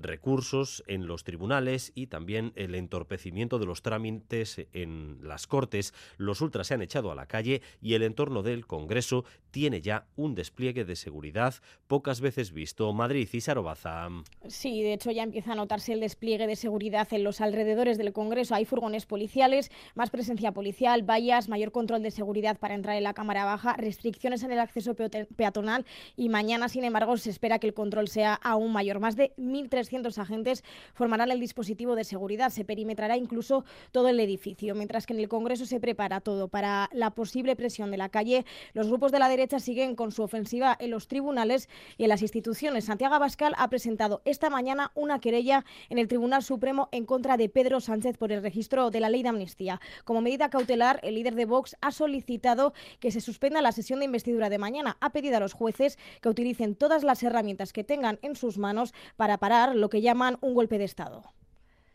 recursos 0.01 0.83
en 0.87 1.07
los 1.07 1.23
tribunales 1.23 1.91
y 1.95 2.07
también 2.07 2.51
el 2.55 2.75
entorpecimiento 2.75 3.59
de 3.59 3.65
los 3.65 3.81
trámites 3.81 4.65
en 4.73 5.19
las 5.21 5.47
Cortes, 5.47 5.93
los 6.17 6.41
ultras 6.41 6.67
se 6.67 6.73
han 6.73 6.81
echado 6.81 7.11
a 7.11 7.15
la 7.15 7.25
calle 7.25 7.61
y 7.81 7.93
el 7.93 8.03
entorno 8.03 8.43
del 8.43 8.65
Congreso 8.67 9.25
tiene 9.51 9.81
ya 9.81 10.05
un 10.15 10.35
despliegue 10.35 10.85
de 10.85 10.95
seguridad 10.95 11.55
pocas 11.87 12.21
veces 12.21 12.51
visto. 12.51 12.91
Madrid 12.93 13.27
y 13.31 13.41
Sarobaza. 13.41 14.09
Sí, 14.47 14.83
de 14.83 14.93
hecho 14.93 15.11
ya 15.11 15.23
empieza 15.23 15.53
a 15.53 15.55
notarse 15.55 15.93
el 15.93 15.99
despliegue 15.99 16.47
de 16.47 16.55
seguridad 16.55 17.07
en 17.11 17.23
los 17.23 17.41
alrededores 17.41 17.97
del 17.97 18.13
Congreso. 18.13 18.55
Hay 18.55 18.65
furgones 18.65 19.05
policiales, 19.05 19.71
más 19.95 20.09
presencia 20.09 20.51
policial, 20.51 21.09
vallas, 21.09 21.49
mayor 21.49 21.71
control 21.71 22.03
de 22.03 22.11
seguridad 22.11 22.57
para 22.57 22.75
entrar 22.75 22.95
en 22.95 23.03
la 23.03 23.13
Cámara 23.13 23.45
Baja, 23.45 23.73
restricciones 23.73 24.43
en 24.43 24.51
el 24.51 24.59
acceso 24.59 24.95
peatonal 24.95 25.85
y 26.15 26.29
mañana, 26.29 26.69
sin 26.69 26.83
embargo, 26.83 27.17
se 27.17 27.29
espera 27.29 27.59
que 27.59 27.67
el 27.67 27.73
control 27.73 28.07
sea 28.07 28.33
aún 28.35 28.71
mayor. 28.71 28.99
Más 28.99 29.15
de 29.15 29.33
1.300 29.69 30.17
agentes 30.17 30.63
formarán 30.93 31.31
el 31.31 31.39
dispositivo 31.39 31.95
de 31.95 32.03
seguridad. 32.03 32.49
Se 32.49 32.65
perimetrará 32.65 33.17
incluso 33.17 33.65
todo 33.91 34.07
el 34.09 34.19
edificio. 34.19 34.75
Mientras 34.75 35.05
que 35.05 35.13
en 35.13 35.19
el 35.19 35.29
Congreso 35.29 35.65
se 35.65 35.79
prepara 35.79 36.21
todo 36.21 36.47
para 36.47 36.89
la 36.93 37.11
posible 37.11 37.55
presión 37.55 37.91
de 37.91 37.97
la 37.97 38.09
calle, 38.09 38.45
los 38.73 38.87
grupos 38.87 39.11
de 39.11 39.19
la 39.19 39.29
derecha 39.29 39.59
siguen 39.59 39.95
con 39.95 40.11
su 40.11 40.23
ofensiva 40.23 40.75
en 40.79 40.91
los 40.91 41.07
tribunales 41.07 41.69
y 41.97 42.03
en 42.03 42.09
las 42.09 42.21
instituciones. 42.21 42.85
Santiago 42.85 43.15
Abascal 43.15 43.53
ha 43.57 43.69
presentado 43.69 44.21
esta 44.25 44.49
mañana 44.49 44.91
una 44.95 45.19
querella 45.19 45.65
en 45.89 45.97
el 45.97 46.07
Tribunal 46.07 46.43
Supremo 46.43 46.89
en 46.91 47.05
contra 47.05 47.37
de 47.37 47.49
Pedro 47.49 47.79
Sánchez 47.79 48.17
por 48.17 48.31
el 48.31 48.41
registro 48.41 48.91
de 48.91 48.99
la 48.99 49.09
ley 49.09 49.23
de 49.23 49.29
amnistía. 49.29 49.79
Como 50.05 50.21
medida 50.21 50.49
cautelar, 50.49 50.99
el 51.03 51.15
líder 51.15 51.35
de 51.35 51.45
Vox 51.45 51.75
ha 51.81 51.91
solicitado 51.91 52.73
que 52.99 53.11
se 53.11 53.21
suspenda 53.21 53.61
la 53.61 53.71
sesión 53.71 53.99
de 53.99 54.05
investidura 54.05 54.49
de 54.49 54.57
mañana. 54.57 54.97
Ha 55.01 55.11
pedido 55.11 55.37
a 55.37 55.39
los 55.39 55.53
jueces 55.53 55.97
que 56.21 56.29
utilicen 56.29 56.75
todas 56.75 57.03
las 57.03 57.23
herramientas 57.23 57.73
que 57.73 57.83
tengan 57.83 58.19
en 58.21 58.35
sus 58.35 58.57
manos 58.57 58.93
para 59.15 59.37
parar 59.37 59.48
lo 59.49 59.89
que 59.89 60.01
llaman 60.01 60.37
un 60.41 60.53
golpe 60.53 60.77
de 60.77 60.83
Estado. 60.83 61.23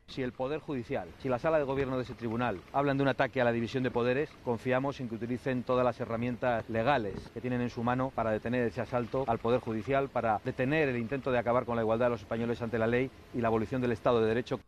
Si 0.08 0.22
el 0.22 0.32
Poder 0.32 0.60
Judicial, 0.60 1.08
si 1.22 1.28
la 1.28 1.38
sala 1.38 1.58
de 1.58 1.64
gobierno 1.64 1.96
de 1.96 2.02
ese 2.02 2.14
tribunal 2.14 2.60
hablan 2.72 2.96
de 2.96 3.04
un 3.04 3.08
ataque 3.08 3.40
a 3.40 3.44
la 3.44 3.52
división 3.52 3.84
de 3.84 3.90
poderes, 3.90 4.28
confiamos 4.44 5.00
en 5.00 5.08
que 5.08 5.14
utilicen 5.14 5.62
todas 5.62 5.84
las 5.84 5.98
herramientas 5.98 6.68
legales 6.68 7.14
que 7.32 7.40
tienen 7.40 7.60
en 7.60 7.70
su 7.70 7.82
mano 7.82 8.12
para 8.14 8.32
detener 8.32 8.66
ese 8.66 8.80
asalto 8.80 9.24
al 9.28 9.38
Poder 9.38 9.60
Judicial, 9.60 10.08
para 10.08 10.40
detener 10.44 10.88
el 10.88 10.98
intento 10.98 11.30
de 11.30 11.38
acabar 11.38 11.64
con 11.64 11.76
la 11.76 11.82
igualdad 11.82 12.06
de 12.06 12.10
los 12.10 12.20
españoles 12.20 12.60
ante 12.60 12.78
la 12.78 12.88
ley 12.88 13.10
y 13.32 13.40
la 13.40 13.48
abolición 13.48 13.80
del 13.80 13.92
Estado 13.92 14.20
de 14.20 14.26
Derecho. 14.26 14.58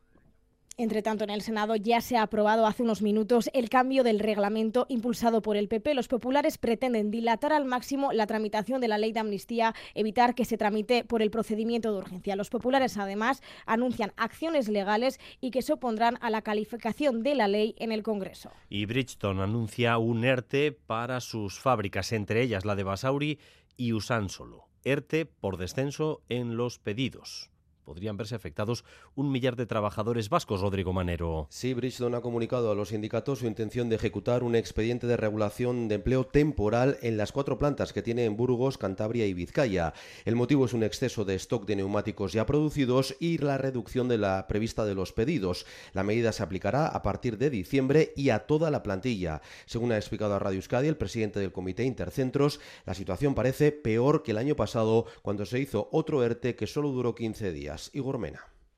Entre 0.78 1.00
tanto, 1.00 1.24
en 1.24 1.30
el 1.30 1.40
Senado 1.40 1.74
ya 1.74 2.02
se 2.02 2.18
ha 2.18 2.22
aprobado 2.22 2.66
hace 2.66 2.82
unos 2.82 3.00
minutos 3.00 3.48
el 3.54 3.70
cambio 3.70 4.04
del 4.04 4.18
reglamento 4.18 4.84
impulsado 4.90 5.40
por 5.40 5.56
el 5.56 5.68
PP. 5.68 5.94
Los 5.94 6.06
populares 6.06 6.58
pretenden 6.58 7.10
dilatar 7.10 7.54
al 7.54 7.64
máximo 7.64 8.12
la 8.12 8.26
tramitación 8.26 8.82
de 8.82 8.88
la 8.88 8.98
ley 8.98 9.12
de 9.12 9.20
amnistía, 9.20 9.74
evitar 9.94 10.34
que 10.34 10.44
se 10.44 10.58
tramite 10.58 11.02
por 11.02 11.22
el 11.22 11.30
procedimiento 11.30 11.92
de 11.92 11.98
urgencia. 12.00 12.36
Los 12.36 12.50
populares, 12.50 12.98
además, 12.98 13.42
anuncian 13.64 14.12
acciones 14.18 14.68
legales 14.68 15.18
y 15.40 15.50
que 15.50 15.62
se 15.62 15.72
opondrán 15.72 16.18
a 16.20 16.28
la 16.28 16.42
calificación 16.42 17.22
de 17.22 17.36
la 17.36 17.48
ley 17.48 17.74
en 17.78 17.90
el 17.90 18.02
Congreso. 18.02 18.50
Y 18.68 18.84
Bridgestone 18.84 19.42
anuncia 19.42 19.96
un 19.96 20.26
ERTE 20.26 20.72
para 20.72 21.20
sus 21.20 21.58
fábricas, 21.58 22.12
entre 22.12 22.42
ellas 22.42 22.66
la 22.66 22.76
de 22.76 22.84
Basauri 22.84 23.38
y 23.78 23.94
Usánsolo. 23.94 24.68
ERTE 24.84 25.24
por 25.24 25.56
descenso 25.56 26.20
en 26.28 26.58
los 26.58 26.78
pedidos 26.78 27.50
podrían 27.86 28.16
verse 28.16 28.34
afectados 28.34 28.84
un 29.14 29.30
millar 29.30 29.54
de 29.54 29.64
trabajadores 29.64 30.28
vascos, 30.28 30.60
Rodrigo 30.60 30.92
Manero. 30.92 31.46
Sí, 31.50 31.72
Bridgestone 31.72 32.16
ha 32.16 32.20
comunicado 32.20 32.72
a 32.72 32.74
los 32.74 32.88
sindicatos 32.88 33.38
su 33.38 33.46
intención 33.46 33.88
de 33.88 33.94
ejecutar 33.94 34.42
un 34.42 34.56
expediente 34.56 35.06
de 35.06 35.16
regulación 35.16 35.86
de 35.86 35.94
empleo 35.94 36.26
temporal 36.26 36.98
en 37.00 37.16
las 37.16 37.30
cuatro 37.30 37.58
plantas 37.58 37.92
que 37.92 38.02
tiene 38.02 38.24
en 38.24 38.36
Burgos, 38.36 38.76
Cantabria 38.76 39.26
y 39.26 39.34
Vizcaya. 39.34 39.94
El 40.24 40.34
motivo 40.34 40.64
es 40.66 40.72
un 40.72 40.82
exceso 40.82 41.24
de 41.24 41.36
stock 41.36 41.64
de 41.64 41.76
neumáticos 41.76 42.32
ya 42.32 42.44
producidos 42.44 43.14
y 43.20 43.38
la 43.38 43.56
reducción 43.56 44.08
de 44.08 44.18
la 44.18 44.48
prevista 44.48 44.84
de 44.84 44.96
los 44.96 45.12
pedidos. 45.12 45.64
La 45.92 46.02
medida 46.02 46.32
se 46.32 46.42
aplicará 46.42 46.88
a 46.88 47.02
partir 47.02 47.38
de 47.38 47.50
diciembre 47.50 48.12
y 48.16 48.30
a 48.30 48.40
toda 48.40 48.72
la 48.72 48.82
plantilla. 48.82 49.42
Según 49.64 49.92
ha 49.92 49.96
explicado 49.96 50.34
a 50.34 50.40
Radio 50.40 50.56
Euskadi 50.56 50.88
el 50.88 50.96
presidente 50.96 51.38
del 51.38 51.52
Comité 51.52 51.84
Intercentros, 51.84 52.58
la 52.84 52.94
situación 52.94 53.36
parece 53.36 53.70
peor 53.70 54.24
que 54.24 54.32
el 54.32 54.38
año 54.38 54.56
pasado 54.56 55.06
cuando 55.22 55.46
se 55.46 55.60
hizo 55.60 55.88
otro 55.92 56.24
ERTE 56.24 56.56
que 56.56 56.66
solo 56.66 56.90
duró 56.90 57.14
15 57.14 57.52
días. 57.52 57.75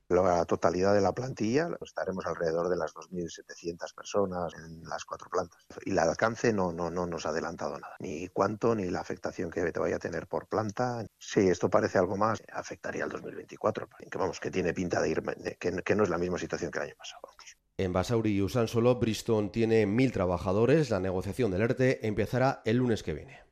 La 0.09 0.43
totalidad 0.45 0.95
de 0.95 1.01
la 1.01 1.13
plantilla, 1.13 1.69
estaremos 1.85 2.25
alrededor 2.25 2.67
de 2.67 2.77
las 2.77 2.95
2.700 2.95 3.93
personas 3.93 4.53
en 4.55 4.83
las 4.83 5.05
cuatro 5.05 5.29
plantas. 5.29 5.63
Y 5.85 5.91
el 5.91 5.99
alcance 5.99 6.51
no, 6.51 6.73
no, 6.73 6.89
no 6.89 7.05
nos 7.05 7.27
ha 7.27 7.29
adelantado 7.29 7.77
nada, 7.77 7.95
ni 7.99 8.27
cuánto, 8.29 8.73
ni 8.73 8.89
la 8.89 9.01
afectación 9.01 9.51
que 9.51 9.71
te 9.71 9.79
vaya 9.79 9.97
a 9.97 9.99
tener 9.99 10.25
por 10.25 10.47
planta. 10.47 11.05
Si 11.19 11.41
esto 11.41 11.69
parece 11.69 11.99
algo 11.99 12.17
más, 12.17 12.41
afectaría 12.51 13.03
al 13.03 13.11
2024, 13.11 13.87
que 14.09 14.17
vamos, 14.17 14.39
que 14.39 14.49
tiene 14.49 14.73
pinta 14.73 14.99
de 14.99 15.09
ir, 15.09 15.21
que, 15.59 15.83
que 15.83 15.95
no 15.95 16.03
es 16.03 16.09
la 16.09 16.17
misma 16.17 16.39
situación 16.39 16.71
que 16.71 16.79
el 16.79 16.85
año 16.85 16.95
pasado. 16.97 17.21
En 17.77 17.93
Basauri 17.93 18.31
y 18.31 18.41
Usansolo, 18.41 18.95
Bristol 18.95 19.51
tiene 19.51 19.85
mil 19.85 20.11
trabajadores. 20.11 20.89
La 20.89 20.99
negociación 20.99 21.51
del 21.51 21.61
ERTE 21.61 22.05
empezará 22.05 22.61
el 22.65 22.77
lunes 22.77 23.03
que 23.03 23.13
viene. 23.13 23.48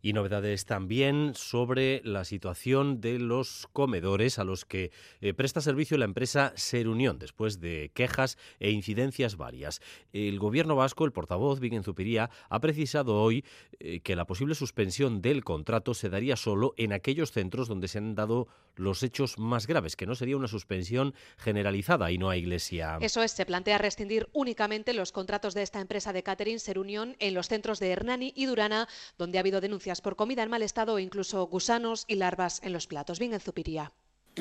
Y 0.00 0.12
novedades 0.12 0.64
también 0.64 1.32
sobre 1.34 2.00
la 2.04 2.24
situación 2.24 3.00
de 3.00 3.18
los 3.18 3.68
comedores 3.72 4.38
a 4.38 4.44
los 4.44 4.64
que 4.64 4.92
eh, 5.20 5.34
presta 5.34 5.60
servicio 5.60 5.98
la 5.98 6.04
empresa 6.04 6.52
Ser 6.56 6.88
Unión, 6.88 7.18
después 7.18 7.60
de 7.60 7.90
quejas 7.94 8.38
e 8.60 8.70
incidencias 8.70 9.36
varias. 9.36 9.80
El 10.12 10.38
gobierno 10.38 10.76
vasco, 10.76 11.04
el 11.04 11.12
portavoz 11.12 11.60
Viguen 11.60 11.82
Zupiría, 11.82 12.30
ha 12.48 12.60
precisado 12.60 13.20
hoy 13.20 13.44
eh, 13.80 14.00
que 14.00 14.16
la 14.16 14.26
posible 14.26 14.54
suspensión 14.54 15.20
del 15.20 15.44
contrato 15.44 15.94
se 15.94 16.08
daría 16.08 16.36
solo 16.36 16.74
en 16.76 16.92
aquellos 16.92 17.32
centros 17.32 17.68
donde 17.68 17.88
se 17.88 17.98
han 17.98 18.14
dado 18.14 18.48
los 18.76 19.02
hechos 19.02 19.38
más 19.38 19.66
graves, 19.66 19.96
que 19.96 20.06
no 20.06 20.14
sería 20.14 20.36
una 20.36 20.48
suspensión 20.48 21.14
generalizada 21.36 22.10
y 22.12 22.18
no 22.18 22.30
a 22.30 22.36
Iglesia. 22.36 22.98
Eso 23.00 23.22
es, 23.22 23.32
se 23.32 23.46
plantea 23.46 23.78
rescindir 23.78 24.28
únicamente 24.32 24.94
los 24.94 25.12
contratos 25.12 25.54
de 25.54 25.62
esta 25.62 25.80
empresa 25.80 26.12
de 26.12 26.22
catering 26.22 26.60
Ser 26.60 26.78
Unión 26.78 27.16
en 27.18 27.34
los 27.34 27.48
centros 27.48 27.80
de 27.80 27.90
Hernani 27.90 28.32
y 28.36 28.46
Durana, 28.46 28.88
donde 29.16 29.38
ha 29.38 29.40
habido 29.40 29.60
denuncias 29.60 29.97
por 30.00 30.16
comida 30.16 30.42
en 30.42 30.50
mal 30.50 30.62
estado 30.62 30.94
o 30.94 30.98
incluso 30.98 31.46
gusanos 31.46 32.04
y 32.06 32.16
larvas 32.16 32.60
en 32.62 32.72
los 32.72 32.86
platos. 32.86 33.18
Bien 33.18 33.34
en 33.34 33.40
Zupiría 33.40 33.92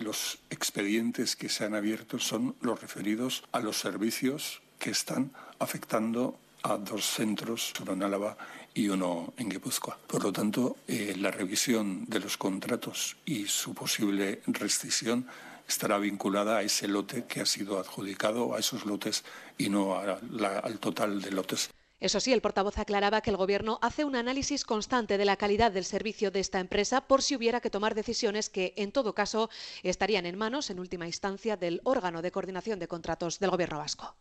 los 0.02 0.40
expedientes 0.50 1.36
que 1.36 1.50
se 1.50 1.66
han 1.66 1.76
abierto 1.76 2.20
son 2.20 2.56
los 2.62 2.80
referidos 2.80 3.44
a 3.52 3.60
los 3.60 3.80
servicios 3.80 4.62
que 4.80 4.92
están 4.92 5.32
afectando 5.60 6.38
a 6.64 6.78
dos 6.78 7.06
centros, 7.06 7.74
uno 7.82 7.94
en 7.94 8.04
Álava 8.04 8.38
y 8.74 8.90
uno 8.90 9.34
en 9.38 9.50
Guipúzcoa. 9.50 9.98
Por 10.08 10.24
lo 10.24 10.32
tanto, 10.32 10.78
eh, 10.88 11.16
la 11.18 11.32
revisión 11.32 12.06
de 12.06 12.20
los 12.20 12.38
contratos 12.38 13.18
y 13.26 13.48
su 13.48 13.74
posible 13.74 14.42
rescisión 14.48 15.28
estará 15.68 15.98
vinculada 15.98 16.58
a 16.58 16.62
ese 16.62 16.88
lote 16.88 17.26
que 17.26 17.42
ha 17.42 17.46
sido 17.46 17.80
adjudicado, 17.80 18.56
a 18.56 18.60
esos 18.60 18.86
lotes 18.86 19.24
y 19.58 19.70
no 19.70 19.98
al 20.00 20.80
total 20.80 21.22
de 21.22 21.32
lotes. 21.32 21.70
Eso 21.99 22.19
sí, 22.19 22.32
el 22.32 22.41
portavoz 22.41 22.78
aclaraba 22.78 23.22
que 23.22 23.32
el 23.32 23.38
Gobierno 23.38 23.80
hace 23.82 24.06
un 24.06 24.15
análisis 24.15 24.64
constante 24.64 25.18
de 25.18 25.26
la 25.26 25.36
calidad 25.36 25.72
del 25.72 25.84
servicio 25.84 26.30
de 26.30 26.40
esta 26.40 26.60
empresa 26.60 27.02
por 27.02 27.24
si 27.24 27.36
hubiera 27.36 27.60
que 27.60 27.72
tomar 27.72 27.95
decisiones 27.95 28.52
que, 28.52 28.74
en 28.78 28.91
todo 28.91 29.15
caso, 29.15 29.49
estarían 29.82 30.28
en 30.28 30.38
manos, 30.38 30.69
en 30.69 30.80
última 30.80 31.07
instancia, 31.07 31.57
del 31.57 31.82
órgano 31.84 32.22
de 32.22 32.32
coordinación 32.32 32.78
de 32.78 32.88
contratos 32.88 33.40
del 33.40 33.49
Gobierno 33.49 33.80
vasco. 33.80 34.15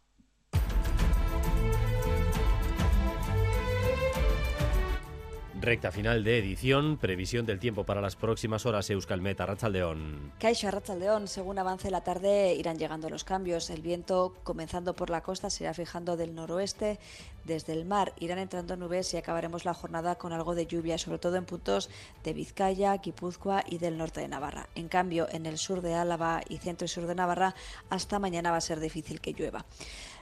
Recta 5.67 5.91
final 5.91 6.23
de 6.23 6.39
edición, 6.39 6.97
previsión 6.97 7.45
del 7.45 7.59
tiempo 7.59 7.83
para 7.83 8.01
las 8.01 8.15
próximas 8.15 8.65
horas, 8.67 8.89
Euskalmet, 8.89 9.41
Arrachaldeón. 9.41 10.31
Caixo 10.39 10.69
Arrachaldeón, 10.69 11.27
según 11.27 11.59
avance 11.59 11.91
la 11.91 12.03
tarde 12.03 12.55
irán 12.55 12.79
llegando 12.79 13.11
los 13.11 13.25
cambios. 13.25 13.69
El 13.71 13.83
viento, 13.83 14.37
comenzando 14.45 14.95
por 14.95 15.11
la 15.11 15.25
costa, 15.25 15.51
se 15.51 15.65
irá 15.65 15.75
fijando 15.75 16.17
del 16.17 16.37
noroeste. 16.37 17.01
Desde 17.43 17.73
el 17.73 17.85
mar 17.85 18.13
irán 18.21 18.39
entrando 18.39 18.77
nubes 18.77 19.13
y 19.13 19.17
acabaremos 19.17 19.65
la 19.65 19.75
jornada 19.75 20.15
con 20.15 20.33
algo 20.33 20.55
de 20.55 20.69
lluvia, 20.69 20.99
sobre 20.99 21.19
todo 21.19 21.35
en 21.35 21.45
puntos 21.45 21.91
de 22.23 22.33
Vizcaya, 22.33 22.97
Guipúzcoa 22.99 23.65
y 23.69 23.79
del 23.79 23.99
norte 23.99 24.21
de 24.21 24.29
Navarra. 24.29 24.69
En 24.77 24.87
cambio, 24.87 25.27
en 25.33 25.47
el 25.47 25.59
sur 25.59 25.83
de 25.83 25.95
Álava 25.95 26.43
y 26.49 26.59
centro 26.59 26.85
y 26.85 26.89
sur 26.89 27.09
de 27.09 27.17
Navarra, 27.17 27.57
hasta 27.91 28.21
mañana 28.21 28.53
va 28.53 28.59
a 28.59 28.61
ser 28.61 28.79
difícil 28.79 29.21
que 29.21 29.33
llueva. 29.33 29.65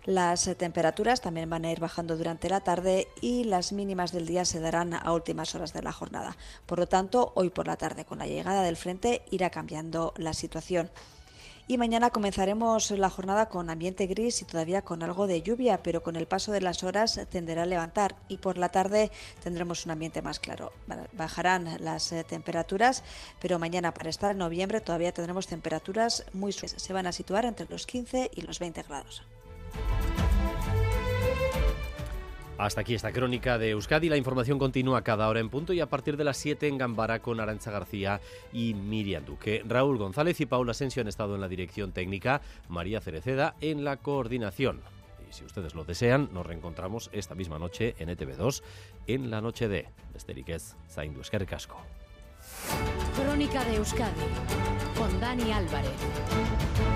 Las 0.06 0.50
temperaturas 0.58 1.22
también 1.22 1.48
van 1.48 1.64
a 1.64 1.72
ir 1.72 1.80
bajando 1.80 2.18
durante 2.18 2.50
la 2.50 2.60
tarde 2.60 3.08
y 3.22 3.44
las 3.44 3.72
mínimas 3.72 4.12
del 4.12 4.26
día 4.26 4.44
se 4.44 4.60
darán 4.60 4.92
a 4.92 5.12
últimas 5.14 5.54
horas 5.54 5.72
de 5.72 5.80
la 5.80 5.92
jornada. 5.92 6.36
Por 6.66 6.78
lo 6.78 6.86
tanto, 6.86 7.32
hoy 7.36 7.48
por 7.48 7.66
la 7.66 7.76
tarde, 7.76 8.04
con 8.04 8.18
la 8.18 8.26
llegada 8.26 8.62
del 8.62 8.76
frente, 8.76 9.22
irá 9.30 9.48
cambiando 9.48 10.12
la 10.18 10.34
situación. 10.34 10.90
Y 11.66 11.78
mañana 11.78 12.10
comenzaremos 12.10 12.90
la 12.90 13.08
jornada 13.08 13.48
con 13.48 13.70
ambiente 13.70 14.06
gris 14.06 14.42
y 14.42 14.44
todavía 14.44 14.82
con 14.82 15.02
algo 15.02 15.26
de 15.26 15.40
lluvia, 15.40 15.82
pero 15.82 16.02
con 16.02 16.16
el 16.16 16.26
paso 16.26 16.52
de 16.52 16.60
las 16.60 16.82
horas 16.84 17.18
tenderá 17.30 17.62
a 17.62 17.66
levantar 17.66 18.14
y 18.28 18.36
por 18.36 18.58
la 18.58 18.68
tarde 18.68 19.10
tendremos 19.42 19.86
un 19.86 19.92
ambiente 19.92 20.20
más 20.20 20.38
claro. 20.38 20.72
Bajarán 21.12 21.82
las 21.82 22.12
eh, 22.12 22.22
temperaturas, 22.24 23.02
pero 23.40 23.58
mañana 23.58 23.94
para 23.94 24.10
estar 24.10 24.32
en 24.32 24.38
noviembre 24.38 24.82
todavía 24.82 25.14
tendremos 25.14 25.46
temperaturas 25.46 26.26
muy 26.34 26.52
suaves. 26.52 26.74
Se 26.76 26.92
van 26.92 27.06
a 27.06 27.12
situar 27.12 27.46
entre 27.46 27.66
los 27.70 27.86
15 27.86 28.32
y 28.34 28.42
los 28.42 28.58
20 28.58 28.82
grados. 28.82 29.22
Hasta 32.56 32.82
aquí 32.82 32.94
esta 32.94 33.12
crónica 33.12 33.58
de 33.58 33.70
Euskadi. 33.70 34.08
La 34.08 34.16
información 34.16 34.58
continúa 34.58 35.02
cada 35.02 35.28
hora 35.28 35.40
en 35.40 35.50
punto 35.50 35.72
y 35.72 35.80
a 35.80 35.88
partir 35.90 36.16
de 36.16 36.24
las 36.24 36.36
7 36.36 36.68
en 36.68 36.78
Gambara 36.78 37.20
con 37.20 37.40
Arancha 37.40 37.70
García 37.70 38.20
y 38.52 38.74
Miriam 38.74 39.24
Duque. 39.24 39.62
Raúl 39.66 39.98
González 39.98 40.40
y 40.40 40.46
Paula 40.46 40.70
Asensio 40.70 41.02
han 41.02 41.08
estado 41.08 41.34
en 41.34 41.40
la 41.40 41.48
dirección 41.48 41.92
técnica, 41.92 42.40
María 42.68 43.00
Cereceda 43.00 43.56
en 43.60 43.84
la 43.84 43.96
coordinación. 43.96 44.80
Y 45.28 45.32
si 45.32 45.44
ustedes 45.44 45.74
lo 45.74 45.84
desean, 45.84 46.30
nos 46.32 46.46
reencontramos 46.46 47.10
esta 47.12 47.34
misma 47.34 47.58
noche 47.58 47.96
en 47.98 48.08
ETV2 48.08 48.62
en 49.08 49.30
la 49.30 49.40
noche 49.40 49.68
de 49.68 49.88
Esteriquez 50.14 50.76
Zaindu 50.88 51.22
Casco. 51.46 51.76
Crónica 53.16 53.64
de 53.64 53.76
Euskadi 53.76 54.12
con 54.96 55.20
Dani 55.20 55.50
Álvarez. 55.52 56.93